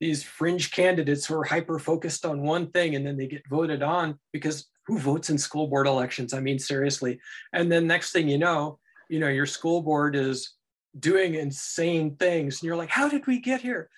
these 0.00 0.22
fringe 0.22 0.72
candidates 0.72 1.26
who 1.26 1.36
are 1.36 1.44
hyper 1.44 1.78
focused 1.78 2.24
on 2.24 2.42
one 2.42 2.70
thing 2.72 2.96
and 2.96 3.06
then 3.06 3.16
they 3.16 3.26
get 3.26 3.46
voted 3.48 3.82
on 3.82 4.18
because 4.32 4.66
who 4.86 4.98
votes 4.98 5.30
in 5.30 5.38
school 5.38 5.68
board 5.68 5.86
elections? 5.86 6.34
I 6.34 6.40
mean, 6.40 6.58
seriously. 6.58 7.20
And 7.52 7.70
then 7.70 7.86
next 7.86 8.10
thing 8.10 8.28
you 8.28 8.38
know, 8.38 8.80
you 9.08 9.20
know, 9.20 9.28
your 9.28 9.46
school 9.46 9.80
board 9.80 10.16
is 10.16 10.54
doing 10.98 11.34
insane 11.34 12.16
things. 12.16 12.60
And 12.60 12.66
you're 12.66 12.76
like, 12.76 12.88
how 12.88 13.08
did 13.08 13.26
we 13.26 13.38
get 13.38 13.60
here? 13.60 13.88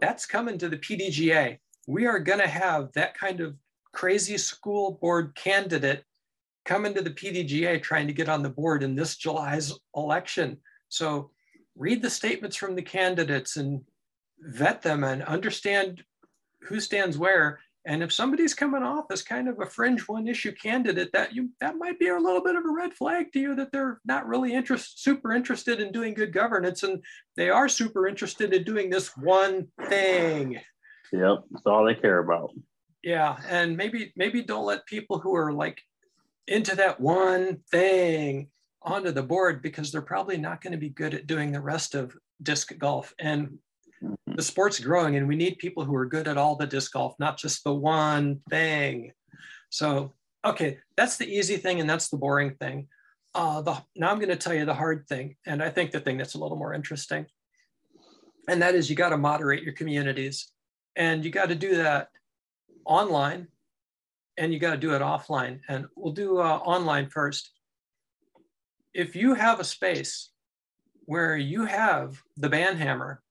That's 0.00 0.26
coming 0.26 0.58
to 0.58 0.68
the 0.68 0.78
PDGA. 0.78 1.58
We 1.86 2.06
are 2.06 2.18
going 2.18 2.40
to 2.40 2.48
have 2.48 2.92
that 2.92 3.14
kind 3.14 3.40
of 3.40 3.54
crazy 3.94 4.36
school 4.36 4.98
board 5.00 5.34
candidate 5.34 6.04
come 6.64 6.86
into 6.86 7.02
the 7.02 7.10
PDGA 7.10 7.82
trying 7.82 8.06
to 8.06 8.12
get 8.12 8.28
on 8.28 8.42
the 8.42 8.50
board 8.50 8.82
in 8.82 8.94
this 8.94 9.16
July's 9.16 9.72
election. 9.96 10.58
So 10.88 11.30
read 11.76 12.02
the 12.02 12.10
statements 12.10 12.56
from 12.56 12.74
the 12.74 12.82
candidates 12.82 13.56
and 13.56 13.82
vet 14.40 14.82
them 14.82 15.04
and 15.04 15.22
understand 15.22 16.02
who 16.62 16.80
stands 16.80 17.18
where. 17.18 17.60
And 17.86 18.02
if 18.02 18.12
somebody's 18.12 18.54
coming 18.54 18.82
off 18.82 19.04
as 19.10 19.22
kind 19.22 19.46
of 19.46 19.60
a 19.60 19.66
fringe 19.66 20.08
one 20.08 20.26
issue 20.26 20.52
candidate, 20.52 21.12
that 21.12 21.34
you 21.34 21.50
that 21.60 21.76
might 21.76 21.98
be 21.98 22.08
a 22.08 22.16
little 22.16 22.42
bit 22.42 22.56
of 22.56 22.64
a 22.64 22.72
red 22.72 22.94
flag 22.94 23.30
to 23.32 23.38
you 23.38 23.54
that 23.56 23.72
they're 23.72 24.00
not 24.06 24.26
really 24.26 24.54
interest, 24.54 25.02
super 25.02 25.32
interested 25.32 25.80
in 25.80 25.92
doing 25.92 26.14
good 26.14 26.32
governance 26.32 26.82
and 26.82 27.02
they 27.36 27.50
are 27.50 27.68
super 27.68 28.08
interested 28.08 28.54
in 28.54 28.64
doing 28.64 28.88
this 28.88 29.14
one 29.18 29.66
thing. 29.88 30.58
Yep, 31.12 31.44
that's 31.50 31.66
all 31.66 31.84
they 31.84 31.94
care 31.94 32.20
about. 32.20 32.52
Yeah, 33.04 33.36
and 33.50 33.76
maybe 33.76 34.12
maybe 34.16 34.42
don't 34.42 34.64
let 34.64 34.86
people 34.86 35.18
who 35.18 35.36
are 35.36 35.52
like 35.52 35.78
into 36.48 36.74
that 36.76 36.98
one 36.98 37.58
thing 37.70 38.48
onto 38.80 39.10
the 39.10 39.22
board 39.22 39.60
because 39.62 39.92
they're 39.92 40.00
probably 40.02 40.38
not 40.38 40.62
going 40.62 40.72
to 40.72 40.78
be 40.78 40.88
good 40.88 41.12
at 41.12 41.26
doing 41.26 41.52
the 41.52 41.60
rest 41.60 41.94
of 41.94 42.16
disc 42.42 42.72
golf. 42.78 43.12
And 43.18 43.58
mm-hmm. 44.02 44.34
the 44.34 44.42
sport's 44.42 44.80
growing, 44.80 45.16
and 45.16 45.28
we 45.28 45.36
need 45.36 45.58
people 45.58 45.84
who 45.84 45.94
are 45.94 46.06
good 46.06 46.26
at 46.28 46.38
all 46.38 46.56
the 46.56 46.66
disc 46.66 46.92
golf, 46.92 47.14
not 47.18 47.36
just 47.36 47.62
the 47.62 47.74
one 47.74 48.40
thing. 48.48 49.12
So, 49.68 50.14
okay, 50.42 50.78
that's 50.96 51.18
the 51.18 51.28
easy 51.28 51.58
thing, 51.58 51.80
and 51.80 51.88
that's 51.88 52.08
the 52.08 52.16
boring 52.16 52.54
thing. 52.54 52.88
Uh, 53.34 53.60
the, 53.60 53.82
now 53.96 54.10
I'm 54.10 54.18
going 54.18 54.30
to 54.30 54.36
tell 54.36 54.54
you 54.54 54.64
the 54.64 54.72
hard 54.72 55.06
thing, 55.08 55.36
and 55.46 55.62
I 55.62 55.68
think 55.68 55.90
the 55.90 56.00
thing 56.00 56.16
that's 56.16 56.34
a 56.34 56.38
little 56.38 56.56
more 56.56 56.72
interesting, 56.72 57.26
and 58.48 58.62
that 58.62 58.74
is 58.74 58.88
you 58.88 58.96
got 58.96 59.10
to 59.10 59.18
moderate 59.18 59.62
your 59.62 59.74
communities, 59.74 60.50
and 60.96 61.22
you 61.22 61.30
got 61.30 61.50
to 61.50 61.54
do 61.54 61.76
that 61.76 62.08
online, 62.86 63.48
and 64.36 64.52
you 64.52 64.58
got 64.58 64.72
to 64.72 64.76
do 64.76 64.94
it 64.94 65.02
offline. 65.02 65.60
And 65.68 65.86
we'll 65.96 66.12
do 66.12 66.38
uh, 66.38 66.58
online 66.58 67.08
first. 67.08 67.50
If 68.92 69.16
you 69.16 69.34
have 69.34 69.60
a 69.60 69.64
space 69.64 70.30
where 71.06 71.36
you 71.36 71.64
have 71.64 72.20
the 72.36 72.48
ban 72.48 72.76
hammer 72.76 73.22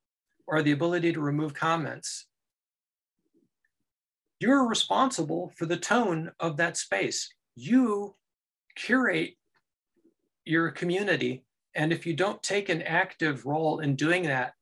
or 0.47 0.61
the 0.61 0.71
ability 0.71 1.13
to 1.13 1.21
remove 1.21 1.53
comments, 1.53 2.25
you're 4.39 4.67
responsible 4.67 5.53
for 5.55 5.65
the 5.65 5.77
tone 5.77 6.31
of 6.39 6.57
that 6.57 6.77
space. 6.77 7.33
You 7.55 8.15
curate 8.75 9.37
your 10.45 10.69
community. 10.71 11.45
And 11.75 11.93
if 11.93 12.05
you 12.05 12.13
don't 12.13 12.43
take 12.43 12.69
an 12.69 12.81
active 12.81 13.45
role 13.45 13.79
in 13.79 13.95
doing 13.95 14.23
that, 14.23 14.53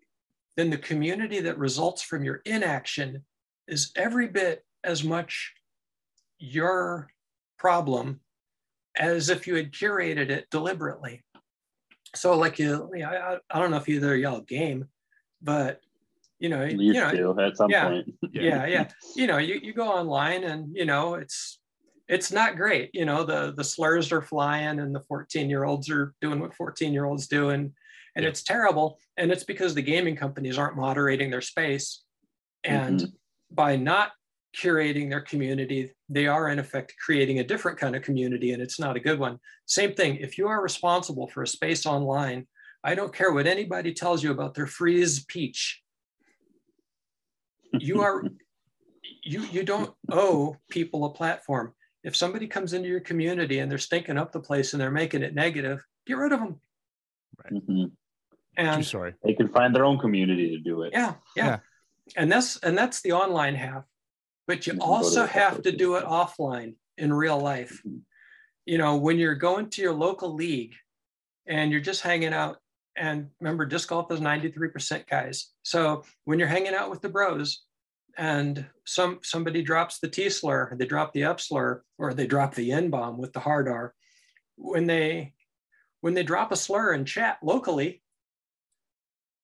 then 0.56 0.70
the 0.70 0.78
community 0.78 1.40
that 1.40 1.58
results 1.58 2.02
from 2.02 2.24
your 2.24 2.42
inaction 2.46 3.24
is 3.68 3.92
every 3.96 4.28
bit 4.28 4.64
as 4.84 5.04
much 5.04 5.54
your 6.40 7.10
problem 7.58 8.20
as 8.98 9.30
if 9.30 9.48
you 9.48 9.56
had 9.56 9.72
curated 9.72 10.30
it 10.30 10.50
deliberately. 10.50 11.24
So, 12.16 12.38
like 12.38 12.60
you, 12.60 12.92
I, 12.96 13.38
I 13.50 13.60
don't 13.60 13.72
know 13.72 13.78
if 13.78 13.88
either 13.88 14.14
of 14.14 14.20
y'all 14.20 14.42
game, 14.42 14.86
but 15.42 15.80
you 16.40 16.50
know, 16.50 16.64
you, 16.66 16.78
you 16.78 16.94
know, 16.94 17.40
at 17.40 17.56
some 17.56 17.70
yeah, 17.70 17.88
point. 17.88 18.14
yeah, 18.34 18.66
yeah. 18.66 18.88
You 19.16 19.28
know, 19.28 19.38
you, 19.38 19.60
you 19.62 19.74
go 19.74 19.88
online 19.88 20.44
and 20.44 20.76
you 20.76 20.86
know 20.86 21.14
it's 21.14 21.60
it's 22.10 22.32
not 22.32 22.58
great. 22.58 22.90
You 22.94 23.06
know, 23.06 23.24
the 23.24 23.54
the 23.56 23.64
slurs 23.64 24.12
are 24.12 24.22
flying 24.22 24.80
and 24.80 24.94
the 24.94 25.02
14 25.02 25.50
year 25.50 25.64
olds 25.64 25.90
are 25.90 26.14
doing 26.20 26.40
what 26.40 26.54
14 26.54 26.92
year 26.92 27.06
olds 27.06 27.28
do, 27.28 27.50
and 27.50 27.72
and 28.16 28.24
yeah. 28.24 28.30
it's 28.30 28.44
terrible. 28.44 29.00
And 29.18 29.32
it's 29.32 29.46
because 29.46 29.74
the 29.74 29.82
gaming 29.82 30.16
companies 30.16 30.58
aren't 30.58 30.76
moderating 30.76 31.30
their 31.30 31.42
space, 31.42 32.04
and 32.64 33.00
mm-hmm. 33.00 33.56
by 33.56 33.78
not 33.78 34.12
curating 34.56 35.10
their 35.10 35.22
community, 35.22 35.92
they 36.10 36.28
are 36.28 36.50
in 36.50 36.60
effect 36.60 36.94
creating 37.04 37.40
a 37.40 37.44
different 37.44 37.78
kind 37.78 37.96
of 37.96 38.02
community, 38.02 38.52
and 38.52 38.62
it's 38.62 38.80
not 38.80 38.98
a 38.98 39.00
good 39.00 39.20
one. 39.20 39.40
Same 39.66 39.94
thing. 39.94 40.18
If 40.18 40.38
you 40.38 40.48
are 40.48 40.62
responsible 40.62 41.28
for 41.28 41.44
a 41.44 41.48
space 41.48 41.86
online, 41.86 42.48
I 42.84 42.96
don't 42.96 43.14
care 43.14 43.32
what 43.32 43.48
anybody 43.48 43.94
tells 43.94 44.24
you 44.24 44.32
about 44.32 44.54
their 44.54 44.68
freeze 44.68 45.24
peach. 45.26 45.82
You 47.74 48.02
are 48.02 48.24
you 49.24 49.44
you 49.44 49.64
don't 49.64 49.94
owe 50.10 50.58
people 50.70 51.06
a 51.06 51.14
platform 51.14 51.74
if 52.04 52.16
somebody 52.16 52.48
comes 52.48 52.74
into 52.74 52.90
your 52.90 53.00
community 53.00 53.60
and 53.60 53.70
they're 53.70 53.78
stinking 53.78 54.18
up 54.18 54.32
the 54.32 54.40
place 54.40 54.74
and 54.74 54.82
they're 54.82 54.92
making 54.92 55.22
it 55.22 55.36
negative, 55.36 55.86
get 56.08 56.18
rid 56.18 56.32
of 56.32 56.40
them. 56.40 56.60
Right. 57.44 57.54
Mm-hmm. 57.54 57.86
And 58.58 58.86
sorry, 58.86 59.14
they 59.24 59.34
can 59.34 59.48
find 59.50 59.74
their 59.74 59.86
own 59.86 59.98
community 59.98 60.50
to 60.50 60.58
do 60.58 60.82
it. 60.82 60.92
Yeah, 60.92 61.14
yeah, 61.36 61.46
yeah. 61.46 61.58
And 62.18 62.32
that's 62.32 62.58
and 62.58 62.78
that's 62.78 63.02
the 63.02 63.14
online 63.14 63.56
half. 63.56 63.86
But 64.52 64.68
you, 64.68 64.74
you 64.74 64.82
also 64.82 65.26
have 65.26 65.62
to 65.62 65.72
do 65.72 65.96
it 65.96 66.04
offline 66.04 66.74
in 66.98 67.14
real 67.14 67.40
life. 67.40 67.82
Mm-hmm. 67.88 68.00
You 68.66 68.78
know, 68.80 68.98
when 68.98 69.18
you're 69.18 69.34
going 69.34 69.70
to 69.70 69.82
your 69.82 69.94
local 69.94 70.36
league 70.36 70.74
and 71.48 71.72
you're 71.72 71.80
just 71.80 72.02
hanging 72.02 72.34
out, 72.34 72.58
and 72.98 73.30
remember, 73.40 73.66
disc 73.66 73.88
golf 73.88 74.12
is 74.12 74.20
93% 74.20 75.08
guys. 75.08 75.52
So 75.64 76.04
when 76.26 76.38
you're 76.38 76.50
hanging 76.50 76.74
out 76.74 76.90
with 76.90 77.02
the 77.02 77.08
bros, 77.08 77.64
and 78.18 78.66
some 78.86 79.20
somebody 79.24 79.62
drops 79.62 80.00
the 80.00 80.10
T 80.10 80.30
slur, 80.30 80.76
they 80.78 80.86
drop 80.86 81.14
the 81.14 81.24
up 81.24 81.40
slur, 81.40 81.82
or 81.98 82.14
they 82.14 82.28
drop 82.28 82.54
the 82.54 82.74
N 82.74 82.90
bomb 82.90 83.18
with 83.18 83.32
the 83.32 83.40
hard 83.40 83.70
R. 83.70 83.94
When 84.58 84.86
they 84.86 85.34
when 86.02 86.14
they 86.14 86.24
drop 86.24 86.52
a 86.52 86.58
slur 86.58 86.94
in 86.94 87.06
chat 87.06 87.38
locally, 87.42 88.04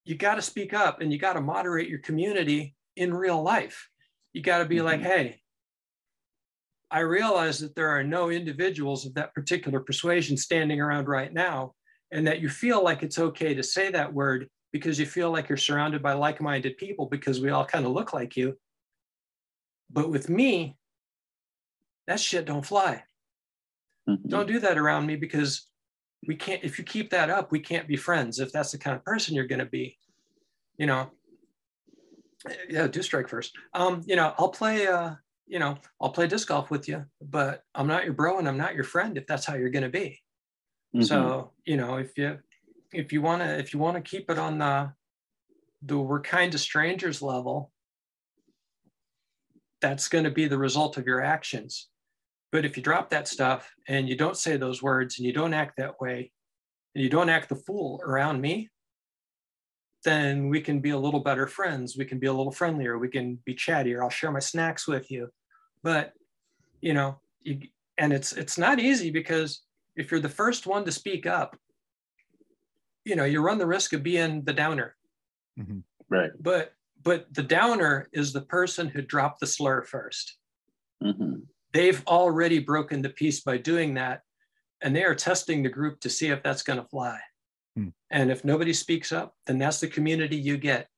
you 0.04 0.16
got 0.16 0.36
to 0.36 0.42
speak 0.42 0.74
up 0.74 1.00
and 1.00 1.14
you 1.14 1.18
got 1.18 1.34
to 1.34 1.42
moderate 1.42 1.88
your 1.88 2.00
community 2.00 2.76
in 2.98 3.14
real 3.14 3.42
life. 3.42 3.88
You 4.38 4.44
got 4.44 4.60
to 4.60 4.66
be 4.66 4.76
mm-hmm. 4.76 4.86
like, 4.86 5.02
hey, 5.02 5.42
I 6.92 7.00
realize 7.00 7.58
that 7.58 7.74
there 7.74 7.90
are 7.90 8.04
no 8.04 8.30
individuals 8.30 9.04
of 9.04 9.16
that 9.16 9.34
particular 9.34 9.80
persuasion 9.80 10.38
standing 10.38 10.80
around 10.80 11.08
right 11.08 11.34
now, 11.34 11.74
and 12.12 12.28
that 12.28 12.40
you 12.40 12.48
feel 12.48 12.84
like 12.84 13.02
it's 13.02 13.18
okay 13.18 13.56
to 13.56 13.64
say 13.64 13.90
that 13.90 14.14
word 14.14 14.48
because 14.72 15.00
you 15.00 15.08
feel 15.08 15.32
like 15.32 15.50
you're 15.50 15.58
surrounded 15.58 16.04
by 16.04 16.14
like-minded 16.14 16.78
people 16.78 17.08
because 17.08 17.42
we 17.42 17.50
all 17.50 17.66
kind 17.66 17.88
of 17.88 17.94
look 17.94 18.14
like 18.14 18.38
you. 18.38 18.56
But 19.90 20.12
with 20.12 20.30
me, 20.30 20.78
that 22.06 22.20
shit 22.20 22.46
don't 22.46 22.64
fly. 22.64 23.02
Mm-hmm. 24.08 24.30
Don't 24.30 24.48
do 24.48 24.60
that 24.60 24.78
around 24.78 25.08
me 25.08 25.16
because 25.16 25.68
we 26.28 26.36
can't 26.36 26.64
if 26.64 26.78
you 26.78 26.84
keep 26.84 27.10
that 27.10 27.32
up, 27.32 27.52
we 27.52 27.60
can't 27.60 27.88
be 27.88 27.96
friends 27.96 28.38
if 28.38 28.52
that's 28.52 28.72
the 28.72 28.78
kind 28.78 28.96
of 28.96 29.04
person 29.04 29.34
you're 29.34 29.48
going 29.48 29.66
to 29.66 29.66
be. 29.66 29.98
You 30.78 30.86
know. 30.86 31.10
Yeah, 32.70 32.88
do 32.88 33.02
strike 33.02 33.28
first. 33.28 33.54
Um, 33.74 34.04
you 34.06 34.16
know, 34.16 34.34
I'll 34.38 34.50
play 34.50 34.88
uh, 34.88 35.16
you 35.48 35.60
know, 35.60 35.78
I'll 36.02 36.12
play 36.12 36.28
disc 36.28 36.48
golf 36.50 36.70
with 36.70 36.88
you, 36.88 37.06
but 37.22 37.64
I'm 37.74 37.88
not 37.88 38.04
your 38.04 38.14
bro 38.14 38.38
and 38.38 38.48
I'm 38.48 38.58
not 38.58 38.76
your 38.76 38.84
friend 38.84 39.18
if 39.18 39.26
that's 39.26 39.46
how 39.46 39.56
you're 39.56 39.70
going 39.70 39.84
to 39.84 39.90
be. 39.90 40.20
Mm-hmm. 40.94 41.04
So, 41.04 41.52
you 41.66 41.78
know, 41.78 41.96
if 41.98 42.18
you 42.18 42.38
if 42.94 43.12
you 43.12 43.22
want 43.22 43.42
to 43.42 43.58
if 43.58 43.74
you 43.74 43.80
want 43.80 43.96
to 43.96 44.10
keep 44.10 44.30
it 44.30 44.38
on 44.38 44.58
the 44.58 44.92
the 45.84 45.98
we're 45.98 46.22
kind 46.22 46.54
of 46.54 46.60
strangers 46.60 47.22
level 47.22 47.72
that's 49.82 50.08
going 50.08 50.24
to 50.24 50.32
be 50.32 50.48
the 50.48 50.58
result 50.58 50.98
of 50.98 51.06
your 51.06 51.22
actions 51.22 51.90
but 52.52 52.66
if 52.66 52.78
you 52.78 52.84
drop 52.84 53.10
that 53.10 53.28
stuff 53.28 53.72
and 53.88 54.10
you 54.10 54.16
don't 54.16 54.38
say 54.38 54.58
those 54.58 54.82
words 54.82 55.18
and 55.18 55.26
you 55.26 55.34
don't 55.34 55.54
act 55.54 55.78
that 55.78 56.00
way 56.02 56.32
and 56.96 57.04
you 57.04 57.10
don't 57.10 57.30
act 57.30 57.50
the 57.50 57.56
fool 57.56 58.02
around 58.04 58.42
me 58.42 58.70
then 60.04 60.50
we 60.50 60.62
can 60.62 60.80
be 60.80 60.92
a 60.92 60.98
little 60.98 61.20
better 61.20 61.48
friends 61.48 61.98
we 61.98 62.06
can 62.06 62.20
be 62.20 62.28
a 62.28 62.34
little 62.34 62.52
friendlier 62.52 62.98
we 62.98 63.10
can 63.10 63.38
be 63.46 63.56
chattier 63.56 64.02
i'll 64.02 64.10
share 64.10 64.32
my 64.32 64.40
snacks 64.40 64.88
with 64.88 65.10
you. 65.12 65.30
But 65.84 66.14
you 66.82 66.94
know 66.94 67.20
you, 67.42 67.60
and 67.98 68.14
it's 68.14 68.34
it's 68.34 68.58
not 68.58 68.80
easy 68.80 69.12
because 69.12 69.64
if 69.96 70.12
you're 70.12 70.20
the 70.20 70.30
first 70.30 70.68
one 70.68 70.86
to 70.86 70.92
speak 70.92 71.26
up 71.26 71.58
you 73.06 73.16
know 73.16 73.26
you 73.26 73.42
run 73.42 73.58
the 73.58 73.66
risk 73.66 73.94
of 73.94 74.04
being 74.04 74.44
the 74.44 74.54
downer. 74.54 74.96
Mm-hmm. 75.60 75.80
right. 76.10 76.32
But 76.40 76.74
but 77.04 77.34
the 77.34 77.44
downer 77.44 78.10
is 78.12 78.34
the 78.34 78.42
person 78.42 78.88
who 78.88 79.02
dropped 79.02 79.40
the 79.40 79.48
slur 79.48 79.86
1st 79.86 80.32
mm-hmm. 81.04 81.34
they've 81.74 82.04
already 82.06 82.60
broken 82.60 83.02
the 83.02 83.10
peace 83.10 83.42
by 83.42 83.58
doing 83.58 83.94
that 83.96 84.22
and 84.82 84.96
they 84.96 85.04
are 85.04 85.16
testing 85.16 85.64
the 85.64 85.70
group 85.70 86.00
to 86.02 86.10
see 86.10 86.28
if 86.28 86.44
that's 86.44 86.64
going 86.64 86.80
to 86.80 86.88
fly 86.90 87.18
mm. 87.78 87.92
and 88.12 88.32
if 88.32 88.44
nobody 88.44 88.74
speaks 88.74 89.12
up 89.12 89.36
then 89.46 89.58
that's 89.58 89.80
the 89.80 89.88
community 89.88 90.36
you 90.36 90.58
get 90.58 90.90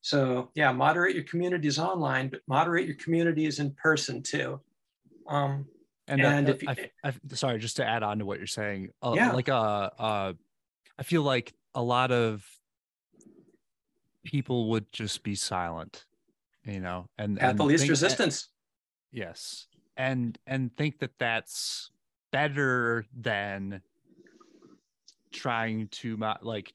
so 0.00 0.50
yeah 0.54 0.72
moderate 0.72 1.14
your 1.14 1.24
communities 1.24 1.78
online 1.78 2.28
but 2.28 2.40
moderate 2.46 2.86
your 2.86 2.96
communities 2.96 3.58
in 3.58 3.70
person 3.72 4.22
too 4.22 4.60
um, 5.28 5.66
and, 6.08 6.20
and 6.20 6.48
uh, 6.48 6.52
if 6.52 6.62
you, 6.62 6.68
I, 6.68 6.90
I, 7.04 7.14
sorry 7.34 7.58
just 7.58 7.76
to 7.76 7.84
add 7.84 8.02
on 8.02 8.20
to 8.20 8.24
what 8.24 8.38
you're 8.38 8.46
saying 8.46 8.90
uh, 9.02 9.14
yeah. 9.16 9.32
like 9.32 9.48
uh, 9.48 9.90
uh 9.98 10.32
I 10.98 11.02
feel 11.02 11.22
like 11.22 11.52
a 11.74 11.82
lot 11.82 12.10
of 12.10 12.44
people 14.24 14.70
would 14.70 14.90
just 14.92 15.22
be 15.22 15.34
silent, 15.34 16.06
you 16.64 16.80
know, 16.80 17.08
and 17.18 17.40
at 17.40 17.56
the 17.56 17.64
least 17.64 17.88
resistance. 17.88 18.48
That, 19.12 19.18
yes, 19.18 19.66
and 19.96 20.38
and 20.46 20.74
think 20.76 20.98
that 21.00 21.12
that's 21.18 21.90
better 22.32 23.04
than 23.14 23.82
trying 25.36 25.88
to 25.88 26.18
like 26.42 26.72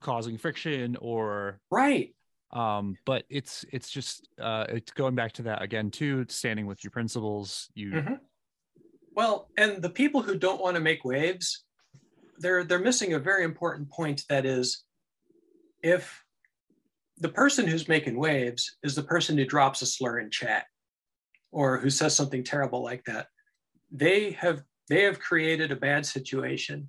causing 0.00 0.36
friction 0.36 0.96
or 1.00 1.60
right 1.70 2.14
um 2.52 2.96
but 3.06 3.24
it's 3.30 3.64
it's 3.72 3.90
just 3.90 4.28
uh 4.40 4.66
it's 4.68 4.92
going 4.92 5.14
back 5.14 5.32
to 5.32 5.42
that 5.42 5.62
again 5.62 5.90
too 5.90 6.26
standing 6.28 6.66
with 6.66 6.82
your 6.84 6.90
principles 6.90 7.70
you 7.74 7.92
mm-hmm. 7.92 8.14
well 9.14 9.48
and 9.56 9.80
the 9.80 9.88
people 9.88 10.20
who 10.22 10.36
don't 10.36 10.60
want 10.60 10.74
to 10.74 10.80
make 10.80 11.04
waves 11.04 11.64
they're 12.38 12.64
they're 12.64 12.78
missing 12.78 13.14
a 13.14 13.18
very 13.18 13.44
important 13.44 13.88
point 13.90 14.24
that 14.28 14.44
is 14.44 14.84
if 15.82 16.22
the 17.18 17.28
person 17.28 17.66
who's 17.66 17.88
making 17.88 18.18
waves 18.18 18.78
is 18.82 18.94
the 18.94 19.02
person 19.02 19.38
who 19.38 19.44
drops 19.44 19.80
a 19.80 19.86
slur 19.86 20.18
in 20.18 20.30
chat 20.30 20.64
or 21.52 21.78
who 21.78 21.90
says 21.90 22.14
something 22.14 22.42
terrible 22.42 22.82
like 22.82 23.04
that 23.04 23.28
they 23.90 24.32
have 24.32 24.62
they 24.88 25.02
have 25.04 25.20
created 25.20 25.70
a 25.70 25.76
bad 25.76 26.04
situation 26.04 26.88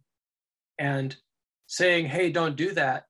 and 0.84 1.16
saying 1.68 2.06
hey 2.06 2.32
don't 2.32 2.56
do 2.56 2.72
that 2.74 3.04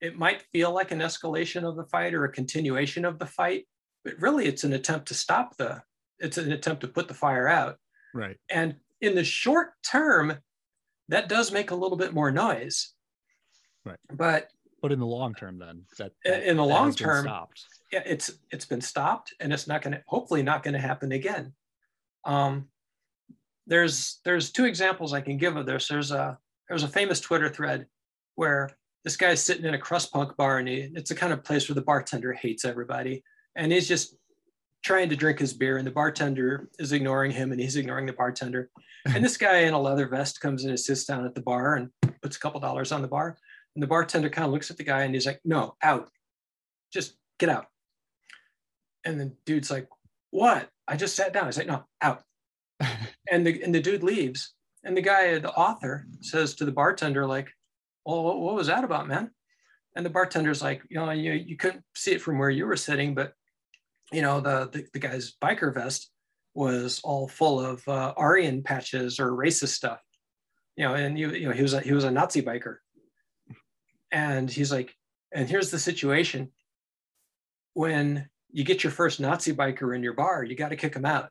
it 0.00 0.18
might 0.18 0.42
feel 0.52 0.72
like 0.72 0.90
an 0.90 0.98
escalation 0.98 1.62
of 1.68 1.76
the 1.76 1.84
fight 1.84 2.14
or 2.14 2.24
a 2.24 2.32
continuation 2.32 3.04
of 3.04 3.18
the 3.18 3.26
fight 3.26 3.66
but 4.04 4.20
really 4.20 4.46
it's 4.46 4.64
an 4.64 4.72
attempt 4.72 5.06
to 5.08 5.14
stop 5.14 5.56
the 5.56 5.80
it's 6.22 6.38
an 6.38 6.52
attempt 6.52 6.80
to 6.82 6.88
put 6.88 7.08
the 7.08 7.14
fire 7.14 7.48
out. 7.48 7.76
Right. 8.14 8.36
And 8.48 8.76
in 9.00 9.14
the 9.14 9.24
short 9.24 9.72
term 9.82 10.38
that 11.08 11.28
does 11.28 11.52
make 11.52 11.72
a 11.72 11.74
little 11.74 11.98
bit 11.98 12.14
more 12.14 12.30
noise. 12.30 12.94
Right. 13.84 13.98
But 14.12 14.48
but 14.80 14.92
in 14.92 15.00
the 15.00 15.06
long 15.06 15.34
term 15.34 15.58
then 15.58 15.84
that, 15.98 16.12
that 16.24 16.48
in 16.48 16.56
the 16.56 16.62
that 16.64 16.68
long 16.68 16.94
term 16.94 17.24
stopped. 17.24 17.64
yeah 17.92 18.02
it's 18.06 18.30
it's 18.50 18.64
been 18.64 18.80
stopped 18.80 19.34
and 19.40 19.52
it's 19.52 19.66
not 19.66 19.82
going 19.82 19.92
to 19.92 20.02
hopefully 20.06 20.42
not 20.42 20.62
going 20.62 20.74
to 20.74 20.80
happen 20.80 21.12
again. 21.12 21.52
Um 22.24 22.68
there's 23.66 24.20
there's 24.24 24.50
two 24.50 24.64
examples 24.64 25.12
i 25.12 25.20
can 25.20 25.36
give 25.36 25.56
of 25.56 25.66
this. 25.66 25.88
There's 25.88 26.12
a 26.12 26.38
there's 26.72 26.84
a 26.84 26.88
famous 26.88 27.20
twitter 27.20 27.50
thread 27.50 27.84
where 28.36 28.70
this 29.04 29.18
guy's 29.18 29.44
sitting 29.44 29.66
in 29.66 29.74
a 29.74 29.78
crust 29.78 30.10
punk 30.10 30.34
bar 30.38 30.56
and 30.56 30.66
he, 30.66 30.88
it's 30.94 31.10
the 31.10 31.14
kind 31.14 31.30
of 31.30 31.44
place 31.44 31.68
where 31.68 31.74
the 31.74 31.82
bartender 31.82 32.32
hates 32.32 32.64
everybody. 32.64 33.22
And 33.54 33.70
he's 33.70 33.86
just 33.86 34.16
trying 34.82 35.10
to 35.10 35.16
drink 35.16 35.38
his 35.38 35.52
beer 35.52 35.76
and 35.76 35.86
the 35.86 35.90
bartender 35.90 36.70
is 36.78 36.92
ignoring 36.92 37.30
him 37.30 37.52
and 37.52 37.60
he's 37.60 37.76
ignoring 37.76 38.06
the 38.06 38.14
bartender. 38.14 38.70
And 39.04 39.22
this 39.22 39.36
guy 39.36 39.58
in 39.58 39.74
a 39.74 39.78
leather 39.78 40.08
vest 40.08 40.40
comes 40.40 40.64
in 40.64 40.70
and 40.70 40.80
sits 40.80 41.04
down 41.04 41.26
at 41.26 41.34
the 41.34 41.42
bar 41.42 41.74
and 41.74 41.90
puts 42.22 42.36
a 42.36 42.40
couple 42.40 42.58
dollars 42.58 42.90
on 42.90 43.02
the 43.02 43.08
bar. 43.08 43.36
And 43.76 43.82
the 43.82 43.86
bartender 43.86 44.30
kind 44.30 44.46
of 44.46 44.52
looks 44.52 44.70
at 44.70 44.78
the 44.78 44.84
guy 44.84 45.02
and 45.02 45.14
he's 45.14 45.26
like 45.26 45.40
no 45.44 45.74
out. 45.82 46.08
Just 46.90 47.18
get 47.38 47.50
out. 47.50 47.66
And 49.04 49.20
the 49.20 49.34
dude's 49.44 49.70
like 49.70 49.88
what? 50.30 50.70
I 50.88 50.96
just 50.96 51.16
sat 51.16 51.34
down. 51.34 51.46
He's 51.46 51.58
like 51.58 51.66
no 51.66 51.84
out. 52.00 52.22
And 53.30 53.46
the 53.46 53.62
and 53.62 53.74
the 53.74 53.80
dude 53.80 54.02
leaves 54.02 54.52
and 54.84 54.96
the 54.96 55.02
guy 55.02 55.38
the 55.38 55.52
author 55.52 56.06
says 56.20 56.54
to 56.54 56.64
the 56.64 56.72
bartender 56.72 57.26
like 57.26 57.50
well 58.04 58.22
what, 58.22 58.40
what 58.40 58.54
was 58.54 58.66
that 58.66 58.84
about 58.84 59.08
man? 59.08 59.30
And 59.94 60.06
the 60.06 60.10
bartender's 60.10 60.62
like 60.62 60.82
you 60.88 60.96
know 60.96 61.10
you, 61.10 61.32
you 61.32 61.56
couldn't 61.56 61.84
see 61.94 62.12
it 62.12 62.22
from 62.22 62.38
where 62.38 62.50
you 62.50 62.66
were 62.66 62.76
sitting 62.76 63.14
but 63.14 63.32
you 64.10 64.22
know 64.22 64.40
the 64.40 64.68
the, 64.72 64.86
the 64.92 64.98
guy's 64.98 65.34
biker 65.42 65.72
vest 65.72 66.10
was 66.54 67.00
all 67.04 67.28
full 67.28 67.60
of 67.60 67.86
uh, 67.88 68.12
aryan 68.16 68.62
patches 68.62 69.18
or 69.18 69.30
racist 69.32 69.68
stuff 69.68 70.00
you 70.76 70.84
know 70.84 70.94
and 70.94 71.18
you, 71.18 71.30
you 71.32 71.46
know 71.46 71.54
he 71.54 71.62
was 71.62 71.74
a, 71.74 71.80
he 71.80 71.92
was 71.92 72.04
a 72.04 72.10
nazi 72.10 72.42
biker. 72.42 72.76
And 74.10 74.50
he's 74.50 74.70
like 74.72 74.94
and 75.34 75.48
here's 75.48 75.70
the 75.70 75.78
situation. 75.78 76.50
When 77.72 78.28
you 78.50 78.64
get 78.64 78.84
your 78.84 78.90
first 78.90 79.18
nazi 79.18 79.54
biker 79.54 79.94
in 79.94 80.02
your 80.02 80.14
bar 80.14 80.44
you 80.44 80.56
got 80.56 80.70
to 80.70 80.76
kick 80.76 80.94
him 80.94 81.04
out. 81.04 81.30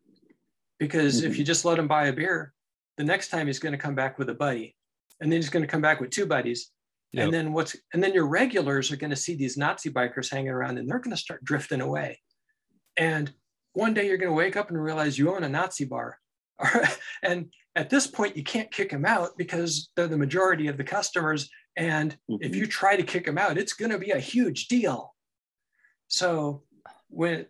Because 0.80 1.24
if 1.24 1.38
you 1.38 1.44
just 1.44 1.66
let 1.66 1.78
him 1.78 1.88
buy 1.88 2.08
a 2.08 2.14
beer 2.14 2.54
the 3.02 3.08
next 3.08 3.30
time 3.30 3.48
he's 3.48 3.58
going 3.58 3.72
to 3.72 3.80
come 3.80 3.96
back 3.96 4.20
with 4.20 4.30
a 4.30 4.34
buddy 4.36 4.76
and 5.20 5.32
then 5.32 5.38
he's 5.38 5.50
going 5.50 5.64
to 5.64 5.68
come 5.68 5.82
back 5.82 6.00
with 6.00 6.12
two 6.12 6.28
buddies 6.28 6.70
Yep. 7.14 7.26
and 7.26 7.34
then 7.34 7.52
what's 7.52 7.76
and 7.94 8.02
then 8.02 8.14
your 8.14 8.28
regulars 8.28 8.92
are 8.92 8.96
going 8.96 9.10
to 9.10 9.18
see 9.18 9.36
these 9.36 9.58
nazi 9.58 9.90
bikers 9.90 10.32
hanging 10.32 10.52
around 10.52 10.78
and 10.78 10.88
they're 10.88 11.00
going 11.00 11.16
to 11.16 11.22
start 11.22 11.44
drifting 11.44 11.82
away. 11.82 12.22
And 12.96 13.34
one 13.74 13.94
day 13.94 14.08
you're 14.08 14.18
going 14.18 14.30
to 14.30 14.36
wake 14.36 14.56
up 14.56 14.70
and 14.70 14.82
realize 14.82 15.18
you 15.18 15.34
own 15.34 15.44
a 15.44 15.50
nazi 15.50 15.86
bar. 15.86 16.18
And 17.24 17.52
at 17.76 17.90
this 17.90 18.08
point 18.08 18.38
you 18.38 18.44
can't 18.44 18.72
kick 18.72 18.92
them 18.92 19.06
out 19.06 19.32
because 19.38 19.90
they're 19.96 20.08
the 20.08 20.18
majority 20.18 20.68
of 20.68 20.78
the 20.78 20.86
customers 20.86 21.50
and 21.76 22.16
if 22.30 22.56
you 22.56 22.64
mm-hmm. 22.64 22.70
try 22.70 22.96
to 22.96 23.04
kick 23.04 23.26
them 23.26 23.38
out 23.38 23.58
it's 23.58 23.74
going 23.74 23.92
to 23.92 23.98
be 23.98 24.12
a 24.12 24.20
huge 24.20 24.68
deal. 24.68 25.14
So 26.08 26.64
when 27.10 27.48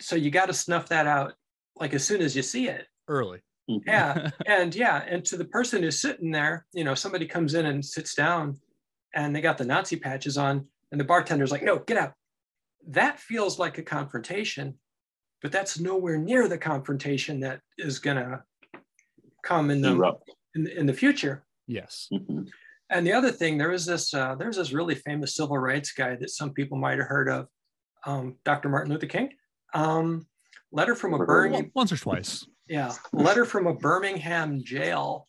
so 0.00 0.14
you 0.14 0.30
got 0.30 0.46
to 0.46 0.54
snuff 0.54 0.90
that 0.90 1.06
out 1.08 1.32
like 1.74 1.94
as 1.94 2.04
soon 2.04 2.20
as 2.20 2.36
you 2.36 2.42
see 2.42 2.68
it. 2.68 2.86
Early 3.08 3.40
yeah. 3.86 4.30
And 4.46 4.74
yeah 4.74 5.04
and 5.06 5.24
to 5.26 5.36
the 5.36 5.44
person 5.44 5.82
who's 5.82 6.00
sitting 6.00 6.30
there 6.30 6.66
you 6.72 6.84
know 6.84 6.94
somebody 6.94 7.26
comes 7.26 7.54
in 7.54 7.66
and 7.66 7.84
sits 7.84 8.14
down 8.14 8.58
and 9.14 9.34
they 9.34 9.40
got 9.40 9.58
the 9.58 9.64
nazi 9.64 9.96
patches 9.96 10.36
on 10.36 10.66
and 10.92 11.00
the 11.00 11.04
bartender's 11.04 11.50
like 11.52 11.62
no 11.62 11.78
get 11.78 11.96
out. 11.96 12.12
That 12.88 13.20
feels 13.20 13.58
like 13.58 13.78
a 13.78 13.82
confrontation 13.82 14.78
but 15.42 15.52
that's 15.52 15.80
nowhere 15.80 16.18
near 16.18 16.48
the 16.48 16.58
confrontation 16.58 17.40
that 17.40 17.60
is 17.78 17.98
going 17.98 18.16
to 18.16 18.42
come 19.42 19.70
in 19.70 19.80
the 19.80 20.12
in, 20.54 20.66
in 20.66 20.86
the 20.86 20.92
future. 20.92 21.44
Yes. 21.66 22.08
Mhm. 22.12 22.48
and 22.90 23.06
the 23.06 23.12
other 23.12 23.30
thing 23.30 23.56
there 23.56 23.70
was 23.70 23.86
this 23.86 24.12
uh, 24.12 24.34
there's 24.34 24.56
this 24.56 24.72
really 24.72 24.94
famous 24.96 25.36
civil 25.36 25.56
rights 25.58 25.92
guy 25.92 26.16
that 26.16 26.30
some 26.30 26.52
people 26.52 26.76
might 26.76 26.98
have 26.98 27.06
heard 27.06 27.28
of 27.28 27.46
um, 28.06 28.36
dr 28.44 28.68
martin 28.68 28.92
luther 28.92 29.06
king. 29.06 29.30
Um, 29.72 30.26
letter 30.72 30.94
from 30.94 31.14
a 31.14 31.18
Never 31.18 31.26
burning 31.26 31.70
once 31.74 31.92
or 31.92 31.96
twice 31.96 32.46
yeah. 32.70 32.92
Letter 33.12 33.44
from 33.44 33.66
a 33.66 33.74
birmingham 33.74 34.62
jail. 34.62 35.26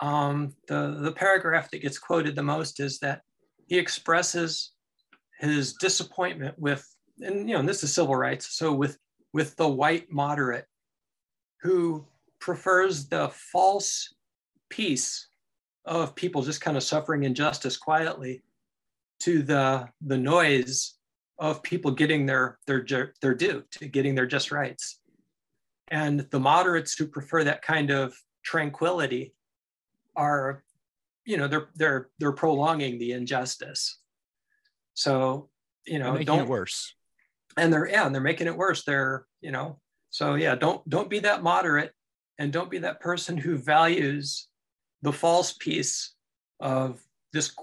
Um, 0.00 0.54
the, 0.68 0.98
the 1.00 1.12
paragraph 1.12 1.70
that 1.70 1.82
gets 1.82 1.98
quoted 1.98 2.34
the 2.34 2.42
most 2.42 2.80
is 2.80 2.98
that 3.00 3.20
he 3.66 3.78
expresses 3.78 4.72
his 5.38 5.74
disappointment 5.74 6.58
with 6.58 6.86
and 7.20 7.48
you 7.48 7.54
know 7.54 7.60
and 7.60 7.68
this 7.68 7.82
is 7.82 7.92
civil 7.92 8.14
rights 8.14 8.56
so 8.56 8.72
with 8.72 8.96
with 9.32 9.56
the 9.56 9.68
white 9.68 10.10
moderate 10.10 10.66
who 11.60 12.06
prefers 12.40 13.08
the 13.08 13.28
false 13.28 14.14
peace 14.70 15.28
of 15.84 16.14
people 16.14 16.42
just 16.42 16.60
kind 16.60 16.76
of 16.76 16.82
suffering 16.82 17.24
injustice 17.24 17.76
quietly 17.76 18.42
to 19.20 19.42
the 19.42 19.88
the 20.06 20.16
noise 20.16 20.94
of 21.38 21.62
people 21.62 21.90
getting 21.90 22.24
their 22.24 22.58
their 22.66 22.84
their 23.20 23.34
due 23.34 23.64
to 23.72 23.88
getting 23.88 24.14
their 24.14 24.26
just 24.26 24.52
rights 24.52 25.00
and 25.92 26.20
the 26.30 26.40
moderates 26.40 26.94
who 26.94 27.06
prefer 27.06 27.44
that 27.44 27.62
kind 27.62 27.90
of 27.90 28.14
tranquility 28.42 29.34
are 30.16 30.64
you 31.24 31.36
know 31.36 31.46
they're 31.46 31.68
they're 31.76 32.08
they're 32.18 32.32
prolonging 32.32 32.98
the 32.98 33.12
injustice. 33.12 34.00
So 34.94 35.50
you 35.86 36.00
know 36.00 36.12
making 36.14 36.26
don't 36.26 36.40
it 36.40 36.48
worse. 36.48 36.94
And 37.56 37.72
they're 37.72 37.86
yeah 37.86 38.06
and 38.06 38.14
they're 38.14 38.22
making 38.22 38.48
it 38.48 38.56
worse. 38.56 38.82
They're 38.84 39.26
you 39.40 39.52
know 39.52 39.78
so 40.10 40.34
yeah 40.34 40.54
don't 40.54 40.86
don't 40.88 41.10
be 41.10 41.20
that 41.20 41.42
moderate 41.42 41.92
and 42.38 42.52
don't 42.52 42.70
be 42.70 42.78
that 42.78 43.00
person 43.00 43.36
who 43.36 43.56
values 43.56 44.48
the 45.02 45.12
false 45.12 45.52
piece 45.52 46.14
of 46.58 47.00
this 47.32 47.54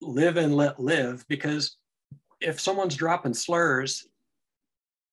live 0.00 0.38
and 0.38 0.56
let 0.56 0.80
live 0.80 1.24
because 1.28 1.76
if 2.40 2.58
someone's 2.58 2.96
dropping 2.96 3.34
slurs 3.34 4.06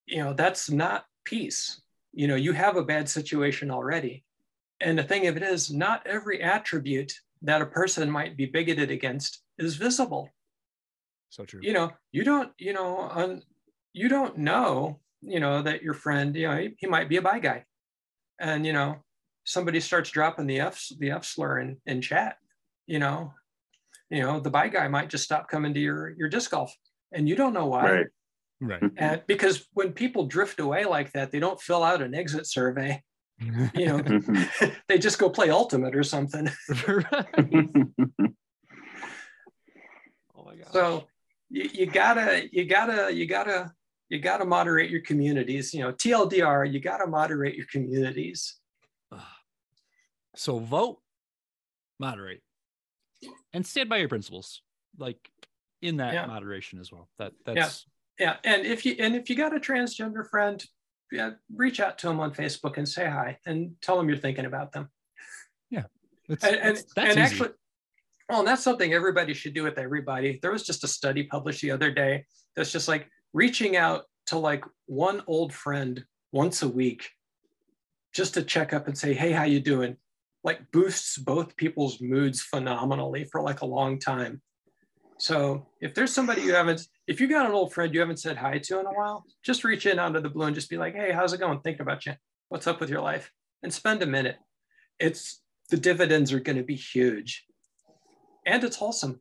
you 0.05 0.17
know 0.17 0.33
that's 0.33 0.71
not 0.71 1.05
peace 1.25 1.81
you 2.13 2.27
know 2.27 2.35
you 2.35 2.53
have 2.53 2.75
a 2.75 2.83
bad 2.83 3.09
situation 3.09 3.71
already. 3.71 4.23
And 4.81 4.97
the 4.97 5.03
thing 5.03 5.27
of 5.27 5.35
it 5.35 5.43
is 5.43 5.71
not 5.71 6.07
every 6.07 6.41
attribute 6.41 7.13
that 7.41 7.61
a 7.61 7.65
person 7.65 8.09
might 8.09 8.37
be 8.37 8.45
bigoted 8.45 8.91
against 8.91 9.41
is 9.57 9.75
visible. 9.75 10.29
So 11.29 11.45
true. 11.45 11.59
You 11.63 11.73
know 11.73 11.91
you 12.11 12.23
don't 12.23 12.51
you 12.57 12.73
know 12.73 12.97
on 12.97 13.43
you 13.93 14.09
don't 14.09 14.37
know 14.37 14.99
you 15.21 15.39
know 15.39 15.61
that 15.61 15.81
your 15.81 15.93
friend 15.93 16.35
you 16.35 16.47
know 16.47 16.57
he, 16.57 16.75
he 16.77 16.87
might 16.87 17.09
be 17.09 17.17
a 17.17 17.21
bi 17.21 17.39
guy. 17.39 17.65
And 18.39 18.65
you 18.65 18.73
know 18.73 18.97
somebody 19.43 19.79
starts 19.79 20.09
dropping 20.09 20.47
the 20.47 20.59
f 20.59 20.87
the 20.99 21.11
f 21.11 21.25
slur 21.25 21.59
in 21.59 21.77
in 21.85 22.01
chat 22.01 22.37
you 22.87 22.99
know. 22.99 23.33
You 24.09 24.23
know 24.23 24.39
the 24.39 24.49
bi 24.49 24.69
guy 24.69 24.87
might 24.87 25.09
just 25.09 25.23
stop 25.23 25.49
coming 25.49 25.73
to 25.73 25.79
your 25.79 26.09
your 26.17 26.29
disc 26.29 26.49
golf 26.49 26.75
and 27.11 27.27
you 27.29 27.35
don't 27.35 27.53
know 27.53 27.67
why. 27.67 27.91
Right. 27.91 28.05
Right. 28.59 28.81
Mm-hmm. 28.81 28.95
And 28.97 29.23
because 29.27 29.67
when 29.73 29.93
people 29.93 30.25
drift 30.25 30.59
away 30.59 30.85
like 30.85 31.11
that 31.13 31.31
they 31.31 31.39
don't 31.39 31.59
fill 31.61 31.83
out 31.83 32.01
an 32.01 32.13
exit 32.13 32.45
survey. 32.47 33.03
You 33.73 33.85
know 33.85 34.03
they 34.87 34.97
just 34.97 35.19
go 35.19 35.29
play 35.29 35.49
ultimate 35.49 35.95
or 35.95 36.03
something. 36.03 36.49
Oh 40.35 40.45
my 40.45 40.55
god 40.55 40.71
so 40.71 41.07
you, 41.49 41.69
you 41.73 41.85
gotta 41.85 42.47
you 42.51 42.65
gotta 42.65 43.13
you 43.13 43.25
gotta 43.25 43.73
you 44.07 44.19
gotta 44.19 44.45
moderate 44.45 44.89
your 44.89 45.01
communities. 45.01 45.73
You 45.73 45.81
know 45.81 45.91
tldr 45.91 46.71
you 46.71 46.79
gotta 46.79 47.07
moderate 47.07 47.55
your 47.55 47.65
communities. 47.71 48.55
So 50.35 50.59
vote 50.59 51.01
moderate 51.99 52.41
and 53.51 53.65
stand 53.65 53.89
by 53.89 53.97
your 53.97 54.07
principles 54.07 54.61
like 54.97 55.29
in 55.81 55.97
that 55.97 56.13
Yeah. 56.13 56.25
moderation 56.25 56.79
as 56.79 56.91
well. 56.91 57.09
That 57.17 57.33
that's 57.45 57.57
yeah 57.57 57.69
and 58.43 58.65
if 58.65 58.85
you 58.85 58.95
and 58.99 59.15
if 59.15 59.29
you 59.29 59.35
got 59.35 59.55
a 59.55 59.59
transgender 59.59 60.27
friend 60.29 60.63
yeah 61.11 61.31
reach 61.55 61.79
out 61.79 61.97
to 61.97 62.07
them 62.07 62.19
on 62.19 62.33
facebook 62.33 62.77
and 62.77 62.87
say 62.87 63.05
hi 63.05 63.37
and 63.45 63.71
tell 63.81 63.97
them 63.97 64.07
you're 64.09 64.17
thinking 64.17 64.45
about 64.45 64.71
them. 64.71 64.89
That's, 66.27 66.43
and 66.43 66.55
and, 66.55 66.75
that's, 66.77 66.93
that's 66.93 67.09
and 67.09 67.19
actually 67.19 67.49
well 68.29 68.39
and 68.39 68.47
that's 68.47 68.63
something 68.63 68.93
everybody 68.93 69.33
should 69.33 69.53
do 69.53 69.63
with 69.63 69.79
everybody. 69.79 70.39
There 70.41 70.51
was 70.51 70.63
just 70.63 70.83
a 70.83 70.87
study 70.87 71.23
published 71.23 71.61
the 71.61 71.71
other 71.71 71.91
day 71.91 72.25
that's 72.55 72.71
just 72.71 72.87
like 72.87 73.09
reaching 73.33 73.75
out 73.75 74.03
to 74.27 74.37
like 74.37 74.63
one 74.85 75.23
old 75.25 75.51
friend 75.53 76.03
once 76.31 76.61
a 76.61 76.67
week 76.67 77.09
just 78.13 78.35
to 78.35 78.43
check 78.43 78.73
up 78.73 78.87
and 78.87 78.97
say 78.97 79.13
hey 79.13 79.31
how 79.31 79.43
you 79.43 79.59
doing? 79.59 79.97
Like 80.43 80.71
boosts 80.71 81.17
both 81.17 81.55
people's 81.57 81.99
moods 81.99 82.41
phenomenally 82.41 83.25
for 83.25 83.41
like 83.41 83.61
a 83.61 83.65
long 83.65 83.99
time 83.99 84.41
so 85.19 85.65
if 85.81 85.93
there's 85.93 86.13
somebody 86.13 86.41
you 86.41 86.53
haven't 86.53 86.87
if 87.07 87.19
you 87.19 87.27
got 87.27 87.45
an 87.45 87.51
old 87.51 87.73
friend 87.73 87.93
you 87.93 87.99
haven't 87.99 88.19
said 88.19 88.37
hi 88.37 88.57
to 88.57 88.79
in 88.79 88.85
a 88.85 88.93
while 88.93 89.25
just 89.43 89.63
reach 89.63 89.85
in 89.85 89.99
out 89.99 90.15
of 90.15 90.23
the 90.23 90.29
blue 90.29 90.45
and 90.45 90.55
just 90.55 90.69
be 90.69 90.77
like 90.77 90.95
hey 90.95 91.11
how's 91.11 91.33
it 91.33 91.39
going 91.39 91.59
thinking 91.59 91.81
about 91.81 92.05
you 92.05 92.13
what's 92.49 92.67
up 92.67 92.79
with 92.79 92.89
your 92.89 93.01
life 93.01 93.31
and 93.63 93.73
spend 93.73 94.01
a 94.01 94.05
minute 94.05 94.37
it's 94.99 95.41
the 95.69 95.77
dividends 95.77 96.33
are 96.33 96.39
going 96.39 96.57
to 96.57 96.63
be 96.63 96.75
huge 96.75 97.45
and 98.45 98.63
it's 98.63 98.77
wholesome 98.77 99.19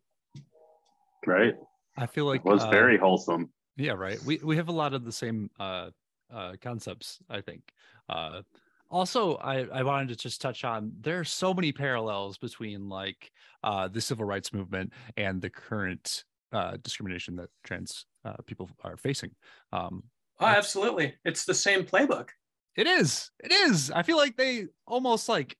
right. 1.26 1.54
i 1.96 2.06
feel 2.06 2.24
like 2.24 2.40
It 2.40 2.44
was 2.44 2.64
uh, 2.64 2.70
very 2.70 2.96
wholesome. 2.96 3.50
Yeah, 3.78 3.92
right. 3.92 4.20
We 4.24 4.40
we 4.42 4.56
have 4.56 4.68
a 4.68 4.72
lot 4.72 4.92
of 4.92 5.04
the 5.04 5.12
same 5.12 5.50
uh, 5.58 5.90
uh, 6.34 6.54
concepts, 6.60 7.20
I 7.30 7.40
think. 7.40 7.62
Uh, 8.08 8.42
also, 8.90 9.36
I, 9.36 9.66
I 9.72 9.82
wanted 9.82 10.08
to 10.08 10.16
just 10.16 10.40
touch 10.40 10.64
on 10.64 10.92
there 11.00 11.20
are 11.20 11.24
so 11.24 11.52
many 11.52 11.72
parallels 11.72 12.38
between 12.38 12.88
like 12.88 13.30
uh, 13.62 13.88
the 13.88 14.00
civil 14.00 14.24
rights 14.24 14.52
movement 14.52 14.92
and 15.16 15.40
the 15.40 15.50
current 15.50 16.24
uh, 16.52 16.76
discrimination 16.82 17.36
that 17.36 17.50
trans 17.64 18.06
uh, 18.24 18.36
people 18.46 18.70
are 18.82 18.96
facing. 18.96 19.30
Um, 19.72 20.04
oh, 20.40 20.46
absolutely. 20.46 21.14
It's 21.24 21.44
the 21.44 21.54
same 21.54 21.84
playbook. 21.84 22.28
It 22.76 22.86
is. 22.86 23.30
It 23.42 23.52
is. 23.52 23.90
I 23.90 24.02
feel 24.02 24.16
like 24.16 24.36
they 24.36 24.66
almost 24.86 25.28
like 25.28 25.56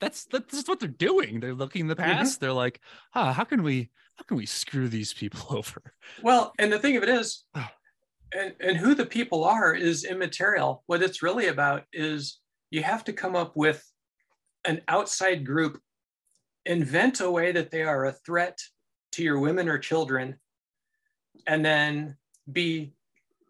that's 0.00 0.24
that's 0.24 0.66
what 0.66 0.80
they're 0.80 0.88
doing. 0.88 1.40
They're 1.40 1.54
looking 1.54 1.82
in 1.82 1.86
the 1.88 1.96
mm-hmm. 1.96 2.04
past. 2.04 2.36
Mm-hmm. 2.36 2.44
They're 2.44 2.52
like, 2.54 2.80
ah, 3.14 3.32
how 3.32 3.44
can 3.44 3.62
we 3.62 3.90
how 4.16 4.24
can 4.24 4.36
we 4.36 4.46
screw 4.46 4.88
these 4.88 5.12
people 5.12 5.44
over? 5.56 5.92
Well, 6.22 6.52
and 6.58 6.72
the 6.72 6.78
thing 6.78 6.96
of 6.96 7.02
it 7.02 7.08
is, 7.08 7.44
and, 8.34 8.54
and 8.60 8.76
who 8.76 8.94
the 8.94 9.06
people 9.06 9.44
are 9.44 9.74
is 9.74 10.04
immaterial. 10.04 10.82
What 10.86 11.02
it's 11.02 11.22
really 11.22 11.46
about 11.48 11.84
is 11.92 12.38
you 12.70 12.82
have 12.82 13.04
to 13.04 13.12
come 13.12 13.36
up 13.36 13.56
with 13.56 13.84
an 14.64 14.82
outside 14.88 15.44
group, 15.44 15.80
invent 16.66 17.20
a 17.20 17.30
way 17.30 17.52
that 17.52 17.70
they 17.70 17.82
are 17.82 18.06
a 18.06 18.12
threat 18.12 18.58
to 19.12 19.22
your 19.22 19.38
women 19.38 19.68
or 19.68 19.78
children, 19.78 20.38
and 21.46 21.64
then 21.64 22.16
be, 22.52 22.92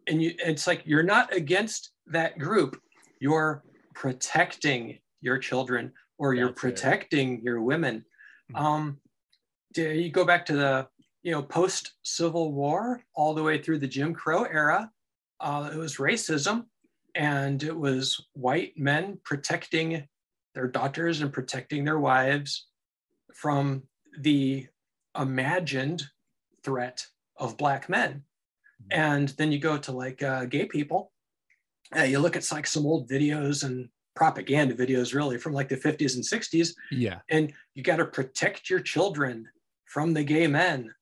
and 0.07 0.23
you, 0.23 0.35
it's 0.39 0.67
like 0.67 0.83
you're 0.85 1.03
not 1.03 1.33
against 1.35 1.91
that 2.07 2.39
group, 2.39 2.81
you're 3.21 3.65
protecting 3.95 4.99
your 5.21 5.39
children 5.39 5.93
or 6.19 6.35
you're 6.35 6.53
protecting 6.53 7.39
it. 7.39 7.43
your 7.43 7.61
women. 7.61 8.05
Mm-hmm. 8.53 8.65
Um, 8.65 9.01
you 9.75 10.11
go 10.11 10.25
back 10.25 10.47
to 10.47 10.55
the 10.55 10.89
you 11.23 11.33
know 11.33 11.43
post 11.43 11.93
Civil 12.03 12.53
War 12.53 13.03
all 13.15 13.35
the 13.35 13.43
way 13.43 13.61
through 13.61 13.79
the 13.79 13.87
Jim 13.87 14.15
Crow 14.15 14.45
era. 14.45 14.91
Uh, 15.41 15.71
it 15.73 15.77
was 15.77 15.97
racism, 15.97 16.65
and 17.19 17.65
it 17.65 17.77
was 17.77 18.29
white 18.35 18.79
men 18.79 19.19
protecting 19.25 20.07
their 20.55 20.69
daughters 20.69 21.21
and 21.21 21.33
protecting 21.33 21.85
their 21.85 21.99
wives 21.99 22.69
from 23.35 23.83
the 24.21 24.67
imagined 25.19 26.05
threat 26.65 27.05
of 27.37 27.59
black 27.59 27.89
men. 27.89 28.23
Mm-hmm. 28.93 29.01
And 29.01 29.29
then 29.31 29.51
you 29.51 29.59
go 29.59 29.77
to 29.79 29.93
like 29.93 30.23
uh, 30.23 30.45
gay 30.45 30.67
people. 30.67 31.13
Uh, 31.95 32.03
you 32.03 32.21
look 32.21 32.37
at 32.37 32.51
like 32.53 32.67
some 32.67 32.87
old 32.87 33.09
videos 33.11 33.65
and 33.65 33.89
propaganda 34.15 34.75
videos 34.75 35.15
really 35.15 35.39
from 35.39 35.53
like 35.53 35.69
the 35.69 35.77
50s 35.77 36.17
and 36.17 36.25
60s 36.25 36.71
yeah 36.91 37.21
and 37.31 37.53
you 37.77 37.85
got 37.85 37.99
to 37.99 38.05
protect 38.05 38.69
your 38.69 38.81
children 38.81 39.47
from 39.85 40.13
the 40.13 40.25
gay 40.25 40.49
men 40.49 40.93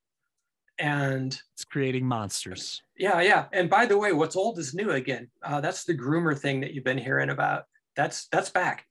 and 0.78 1.40
it's 1.54 1.64
creating 1.64 2.06
monsters. 2.06 2.82
Yeah 2.98 3.20
yeah. 3.20 3.46
And 3.52 3.70
by 3.70 3.86
the 3.86 3.98
way 3.98 4.12
what's 4.12 4.36
old 4.36 4.58
is 4.58 4.74
new 4.74 4.90
again. 4.90 5.28
Uh, 5.42 5.60
that's 5.60 5.84
the 5.84 5.96
groomer 5.96 6.38
thing 6.38 6.60
that 6.60 6.72
you've 6.72 6.84
been 6.84 6.98
hearing 6.98 7.30
about. 7.30 7.64
That's 7.94 8.28
that's 8.28 8.50
back. 8.50 8.84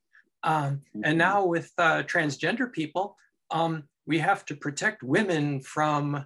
Um, 0.43 0.81
and 0.93 1.03
mm-hmm. 1.03 1.17
now 1.17 1.45
with 1.45 1.71
uh, 1.77 2.03
transgender 2.03 2.71
people 2.71 3.15
um, 3.51 3.83
we 4.05 4.19
have 4.19 4.45
to 4.45 4.55
protect 4.55 5.03
women 5.03 5.61
from 5.61 6.25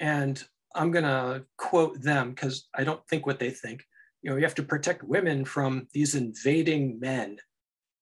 and 0.00 0.44
i'm 0.74 0.90
going 0.92 1.04
to 1.04 1.44
quote 1.56 2.00
them 2.00 2.30
because 2.30 2.68
i 2.74 2.84
don't 2.84 3.04
think 3.08 3.26
what 3.26 3.38
they 3.38 3.50
think. 3.50 3.84
You 4.22 4.30
know, 4.30 4.36
you 4.36 4.42
have 4.42 4.54
to 4.56 4.62
protect 4.62 5.04
women 5.04 5.44
from 5.44 5.86
these 5.92 6.14
invading 6.14 6.98
men. 6.98 7.38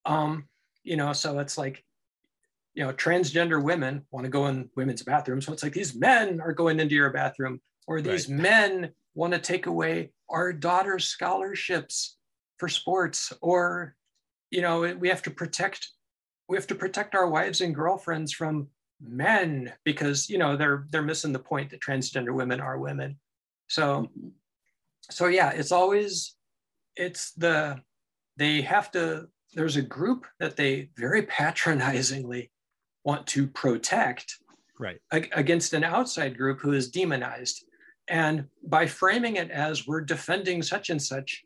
Um, 0.06 0.48
you 0.82 0.96
know, 0.96 1.12
so 1.12 1.38
it's 1.38 1.58
like, 1.58 1.84
you 2.76 2.84
know, 2.84 2.92
transgender 2.92 3.60
women 3.60 4.04
want 4.12 4.24
to 4.24 4.30
go 4.30 4.46
in 4.46 4.70
women's 4.76 5.02
bathrooms. 5.02 5.46
So 5.46 5.52
it's 5.52 5.64
like 5.64 5.72
these 5.72 5.94
men 5.94 6.40
are 6.40 6.52
going 6.52 6.78
into 6.78 6.94
your 6.94 7.10
bathroom, 7.10 7.60
or 7.88 8.00
these 8.00 8.28
right. 8.28 8.38
men 8.38 8.92
want 9.14 9.32
to 9.32 9.40
take 9.40 9.66
away 9.66 10.12
our 10.30 10.52
daughter's 10.52 11.06
scholarships 11.06 12.16
for 12.58 12.68
sports, 12.68 13.32
or, 13.42 13.96
you 14.50 14.62
know, 14.62 14.94
we 14.94 15.08
have 15.08 15.22
to 15.22 15.30
protect, 15.30 15.88
we 16.48 16.56
have 16.56 16.68
to 16.68 16.74
protect 16.74 17.16
our 17.16 17.28
wives 17.28 17.60
and 17.60 17.74
girlfriends 17.74 18.32
from 18.32 18.68
men 19.00 19.72
because, 19.84 20.30
you 20.30 20.38
know, 20.38 20.56
they're 20.56 20.86
they're 20.90 21.02
missing 21.02 21.32
the 21.32 21.38
point 21.38 21.70
that 21.70 21.80
transgender 21.80 22.32
women 22.32 22.60
are 22.60 22.78
women. 22.78 23.18
So 23.68 24.02
mm-hmm 24.02 24.28
so 25.10 25.26
yeah, 25.26 25.50
it's 25.50 25.72
always 25.72 26.34
it's 26.96 27.32
the 27.32 27.80
they 28.36 28.60
have 28.62 28.90
to 28.92 29.28
there's 29.54 29.76
a 29.76 29.82
group 29.82 30.26
that 30.40 30.56
they 30.56 30.90
very 30.96 31.22
patronizingly 31.26 32.50
want 33.06 33.26
to 33.28 33.46
protect 33.46 34.40
right. 34.80 35.00
against 35.12 35.72
an 35.72 35.84
outside 35.84 36.36
group 36.36 36.60
who 36.60 36.72
is 36.72 36.90
demonized. 36.90 37.64
And 38.08 38.46
by 38.64 38.86
framing 38.86 39.36
it 39.36 39.50
as 39.50 39.86
we're 39.86 40.00
defending 40.00 40.60
such 40.60 40.90
and 40.90 41.00
such 41.00 41.44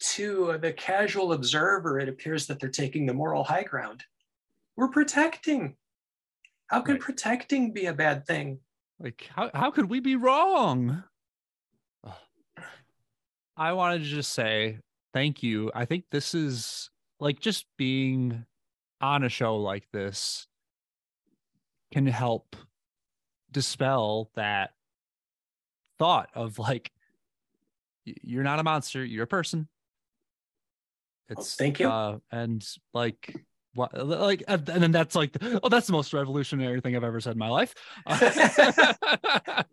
to 0.00 0.56
the 0.62 0.72
casual 0.72 1.32
observer 1.32 1.98
it 1.98 2.08
appears 2.08 2.46
that 2.46 2.60
they're 2.60 2.70
taking 2.70 3.04
the 3.04 3.12
moral 3.12 3.42
high 3.42 3.64
ground. 3.64 4.04
We're 4.76 4.88
protecting. 4.88 5.74
How 6.68 6.80
could 6.80 6.92
right. 6.92 7.00
protecting 7.00 7.72
be 7.72 7.86
a 7.86 7.92
bad 7.92 8.24
thing? 8.24 8.60
Like 9.00 9.28
how, 9.34 9.50
how 9.52 9.72
could 9.72 9.90
we 9.90 9.98
be 9.98 10.14
wrong? 10.14 11.02
I 13.56 13.72
wanted 13.72 14.02
to 14.02 14.08
just 14.08 14.32
say 14.32 14.78
thank 15.12 15.42
you. 15.42 15.72
I 15.74 15.84
think 15.84 16.04
this 16.12 16.34
is 16.34 16.90
like 17.18 17.40
just 17.40 17.66
being 17.76 18.44
on 19.00 19.24
a 19.24 19.28
show 19.28 19.56
like 19.56 19.90
this 19.92 20.46
can 21.92 22.06
help 22.06 22.56
dispel 23.50 24.30
that 24.34 24.70
thought 25.98 26.30
of 26.34 26.58
like 26.58 26.90
you're 28.04 28.42
not 28.44 28.58
a 28.58 28.62
monster, 28.62 29.04
you're 29.04 29.24
a 29.24 29.26
person. 29.28 29.68
Oh, 31.30 31.34
it's 31.34 31.54
oh, 31.54 31.56
thank 31.58 31.80
you. 31.80 31.88
Uh, 31.88 32.18
and 32.30 32.66
like 32.94 33.34
what 33.74 33.94
like 34.06 34.42
and 34.48 34.64
then 34.64 34.92
that's 34.92 35.14
like 35.14 35.36
oh 35.62 35.68
that's 35.68 35.86
the 35.86 35.92
most 35.92 36.12
revolutionary 36.12 36.80
thing 36.80 36.96
I've 36.96 37.04
ever 37.04 37.20
said 37.20 37.32
in 37.32 37.38
my 37.38 37.48
life. 37.48 37.74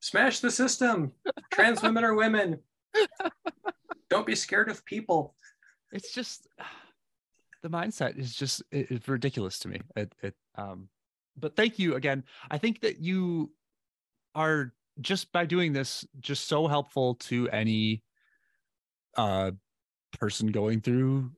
Smash 0.00 0.40
the 0.40 0.50
system. 0.50 1.12
Trans 1.52 1.82
women 1.82 2.04
are 2.04 2.14
women. 2.14 2.60
Don't 4.10 4.26
be 4.26 4.34
scared 4.34 4.70
of 4.70 4.84
people. 4.84 5.34
It's 5.92 6.12
just 6.12 6.48
the 7.62 7.70
mindset 7.70 8.18
is 8.18 8.34
just 8.34 8.62
it, 8.70 8.90
it's 8.90 9.08
ridiculous 9.08 9.58
to 9.60 9.68
me. 9.68 9.80
It, 9.96 10.14
it 10.22 10.34
um 10.56 10.88
but 11.36 11.54
thank 11.56 11.78
you 11.78 11.94
again. 11.94 12.24
I 12.50 12.58
think 12.58 12.80
that 12.80 12.98
you 12.98 13.52
are 14.34 14.72
just 15.00 15.30
by 15.32 15.46
doing 15.46 15.72
this 15.72 16.04
just 16.20 16.48
so 16.48 16.66
helpful 16.66 17.14
to 17.14 17.48
any 17.50 18.02
uh 19.16 19.52
person 20.18 20.48
going 20.48 20.80
through 20.80 21.30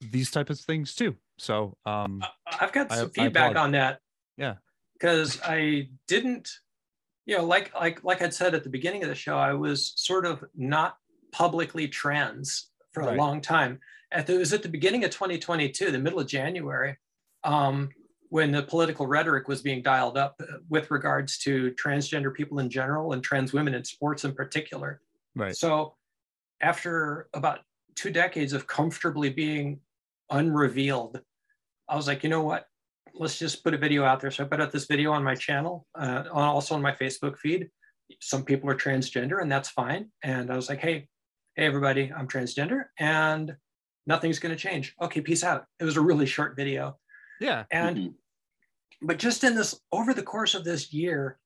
these 0.00 0.30
type 0.30 0.50
of 0.50 0.58
things 0.58 0.94
too. 0.94 1.16
So 1.38 1.76
um 1.86 2.22
I've 2.60 2.72
got 2.72 2.90
some 2.90 3.10
I, 3.16 3.22
feedback 3.22 3.56
I 3.56 3.60
on 3.60 3.72
that. 3.72 4.00
Yeah. 4.36 4.54
Because 4.94 5.40
I 5.44 5.88
didn't 6.08 6.50
you 7.28 7.36
know, 7.36 7.44
like 7.44 7.74
like 7.74 8.02
like 8.02 8.22
I'd 8.22 8.32
said 8.32 8.54
at 8.54 8.64
the 8.64 8.70
beginning 8.70 9.02
of 9.02 9.10
the 9.10 9.14
show, 9.14 9.36
I 9.36 9.52
was 9.52 9.92
sort 9.96 10.24
of 10.24 10.42
not 10.56 10.96
publicly 11.30 11.86
trans 11.86 12.70
for 12.92 13.02
right. 13.02 13.14
a 13.14 13.16
long 13.18 13.42
time. 13.42 13.78
At 14.10 14.26
the, 14.26 14.34
it 14.34 14.38
was 14.38 14.52
at 14.52 14.62
the 14.62 14.68
beginning 14.68 15.04
of 15.04 15.10
2022, 15.10 15.90
the 15.90 15.98
middle 15.98 16.20
of 16.20 16.26
January, 16.26 16.96
um, 17.44 17.90
when 18.30 18.52
the 18.52 18.62
political 18.62 19.06
rhetoric 19.06 19.48
was 19.48 19.62
being 19.62 19.82
dialed 19.82 20.16
up 20.16 20.36
uh, 20.40 20.58
with 20.68 20.90
regards 20.90 21.38
to 21.38 21.72
transgender 21.72 22.32
people 22.32 22.58
in 22.58 22.70
general 22.70 23.12
and 23.12 23.22
trans 23.22 23.52
women 23.52 23.74
in 23.74 23.84
sports 23.84 24.24
in 24.24 24.34
particular. 24.34 25.00
Right. 25.34 25.56
So, 25.56 25.94
after 26.60 27.28
about 27.34 27.60
two 27.94 28.10
decades 28.10 28.52
of 28.52 28.66
comfortably 28.66 29.30
being 29.30 29.80
unrevealed, 30.30 31.20
I 31.88 31.96
was 31.96 32.06
like, 32.06 32.22
you 32.22 32.28
know 32.28 32.42
what? 32.42 32.66
let's 33.18 33.38
just 33.38 33.64
put 33.64 33.74
a 33.74 33.78
video 33.78 34.04
out 34.04 34.20
there. 34.20 34.30
So 34.30 34.44
I 34.44 34.46
put 34.46 34.60
out 34.60 34.72
this 34.72 34.86
video 34.86 35.12
on 35.12 35.22
my 35.22 35.34
channel, 35.34 35.86
uh, 35.94 36.24
also 36.32 36.74
on 36.74 36.82
my 36.82 36.92
Facebook 36.92 37.36
feed. 37.38 37.68
Some 38.20 38.44
people 38.44 38.70
are 38.70 38.76
transgender, 38.76 39.42
and 39.42 39.50
that's 39.50 39.68
fine. 39.68 40.10
And 40.22 40.50
I 40.50 40.56
was 40.56 40.68
like, 40.68 40.80
hey, 40.80 41.08
hey, 41.56 41.66
everybody, 41.66 42.12
I'm 42.16 42.28
transgender, 42.28 42.84
and 42.98 43.54
nothing's 44.08 44.38
going 44.38 44.54
to 44.54 44.60
change. 44.60 44.94
Okay, 45.00 45.20
peace 45.20 45.44
out. 45.44 45.66
It 45.78 45.84
was 45.84 45.96
a 45.96 46.00
really 46.00 46.26
short 46.26 46.56
video. 46.56 46.96
Yeah. 47.40 47.64
And, 47.70 47.96
mm-hmm. 47.96 49.06
but 49.06 49.18
just 49.18 49.44
in 49.44 49.54
this, 49.54 49.78
over 49.92 50.12
the 50.12 50.22
course 50.22 50.54
of 50.54 50.64
this 50.64 50.92
year, 50.92 51.38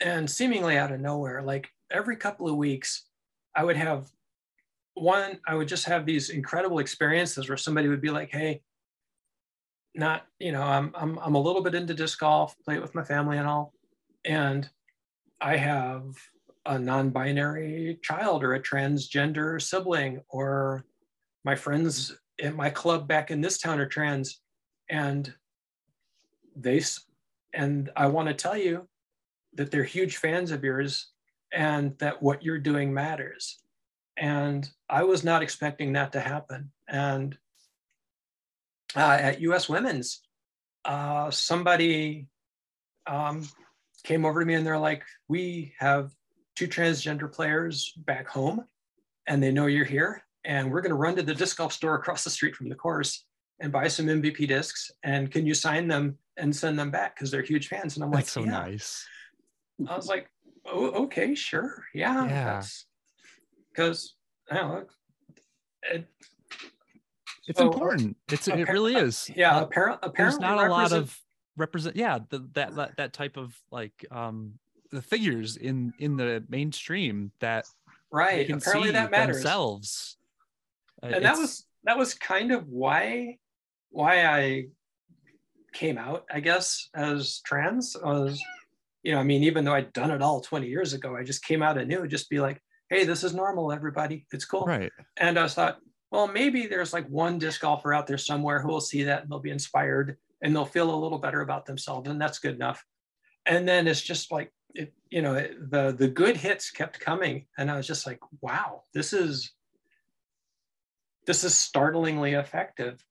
and 0.00 0.28
seemingly 0.28 0.76
out 0.76 0.92
of 0.92 1.00
nowhere, 1.00 1.40
like 1.42 1.68
every 1.90 2.16
couple 2.16 2.48
of 2.48 2.56
weeks, 2.56 3.06
I 3.54 3.64
would 3.64 3.76
have 3.76 4.08
one, 4.94 5.38
I 5.46 5.54
would 5.54 5.68
just 5.68 5.86
have 5.86 6.04
these 6.04 6.30
incredible 6.30 6.80
experiences 6.80 7.48
where 7.48 7.56
somebody 7.56 7.88
would 7.88 8.02
be 8.02 8.10
like, 8.10 8.30
hey, 8.30 8.60
not 9.94 10.26
you 10.38 10.52
know 10.52 10.62
I'm, 10.62 10.92
I'm 10.94 11.18
i'm 11.18 11.34
a 11.34 11.40
little 11.40 11.62
bit 11.62 11.74
into 11.74 11.94
disc 11.94 12.20
golf 12.20 12.54
play 12.64 12.76
it 12.76 12.80
with 12.80 12.94
my 12.94 13.02
family 13.02 13.38
and 13.38 13.46
all 13.48 13.72
and 14.24 14.68
i 15.40 15.56
have 15.56 16.14
a 16.66 16.78
non-binary 16.78 17.98
child 18.00 18.44
or 18.44 18.54
a 18.54 18.62
transgender 18.62 19.60
sibling 19.60 20.20
or 20.28 20.84
my 21.44 21.54
friends 21.54 22.16
at 22.42 22.54
my 22.54 22.70
club 22.70 23.06
back 23.06 23.30
in 23.30 23.40
this 23.40 23.58
town 23.58 23.80
are 23.80 23.86
trans 23.86 24.40
and 24.88 25.32
they 26.56 26.82
and 27.54 27.90
i 27.96 28.06
want 28.06 28.28
to 28.28 28.34
tell 28.34 28.56
you 28.56 28.88
that 29.54 29.70
they're 29.70 29.84
huge 29.84 30.16
fans 30.16 30.50
of 30.50 30.64
yours 30.64 31.10
and 31.52 31.98
that 31.98 32.22
what 32.22 32.42
you're 32.42 32.58
doing 32.58 32.92
matters. 32.92 33.58
And 34.16 34.68
I 34.88 35.04
was 35.04 35.24
not 35.24 35.42
expecting 35.42 35.92
that 35.94 36.12
to 36.12 36.20
happen. 36.20 36.70
And 36.88 37.36
uh, 38.94 39.18
at 39.20 39.40
US 39.40 39.68
Women's, 39.68 40.20
uh, 40.84 41.30
somebody 41.30 42.26
um, 43.06 43.48
came 44.04 44.24
over 44.24 44.40
to 44.40 44.46
me 44.46 44.54
and 44.54 44.66
they're 44.66 44.78
like, 44.78 45.04
We 45.28 45.74
have 45.78 46.10
two 46.56 46.68
transgender 46.68 47.32
players 47.32 47.92
back 47.96 48.28
home, 48.28 48.64
and 49.26 49.42
they 49.42 49.52
know 49.52 49.66
you're 49.66 49.84
here. 49.84 50.22
And 50.44 50.70
we're 50.72 50.80
going 50.80 50.90
to 50.90 50.96
run 50.96 51.16
to 51.16 51.22
the 51.22 51.34
disc 51.34 51.56
golf 51.58 51.72
store 51.72 51.94
across 51.96 52.24
the 52.24 52.30
street 52.30 52.56
from 52.56 52.68
the 52.68 52.74
course 52.74 53.24
and 53.60 53.70
buy 53.70 53.88
some 53.88 54.06
MVP 54.06 54.48
discs. 54.48 54.90
And 55.02 55.30
can 55.30 55.46
you 55.46 55.54
sign 55.54 55.86
them 55.86 56.16
and 56.36 56.54
send 56.54 56.78
them 56.78 56.90
back? 56.90 57.14
Because 57.14 57.30
they're 57.30 57.42
huge 57.42 57.68
fans. 57.68 57.96
And 57.96 58.04
I'm 58.04 58.10
That's 58.10 58.34
like, 58.36 58.44
so 58.44 58.50
yeah. 58.50 58.58
nice. 58.58 59.06
I 59.88 59.96
was 59.96 60.06
like, 60.08 60.30
oh, 60.66 61.04
okay, 61.04 61.34
sure. 61.34 61.84
Yeah. 61.94 62.24
Yeah. 62.26 62.62
Because, 63.70 64.14
I 64.50 64.54
don't 64.56 64.68
know. 64.70 64.84
It, 65.92 66.06
It's 67.46 67.58
So, 67.58 67.66
important. 67.70 68.16
It's 68.30 68.48
it 68.48 68.68
really 68.68 68.94
is. 68.94 69.30
yeah, 69.34 69.56
Uh, 69.58 69.66
there's 69.66 69.96
apparently 70.02 70.40
not 70.46 70.66
a 70.66 70.70
lot 70.70 70.92
of 70.92 71.18
represent 71.56 71.94
yeah 71.96 72.18
the, 72.30 72.38
that, 72.54 72.74
that 72.76 72.96
that 72.96 73.12
type 73.12 73.36
of 73.36 73.54
like 73.70 74.06
um 74.10 74.54
the 74.92 75.02
figures 75.02 75.56
in 75.56 75.92
in 75.98 76.16
the 76.16 76.42
mainstream 76.48 77.32
that 77.40 77.66
right. 78.10 78.46
can 78.46 78.56
Apparently 78.58 78.88
see 78.88 78.92
that 78.92 79.10
matters. 79.10 79.36
themselves 79.36 80.16
Uh, 81.02 81.06
and 81.06 81.24
that 81.24 81.38
was 81.38 81.66
that 81.84 81.98
was 81.98 82.14
kind 82.14 82.52
of 82.52 82.68
why 82.68 83.38
why 83.90 84.24
I 84.24 84.66
came 85.72 85.98
out, 85.98 86.24
I 86.32 86.40
guess, 86.40 86.88
as 86.94 87.40
trans. 87.44 87.96
Was 88.02 88.40
you 89.02 89.12
know, 89.12 89.18
I 89.18 89.24
mean, 89.24 89.44
even 89.44 89.64
though 89.64 89.74
I'd 89.74 89.92
done 89.92 90.10
it 90.10 90.22
all 90.22 90.40
20 90.40 90.66
years 90.66 90.92
ago, 90.92 91.16
I 91.16 91.24
just 91.24 91.44
came 91.44 91.62
out 91.62 91.78
anew, 91.78 92.06
just 92.06 92.28
be 92.28 92.40
like, 92.40 92.60
hey, 92.90 93.04
this 93.04 93.24
is 93.24 93.34
normal, 93.34 93.72
everybody. 93.72 94.26
It's 94.32 94.44
cool. 94.44 94.66
right 94.66 94.92
And 95.16 95.38
I 95.38 95.48
thought, 95.48 95.78
well, 96.10 96.26
maybe 96.26 96.66
there's 96.66 96.92
like 96.92 97.08
one 97.08 97.38
disc 97.38 97.60
golfer 97.60 97.94
out 97.94 98.06
there 98.06 98.18
somewhere 98.18 98.60
who 98.60 98.68
will 98.68 98.80
see 98.80 99.04
that 99.04 99.22
and 99.22 99.30
they'll 99.30 99.38
be 99.38 99.50
inspired 99.50 100.16
and 100.42 100.54
they'll 100.54 100.64
feel 100.64 100.92
a 100.92 100.96
little 100.96 101.18
better 101.18 101.40
about 101.40 101.66
themselves, 101.66 102.08
and 102.08 102.20
that's 102.20 102.38
good 102.38 102.54
enough. 102.54 102.84
And 103.46 103.68
then 103.68 103.86
it's 103.86 104.00
just 104.00 104.32
like 104.32 104.52
it, 104.74 104.92
you 105.10 105.22
know, 105.22 105.34
it, 105.34 105.70
the 105.70 105.94
the 105.96 106.08
good 106.08 106.36
hits 106.36 106.70
kept 106.70 107.00
coming, 107.00 107.46
and 107.58 107.70
I 107.70 107.76
was 107.76 107.86
just 107.86 108.06
like, 108.06 108.20
wow, 108.40 108.84
this 108.94 109.12
is 109.12 109.52
this 111.30 111.44
is 111.44 111.56
startlingly 111.56 112.32
effective. 112.32 113.04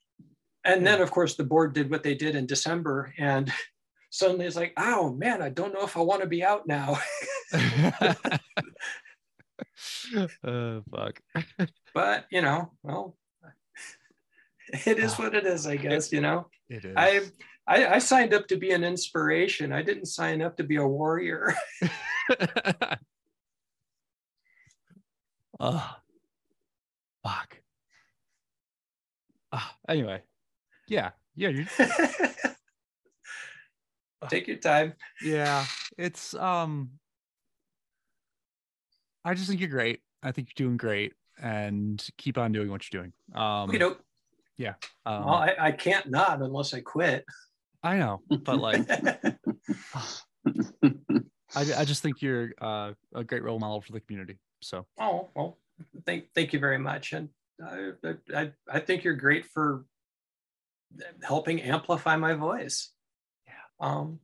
And 0.65 0.85
then, 0.85 0.99
of 0.99 1.09
course, 1.09 1.35
the 1.35 1.45
board 1.45 1.71
did 1.73 1.89
what 1.89 2.03
they 2.03 2.15
did 2.15 2.35
in 2.35 2.45
December, 2.45 3.13
and 3.17 3.49
suddenly 4.11 4.45
it's 4.45 4.57
like, 4.57 4.73
oh 4.75 5.13
man, 5.13 5.41
I 5.41 5.47
don't 5.47 5.73
know 5.73 5.85
if 5.85 5.95
I 5.95 6.01
want 6.01 6.21
to 6.21 6.27
be 6.27 6.43
out 6.43 6.67
now. 6.67 6.99
uh, 10.43 10.81
fuck 10.91 11.21
but 11.93 12.25
you 12.29 12.41
know, 12.41 12.73
well, 12.83 13.15
it 14.85 14.99
is 14.99 15.17
what 15.17 15.33
it 15.33 15.45
is, 15.45 15.65
I 15.65 15.77
guess. 15.77 16.11
You 16.11 16.19
know. 16.19 16.47
it 16.67 16.83
is 16.83 16.93
I, 16.97 17.21
I 17.65 17.87
I 17.95 17.99
signed 17.99 18.33
up 18.33 18.49
to 18.49 18.57
be 18.57 18.71
an 18.71 18.83
inspiration. 18.83 19.71
I 19.71 19.81
didn't 19.81 20.07
sign 20.07 20.41
up 20.41 20.57
to 20.57 20.65
be 20.65 20.75
a 20.75 20.85
warrior. 20.85 21.55
oh 25.61 25.95
fuck 27.23 27.59
Ah, 29.51 29.75
anyway. 29.87 30.21
Yeah 30.87 31.11
yeah 31.35 31.49
you're 31.49 31.65
Take 34.29 34.47
your 34.47 34.57
time. 34.57 34.93
yeah 35.23 35.65
it's 35.97 36.33
um 36.33 36.89
i 39.23 39.33
just 39.33 39.47
think 39.47 39.61
you're 39.61 39.69
great. 39.69 40.01
I 40.21 40.33
think 40.33 40.49
you're 40.49 40.67
doing 40.67 40.75
great 40.77 41.13
and 41.41 42.05
keep 42.17 42.37
on 42.37 42.51
doing 42.51 42.69
what 42.69 42.91
you're 42.91 43.01
doing. 43.01 43.13
Um, 43.33 43.71
you 43.71 43.79
know, 43.79 43.95
um 45.05 45.25
well, 45.25 45.35
I, 45.35 45.55
I 45.57 45.71
can't 45.71 46.09
not 46.09 46.41
unless 46.41 46.73
I 46.73 46.81
quit. 46.81 47.23
i 47.81 47.97
know 47.97 48.21
but 48.27 48.59
like 48.59 48.81
I, 51.55 51.61
I 51.77 51.85
just 51.85 52.03
think 52.03 52.21
you're 52.21 52.51
uh, 52.61 52.91
a 53.15 53.23
great 53.23 53.43
role 53.43 53.59
model 53.59 53.79
for 53.81 53.93
the 53.93 54.01
community 54.01 54.37
so. 54.61 54.85
Oh 54.99 55.29
well, 55.35 55.57
thank 56.05 56.25
thank 56.35 56.53
you 56.53 56.59
very 56.59 56.77
much, 56.77 57.13
and 57.13 57.29
I 57.65 57.91
I 58.35 58.51
I 58.71 58.79
think 58.79 59.03
you're 59.03 59.15
great 59.15 59.45
for 59.45 59.85
helping 61.23 61.61
amplify 61.61 62.15
my 62.15 62.33
voice. 62.33 62.91
Yeah. 63.47 63.53
Um. 63.79 64.19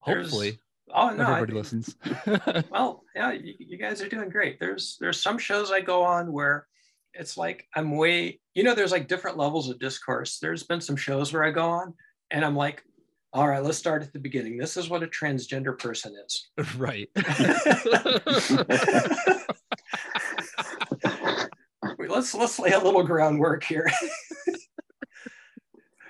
hopefully 0.00 0.58
Oh 0.94 1.10
no. 1.10 1.24
I- 1.24 1.34
everybody 1.40 1.54
listens 1.54 1.96
well 2.70 3.02
yeah 3.14 3.32
you, 3.32 3.54
you 3.58 3.76
guys 3.76 4.00
are 4.00 4.08
doing 4.08 4.28
great 4.28 4.60
there's 4.60 4.96
there's 5.00 5.20
some 5.20 5.36
shows 5.36 5.72
i 5.72 5.80
go 5.80 6.04
on 6.04 6.32
where 6.32 6.68
it's 7.12 7.36
like 7.36 7.66
i'm 7.74 7.96
way 7.96 8.38
you 8.54 8.62
know 8.62 8.72
there's 8.74 8.92
like 8.92 9.08
different 9.08 9.36
levels 9.36 9.68
of 9.68 9.80
discourse 9.80 10.38
there's 10.38 10.62
been 10.62 10.80
some 10.80 10.94
shows 10.96 11.32
where 11.32 11.42
i 11.42 11.50
go 11.50 11.68
on 11.68 11.92
and 12.30 12.44
i'm 12.44 12.54
like 12.54 12.84
all 13.32 13.48
right 13.48 13.64
let's 13.64 13.78
start 13.78 14.02
at 14.02 14.12
the 14.12 14.18
beginning 14.20 14.56
this 14.56 14.76
is 14.76 14.88
what 14.88 15.02
a 15.02 15.08
transgender 15.08 15.76
person 15.76 16.14
is 16.24 16.50
right 16.76 17.10
let's 22.16 22.34
let's 22.34 22.58
lay 22.58 22.72
a 22.72 22.80
little 22.80 23.02
groundwork 23.02 23.64
here. 23.64 23.90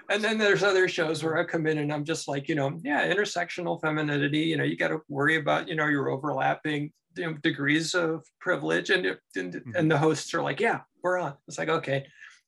And 0.09 0.23
then 0.23 0.39
there's 0.39 0.63
other 0.63 0.87
shows 0.87 1.25
where 1.25 1.37
i 1.37 1.43
come 1.43 1.67
in 1.67 1.79
and 1.79 1.93
i'm 1.93 2.05
just 2.05 2.29
like 2.29 2.49
you 2.49 2.55
know 2.55 2.79
yeah 2.85 3.13
intersectional 3.13 3.81
femininity 3.81 4.39
you 4.39 4.57
know 4.57 4.63
you 4.63 4.77
got 4.77 4.91
to 4.91 5.01
worry 5.09 5.35
about 5.35 5.69
you 5.69 5.75
know 5.75 5.89
your 5.89 6.11
overlapping 6.11 6.93
you 7.17 7.27
know, 7.27 7.33
degrees 7.43 7.93
of 7.93 8.25
privilege. 8.39 8.91
And, 8.91 9.05
and 9.35 9.55
mm-hmm. 9.55 9.71
and 9.75 9.91
the 9.91 9.99
hosts 9.99 10.33
are 10.33 10.43
like 10.43 10.61
yeah 10.61 10.83
we're 11.03 11.19
on. 11.19 11.35
It's 11.49 11.59
like 11.59 11.71
okay. 11.71 12.07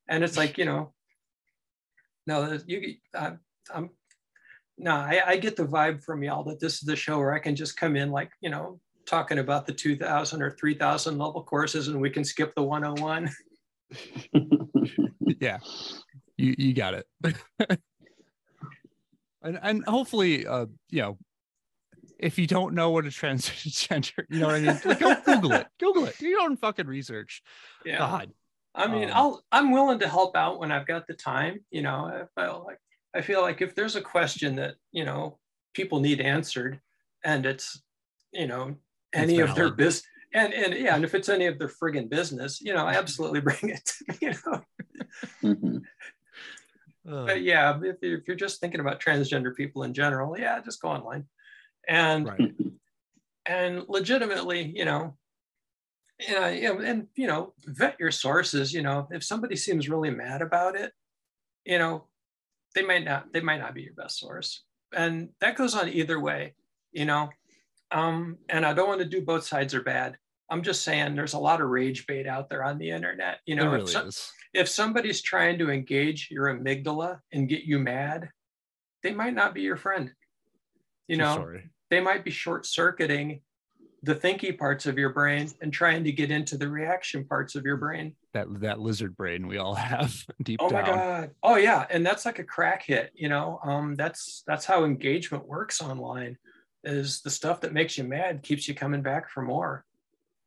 And 0.09 0.23
it's 0.23 0.37
like 0.37 0.57
you 0.57 0.67
know 0.67 0.93
no 2.29 2.59
you 2.67 2.95
I, 3.15 3.33
i'm 3.75 3.91
no 4.77 4.93
I, 4.93 5.23
I 5.27 5.37
get 5.39 5.57
the 5.57 5.65
vibe 5.65 6.05
from 6.05 6.23
y'all 6.23 6.45
that 6.45 6.61
this 6.61 6.75
is 6.75 6.81
the 6.81 6.95
show 6.95 7.19
where 7.19 7.35
i 7.35 7.39
can 7.41 7.57
just 7.57 7.77
come 7.77 7.97
in 7.97 8.11
like 8.11 8.31
you 8.41 8.51
know 8.51 8.79
talking 9.07 9.39
about 9.39 9.67
the 9.67 9.73
2000 9.73 10.43
or 10.43 10.51
3000 10.53 11.19
level 11.19 11.43
courses 11.43 11.89
and 11.89 12.01
we 12.01 12.11
can 12.11 12.23
skip 12.23 12.55
the 12.55 12.63
101 12.63 13.31
yeah. 15.41 15.59
You 16.37 16.55
you 16.59 16.75
got 16.75 16.95
it. 16.95 17.07
And 19.41 19.57
and 19.63 19.85
hopefully 19.85 20.47
uh 20.49 20.67
you 20.91 21.01
know 21.01 21.19
if 22.19 22.41
you 22.41 22.49
don't 22.49 22.75
know 22.75 22.91
what 22.91 23.05
a 23.05 23.09
transgender 23.09 24.25
you 24.29 24.41
know 24.41 24.47
what 24.47 24.57
i 24.57 24.61
mean? 24.61 24.81
Like 24.85 24.99
go 24.99 25.15
google 25.25 25.53
it. 25.53 25.69
Google 25.79 26.07
it. 26.07 26.19
Do 26.19 26.27
your 26.27 26.41
own 26.41 26.57
fucking 26.57 26.89
research. 26.89 27.41
Yeah. 27.85 27.99
God. 27.99 28.33
I 28.75 28.89
mean, 28.89 29.11
Um, 29.11 29.15
I'll 29.15 29.45
I'm 29.53 29.71
willing 29.71 30.01
to 30.01 30.09
help 30.09 30.37
out 30.37 30.59
when 30.59 30.73
I've 30.73 30.87
got 30.87 31.07
the 31.07 31.15
time. 31.15 31.61
You 31.71 31.83
know, 31.83 32.09
if 32.23 32.29
I 32.37 32.49
like 32.49 32.81
I 33.15 33.21
feel 33.21 33.43
like 33.43 33.63
if 33.63 33.75
there's 33.77 33.97
a 33.97 34.03
question 34.03 34.57
that 34.57 34.75
you 34.91 35.05
know 35.05 35.39
people 35.73 36.01
need 36.01 36.21
answered, 36.21 36.81
and 37.25 37.47
it's 37.47 37.81
you 38.33 38.49
know 38.49 38.75
any 39.15 39.39
of 39.39 39.55
their 39.55 39.71
business, 39.71 40.07
and 40.35 40.53
and 40.53 40.75
yeah, 40.75 40.95
and 40.95 41.05
if 41.05 41.15
it's 41.15 41.29
any 41.29 41.47
of 41.47 41.59
their 41.59 41.69
friggin' 41.69 42.09
business, 42.09 42.61
you 42.61 42.75
know, 42.75 42.87
absolutely 42.87 43.41
bring 43.49 43.71
it 43.71 43.85
to. 43.85 44.19
You 44.21 44.35
know, 44.47 44.63
Mhm. 45.43 45.83
But 47.05 47.41
yeah, 47.41 47.79
if, 47.83 47.97
if 48.03 48.27
you're 48.27 48.37
just 48.37 48.61
thinking 48.61 48.81
about 48.81 49.01
transgender 49.01 49.55
people 49.55 49.85
in 49.85 49.95
general, 49.95 50.39
yeah, 50.39 50.61
just 50.61 50.83
go 50.83 50.89
online, 50.89 51.25
and 51.89 52.27
right 52.27 52.55
and 53.49 53.85
legitimately, 53.89 54.73
you 54.77 54.85
know, 54.85 55.17
yeah, 56.21 56.49
you 56.51 56.75
know, 56.75 56.81
and 56.81 57.07
you 57.17 57.27
know, 57.27 57.55
vet 57.65 57.97
your 57.99 58.11
sources. 58.11 58.73
You 58.73 58.83
know, 58.83 59.09
if 59.11 59.25
somebody 59.25 59.57
seems 59.57 59.89
really 59.89 60.11
mad 60.11 60.43
about 60.43 60.77
it, 60.77 60.93
you 61.65 61.79
know, 61.79 62.05
they 62.75 62.83
might 62.83 63.05
not 63.05 63.33
they 63.33 63.41
might 63.41 63.61
not 63.61 63.75
be 63.75 63.83
your 63.83 63.95
best 63.95 64.19
source, 64.19 64.65
and 64.95 65.31
that 65.41 65.57
goes 65.57 65.75
on 65.75 65.89
either 65.89 66.21
way. 66.21 66.55
You 66.93 67.07
know, 67.07 67.31
um, 67.91 68.39
and 68.49 68.65
I 68.67 68.75
don't 68.75 68.89
want 68.89 69.01
to 69.01 69.07
do 69.07 69.23
both 69.23 69.45
sides 69.45 69.75
are 69.75 69.83
bad. 69.83 70.17
I'm 70.51 70.63
just 70.63 70.83
saying 70.83 71.15
there's 71.15 71.35
a 71.35 71.39
lot 71.39 71.61
of 71.61 71.69
rage 71.69 72.07
bait 72.07 72.27
out 72.27 72.49
there 72.49 72.65
on 72.65 72.79
the 72.79 72.91
internet. 72.91 73.41
You 73.47 73.57
know, 73.57 73.75
if, 73.75 73.91
some- 73.91 74.11
if 74.55 74.69
somebody's 74.69 75.21
trying 75.21 75.59
to 75.59 75.71
engage 75.71 76.29
your 76.31 76.47
amygdala 76.47 77.21
and 77.33 77.49
get 77.49 77.65
you 77.65 77.79
mad, 77.79 78.31
they 79.03 79.13
might 79.13 79.35
not 79.35 79.55
be 79.55 79.63
your 79.63 79.77
friend. 79.77 80.11
You 81.07 81.17
know, 81.17 81.35
story. 81.35 81.71
they 81.91 82.01
might 82.01 82.25
be 82.25 82.31
short 82.31 82.67
circuiting 82.67 83.41
the 84.03 84.15
thinky 84.15 84.57
parts 84.57 84.87
of 84.87 84.97
your 84.97 85.11
brain 85.11 85.51
and 85.61 85.73
trying 85.73 86.05
to 86.05 86.13
get 86.13 86.31
into 86.31 86.57
the 86.57 86.69
reaction 86.69 87.25
parts 87.25 87.57
of 87.57 87.65
your 87.65 87.77
brain. 87.77 88.15
that 88.33 88.47
that 88.61 88.79
lizard 88.79 89.17
brain 89.17 89.49
we 89.49 89.59
all 89.59 89.75
have 89.93 90.15
deep 90.43 90.61
Oh 90.63 90.71
my 90.71 90.83
god. 90.83 91.31
Oh 91.43 91.57
yeah, 91.57 91.87
and 91.91 92.07
that's 92.07 92.25
like 92.25 92.39
a 92.39 92.45
crack 92.45 92.85
hit, 92.85 93.11
you 93.15 93.29
know. 93.29 93.59
Um 93.65 93.97
that's 93.97 94.45
that's 94.47 94.65
how 94.65 94.85
engagement 94.85 95.47
works 95.47 95.83
online. 95.83 96.39
Is 96.85 97.23
the 97.23 97.31
stuff 97.31 97.63
that 97.63 97.73
makes 97.73 97.99
you 97.99 98.05
mad 98.05 98.43
keeps 98.43 98.69
you 98.69 98.75
coming 98.75 99.03
back 99.03 99.29
for 99.29 99.43
more. 99.43 99.85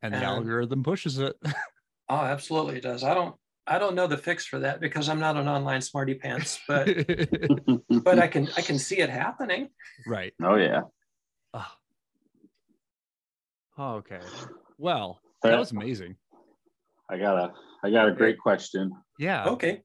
and 0.02 0.14
the 0.14 0.24
algorithm 0.24 0.84
pushes 0.84 1.20
it 1.20 1.36
Oh, 2.10 2.16
absolutely 2.16 2.78
it 2.78 2.84
does. 2.84 3.04
I 3.04 3.14
don't 3.14 3.36
I 3.68 3.80
don't 3.80 3.96
know 3.96 4.08
the 4.08 4.18
fix 4.18 4.46
for 4.46 4.60
that 4.60 4.82
because 4.82 5.08
I'm 5.08 5.20
not 5.20 5.38
an 5.38 5.48
online 5.48 5.82
smarty 5.82 6.14
pants, 6.16 6.60
but 6.68 6.88
but 7.90 8.20
I 8.20 8.28
can 8.28 8.50
I 8.58 8.62
can 8.62 8.78
see 8.80 9.00
it 9.00 9.10
happening. 9.10 9.70
right 10.06 10.34
oh 10.44 10.56
yeah. 10.56 10.82
Ah. 11.54 11.78
Oh, 13.78 13.94
okay. 13.96 14.20
Well, 14.78 15.22
that 15.44 15.58
was 15.58 15.72
amazing. 15.72 16.18
I 17.10 17.18
got 17.18 17.38
a 17.38 17.54
I 17.84 17.92
got 17.92 18.10
a 18.10 18.14
great 18.14 18.38
question. 18.38 18.92
Yeah. 19.18 19.48
Okay. 19.50 19.82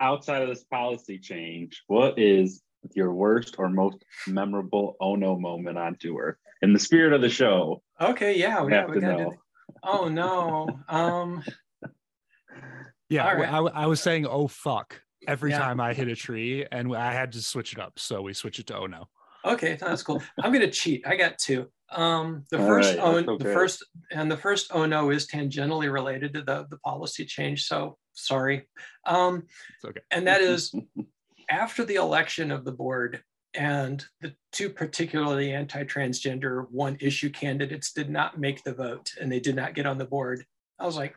Outside 0.00 0.42
of 0.42 0.48
this 0.48 0.64
policy 0.64 1.18
change, 1.18 1.82
what 1.86 2.18
is 2.18 2.62
your 2.94 3.12
worst 3.12 3.56
or 3.58 3.68
most 3.68 4.04
memorable 4.26 4.96
oh 5.00 5.14
no 5.14 5.38
moment 5.38 5.78
on 5.78 5.96
tour? 5.96 6.38
In 6.62 6.72
the 6.72 6.78
spirit 6.78 7.12
of 7.12 7.20
the 7.20 7.28
show. 7.28 7.82
Okay, 8.00 8.38
yeah, 8.38 8.62
we, 8.62 8.72
yeah, 8.72 8.86
we 8.86 9.00
gotta 9.00 9.24
know. 9.24 9.30
do 9.30 9.36
Oh 9.82 10.08
no. 10.08 10.68
Um 10.88 11.42
yeah, 13.08 13.32
right. 13.32 13.52
I, 13.52 13.58
I 13.58 13.86
was 13.86 14.00
saying 14.00 14.26
oh 14.26 14.48
fuck 14.48 15.00
every 15.26 15.50
yeah. 15.50 15.58
time 15.58 15.80
I 15.80 15.94
hit 15.94 16.08
a 16.08 16.16
tree 16.16 16.66
and 16.70 16.94
I 16.94 17.12
had 17.12 17.32
to 17.32 17.42
switch 17.42 17.72
it 17.72 17.78
up. 17.78 17.98
So 17.98 18.22
we 18.22 18.34
switch 18.34 18.58
it 18.58 18.66
to 18.68 18.76
oh 18.76 18.86
no. 18.86 19.08
Okay, 19.44 19.78
that's 19.80 20.02
cool. 20.02 20.22
I'm 20.38 20.52
gonna 20.52 20.70
cheat. 20.70 21.06
I 21.06 21.16
got 21.16 21.38
two. 21.38 21.68
Um, 21.92 22.44
the 22.50 22.60
All 22.60 22.66
first 22.66 22.90
right, 22.90 22.98
oh, 23.02 23.16
okay. 23.16 23.44
the 23.44 23.52
first 23.52 23.84
and 24.12 24.30
the 24.30 24.36
first 24.36 24.70
oh 24.72 24.86
no 24.86 25.10
is 25.10 25.26
tangentially 25.26 25.92
related 25.92 26.34
to 26.34 26.42
the 26.42 26.66
the 26.70 26.78
policy 26.78 27.24
change. 27.24 27.64
So 27.64 27.96
sorry. 28.12 28.68
Um, 29.06 29.44
it's 29.76 29.84
okay. 29.84 30.00
And 30.10 30.26
that 30.26 30.40
is 30.40 30.74
after 31.50 31.84
the 31.84 31.96
election 31.96 32.50
of 32.50 32.64
the 32.64 32.72
board 32.72 33.22
and 33.54 34.04
the 34.20 34.32
two 34.52 34.70
particularly 34.70 35.52
anti-transgender 35.52 36.70
one 36.70 36.96
issue 37.00 37.30
candidates 37.30 37.92
did 37.92 38.08
not 38.08 38.38
make 38.38 38.62
the 38.62 38.72
vote 38.72 39.10
and 39.20 39.30
they 39.30 39.40
did 39.40 39.56
not 39.56 39.74
get 39.74 39.86
on 39.86 39.98
the 39.98 40.04
board. 40.04 40.44
I 40.78 40.86
was 40.86 40.96
like, 40.96 41.14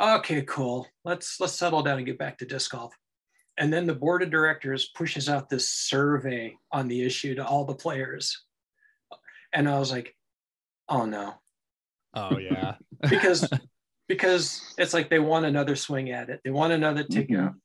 okay, 0.00 0.42
cool. 0.42 0.86
Let's 1.04 1.40
let's 1.40 1.54
settle 1.54 1.82
down 1.82 1.98
and 1.98 2.06
get 2.06 2.18
back 2.18 2.38
to 2.38 2.46
disc 2.46 2.70
golf. 2.70 2.94
And 3.58 3.72
then 3.72 3.86
the 3.86 3.94
board 3.94 4.22
of 4.22 4.30
directors 4.30 4.90
pushes 4.96 5.28
out 5.28 5.48
this 5.48 5.68
survey 5.68 6.56
on 6.72 6.88
the 6.88 7.02
issue 7.04 7.34
to 7.36 7.46
all 7.46 7.64
the 7.64 7.74
players. 7.74 8.42
And 9.52 9.68
I 9.68 9.78
was 9.78 9.90
like, 9.90 10.14
oh 10.88 11.06
no. 11.06 11.34
Oh 12.14 12.38
yeah. 12.38 12.74
because 13.08 13.48
because 14.08 14.74
it's 14.78 14.94
like 14.94 15.10
they 15.10 15.18
want 15.18 15.46
another 15.46 15.74
swing 15.74 16.10
at 16.10 16.30
it. 16.30 16.40
They 16.44 16.50
want 16.50 16.72
another 16.72 17.02
ticket. 17.02 17.38
Mm-hmm. 17.38 17.56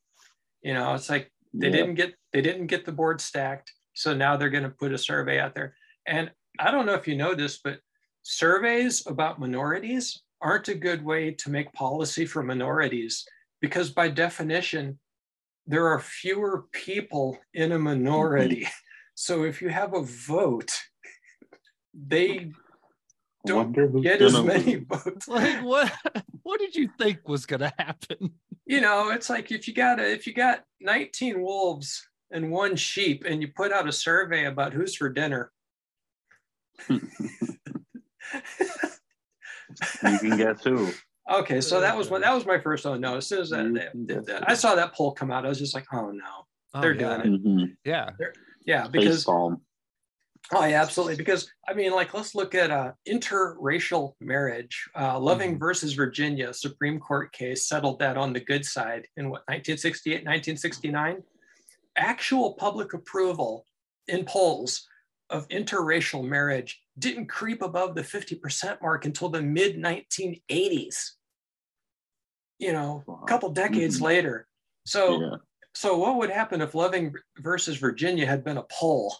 You 0.62 0.74
know, 0.74 0.94
it's 0.94 1.08
like 1.08 1.30
they 1.52 1.66
yeah. 1.66 1.72
didn't 1.72 1.94
get 1.94 2.14
they 2.32 2.40
didn't 2.40 2.66
get 2.66 2.84
the 2.84 2.92
board 2.92 3.20
stacked. 3.20 3.72
So 3.94 4.14
now 4.14 4.36
they're 4.36 4.50
going 4.50 4.64
to 4.64 4.70
put 4.70 4.92
a 4.92 4.98
survey 4.98 5.40
out 5.40 5.54
there. 5.54 5.74
And 6.06 6.30
I 6.58 6.70
don't 6.70 6.86
know 6.86 6.94
if 6.94 7.08
you 7.08 7.16
know 7.16 7.34
this, 7.34 7.58
but 7.62 7.80
surveys 8.22 9.06
about 9.06 9.40
minorities 9.40 10.22
aren't 10.40 10.68
a 10.68 10.74
good 10.74 11.04
way 11.04 11.32
to 11.32 11.50
make 11.50 11.72
policy 11.72 12.24
for 12.24 12.42
minorities 12.42 13.24
because 13.60 13.90
by 13.90 14.08
definition 14.08 14.98
there 15.66 15.86
are 15.86 16.00
fewer 16.00 16.64
people 16.72 17.38
in 17.54 17.72
a 17.72 17.78
minority. 17.78 18.62
Mm-hmm. 18.62 18.70
So 19.16 19.44
if 19.44 19.60
you 19.60 19.68
have 19.68 19.92
a 19.92 20.02
vote, 20.02 20.72
they 21.92 22.52
don't 23.46 23.72
get 24.02 24.20
as 24.22 24.40
many 24.42 24.76
votes. 24.76 25.28
Like 25.28 25.60
what? 25.62 25.92
What 26.42 26.60
did 26.60 26.74
you 26.74 26.88
think 26.98 27.28
was 27.28 27.46
going 27.46 27.60
to 27.60 27.72
happen? 27.78 28.32
You 28.66 28.80
know, 28.80 29.10
it's 29.10 29.30
like 29.30 29.50
if 29.50 29.66
you 29.66 29.74
got 29.74 30.00
a, 30.00 30.10
if 30.10 30.26
you 30.26 30.34
got 30.34 30.62
19 30.80 31.40
wolves 31.40 32.06
and 32.30 32.50
one 32.50 32.76
sheep, 32.76 33.24
and 33.26 33.42
you 33.42 33.48
put 33.48 33.72
out 33.72 33.88
a 33.88 33.92
survey 33.92 34.46
about 34.46 34.72
who's 34.72 34.94
for 34.94 35.08
dinner. 35.08 35.50
you 36.88 37.00
can 40.02 40.36
guess 40.36 40.62
who. 40.64 40.90
Okay, 41.30 41.60
so 41.60 41.80
that 41.80 41.96
was 41.96 42.10
what 42.10 42.22
that 42.22 42.34
was 42.34 42.46
my 42.46 42.58
first 42.58 42.86
oh 42.86 42.96
no. 42.96 43.16
As 43.16 43.26
soon 43.26 43.40
as 43.40 43.50
that, 43.50 44.44
I 44.46 44.54
saw 44.54 44.74
that 44.74 44.94
poll 44.94 45.12
come 45.12 45.30
out, 45.30 45.44
I 45.44 45.48
was 45.48 45.58
just 45.58 45.74
like, 45.74 45.86
oh 45.92 46.10
no, 46.10 46.24
oh, 46.74 46.80
they're 46.80 46.94
yeah. 46.94 47.16
doing 47.16 47.34
it. 47.34 47.44
Mm-hmm. 47.44 47.64
Yeah, 47.84 48.10
they're, 48.18 48.32
yeah, 48.66 48.88
because 48.88 49.26
oh 50.54 50.64
yeah, 50.64 50.82
absolutely. 50.82 51.16
Because 51.16 51.50
I 51.68 51.74
mean, 51.74 51.92
like, 51.92 52.14
let's 52.14 52.34
look 52.34 52.54
at 52.54 52.70
uh, 52.70 52.92
interracial 53.08 54.14
marriage. 54.20 54.88
Uh, 54.98 55.18
Loving 55.18 55.52
mm-hmm. 55.52 55.58
versus 55.58 55.94
Virginia, 55.94 56.52
Supreme 56.52 56.98
Court 56.98 57.32
case 57.32 57.66
settled 57.66 57.98
that 58.00 58.16
on 58.16 58.32
the 58.32 58.40
good 58.40 58.64
side 58.64 59.06
in 59.16 59.26
what 59.30 59.42
1968, 59.48 60.12
1969. 60.24 61.22
Actual 61.96 62.54
public 62.54 62.94
approval 62.94 63.66
in 64.08 64.24
polls 64.24 64.86
of 65.28 65.46
interracial 65.48 66.24
marriage 66.24 66.80
didn't 66.98 67.26
creep 67.26 67.62
above 67.62 67.94
the 67.94 68.02
50% 68.02 68.82
mark 68.82 69.04
until 69.04 69.28
the 69.28 69.42
mid 69.42 69.76
1980s 69.76 71.12
you 72.60 72.72
know, 72.72 73.02
a 73.08 73.26
couple 73.26 73.50
decades 73.50 73.96
mm-hmm. 73.96 74.04
later. 74.04 74.46
So, 74.86 75.20
yeah. 75.20 75.36
so 75.74 75.96
what 75.96 76.16
would 76.18 76.30
happen 76.30 76.60
if 76.60 76.74
Loving 76.74 77.12
versus 77.38 77.78
Virginia 77.78 78.26
had 78.26 78.44
been 78.44 78.58
a 78.58 78.66
poll? 78.70 79.16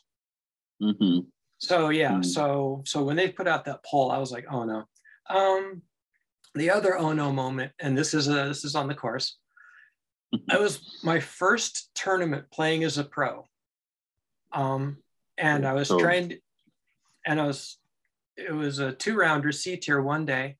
Mm-hmm. 0.82 1.20
So 1.58 1.90
yeah, 1.90 2.12
mm-hmm. 2.12 2.22
so 2.22 2.82
so 2.86 3.02
when 3.02 3.16
they 3.16 3.28
put 3.28 3.46
out 3.46 3.64
that 3.66 3.84
poll, 3.84 4.10
I 4.10 4.18
was 4.18 4.32
like, 4.32 4.46
oh 4.50 4.64
no. 4.64 4.84
Um, 5.28 5.82
the 6.54 6.70
other 6.70 6.96
oh 6.98 7.12
no 7.12 7.32
moment, 7.32 7.72
and 7.78 7.96
this 7.96 8.14
is 8.14 8.28
a, 8.28 8.48
this 8.48 8.64
is 8.64 8.74
on 8.74 8.88
the 8.88 8.94
course. 8.94 9.36
I 10.48 10.58
was 10.58 11.00
my 11.02 11.20
first 11.20 11.90
tournament 11.94 12.46
playing 12.52 12.84
as 12.84 12.98
a 12.98 13.04
pro. 13.04 13.46
Um, 14.52 14.98
and 15.38 15.66
I 15.66 15.72
was 15.72 15.88
so, 15.88 15.98
trying, 15.98 16.30
to, 16.30 16.38
and 17.26 17.40
I 17.40 17.46
was, 17.46 17.78
it 18.36 18.52
was 18.52 18.78
a 18.78 18.92
two 18.92 19.16
rounder 19.16 19.52
C 19.52 19.76
tier 19.76 20.00
one 20.00 20.24
day, 20.24 20.56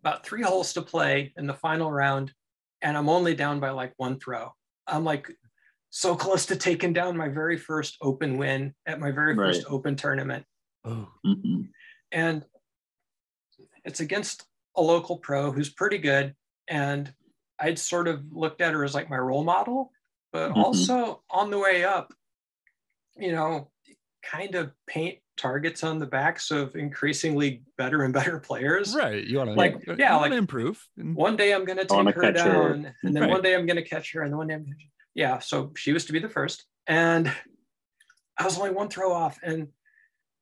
about 0.00 0.24
three 0.24 0.42
holes 0.42 0.72
to 0.74 0.82
play 0.82 1.32
in 1.36 1.46
the 1.46 1.54
final 1.54 1.90
round, 1.90 2.32
and 2.82 2.96
I'm 2.96 3.08
only 3.08 3.34
down 3.34 3.60
by 3.60 3.70
like 3.70 3.92
one 3.96 4.18
throw. 4.18 4.54
I'm 4.86 5.04
like 5.04 5.30
so 5.90 6.14
close 6.14 6.46
to 6.46 6.56
taking 6.56 6.92
down 6.92 7.16
my 7.16 7.28
very 7.28 7.56
first 7.56 7.96
open 8.00 8.36
win 8.36 8.74
at 8.86 9.00
my 9.00 9.10
very 9.10 9.34
right. 9.34 9.54
first 9.54 9.66
open 9.68 9.96
tournament. 9.96 10.44
Oh. 10.84 11.08
Mm-hmm. 11.26 11.62
And 12.12 12.44
it's 13.84 14.00
against 14.00 14.44
a 14.76 14.82
local 14.82 15.18
pro 15.18 15.50
who's 15.50 15.70
pretty 15.70 15.98
good. 15.98 16.34
And 16.68 17.12
I'd 17.58 17.78
sort 17.78 18.08
of 18.08 18.22
looked 18.30 18.60
at 18.60 18.74
her 18.74 18.84
as 18.84 18.94
like 18.94 19.10
my 19.10 19.18
role 19.18 19.44
model, 19.44 19.92
but 20.32 20.50
mm-hmm. 20.50 20.60
also 20.60 21.22
on 21.30 21.50
the 21.50 21.58
way 21.58 21.84
up, 21.84 22.12
you 23.16 23.32
know, 23.32 23.70
kind 24.22 24.54
of 24.54 24.72
paint 24.86 25.18
targets 25.36 25.82
on 25.84 25.98
the 25.98 26.06
backs 26.06 26.50
of 26.50 26.76
increasingly 26.76 27.62
better 27.78 28.02
and 28.02 28.12
better 28.12 28.38
players. 28.38 28.94
Right. 28.94 29.24
You 29.24 29.38
want 29.38 29.50
to 29.50 29.54
like 29.54 29.76
yeah, 29.98 30.16
like 30.16 30.32
improve. 30.32 30.84
One 30.96 31.36
day 31.36 31.54
I'm 31.54 31.64
going 31.64 31.78
to 31.78 31.84
take 31.84 32.14
her 32.14 32.32
down, 32.32 32.84
her. 32.84 32.94
and 33.02 33.16
then 33.16 33.22
right. 33.22 33.30
one 33.30 33.42
day 33.42 33.54
I'm 33.54 33.66
going 33.66 33.76
to 33.76 33.82
catch 33.82 34.12
her, 34.12 34.22
and 34.22 34.32
then 34.32 34.38
one 34.38 34.48
day 34.48 34.54
I'm 34.54 34.64
gonna, 34.64 34.74
yeah. 35.18 35.40
So 35.40 35.72
she 35.76 35.92
was 35.92 36.04
to 36.06 36.12
be 36.12 36.20
the 36.20 36.28
first, 36.28 36.64
and 36.86 37.30
I 38.38 38.44
was 38.44 38.56
only 38.56 38.70
one 38.70 38.88
throw 38.88 39.12
off, 39.12 39.38
and 39.42 39.68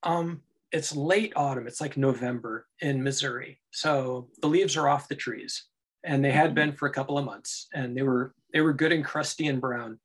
um, 0.03 0.43
it's 0.71 0.95
late 0.95 1.33
autumn. 1.35 1.67
It's 1.67 1.81
like 1.81 1.97
November 1.97 2.67
in 2.81 3.03
Missouri, 3.03 3.59
so 3.71 4.29
the 4.43 4.49
leaves 4.49 4.77
are 4.77 4.89
off 4.89 5.09
the 5.09 5.17
trees, 5.17 5.65
and 6.05 6.23
they 6.23 6.31
had 6.31 6.55
been 6.55 6.73
for 6.73 6.87
a 6.87 6.93
couple 6.93 7.17
of 7.17 7.25
months, 7.25 7.69
and 7.75 7.97
they 7.97 8.03
were 8.03 8.35
they 8.53 8.61
were 8.61 8.75
good 8.75 8.93
and 8.93 9.05
crusty 9.05 9.47
and 9.47 9.61
brown. 9.61 9.99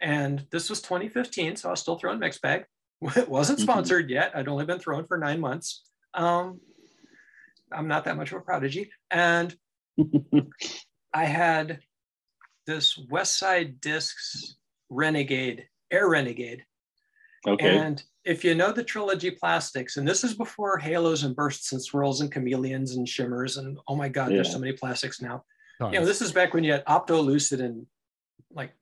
And 0.00 0.46
this 0.50 0.68
was 0.68 0.82
2015, 0.82 1.56
so 1.56 1.68
I 1.68 1.70
was 1.70 1.80
still 1.80 1.96
throwing 1.96 2.18
mixed 2.18 2.42
bag 2.42 2.66
it 3.16 3.28
wasn't 3.28 3.58
mm-hmm. 3.58 3.64
sponsored 3.64 4.06
mm-hmm. 4.06 4.14
yet. 4.14 4.32
I'd 4.34 4.48
only 4.48 4.64
been 4.64 4.78
throwing 4.78 5.06
for 5.06 5.18
nine 5.18 5.40
months. 5.40 5.82
Um, 6.14 6.60
I'm 7.72 7.88
not 7.88 8.04
that 8.04 8.16
much 8.16 8.32
of 8.32 8.38
a 8.38 8.40
prodigy. 8.42 8.90
And 9.10 9.54
I 11.14 11.24
had 11.24 11.80
this 12.66 12.98
West 13.10 13.38
Side 13.38 13.80
Discs 13.80 14.56
Renegade, 14.90 15.66
Air 15.90 16.08
Renegade. 16.08 16.64
Okay. 17.46 17.76
And 17.76 18.02
if 18.24 18.44
you 18.44 18.54
know 18.54 18.72
the 18.72 18.84
trilogy 18.84 19.30
plastics, 19.30 19.96
and 19.96 20.06
this 20.06 20.22
is 20.22 20.34
before 20.34 20.78
halos 20.78 21.24
and 21.24 21.34
bursts 21.34 21.72
and 21.72 21.82
swirls 21.82 22.20
and 22.20 22.32
chameleons 22.32 22.94
and 22.94 23.08
shimmers, 23.08 23.56
and 23.56 23.78
oh 23.88 23.96
my 23.96 24.08
God, 24.08 24.30
yeah. 24.30 24.36
there's 24.36 24.52
so 24.52 24.58
many 24.58 24.72
plastics 24.72 25.20
now. 25.20 25.44
Nice. 25.80 25.94
You 25.94 26.00
know, 26.00 26.06
this 26.06 26.22
is 26.22 26.32
back 26.32 26.54
when 26.54 26.62
you 26.62 26.72
had 26.72 26.84
Opto 26.84 27.24
Lucid 27.24 27.60
and 27.60 27.86
like 28.52 28.72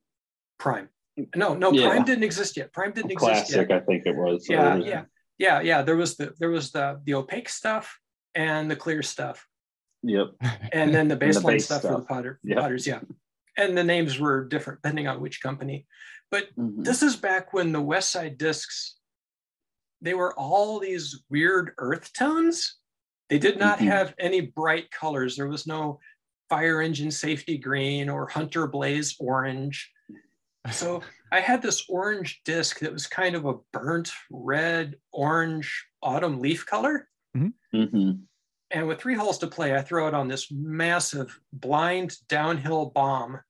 Prime. 0.59 0.89
No, 1.35 1.55
no, 1.55 1.73
yeah. 1.73 1.89
Prime 1.89 2.05
didn't 2.05 2.25
exist 2.25 2.57
yet. 2.57 2.73
Prime 2.73 2.93
didn't 2.93 3.15
Classic, 3.17 3.43
exist 3.43 3.69
yet. 3.71 3.83
I 3.83 3.85
think 3.85 4.07
it 4.07 4.15
was. 4.15 4.47
Yeah, 4.49 4.77
yeah, 4.77 5.05
yeah, 5.39 5.61
yeah. 5.61 5.83
There 5.83 5.97
was 5.97 6.17
the 6.17 6.35
there 6.39 6.51
was 6.51 6.71
the 6.71 7.01
the 7.05 7.15
opaque 7.15 7.49
stuff 7.49 7.99
and 8.35 8.71
the 8.71 8.77
clear 8.77 9.03
stuff. 9.03 9.47
Yep. 10.03 10.29
And 10.73 10.95
then 10.95 11.09
the 11.09 11.17
baseline 11.25 11.55
the 11.55 11.61
stuff, 11.61 11.81
stuff, 11.81 11.93
for 11.93 12.01
the 12.01 12.07
putter, 12.07 12.41
yep. 12.43 12.59
putters. 12.59 12.87
Yeah. 12.87 13.01
And 13.69 13.77
the 13.77 13.85
names 13.85 14.19
were 14.19 14.45
different 14.45 14.83
depending 14.83 15.09
on 15.09 15.21
which 15.21 15.43
company. 15.43 15.87
But 16.31 16.55
mm-hmm. 16.57 16.83
this 16.83 17.03
is 17.03 17.17
back 17.17 17.53
when 17.53 17.73
the 17.73 17.81
West 17.81 18.11
Side 18.11 18.39
discs, 18.39 18.97
they 20.01 20.15
were 20.15 20.39
all 20.39 20.79
these 20.79 21.23
weird 21.29 21.73
earth 21.79 22.13
tones. 22.13 22.77
They 23.29 23.39
did 23.39 23.59
not 23.59 23.79
mm-hmm. 23.79 23.89
have 23.89 24.15
any 24.19 24.41
bright 24.41 24.91
colors. 24.91 25.37
There 25.37 25.49
was 25.49 25.67
no 25.67 26.01
fire 26.49 26.81
engine 26.81 27.11
safety 27.11 27.59
green 27.59 28.09
or 28.09 28.27
hunter 28.27 28.67
blaze 28.67 29.17
orange 29.21 29.91
so 30.71 31.01
I 31.33 31.41
had 31.41 31.63
this 31.63 31.85
orange 31.89 32.43
disc 32.45 32.81
that 32.81 32.93
was 32.93 33.07
kind 33.07 33.35
of 33.35 33.45
a 33.45 33.55
burnt 33.73 34.11
red, 34.31 34.97
orange 35.13 35.87
autumn 36.03 36.41
leaf 36.41 36.67
color. 36.67 37.09
Mm-hmm. 37.37 37.77
Mm-hmm. 37.77 38.11
And 38.73 38.87
with 38.87 39.01
three 39.01 39.15
holes 39.15 39.39
to 39.39 39.47
play, 39.47 39.75
I 39.75 39.83
throw 39.83 40.07
it 40.07 40.15
on 40.15 40.29
this 40.29 40.51
massive 40.51 41.39
blind 41.53 42.17
downhill 42.29 42.87
bomb 42.87 43.41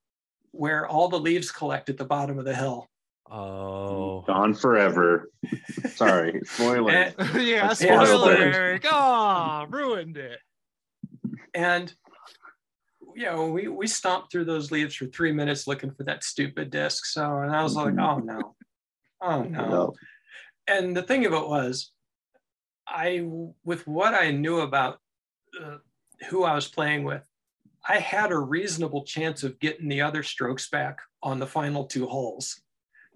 where 0.53 0.87
all 0.87 1.09
the 1.09 1.19
leaves 1.19 1.51
collect 1.51 1.89
at 1.89 1.97
the 1.97 2.05
bottom 2.05 2.39
of 2.39 2.45
the 2.45 2.55
hill. 2.55 2.89
Oh, 3.31 4.23
gone 4.23 4.55
forever. 4.55 5.31
Sorry, 5.95 6.41
spoiler. 6.45 7.13
yeah, 7.39 7.73
spoiler. 7.73 8.81
Oh, 8.91 9.67
ruined 9.71 10.17
it. 10.17 10.41
And 11.55 11.93
you 13.15 13.27
know, 13.27 13.47
we 13.47 13.69
we 13.69 13.87
stomped 13.87 14.33
through 14.33 14.47
those 14.47 14.71
leaves 14.73 14.95
for 14.95 15.07
three 15.07 15.33
minutes 15.33 15.67
looking 15.67 15.93
for 15.93 16.05
that 16.05 16.25
stupid 16.25 16.71
disc. 16.71 17.07
So, 17.07 17.39
and 17.39 17.55
I 17.55 17.63
was 17.63 17.77
like, 17.77 17.95
oh 17.99 18.19
no, 18.19 18.55
oh 19.21 19.43
no. 19.43 19.95
And 20.67 20.97
the 20.97 21.03
thing 21.03 21.25
of 21.27 21.33
it 21.33 21.49
was, 21.49 21.93
I 22.87 23.29
with 23.65 23.87
what 23.87 24.15
I 24.15 24.33
knew 24.33 24.61
about 24.61 24.99
uh, 25.63 25.77
who 26.29 26.45
I 26.45 26.55
was 26.55 26.67
playing 26.67 27.05
with, 27.05 27.23
I 27.91 27.99
had 27.99 28.31
a 28.31 28.39
reasonable 28.39 29.03
chance 29.03 29.43
of 29.43 29.59
getting 29.59 29.89
the 29.89 30.01
other 30.01 30.23
strokes 30.23 30.71
back 30.71 31.01
on 31.25 31.41
the 31.41 31.47
final 31.47 31.87
two 31.87 32.07
holes. 32.07 32.61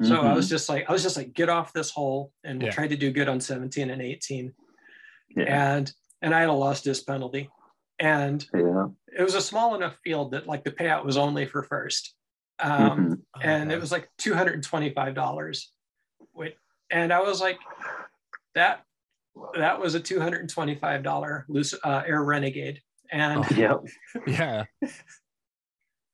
So 0.03 0.17
mm-hmm. 0.17 0.27
I 0.27 0.35
was 0.35 0.49
just 0.49 0.69
like, 0.69 0.91
I 0.91 0.93
was 0.93 1.05
just 1.05 1.17
like, 1.17 1.33
get 1.33 1.49
off 1.49 1.73
this 1.73 1.93
hole 1.93 2.33
and 2.43 2.59
we'll 2.59 2.71
yeah. 2.71 2.75
try 2.75 2.89
to 2.89 2.97
do 2.97 3.13
good 3.13 3.29
on 3.29 3.39
17 3.39 3.89
and 3.91 4.03
18. 4.03 4.53
Yeah. 5.37 5.77
And 5.77 5.93
and 6.23 6.35
I 6.35 6.41
had 6.41 6.49
a 6.49 6.53
lost 6.53 6.83
disc 6.83 7.07
penalty. 7.07 7.49
And 8.01 8.45
yeah. 8.53 8.87
it 9.17 9.23
was 9.23 9.37
a 9.37 9.41
small 9.41 9.77
enough 9.77 9.97
field 10.03 10.33
that 10.33 10.49
like 10.49 10.65
the 10.65 10.73
payout 10.73 11.05
was 11.05 11.17
only 11.17 11.47
for 11.47 11.63
first. 11.63 12.13
Um, 12.59 12.73
mm-hmm. 12.73 13.49
and 13.49 13.71
it 13.71 13.81
was 13.81 13.93
like 13.93 14.09
$225. 14.21 15.65
Wait, 16.35 16.57
and 16.91 17.13
I 17.13 17.21
was 17.21 17.41
like, 17.41 17.59
that 18.57 18.83
that 19.57 19.81
was 19.81 19.95
a 19.95 20.01
$225 20.01 21.45
loose 21.49 21.75
uh, 21.85 22.03
air 22.05 22.25
renegade. 22.25 22.81
And 23.11 23.45
oh, 23.45 23.55
yeah. 23.55 23.77
yeah. 24.27 24.65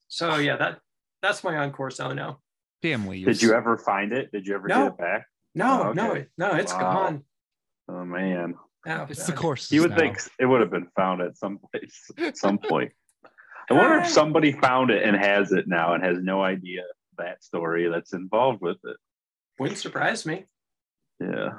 So 0.08 0.36
yeah, 0.36 0.56
that 0.56 0.80
that's 1.22 1.44
my 1.44 1.56
encore 1.56 1.90
oh 2.00 2.12
no 2.12 2.38
family. 2.82 3.24
Did 3.24 3.42
you 3.42 3.54
ever 3.54 3.76
find 3.76 4.12
it? 4.12 4.30
Did 4.32 4.46
you 4.46 4.54
ever 4.54 4.68
no. 4.68 4.84
get 4.84 4.86
it 4.92 4.98
back? 4.98 5.26
No, 5.54 5.82
oh, 5.82 5.88
okay. 5.88 5.96
no, 5.96 6.24
no, 6.38 6.56
it's 6.56 6.72
wow. 6.72 6.80
gone. 6.80 7.24
Oh 7.88 8.04
man. 8.04 8.54
Oh, 8.86 9.06
it's 9.10 9.26
the 9.26 9.32
course. 9.32 9.70
You 9.70 9.82
would 9.82 9.90
now. 9.90 9.96
think 9.96 10.18
it 10.38 10.46
would 10.46 10.60
have 10.60 10.70
been 10.70 10.88
found 10.96 11.20
at 11.20 11.36
some 11.36 11.58
place 11.70 12.10
at 12.18 12.36
some 12.36 12.58
point. 12.58 12.92
I 13.70 13.74
wonder 13.74 13.98
if 13.98 14.08
somebody 14.08 14.52
found 14.52 14.90
it 14.90 15.02
and 15.04 15.16
has 15.16 15.52
it 15.52 15.68
now 15.68 15.94
and 15.94 16.02
has 16.02 16.18
no 16.20 16.42
idea 16.42 16.82
that 17.18 17.44
story 17.44 17.88
that's 17.88 18.14
involved 18.14 18.60
with 18.60 18.78
it. 18.84 18.96
Wouldn't 19.58 19.78
surprise 19.78 20.24
me. 20.24 20.46
Yeah. 21.20 21.50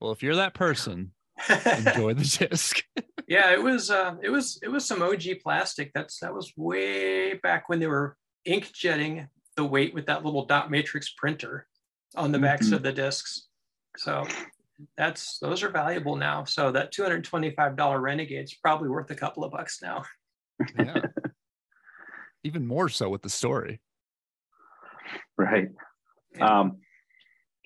Well, 0.00 0.12
if 0.12 0.22
you're 0.22 0.36
that 0.36 0.54
person, 0.54 1.12
enjoy 1.48 2.14
the 2.14 2.46
disc. 2.48 2.82
yeah, 3.28 3.52
it 3.52 3.62
was 3.62 3.90
uh 3.90 4.16
it 4.22 4.30
was 4.30 4.58
it 4.62 4.68
was 4.68 4.84
some 4.84 5.02
OG 5.02 5.22
plastic. 5.42 5.92
That's 5.94 6.20
that 6.20 6.34
was 6.34 6.52
way 6.56 7.34
back 7.34 7.68
when 7.68 7.80
they 7.80 7.86
were 7.86 8.16
ink 8.44 8.70
jetting 8.72 9.28
the 9.56 9.64
weight 9.64 9.94
with 9.94 10.06
that 10.06 10.24
little 10.24 10.44
dot 10.44 10.70
matrix 10.70 11.12
printer 11.16 11.66
on 12.14 12.32
the 12.32 12.38
backs 12.38 12.66
mm-hmm. 12.66 12.76
of 12.76 12.82
the 12.82 12.92
discs. 12.92 13.48
So 13.96 14.26
that's 14.96 15.38
those 15.38 15.62
are 15.62 15.70
valuable 15.70 16.16
now. 16.16 16.44
So 16.44 16.70
that 16.72 16.92
$225 16.92 18.00
Renegade's 18.00 18.54
probably 18.54 18.88
worth 18.88 19.10
a 19.10 19.14
couple 19.14 19.44
of 19.44 19.52
bucks 19.52 19.80
now. 19.82 20.04
yeah. 20.78 21.00
Even 22.44 22.66
more 22.66 22.88
so 22.88 23.08
with 23.08 23.22
the 23.22 23.30
story. 23.30 23.80
Right. 25.36 25.68
Um, 26.40 26.78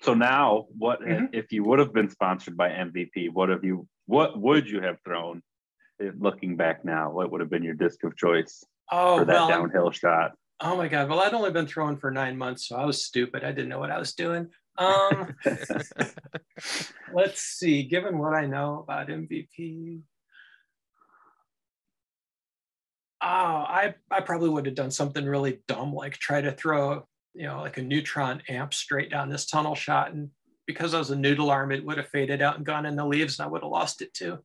so 0.01 0.13
now 0.13 0.65
what 0.77 1.01
mm-hmm. 1.01 1.25
if 1.31 1.51
you 1.51 1.63
would 1.63 1.79
have 1.79 1.93
been 1.93 2.09
sponsored 2.09 2.57
by 2.57 2.69
MVP, 2.69 3.31
what 3.31 3.49
have 3.49 3.63
you 3.63 3.87
what 4.05 4.39
would 4.39 4.69
you 4.69 4.81
have 4.81 4.97
thrown 5.05 5.41
looking 6.19 6.57
back 6.57 6.83
now? 6.83 7.11
What 7.11 7.31
would 7.31 7.41
have 7.41 7.49
been 7.49 7.63
your 7.63 7.75
disc 7.75 8.03
of 8.03 8.17
choice 8.17 8.63
oh, 8.91 9.19
for 9.19 9.25
that 9.25 9.33
well, 9.33 9.47
downhill 9.47 9.91
shot? 9.91 10.31
Oh 10.59 10.75
my 10.75 10.87
God. 10.87 11.09
Well, 11.09 11.19
I'd 11.19 11.33
only 11.33 11.51
been 11.51 11.67
throwing 11.67 11.97
for 11.97 12.11
nine 12.11 12.37
months, 12.37 12.67
so 12.67 12.75
I 12.75 12.85
was 12.85 13.05
stupid. 13.05 13.43
I 13.43 13.51
didn't 13.51 13.69
know 13.69 13.79
what 13.79 13.91
I 13.91 13.97
was 13.97 14.13
doing. 14.13 14.49
Um, 14.77 15.35
let's 17.13 17.41
see. 17.41 17.83
Given 17.83 18.17
what 18.17 18.33
I 18.33 18.45
know 18.45 18.79
about 18.79 19.07
MVP, 19.07 20.01
oh, 23.21 23.27
I 23.27 23.95
I 24.09 24.21
probably 24.21 24.49
would 24.49 24.65
have 24.65 24.75
done 24.75 24.91
something 24.91 25.25
really 25.25 25.61
dumb, 25.67 25.93
like 25.93 26.13
try 26.13 26.41
to 26.41 26.51
throw, 26.51 27.07
you 27.33 27.47
know, 27.47 27.61
like 27.61 27.77
a 27.77 27.81
neutron 27.81 28.41
amp 28.49 28.73
straight 28.73 29.09
down 29.09 29.29
this 29.29 29.45
tunnel 29.45 29.75
shot, 29.75 30.11
and 30.11 30.29
because 30.67 30.93
I 30.93 30.99
was 30.99 31.11
a 31.11 31.15
noodle 31.15 31.49
arm, 31.49 31.71
it 31.71 31.85
would 31.85 31.97
have 31.97 32.07
faded 32.07 32.41
out 32.41 32.57
and 32.57 32.65
gone 32.65 32.85
in 32.85 32.95
the 32.95 33.05
leaves, 33.05 33.39
and 33.39 33.45
I 33.45 33.49
would 33.49 33.63
have 33.63 33.71
lost 33.71 34.01
it 34.01 34.13
too. 34.13 34.39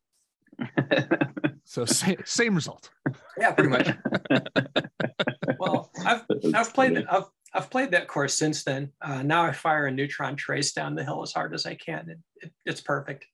so 1.64 1.84
same, 1.84 2.22
same 2.24 2.54
result. 2.54 2.90
Yeah, 3.38 3.52
pretty 3.52 3.70
much. 3.70 3.90
well, 5.58 5.90
I've 6.04 6.22
I've 6.54 6.72
played 6.72 7.04
I've 7.10 7.26
I've 7.52 7.70
played 7.70 7.90
that 7.92 8.08
course 8.08 8.34
since 8.34 8.64
then. 8.64 8.92
Uh, 9.00 9.22
now 9.22 9.42
I 9.42 9.52
fire 9.52 9.86
a 9.86 9.90
neutron 9.90 10.36
trace 10.36 10.72
down 10.72 10.94
the 10.94 11.04
hill 11.04 11.22
as 11.22 11.32
hard 11.32 11.54
as 11.54 11.66
I 11.66 11.74
can. 11.74 12.10
It, 12.10 12.18
it, 12.46 12.52
it's 12.64 12.80
perfect. 12.80 13.26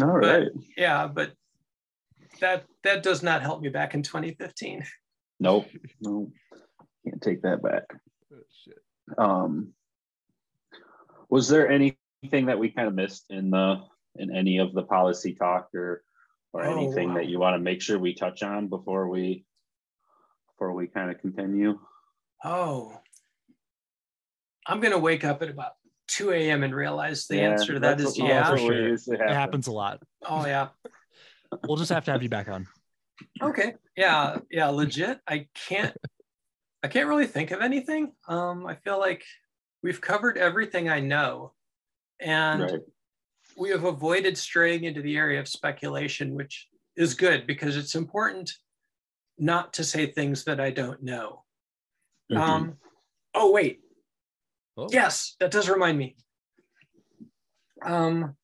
All 0.00 0.08
right. 0.08 0.48
But, 0.52 0.62
yeah, 0.76 1.06
but 1.06 1.32
that 2.40 2.64
that 2.84 3.02
does 3.02 3.22
not 3.22 3.42
help 3.42 3.60
me 3.60 3.68
back 3.68 3.94
in 3.94 4.02
2015. 4.02 4.84
Nope. 5.40 5.66
No, 6.00 6.30
can't 7.04 7.20
take 7.20 7.42
that 7.42 7.62
back. 7.62 7.84
Um, 9.18 9.72
was 11.28 11.48
there 11.48 11.68
anything 11.68 12.46
that 12.46 12.58
we 12.58 12.70
kind 12.70 12.88
of 12.88 12.94
missed 12.94 13.26
in 13.30 13.50
the 13.50 13.82
in 14.16 14.34
any 14.34 14.58
of 14.58 14.72
the 14.74 14.82
policy 14.82 15.34
talk 15.34 15.68
or 15.74 16.02
or 16.52 16.64
oh, 16.64 16.72
anything 16.72 17.10
wow. 17.10 17.14
that 17.14 17.26
you 17.26 17.38
want 17.38 17.54
to 17.54 17.58
make 17.58 17.80
sure 17.80 17.98
we 17.98 18.14
touch 18.14 18.42
on 18.42 18.68
before 18.68 19.08
we 19.08 19.44
before 20.62 20.74
we 20.74 20.86
kind 20.86 21.10
of 21.10 21.18
continue? 21.18 21.78
Oh, 22.44 23.00
I'm 24.66 24.80
going 24.80 24.92
to 24.92 24.98
wake 24.98 25.24
up 25.24 25.42
at 25.42 25.48
about 25.48 25.72
2 26.08 26.32
a.m. 26.32 26.62
and 26.62 26.74
realize 26.74 27.26
the 27.26 27.36
yeah, 27.36 27.50
answer 27.50 27.74
to 27.74 27.80
that 27.80 28.00
is 28.00 28.18
yeah. 28.18 28.54
Sure. 28.54 28.72
Happens. 28.72 29.08
it 29.08 29.20
happens 29.20 29.66
a 29.66 29.72
lot. 29.72 30.02
Oh, 30.28 30.46
yeah. 30.46 30.68
we'll 31.66 31.76
just 31.76 31.90
have 31.90 32.04
to 32.04 32.12
have 32.12 32.22
you 32.22 32.28
back 32.28 32.48
on. 32.48 32.68
Okay. 33.40 33.74
Yeah. 33.96 34.38
Yeah. 34.50 34.68
Legit. 34.68 35.20
I 35.26 35.48
can't, 35.68 35.96
I 36.82 36.88
can't 36.88 37.08
really 37.08 37.26
think 37.26 37.50
of 37.52 37.60
anything. 37.60 38.12
Um, 38.28 38.66
I 38.66 38.74
feel 38.74 38.98
like 38.98 39.24
we've 39.82 40.00
covered 40.00 40.36
everything 40.36 40.88
I 40.88 41.00
know. 41.00 41.52
And 42.20 42.62
right. 42.62 42.80
we 43.56 43.70
have 43.70 43.84
avoided 43.84 44.36
straying 44.36 44.84
into 44.84 45.02
the 45.02 45.16
area 45.16 45.40
of 45.40 45.48
speculation, 45.48 46.34
which 46.34 46.68
is 46.96 47.14
good 47.14 47.46
because 47.46 47.76
it's 47.76 47.94
important 47.94 48.52
not 49.38 49.72
to 49.74 49.84
say 49.84 50.06
things 50.06 50.44
that 50.44 50.60
I 50.60 50.70
don't 50.70 51.02
know. 51.02 51.44
Mm-hmm. 52.30 52.42
Um, 52.42 52.76
oh, 53.34 53.50
wait. 53.50 53.80
Oh. 54.76 54.88
Yes, 54.90 55.36
that 55.40 55.50
does 55.50 55.68
remind 55.68 55.98
me. 55.98 56.16
Um, 57.84 58.36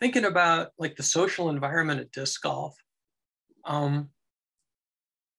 thinking 0.00 0.24
about 0.24 0.70
like 0.78 0.96
the 0.96 1.02
social 1.02 1.50
environment 1.50 2.00
at 2.00 2.12
disc 2.12 2.42
golf, 2.42 2.76
um, 3.64 4.10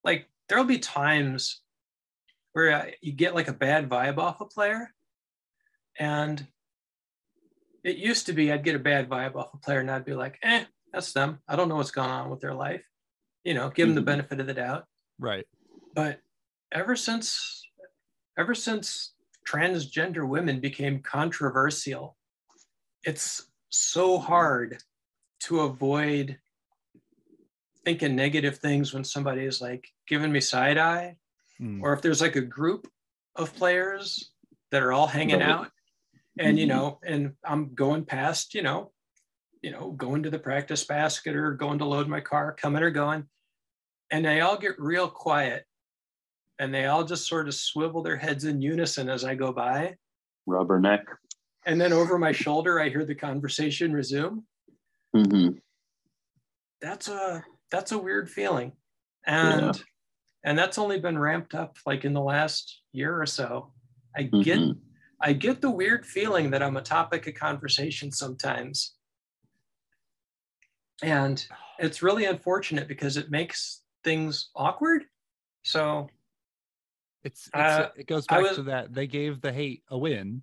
like 0.04 0.28
there'll 0.48 0.64
be 0.64 0.80
times 0.80 1.62
where 2.60 2.72
uh, 2.72 2.92
you 3.02 3.12
get 3.12 3.36
like 3.36 3.48
a 3.48 3.54
bad 3.54 3.90
vibe 3.90 4.18
off 4.18 4.42
a 4.42 4.46
player, 4.46 4.94
and 5.98 6.46
it 7.84 7.98
used 7.98 8.26
to 8.26 8.34
be 8.34 8.52
I'd 8.52 8.64
get 8.64 8.76
a 8.76 8.80
bad 8.80 9.10
vibe 9.10 9.36
off 9.36 9.54
a 9.54 9.58
player 9.58 9.80
and 9.80 9.90
I'd 9.90 10.06
be 10.06 10.14
like, 10.14 10.38
eh, 10.44 10.66
that's 10.92 11.14
them. 11.14 11.40
I 11.48 11.56
don't 11.56 11.70
know 11.70 11.76
what's 11.76 11.92
going 11.92 12.10
on 12.10 12.30
with 12.30 12.42
their 12.42 12.54
life 12.54 12.84
you 13.44 13.54
know, 13.54 13.70
give 13.70 13.88
them 13.88 13.96
the 13.96 14.02
mm-hmm. 14.02 14.06
benefit 14.06 14.40
of 14.40 14.48
the 14.48 14.54
doubt. 14.54 14.86
Right. 15.18 15.46
But 15.96 16.20
ever 16.72 16.96
since, 16.96 17.66
ever 18.38 18.54
since 18.54 19.14
transgender 19.48 20.28
women 20.28 20.60
became 20.60 21.02
controversial, 21.02 22.18
it's 23.04 23.50
so 23.70 24.18
hard 24.18 24.78
to 25.42 25.62
avoid 25.62 26.38
thinking 27.86 28.16
negative 28.16 28.58
things 28.58 28.94
when 28.94 29.04
somebody 29.04 29.46
is 29.46 29.62
like 29.62 29.88
giving 30.08 30.32
me 30.32 30.42
side 30.42 30.78
eye, 30.78 31.16
mm. 31.62 31.82
or 31.82 31.94
if 31.94 32.02
there's 32.02 32.22
like 32.22 32.36
a 32.36 32.42
group 32.42 32.88
of 33.36 33.56
players 33.56 34.32
that 34.72 34.84
are 34.84 34.94
all 34.94 35.08
hanging 35.08 35.42
out, 35.42 35.70
and 36.38 36.58
you 36.58 36.68
mm-hmm. 36.68 36.78
know, 36.78 37.00
and 37.06 37.34
I'm 37.44 37.74
going 37.74 38.06
past, 38.06 38.54
you 38.54 38.62
know, 38.62 38.92
you 39.62 39.72
know, 39.72 39.92
going 39.92 40.24
to 40.24 40.30
the 40.30 40.40
practice 40.40 40.84
basket 40.84 41.36
or 41.36 41.54
going 41.54 41.80
to 41.80 41.86
load 41.86 42.08
my 42.08 42.22
car, 42.22 42.54
coming 42.54 42.84
or 42.84 42.92
going. 42.92 43.26
And 44.12 44.26
they 44.26 44.42
all 44.42 44.58
get 44.58 44.80
real 44.80 45.08
quiet 45.08 45.66
and 46.60 46.74
they 46.74 46.86
all 46.86 47.04
just 47.04 47.28
sort 47.28 47.48
of 47.48 47.56
swivel 47.56 48.04
their 48.04 48.18
heads 48.18 48.44
in 48.44 48.62
unison 48.62 49.10
as 49.10 49.24
I 49.24 49.34
go 49.34 49.52
by. 49.52 49.96
Rubberneck. 50.48 51.04
And 51.66 51.80
then 51.80 51.94
over 51.94 52.20
my 52.20 52.34
shoulder, 52.34 52.80
I 52.80 52.90
hear 52.90 53.06
the 53.06 53.16
conversation 53.16 53.94
resume. 53.94 54.44
Mm-hmm. 55.16 55.58
That's 56.82 57.08
a 57.08 57.44
that's 57.72 57.92
a 57.92 57.98
weird 57.98 58.30
feeling, 58.30 58.72
and 59.26 59.76
yeah. 59.76 59.84
And 60.44 60.58
that's 60.58 60.78
only 60.78 61.00
been 61.00 61.18
ramped 61.18 61.54
up 61.54 61.78
like 61.86 62.06
in 62.06 62.14
the 62.14 62.22
last 62.22 62.82
year 62.92 63.20
or 63.20 63.26
so. 63.26 63.72
I 64.16 64.24
get 64.24 64.60
mm-hmm. 64.60 64.80
I 65.22 65.34
get 65.34 65.62
the 65.62 65.70
weird 65.70 66.06
feeling 66.06 66.50
that 66.52 66.64
I'm 66.64 66.78
a 66.78 66.82
topic 66.82 67.28
of 67.28 67.36
conversation 67.36 68.12
sometimes, 68.12 68.96
and 71.04 71.46
it's 71.78 72.02
really 72.02 72.26
unfortunate 72.26 72.88
because 72.88 73.18
it 73.18 73.30
makes 73.30 73.82
things 74.04 74.50
awkward. 74.56 75.04
So 75.64 76.10
It's, 77.24 77.48
it's 77.48 77.56
uh, 77.56 77.90
it 77.98 78.08
goes 78.08 78.26
back 78.26 78.42
was, 78.42 78.56
to 78.56 78.64
that 78.64 78.94
they 78.94 79.08
gave 79.08 79.42
the 79.42 79.52
hate 79.52 79.84
a 79.90 79.98
win. 79.98 80.42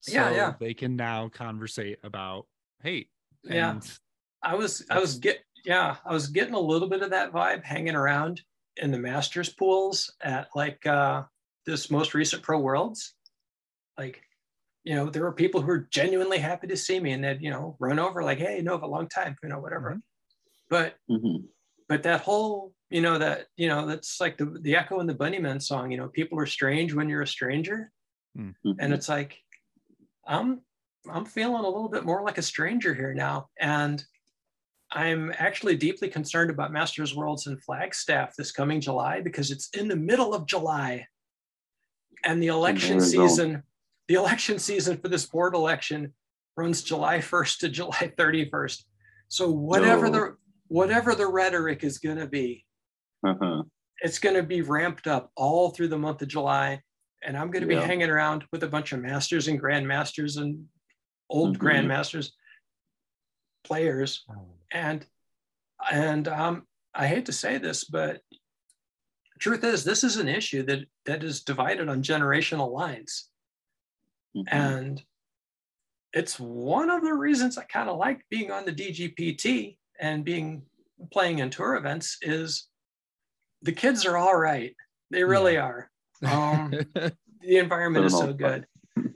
So 0.00 0.12
yeah, 0.12 0.30
yeah. 0.30 0.54
They 0.60 0.74
can 0.74 0.94
now 0.94 1.28
conversate 1.28 1.98
about 2.04 2.46
hate. 2.82 3.08
yeah. 3.44 3.80
I 4.42 4.54
was 4.54 4.84
I 4.90 5.00
was 5.00 5.16
get 5.16 5.40
yeah, 5.64 5.96
I 6.04 6.12
was 6.12 6.28
getting 6.28 6.54
a 6.54 6.60
little 6.60 6.88
bit 6.88 7.02
of 7.02 7.10
that 7.10 7.32
vibe 7.32 7.64
hanging 7.64 7.96
around 7.96 8.42
in 8.80 8.90
the 8.90 8.98
masters 8.98 9.48
pools 9.48 10.12
at 10.22 10.48
like 10.54 10.84
uh 10.86 11.22
this 11.66 11.90
most 11.90 12.14
recent 12.14 12.42
pro 12.42 12.58
worlds. 12.58 13.14
Like, 13.98 14.22
you 14.84 14.94
know, 14.94 15.10
there 15.10 15.22
were 15.22 15.32
people 15.32 15.60
who 15.60 15.66
were 15.66 15.88
genuinely 15.90 16.38
happy 16.38 16.66
to 16.68 16.76
see 16.76 16.98
me 16.98 17.12
and 17.12 17.22
they'd, 17.22 17.42
you 17.42 17.50
know, 17.50 17.76
run 17.78 17.98
over 17.98 18.22
like, 18.22 18.38
hey, 18.38 18.60
no, 18.62 18.74
a 18.76 18.86
long 18.86 19.08
time, 19.08 19.36
you 19.42 19.48
know, 19.48 19.58
whatever. 19.58 19.90
Mm-hmm. 19.90 19.98
But 20.70 20.94
mm-hmm. 21.10 21.46
but 21.88 22.02
that 22.04 22.20
whole 22.20 22.72
you 22.90 23.00
know 23.00 23.18
that 23.18 23.46
you 23.56 23.68
know 23.68 23.86
that's 23.86 24.20
like 24.20 24.36
the 24.38 24.46
the 24.62 24.76
Echo 24.76 25.00
and 25.00 25.08
the 25.08 25.14
Bunnymen 25.14 25.62
song 25.62 25.90
you 25.90 25.96
know 25.96 26.08
people 26.08 26.38
are 26.38 26.46
strange 26.46 26.94
when 26.94 27.08
you're 27.08 27.22
a 27.22 27.26
stranger 27.26 27.90
mm-hmm. 28.36 28.72
and 28.78 28.92
it's 28.92 29.08
like 29.08 29.38
i'm 30.26 30.60
i'm 31.10 31.24
feeling 31.24 31.64
a 31.64 31.68
little 31.68 31.88
bit 31.88 32.04
more 32.04 32.22
like 32.22 32.38
a 32.38 32.42
stranger 32.42 32.94
here 32.94 33.14
now 33.14 33.48
and 33.60 34.04
i'm 34.92 35.32
actually 35.38 35.76
deeply 35.76 36.08
concerned 36.08 36.50
about 36.50 36.72
masters 36.72 37.14
worlds 37.14 37.46
and 37.46 37.62
flagstaff 37.62 38.34
this 38.36 38.52
coming 38.52 38.80
july 38.80 39.20
because 39.20 39.50
it's 39.50 39.68
in 39.70 39.88
the 39.88 39.96
middle 39.96 40.34
of 40.34 40.46
july 40.46 41.06
and 42.24 42.42
the 42.42 42.48
election 42.48 43.00
season 43.00 43.62
the 44.08 44.14
election 44.14 44.58
season 44.58 44.96
for 44.96 45.08
this 45.08 45.26
board 45.26 45.54
election 45.54 46.12
runs 46.56 46.82
july 46.82 47.18
1st 47.18 47.58
to 47.58 47.68
july 47.68 48.12
31st 48.18 48.84
so 49.28 49.50
whatever 49.50 50.10
the 50.10 50.36
whatever 50.68 51.14
the 51.14 51.26
rhetoric 51.26 51.84
is 51.84 51.98
going 51.98 52.18
to 52.18 52.26
be 52.26 52.64
uh-huh. 53.24 53.62
It's 54.00 54.18
going 54.18 54.36
to 54.36 54.42
be 54.42 54.62
ramped 54.62 55.06
up 55.06 55.30
all 55.36 55.70
through 55.70 55.88
the 55.88 55.98
month 55.98 56.22
of 56.22 56.28
July. 56.28 56.82
And 57.22 57.36
I'm 57.36 57.50
going 57.50 57.66
to 57.66 57.74
yeah. 57.74 57.80
be 57.80 57.86
hanging 57.86 58.10
around 58.10 58.44
with 58.52 58.62
a 58.62 58.68
bunch 58.68 58.92
of 58.92 59.00
masters 59.00 59.48
and 59.48 59.60
grandmasters 59.60 60.40
and 60.40 60.66
old 61.28 61.58
mm-hmm. 61.58 61.66
grandmasters 61.66 62.30
players. 63.64 64.24
And 64.72 65.04
and 65.90 66.28
um, 66.28 66.64
I 66.94 67.06
hate 67.06 67.26
to 67.26 67.32
say 67.32 67.58
this, 67.58 67.84
but 67.84 68.20
truth 69.38 69.64
is 69.64 69.84
this 69.84 70.02
is 70.02 70.16
an 70.16 70.28
issue 70.28 70.64
that 70.64 70.80
that 71.06 71.22
is 71.22 71.42
divided 71.42 71.88
on 71.88 72.02
generational 72.02 72.72
lines. 72.72 73.28
Mm-hmm. 74.36 74.56
And 74.56 75.02
it's 76.12 76.38
one 76.38 76.90
of 76.90 77.02
the 77.02 77.14
reasons 77.14 77.58
I 77.58 77.64
kind 77.64 77.88
of 77.88 77.98
like 77.98 78.22
being 78.30 78.50
on 78.50 78.64
the 78.64 78.72
DGPT 78.72 79.76
and 80.00 80.24
being 80.24 80.62
playing 81.12 81.38
in 81.38 81.50
tour 81.50 81.76
events 81.76 82.18
is 82.22 82.68
the 83.62 83.72
kids 83.72 84.06
are 84.06 84.16
all 84.16 84.36
right. 84.36 84.74
They 85.10 85.24
really 85.24 85.54
yeah. 85.54 85.64
are. 85.66 85.90
Um, 86.26 86.70
the 86.94 87.56
environment 87.56 88.06
is 88.06 88.12
so 88.12 88.32
good. 88.32 88.66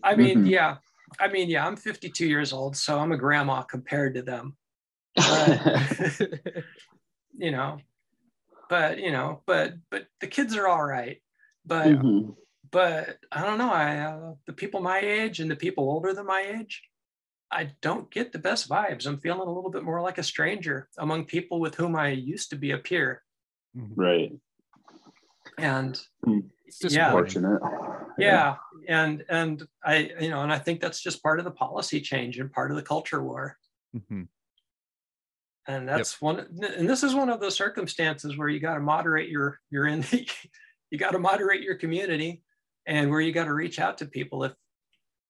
I 0.02 0.14
mean, 0.14 0.38
mm-hmm. 0.38 0.46
yeah. 0.46 0.76
I 1.20 1.28
mean, 1.28 1.50
yeah, 1.50 1.66
I'm 1.66 1.76
52 1.76 2.26
years 2.26 2.52
old, 2.52 2.76
so 2.76 2.98
I'm 2.98 3.12
a 3.12 3.18
grandma 3.18 3.62
compared 3.62 4.14
to 4.14 4.22
them. 4.22 4.56
But, 5.16 6.20
you 7.36 7.50
know, 7.50 7.78
but 8.68 8.98
you 8.98 9.12
know, 9.12 9.42
but 9.46 9.74
but 9.90 10.06
the 10.20 10.26
kids 10.26 10.56
are 10.56 10.66
all 10.66 10.84
right. 10.84 11.18
But 11.64 11.88
mm-hmm. 11.88 12.30
but 12.70 13.18
I 13.30 13.42
don't 13.42 13.58
know. 13.58 13.70
I 13.70 13.98
uh, 13.98 14.34
the 14.46 14.52
people 14.52 14.80
my 14.80 14.98
age 14.98 15.40
and 15.40 15.50
the 15.50 15.56
people 15.56 15.84
older 15.84 16.14
than 16.14 16.26
my 16.26 16.40
age, 16.58 16.82
I 17.50 17.72
don't 17.82 18.10
get 18.10 18.32
the 18.32 18.38
best 18.38 18.68
vibes. 18.68 19.06
I'm 19.06 19.18
feeling 19.18 19.46
a 19.46 19.52
little 19.52 19.70
bit 19.70 19.84
more 19.84 20.00
like 20.00 20.18
a 20.18 20.22
stranger 20.22 20.88
among 20.98 21.26
people 21.26 21.60
with 21.60 21.74
whom 21.74 21.94
I 21.94 22.08
used 22.08 22.50
to 22.50 22.56
be 22.56 22.70
a 22.70 22.78
peer. 22.78 23.22
Mm-hmm. 23.76 24.00
Right. 24.00 24.32
And 25.58 26.00
hmm. 26.24 26.40
it's 26.64 26.78
just 26.78 26.96
yeah, 26.96 27.10
fortunate. 27.10 27.60
Yeah. 28.18 28.56
And 28.88 29.24
and 29.28 29.62
I, 29.84 30.12
you 30.18 30.30
know, 30.30 30.42
and 30.42 30.52
I 30.52 30.58
think 30.58 30.80
that's 30.80 31.02
just 31.02 31.22
part 31.22 31.38
of 31.38 31.44
the 31.44 31.50
policy 31.50 32.00
change 32.00 32.38
and 32.38 32.50
part 32.50 32.70
of 32.70 32.76
the 32.78 32.82
culture 32.82 33.22
war. 33.22 33.58
Mm-hmm. 33.94 34.22
And 35.68 35.88
that's 35.88 36.14
yep. 36.14 36.22
one 36.22 36.46
and 36.76 36.88
this 36.88 37.04
is 37.04 37.14
one 37.14 37.28
of 37.28 37.40
those 37.40 37.56
circumstances 37.56 38.36
where 38.36 38.48
you 38.48 38.58
got 38.58 38.74
to 38.74 38.80
moderate 38.80 39.28
your 39.28 39.60
you're 39.70 39.86
in 39.86 40.00
the, 40.00 40.28
you 40.90 40.98
got 40.98 41.12
to 41.12 41.18
moderate 41.18 41.62
your 41.62 41.76
community 41.76 42.42
and 42.86 43.10
where 43.10 43.20
you 43.20 43.32
got 43.32 43.44
to 43.44 43.54
reach 43.54 43.78
out 43.78 43.98
to 43.98 44.06
people 44.06 44.42
if 44.42 44.52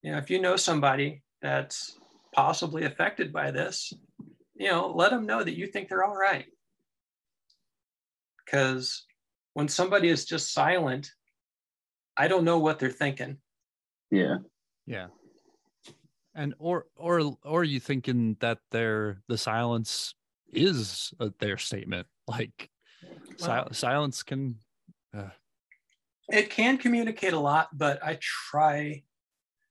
you 0.01 0.11
know 0.11 0.17
if 0.17 0.31
you 0.31 0.41
know 0.41 0.57
somebody 0.57 1.23
that's 1.43 1.99
possibly 2.35 2.85
affected 2.85 3.31
by 3.31 3.51
this 3.51 3.93
you 4.55 4.71
know 4.71 4.91
let 4.97 5.11
them 5.11 5.27
know 5.27 5.45
that 5.45 5.59
you 5.59 5.67
think 5.67 5.89
they're 5.89 6.05
all 6.05 6.17
right 6.17 6.47
because 8.45 9.05
when 9.55 9.69
somebody 9.69 10.09
is 10.09 10.25
just 10.25 10.53
silent, 10.53 11.11
I 12.17 12.29
don't 12.29 12.45
know 12.45 12.59
what 12.59 12.79
they're 12.79 12.91
thinking. 12.91 13.39
Yeah. 14.11 14.39
Yeah. 14.87 15.07
And 16.35 16.55
or 16.59 16.87
or 16.97 17.37
or 17.45 17.65
you 17.65 17.81
thinking 17.81 18.37
that 18.41 18.59
they're 18.71 19.23
the 19.29 19.37
silence 19.37 20.15
is 20.53 21.13
a, 21.19 21.33
their 21.39 21.59
statement. 21.59 22.07
Like 22.29 22.71
si- 23.37 23.73
silence 23.73 24.23
can 24.23 24.57
uh... 25.17 25.31
it 26.31 26.51
can 26.51 26.79
communicate 26.79 27.33
a 27.33 27.39
lot 27.39 27.69
but 27.77 28.03
i 28.05 28.19
try 28.21 29.03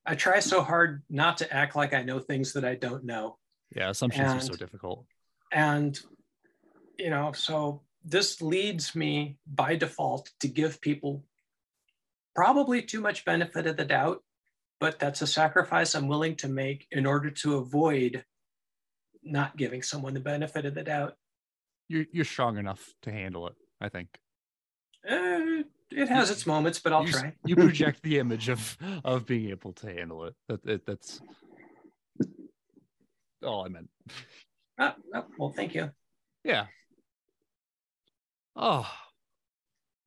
i 0.06 0.16
try 0.16 0.40
so 0.40 0.62
hard 0.62 1.03
not 1.10 1.38
to 1.38 1.53
act 1.53 1.76
like 1.76 1.94
i 1.94 2.02
know 2.02 2.20
things 2.20 2.53
that 2.53 2.66
i 2.66 2.76
don't 2.76 3.03
know. 3.03 3.38
Yeah 3.76 3.90
assumptions 3.90 4.32
and, 4.32 4.40
are 4.40 4.44
so 4.44 4.53
difficult. 4.53 5.06
and 5.52 5.99
you 6.98 7.10
know 7.10 7.32
so 7.32 7.82
this 8.03 8.41
leads 8.41 8.95
me 8.95 9.38
by 9.45 9.76
default 9.76 10.32
to 10.40 10.48
give 10.48 10.82
people 10.82 11.24
probably 12.36 12.82
too 12.82 12.99
much 12.99 13.26
benefit 13.26 13.68
of 13.68 13.78
the 13.78 13.86
doubt, 13.86 14.24
but 14.80 14.98
that's 14.98 15.22
a 15.22 15.28
sacrifice 15.28 15.94
I'm 15.94 16.08
willing 16.08 16.36
to 16.38 16.48
make 16.48 16.88
in 16.91 17.06
order 17.06 17.30
to 17.30 17.58
avoid 17.58 18.26
not 19.23 19.57
giving 19.57 19.81
someone 19.81 20.14
the 20.14 20.19
benefit 20.19 20.65
of 20.65 20.76
the 20.76 20.84
doubt. 20.84 21.15
You're, 21.88 22.06
you're 22.11 22.26
strong 22.26 22.57
enough 22.57 22.93
to 23.03 23.11
handle 23.11 23.48
it, 23.48 23.56
I 23.80 23.89
think. 23.89 24.07
Uh, 25.07 25.64
it 25.89 26.07
has 26.07 26.30
its 26.30 26.45
moments, 26.45 26.80
but 26.80 26.93
I'll 26.93 27.06
you, 27.06 27.11
try. 27.11 27.34
you 27.45 27.56
project 27.56 28.02
the 28.03 28.19
image 28.19 28.49
of 28.49 28.77
of 29.03 29.26
being 29.26 29.49
able 29.49 29.73
to 29.73 29.88
handle 29.88 30.26
it. 30.26 30.35
That, 30.48 30.64
that 30.64 30.85
that's 30.85 31.22
all 33.43 33.65
I 33.65 33.69
meant. 33.69 33.89
Oh, 34.80 34.93
oh, 35.15 35.26
well, 35.38 35.49
thank 35.49 35.73
you. 35.76 35.89
Yeah, 36.43 36.68
Oh, 38.56 38.89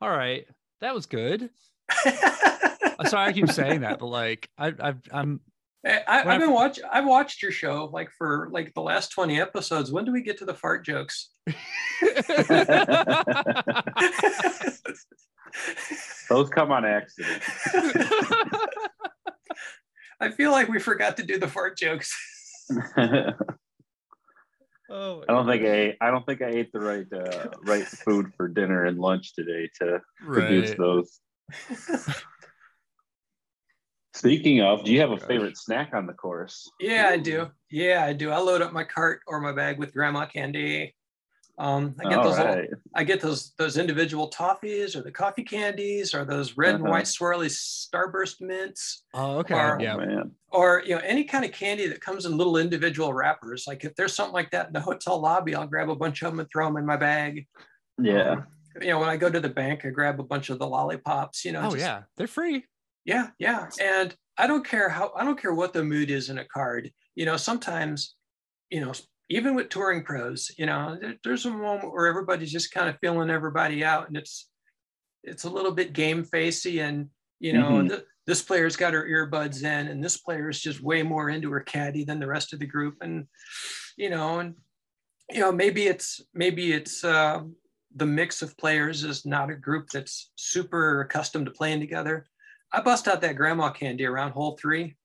all 0.00 0.10
right. 0.10 0.46
That 0.80 0.94
was 0.94 1.06
good. 1.06 1.50
I'm 2.04 3.06
sorry 3.06 3.28
I 3.28 3.32
keep 3.32 3.50
saying 3.50 3.80
that, 3.80 3.98
but 3.98 4.06
like 4.06 4.48
I, 4.58 4.72
I've 4.78 5.00
I'm 5.10 5.40
I, 5.86 6.22
have 6.22 6.40
been 6.40 6.52
watch. 6.52 6.80
I've 6.90 7.06
watched 7.06 7.42
your 7.42 7.52
show 7.52 7.90
like 7.92 8.10
for 8.16 8.48
like 8.50 8.72
the 8.74 8.80
last 8.80 9.12
twenty 9.12 9.40
episodes. 9.40 9.92
When 9.92 10.04
do 10.04 10.12
we 10.12 10.22
get 10.22 10.38
to 10.38 10.44
the 10.44 10.54
fart 10.54 10.84
jokes? 10.84 11.30
Those 16.28 16.48
come 16.50 16.72
on 16.72 16.84
accident. 16.84 17.42
I 20.20 20.30
feel 20.30 20.50
like 20.52 20.68
we 20.68 20.78
forgot 20.78 21.16
to 21.18 21.22
do 21.22 21.38
the 21.38 21.48
fart 21.48 21.76
jokes. 21.76 22.16
Oh, 24.90 25.24
I 25.26 25.32
don't 25.32 25.46
think 25.46 25.64
I 25.64 25.72
ate, 25.72 25.96
I 26.00 26.10
don't 26.10 26.26
think 26.26 26.42
I 26.42 26.50
ate 26.50 26.70
the 26.72 26.80
right 26.80 27.06
uh, 27.10 27.48
right 27.64 27.84
food 27.84 28.32
for 28.36 28.48
dinner 28.48 28.84
and 28.84 28.98
lunch 28.98 29.34
today 29.34 29.70
to 29.80 30.00
right. 30.22 30.40
produce 30.40 30.74
those. 30.76 31.20
Speaking 34.14 34.62
of, 34.62 34.84
do 34.84 34.92
you 34.92 35.00
have 35.00 35.10
a 35.10 35.18
favorite 35.18 35.56
snack 35.56 35.92
on 35.92 36.06
the 36.06 36.12
course? 36.12 36.70
Yeah, 36.78 37.08
I 37.10 37.16
do. 37.16 37.50
Yeah, 37.70 38.04
I 38.04 38.12
do. 38.12 38.30
I 38.30 38.38
load 38.38 38.62
up 38.62 38.72
my 38.72 38.84
cart 38.84 39.20
or 39.26 39.40
my 39.40 39.52
bag 39.52 39.78
with 39.78 39.92
grandma 39.92 40.24
candy. 40.24 40.94
Um, 41.58 41.94
I 42.00 42.08
get 42.08 42.18
All 42.18 42.24
those. 42.24 42.38
Right. 42.38 42.58
Little, 42.58 42.78
I 42.94 43.04
get 43.04 43.20
those 43.20 43.54
those 43.58 43.76
individual 43.76 44.30
toffees 44.30 44.96
or 44.96 45.02
the 45.02 45.10
coffee 45.10 45.42
candies 45.42 46.14
or 46.14 46.24
those 46.24 46.56
red 46.56 46.74
uh-huh. 46.74 46.84
and 46.84 46.92
white 46.92 47.04
swirly 47.04 47.48
starburst 47.48 48.40
mints. 48.40 49.04
Oh, 49.14 49.38
okay. 49.38 49.54
Or, 49.54 49.78
yeah, 49.80 49.96
man. 49.96 50.32
Or 50.50 50.82
you 50.84 50.94
know 50.94 51.02
any 51.04 51.24
kind 51.24 51.44
of 51.44 51.52
candy 51.52 51.86
that 51.88 52.00
comes 52.00 52.24
in 52.24 52.36
little 52.36 52.56
individual 52.56 53.12
wrappers. 53.12 53.66
Like 53.66 53.84
if 53.84 53.94
there's 53.94 54.14
something 54.14 54.34
like 54.34 54.50
that 54.50 54.68
in 54.68 54.72
the 54.72 54.80
hotel 54.80 55.20
lobby, 55.20 55.54
I'll 55.54 55.66
grab 55.66 55.90
a 55.90 55.96
bunch 55.96 56.22
of 56.22 56.32
them 56.32 56.40
and 56.40 56.48
throw 56.50 56.66
them 56.66 56.76
in 56.76 56.86
my 56.86 56.96
bag. 56.96 57.46
Yeah. 58.00 58.30
Um, 58.30 58.46
you 58.80 58.88
know, 58.88 58.98
when 58.98 59.08
I 59.08 59.16
go 59.16 59.30
to 59.30 59.38
the 59.38 59.48
bank, 59.48 59.84
I 59.84 59.90
grab 59.90 60.18
a 60.18 60.24
bunch 60.24 60.50
of 60.50 60.58
the 60.58 60.66
lollipops. 60.66 61.44
You 61.44 61.52
know. 61.52 61.62
Oh 61.62 61.70
just, 61.70 61.78
yeah, 61.78 62.02
they're 62.16 62.26
free. 62.26 62.64
Yeah, 63.04 63.28
yeah, 63.38 63.68
and 63.82 64.14
I 64.38 64.46
don't 64.46 64.66
care 64.66 64.88
how 64.88 65.12
I 65.16 65.24
don't 65.24 65.40
care 65.40 65.54
what 65.54 65.72
the 65.72 65.84
mood 65.84 66.10
is 66.10 66.30
in 66.30 66.38
a 66.38 66.44
card. 66.44 66.90
You 67.14 67.26
know, 67.26 67.36
sometimes, 67.36 68.16
you 68.70 68.80
know, 68.80 68.92
even 69.28 69.54
with 69.54 69.68
touring 69.68 70.04
pros, 70.04 70.50
you 70.58 70.66
know, 70.66 70.96
there, 71.00 71.14
there's 71.22 71.46
a 71.46 71.50
moment 71.50 71.92
where 71.92 72.06
everybody's 72.06 72.52
just 72.52 72.72
kind 72.72 72.88
of 72.88 72.98
feeling 73.00 73.30
everybody 73.30 73.84
out, 73.84 74.08
and 74.08 74.16
it's 74.16 74.48
it's 75.22 75.44
a 75.44 75.50
little 75.50 75.72
bit 75.72 75.92
game 75.92 76.24
facey, 76.24 76.80
and 76.80 77.08
you 77.40 77.52
know, 77.52 77.70
mm-hmm. 77.70 77.88
th- 77.88 78.04
this 78.26 78.42
player's 78.42 78.76
got 78.76 78.94
her 78.94 79.06
earbuds 79.06 79.62
in, 79.62 79.88
and 79.88 80.02
this 80.02 80.18
player 80.18 80.48
is 80.48 80.60
just 80.60 80.80
way 80.80 81.02
more 81.02 81.28
into 81.28 81.50
her 81.50 81.60
caddy 81.60 82.04
than 82.04 82.18
the 82.18 82.26
rest 82.26 82.52
of 82.52 82.58
the 82.58 82.66
group, 82.66 82.96
and 83.02 83.26
you 83.96 84.08
know, 84.10 84.40
and 84.40 84.54
you 85.30 85.40
know, 85.40 85.52
maybe 85.52 85.86
it's 85.86 86.20
maybe 86.32 86.72
it's 86.72 87.04
uh, 87.04 87.42
the 87.96 88.06
mix 88.06 88.42
of 88.42 88.56
players 88.56 89.04
is 89.04 89.24
not 89.24 89.50
a 89.50 89.56
group 89.56 89.88
that's 89.90 90.32
super 90.36 91.02
accustomed 91.02 91.46
to 91.46 91.52
playing 91.52 91.80
together. 91.80 92.26
I 92.74 92.80
bust 92.80 93.06
out 93.06 93.20
that 93.20 93.36
grandma 93.36 93.70
candy 93.70 94.04
around 94.04 94.32
hole 94.32 94.58
three, 94.60 94.96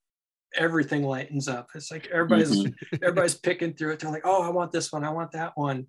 everything 0.55 1.03
lightens 1.03 1.47
up. 1.47 1.69
It's 1.75 1.91
like 1.91 2.07
everybody's 2.07 2.63
mm-hmm. 2.63 2.95
everybody's 3.03 3.35
picking 3.35 3.73
through 3.73 3.91
it. 3.91 3.99
They're 3.99 4.11
like, 4.11 4.25
oh, 4.25 4.41
I 4.41 4.49
want 4.49 4.71
this 4.71 4.91
one, 4.91 5.03
I 5.03 5.11
want 5.11 5.31
that 5.33 5.51
one. 5.55 5.85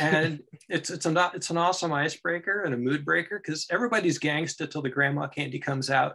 and 0.00 0.40
it's 0.68 0.90
it's 0.90 1.06
a 1.06 1.30
it's 1.34 1.50
an 1.50 1.56
awesome 1.56 1.92
icebreaker 1.92 2.62
and 2.62 2.72
a 2.72 2.76
mood 2.76 3.04
breaker 3.04 3.40
because 3.44 3.66
everybody's 3.70 4.18
gangsta 4.18 4.70
till 4.70 4.82
the 4.82 4.90
grandma 4.90 5.26
candy 5.26 5.58
comes 5.58 5.90
out. 5.90 6.14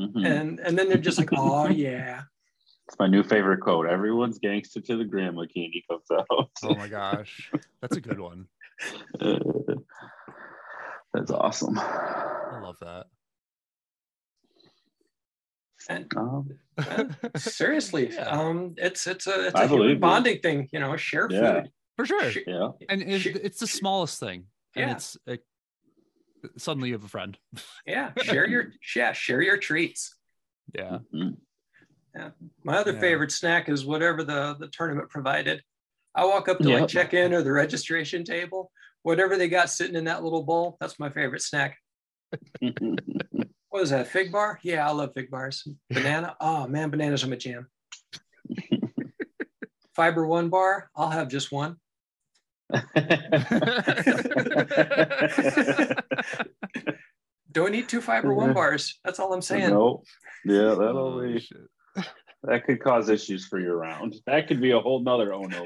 Mm-hmm. 0.00 0.24
And 0.24 0.60
and 0.60 0.78
then 0.78 0.88
they're 0.88 0.96
just 0.96 1.18
like, 1.18 1.30
oh 1.36 1.68
yeah. 1.70 2.22
It's 2.88 2.98
my 2.98 3.08
new 3.08 3.22
favorite 3.22 3.60
quote. 3.60 3.86
Everyone's 3.86 4.38
gangsta 4.38 4.84
till 4.84 4.98
the 4.98 5.04
grandma 5.04 5.42
candy 5.42 5.84
comes 5.90 6.10
out. 6.10 6.26
oh 6.64 6.74
my 6.74 6.88
gosh. 6.88 7.50
That's 7.80 7.96
a 7.96 8.00
good 8.00 8.18
one. 8.18 8.46
that's 11.14 11.30
awesome. 11.30 11.78
I 11.78 12.60
love 12.60 12.76
that. 12.80 13.06
And, 15.88 16.12
um, 16.16 16.50
seriously, 17.36 18.12
yeah. 18.12 18.22
um, 18.22 18.74
it's 18.76 19.06
it's 19.06 19.26
a 19.26 19.48
it's 19.48 19.60
a 19.60 19.68
human 19.68 20.00
bonding 20.00 20.36
it. 20.36 20.42
thing, 20.42 20.68
you 20.72 20.80
know. 20.80 20.96
Share 20.96 21.28
yeah. 21.30 21.62
food 21.62 21.70
for 21.96 22.06
sure. 22.06 22.30
Yeah, 22.46 22.70
and 22.88 23.02
it's, 23.02 23.26
it's 23.26 23.60
the 23.60 23.66
smallest 23.66 24.20
thing, 24.20 24.46
and 24.76 24.88
yeah. 24.88 24.92
it's 24.92 25.16
it, 25.26 25.44
suddenly 26.56 26.88
you 26.88 26.94
have 26.94 27.04
a 27.04 27.08
friend. 27.08 27.36
yeah, 27.86 28.12
share 28.22 28.46
your 28.46 28.72
yeah 28.96 29.12
share 29.12 29.42
your 29.42 29.56
treats. 29.56 30.14
Yeah. 30.74 30.98
Mm-hmm. 31.14 31.30
Yeah. 32.14 32.30
My 32.62 32.76
other 32.76 32.92
yeah. 32.92 33.00
favorite 33.00 33.32
snack 33.32 33.68
is 33.68 33.84
whatever 33.84 34.22
the 34.22 34.56
the 34.58 34.68
tournament 34.68 35.10
provided. 35.10 35.62
I 36.14 36.24
walk 36.26 36.48
up 36.48 36.58
to 36.58 36.68
yep. 36.68 36.80
like 36.80 36.90
check 36.90 37.14
in 37.14 37.32
or 37.32 37.42
the 37.42 37.52
registration 37.52 38.22
table, 38.22 38.70
whatever 39.02 39.38
they 39.38 39.48
got 39.48 39.70
sitting 39.70 39.96
in 39.96 40.04
that 40.04 40.22
little 40.22 40.42
bowl. 40.42 40.76
That's 40.80 40.98
my 40.98 41.08
favorite 41.08 41.42
snack. 41.42 41.78
What 43.72 43.82
is 43.82 43.90
that? 43.90 44.06
Fig 44.06 44.30
bar? 44.30 44.60
Yeah, 44.62 44.86
I 44.86 44.92
love 44.92 45.14
fig 45.14 45.30
bars. 45.30 45.66
Banana? 45.90 46.36
Oh 46.40 46.68
man, 46.68 46.90
bananas 46.90 47.24
are 47.24 47.28
my 47.28 47.36
jam. 47.36 47.68
Fiber 49.96 50.26
one 50.26 50.50
bar? 50.50 50.90
I'll 50.94 51.08
have 51.08 51.28
just 51.28 51.50
one. 51.50 51.76
Don't 57.50 57.74
eat 57.74 57.88
two 57.88 58.02
fiber 58.02 58.34
one 58.34 58.52
bars. 58.52 58.98
That's 59.04 59.18
all 59.18 59.32
I'm 59.32 59.40
saying. 59.40 59.70
No. 59.70 60.02
Yeah, 60.44 60.74
that'll 60.74 61.22
be 61.22 61.42
that 62.42 62.64
could 62.66 62.82
cause 62.82 63.08
issues 63.08 63.46
for 63.46 63.58
your 63.58 63.76
round. 63.76 64.16
That 64.26 64.48
could 64.48 64.60
be 64.60 64.72
a 64.72 64.80
whole 64.80 65.00
nother 65.00 65.32
oh 65.32 65.44
no. 65.44 65.64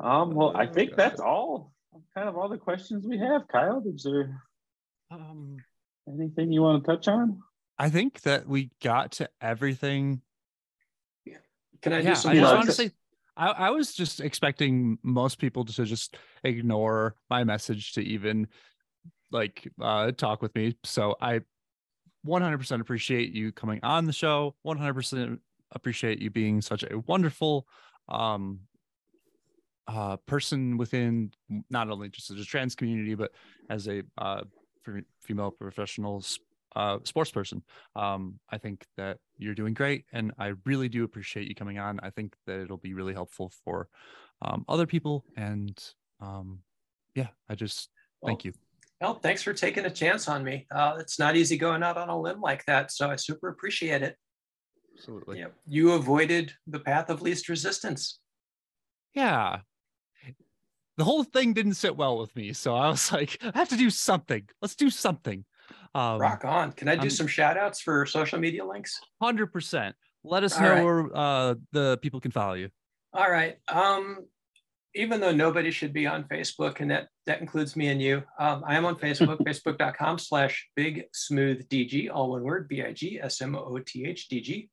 um, 0.00 0.34
well, 0.34 0.56
I 0.56 0.66
think 0.66 0.96
that's 0.96 1.20
all 1.20 1.72
kind 2.14 2.28
of 2.28 2.36
all 2.36 2.48
the 2.48 2.58
questions 2.58 3.06
we 3.06 3.18
have. 3.18 3.48
Kyle, 3.48 3.82
is 3.86 4.04
there 4.04 4.42
um, 5.10 5.56
anything 6.08 6.52
you 6.52 6.62
want 6.62 6.84
to 6.84 6.90
touch 6.90 7.08
on? 7.08 7.40
I 7.78 7.88
think 7.90 8.20
that 8.22 8.46
we 8.46 8.70
got 8.82 9.12
to 9.12 9.30
everything. 9.40 10.22
Can 11.82 11.94
I 11.94 12.00
yeah, 12.00 12.14
do? 12.14 12.28
I 12.28 12.34
just 12.34 12.54
honestly, 12.54 12.90
I, 13.36 13.48
I 13.48 13.70
was 13.70 13.94
just 13.94 14.20
expecting 14.20 14.98
most 15.02 15.38
people 15.38 15.64
to 15.64 15.84
just 15.84 16.16
ignore 16.44 17.16
my 17.30 17.42
message 17.44 17.94
to 17.94 18.02
even 18.02 18.48
like 19.32 19.66
uh, 19.80 20.12
talk 20.12 20.42
with 20.42 20.54
me. 20.54 20.76
So 20.84 21.16
I 21.20 21.40
100% 22.26 22.80
appreciate 22.80 23.32
you 23.32 23.52
coming 23.52 23.80
on 23.82 24.06
the 24.06 24.12
show. 24.12 24.54
100% 24.66 25.38
appreciate 25.72 26.20
you 26.20 26.30
being 26.30 26.60
such 26.60 26.82
a 26.82 26.98
wonderful 27.06 27.66
um, 28.08 28.60
uh, 29.90 30.16
person 30.18 30.76
within 30.76 31.32
not 31.68 31.90
only 31.90 32.08
just 32.08 32.30
as 32.30 32.38
a 32.38 32.44
trans 32.44 32.74
community, 32.74 33.14
but 33.14 33.32
as 33.68 33.88
a 33.88 34.02
uh, 34.18 34.42
female 35.20 35.50
professional 35.50 36.24
uh, 36.76 36.98
sports 37.02 37.30
person. 37.32 37.62
Um, 37.96 38.38
I 38.50 38.58
think 38.58 38.86
that 38.96 39.18
you're 39.36 39.54
doing 39.54 39.74
great, 39.74 40.04
and 40.12 40.32
I 40.38 40.52
really 40.64 40.88
do 40.88 41.02
appreciate 41.02 41.48
you 41.48 41.54
coming 41.56 41.78
on. 41.78 41.98
I 42.02 42.10
think 42.10 42.34
that 42.46 42.60
it'll 42.60 42.76
be 42.76 42.94
really 42.94 43.12
helpful 43.12 43.52
for 43.64 43.88
um, 44.42 44.64
other 44.68 44.86
people, 44.86 45.24
and 45.36 45.76
um, 46.20 46.60
yeah, 47.16 47.28
I 47.48 47.56
just 47.56 47.90
well, 48.20 48.28
thank 48.28 48.44
you. 48.44 48.52
Well, 49.00 49.14
thanks 49.14 49.42
for 49.42 49.52
taking 49.52 49.86
a 49.86 49.90
chance 49.90 50.28
on 50.28 50.44
me. 50.44 50.66
Uh, 50.70 50.98
it's 51.00 51.18
not 51.18 51.34
easy 51.34 51.56
going 51.56 51.82
out 51.82 51.96
on 51.96 52.10
a 52.10 52.20
limb 52.20 52.40
like 52.40 52.64
that, 52.66 52.92
so 52.92 53.10
I 53.10 53.16
super 53.16 53.48
appreciate 53.48 54.02
it. 54.02 54.16
Absolutely. 54.96 55.40
Yeah, 55.40 55.46
you 55.66 55.92
avoided 55.92 56.52
the 56.68 56.78
path 56.78 57.10
of 57.10 57.22
least 57.22 57.48
resistance. 57.48 58.20
Yeah. 59.14 59.60
The 61.00 61.04
whole 61.04 61.24
thing 61.24 61.54
didn't 61.54 61.76
sit 61.76 61.96
well 61.96 62.18
with 62.18 62.36
me, 62.36 62.52
so 62.52 62.76
I 62.76 62.90
was 62.90 63.10
like, 63.18 63.38
I 63.42 63.58
have 63.58 63.70
to 63.70 63.76
do 63.78 63.88
something. 63.88 64.46
Let's 64.60 64.74
do 64.74 64.90
something. 64.90 65.46
Um, 65.94 66.20
Rock 66.20 66.44
on. 66.44 66.72
Can 66.72 66.88
I 66.88 66.96
do 66.96 67.08
some 67.08 67.26
shout 67.26 67.56
outs 67.56 67.80
for 67.80 68.04
social 68.04 68.38
media 68.38 68.66
links? 68.66 69.00
100%. 69.22 69.94
Let 70.24 70.44
us 70.44 70.58
All 70.58 70.62
know 70.62 70.74
right. 70.74 70.84
where 70.84 71.16
uh, 71.16 71.54
the 71.72 71.98
people 72.02 72.20
can 72.20 72.32
follow 72.32 72.52
you. 72.52 72.68
All 73.14 73.30
right. 73.30 73.56
Um, 73.68 74.26
even 74.94 75.22
though 75.22 75.32
nobody 75.32 75.70
should 75.70 75.94
be 75.94 76.06
on 76.06 76.24
Facebook, 76.24 76.80
and 76.80 76.90
that 76.90 77.08
that 77.24 77.40
includes 77.40 77.76
me 77.76 77.86
and 77.86 78.02
you, 78.02 78.22
um, 78.38 78.62
I 78.66 78.76
am 78.76 78.84
on 78.84 78.96
Facebook, 79.00 79.38
facebook.com 79.38 80.18
slash 80.18 80.68
big 80.76 81.04
smooth 81.14 81.66
DG, 81.70 82.10
all 82.12 82.32
one 82.32 82.42
word, 82.42 82.68
B 82.68 82.82
I 82.82 82.92
G 82.92 83.18
S 83.18 83.40
M 83.40 83.56
O 83.56 83.78
T 83.78 84.04
H 84.04 84.28
D 84.28 84.42
G. 84.42 84.68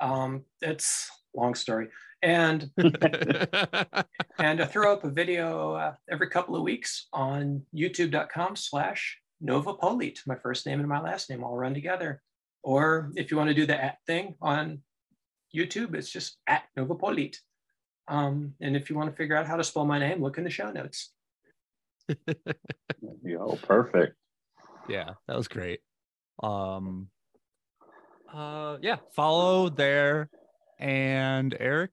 Um, 0.00 0.42
it's 0.62 1.08
long 1.32 1.54
story. 1.54 1.90
And 2.22 2.70
and 2.78 4.60
I 4.60 4.66
throw 4.66 4.92
up 4.92 5.04
a 5.04 5.10
video 5.10 5.72
uh, 5.72 5.94
every 6.10 6.28
couple 6.28 6.54
of 6.56 6.62
weeks 6.62 7.08
on 7.12 7.62
youtube.com 7.74 8.56
slash 8.56 9.18
Nova 9.40 9.74
Politte, 9.74 10.26
my 10.26 10.36
first 10.36 10.66
name 10.66 10.80
and 10.80 10.88
my 10.88 11.00
last 11.00 11.30
name 11.30 11.42
all 11.42 11.56
run 11.56 11.74
together. 11.74 12.22
Or 12.62 13.10
if 13.16 13.30
you 13.30 13.36
want 13.36 13.48
to 13.48 13.54
do 13.54 13.64
the 13.64 13.82
at 13.82 13.98
thing 14.06 14.34
on 14.42 14.82
YouTube, 15.54 15.94
it's 15.94 16.10
just 16.10 16.36
at 16.46 16.64
Nova 16.76 16.94
Politte. 16.94 17.38
Um, 18.08 18.54
and 18.60 18.76
if 18.76 18.90
you 18.90 18.96
want 18.96 19.10
to 19.10 19.16
figure 19.16 19.36
out 19.36 19.46
how 19.46 19.56
to 19.56 19.64
spell 19.64 19.86
my 19.86 19.98
name, 19.98 20.22
look 20.22 20.36
in 20.36 20.44
the 20.44 20.50
show 20.50 20.70
notes. 20.70 21.12
Yo, 23.24 23.58
perfect. 23.62 24.16
Yeah, 24.88 25.10
that 25.28 25.36
was 25.36 25.48
great. 25.48 25.80
Um, 26.42 27.08
uh, 28.32 28.78
yeah, 28.82 28.96
follow 29.14 29.68
there, 29.68 30.28
and 30.78 31.56
Eric, 31.58 31.92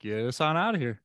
get 0.00 0.24
us 0.24 0.40
on 0.40 0.56
out 0.56 0.74
of 0.74 0.80
here. 0.80 1.00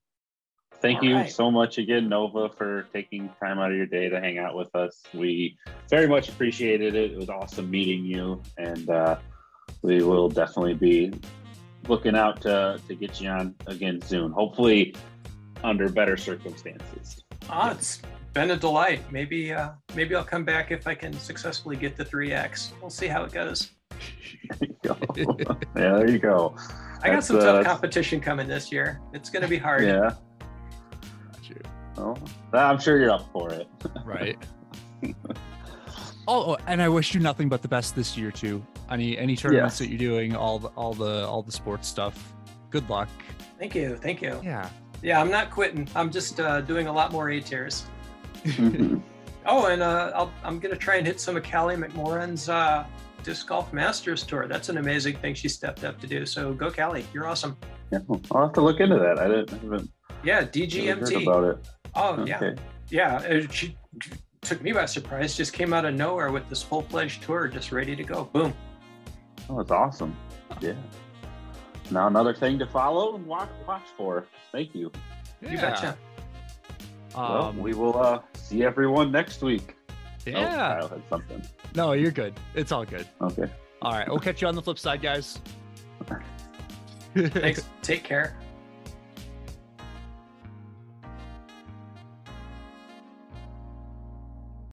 Thank 0.81 0.99
All 0.99 1.05
you 1.05 1.15
right. 1.15 1.31
so 1.31 1.49
much 1.49 1.77
again, 1.77 2.09
Nova, 2.09 2.49
for 2.49 2.83
taking 2.93 3.29
time 3.41 3.59
out 3.59 3.71
of 3.71 3.77
your 3.77 3.85
day 3.85 4.09
to 4.09 4.19
hang 4.19 4.37
out 4.37 4.55
with 4.55 4.75
us. 4.75 5.01
We 5.13 5.57
very 5.89 6.07
much 6.07 6.29
appreciated 6.29 6.95
it. 6.95 7.11
It 7.11 7.17
was 7.17 7.29
awesome 7.29 7.69
meeting 7.69 8.05
you, 8.05 8.41
and 8.57 8.89
uh, 8.89 9.17
we 9.81 10.03
will 10.03 10.29
definitely 10.29 10.73
be 10.73 11.13
looking 11.87 12.15
out 12.15 12.41
to, 12.41 12.79
to 12.87 12.95
get 12.95 13.21
you 13.21 13.29
on 13.29 13.55
again 13.67 14.01
soon. 14.01 14.31
Hopefully, 14.31 14.95
under 15.63 15.89
better 15.89 16.17
circumstances. 16.17 17.23
Ah, 17.49 17.71
it's 17.71 18.01
been 18.33 18.51
a 18.51 18.57
delight. 18.57 19.01
Maybe 19.11 19.53
uh, 19.53 19.71
maybe 19.95 20.13
I'll 20.13 20.23
come 20.23 20.43
back 20.43 20.71
if 20.71 20.87
I 20.87 20.93
can 20.93 21.13
successfully 21.13 21.77
get 21.77 21.95
the 21.95 22.05
three 22.05 22.31
X. 22.33 22.73
We'll 22.81 22.89
see 22.89 23.07
how 23.07 23.23
it 23.23 23.31
goes. 23.31 23.71
there 24.59 24.69
you 24.69 24.75
go. 24.83 24.97
yeah, 25.75 25.97
there 25.97 26.09
you 26.09 26.19
go. 26.19 26.55
I 27.05 27.13
got 27.13 27.23
some 27.23 27.39
tough 27.39 27.61
uh, 27.61 27.63
competition 27.63 28.19
coming 28.19 28.47
this 28.47 28.71
year. 28.71 28.99
It's 29.13 29.29
going 29.29 29.43
to 29.43 29.47
be 29.47 29.57
hard. 29.57 29.83
Yeah. 29.83 30.15
Well, 31.97 32.17
I'm 32.53 32.79
sure 32.79 32.99
you're 32.99 33.11
up 33.11 33.31
for 33.31 33.51
it. 33.53 33.67
right. 34.05 34.37
Oh, 36.27 36.53
oh, 36.53 36.57
and 36.65 36.81
I 36.81 36.89
wish 36.89 37.13
you 37.13 37.19
nothing 37.19 37.49
but 37.49 37.61
the 37.61 37.67
best 37.67 37.95
this 37.95 38.17
year 38.17 38.31
too. 38.31 38.65
Any 38.89 39.15
any 39.15 39.35
tournaments 39.35 39.73
yes. 39.73 39.77
that 39.79 39.89
you're 39.89 39.99
doing, 39.99 40.35
all 40.35 40.57
the 40.57 40.69
all 40.69 40.95
the 40.95 41.23
all 41.27 41.43
the 41.43 41.51
sports 41.51 41.87
stuff. 41.87 42.33
Good 42.71 42.89
luck. 42.89 43.09
Thank 43.59 43.75
you, 43.75 43.95
thank 43.95 44.23
you. 44.23 44.41
Yeah. 44.43 44.67
Yeah, 45.03 45.21
I'm 45.21 45.29
not 45.29 45.51
quitting. 45.51 45.87
I'm 45.95 46.09
just 46.09 46.39
uh, 46.39 46.61
doing 46.61 46.87
a 46.87 46.91
lot 46.91 47.11
more 47.11 47.29
A 47.29 47.39
tiers. 47.39 47.85
oh, 49.45 49.67
and 49.67 49.83
uh, 49.83 50.27
i 50.43 50.47
am 50.47 50.57
gonna 50.57 50.75
try 50.75 50.95
and 50.95 51.05
hit 51.05 51.19
some 51.19 51.37
of 51.37 51.43
Callie 51.43 51.75
McMoran's 51.75 52.49
uh, 52.49 52.87
disc 53.25 53.47
golf 53.47 53.73
masters 53.73 54.23
tour. 54.23 54.47
That's 54.47 54.69
an 54.69 54.77
amazing 54.77 55.17
thing 55.17 55.33
she 55.33 55.49
stepped 55.49 55.83
up 55.83 55.99
to 55.99 56.07
do. 56.07 56.25
So 56.25 56.53
go, 56.53 56.71
Callie. 56.71 57.05
You're 57.13 57.27
awesome. 57.27 57.57
Yeah, 57.91 57.99
I'll 58.31 58.43
have 58.43 58.53
to 58.53 58.61
look 58.61 58.79
into 58.79 58.97
that. 58.99 59.19
I 59.19 59.27
didn't. 59.27 59.53
I 59.53 59.57
haven't 59.57 59.91
yeah, 60.23 60.43
DGMT. 60.43 61.23
about 61.23 61.43
it. 61.43 61.67
Oh 61.95 62.13
okay. 62.21 62.55
yeah, 62.89 63.21
yeah. 63.27 63.47
She 63.51 63.75
took 64.41 64.61
me 64.61 64.71
by 64.71 64.85
surprise. 64.85 65.35
Just 65.35 65.53
came 65.53 65.73
out 65.73 65.85
of 65.85 65.95
nowhere 65.95 66.31
with 66.31 66.47
this 66.49 66.61
full 66.63 66.83
fledged 66.83 67.23
tour, 67.23 67.47
just 67.47 67.71
ready 67.71 67.95
to 67.95 68.03
go. 68.03 68.25
Boom. 68.25 68.53
Oh, 69.49 69.59
it's 69.59 69.71
awesome. 69.71 70.15
Yeah. 70.61 70.73
Now 71.91 72.07
another 72.07 72.33
thing 72.33 72.57
to 72.59 72.65
follow 72.65 73.15
and 73.15 73.25
watch, 73.25 73.49
watch 73.67 73.85
for. 73.97 74.25
Thank 74.51 74.73
you. 74.73 74.91
Yeah. 75.41 75.51
You 75.51 75.57
betcha. 75.57 75.97
Well, 77.15 77.43
um, 77.43 77.59
we 77.59 77.73
will 77.73 77.97
uh, 77.97 78.21
see 78.33 78.63
everyone 78.63 79.11
next 79.11 79.41
week. 79.41 79.75
Oh, 80.27 80.31
yeah. 80.31 80.45
Oh, 80.45 80.79
Kyle 80.79 80.87
had 80.89 81.09
something. 81.09 81.41
No, 81.75 81.91
you're 81.93 82.11
good. 82.11 82.33
It's 82.53 82.71
all 82.71 82.85
good. 82.85 83.07
Okay. 83.21 83.49
All 83.81 83.93
right. 83.93 84.07
We'll 84.07 84.19
catch 84.19 84.41
you 84.41 84.47
on 84.47 84.55
the 84.55 84.61
flip 84.61 84.79
side, 84.79 85.01
guys. 85.01 85.39
Thanks. 87.15 87.65
Take 87.81 88.03
care. 88.03 88.35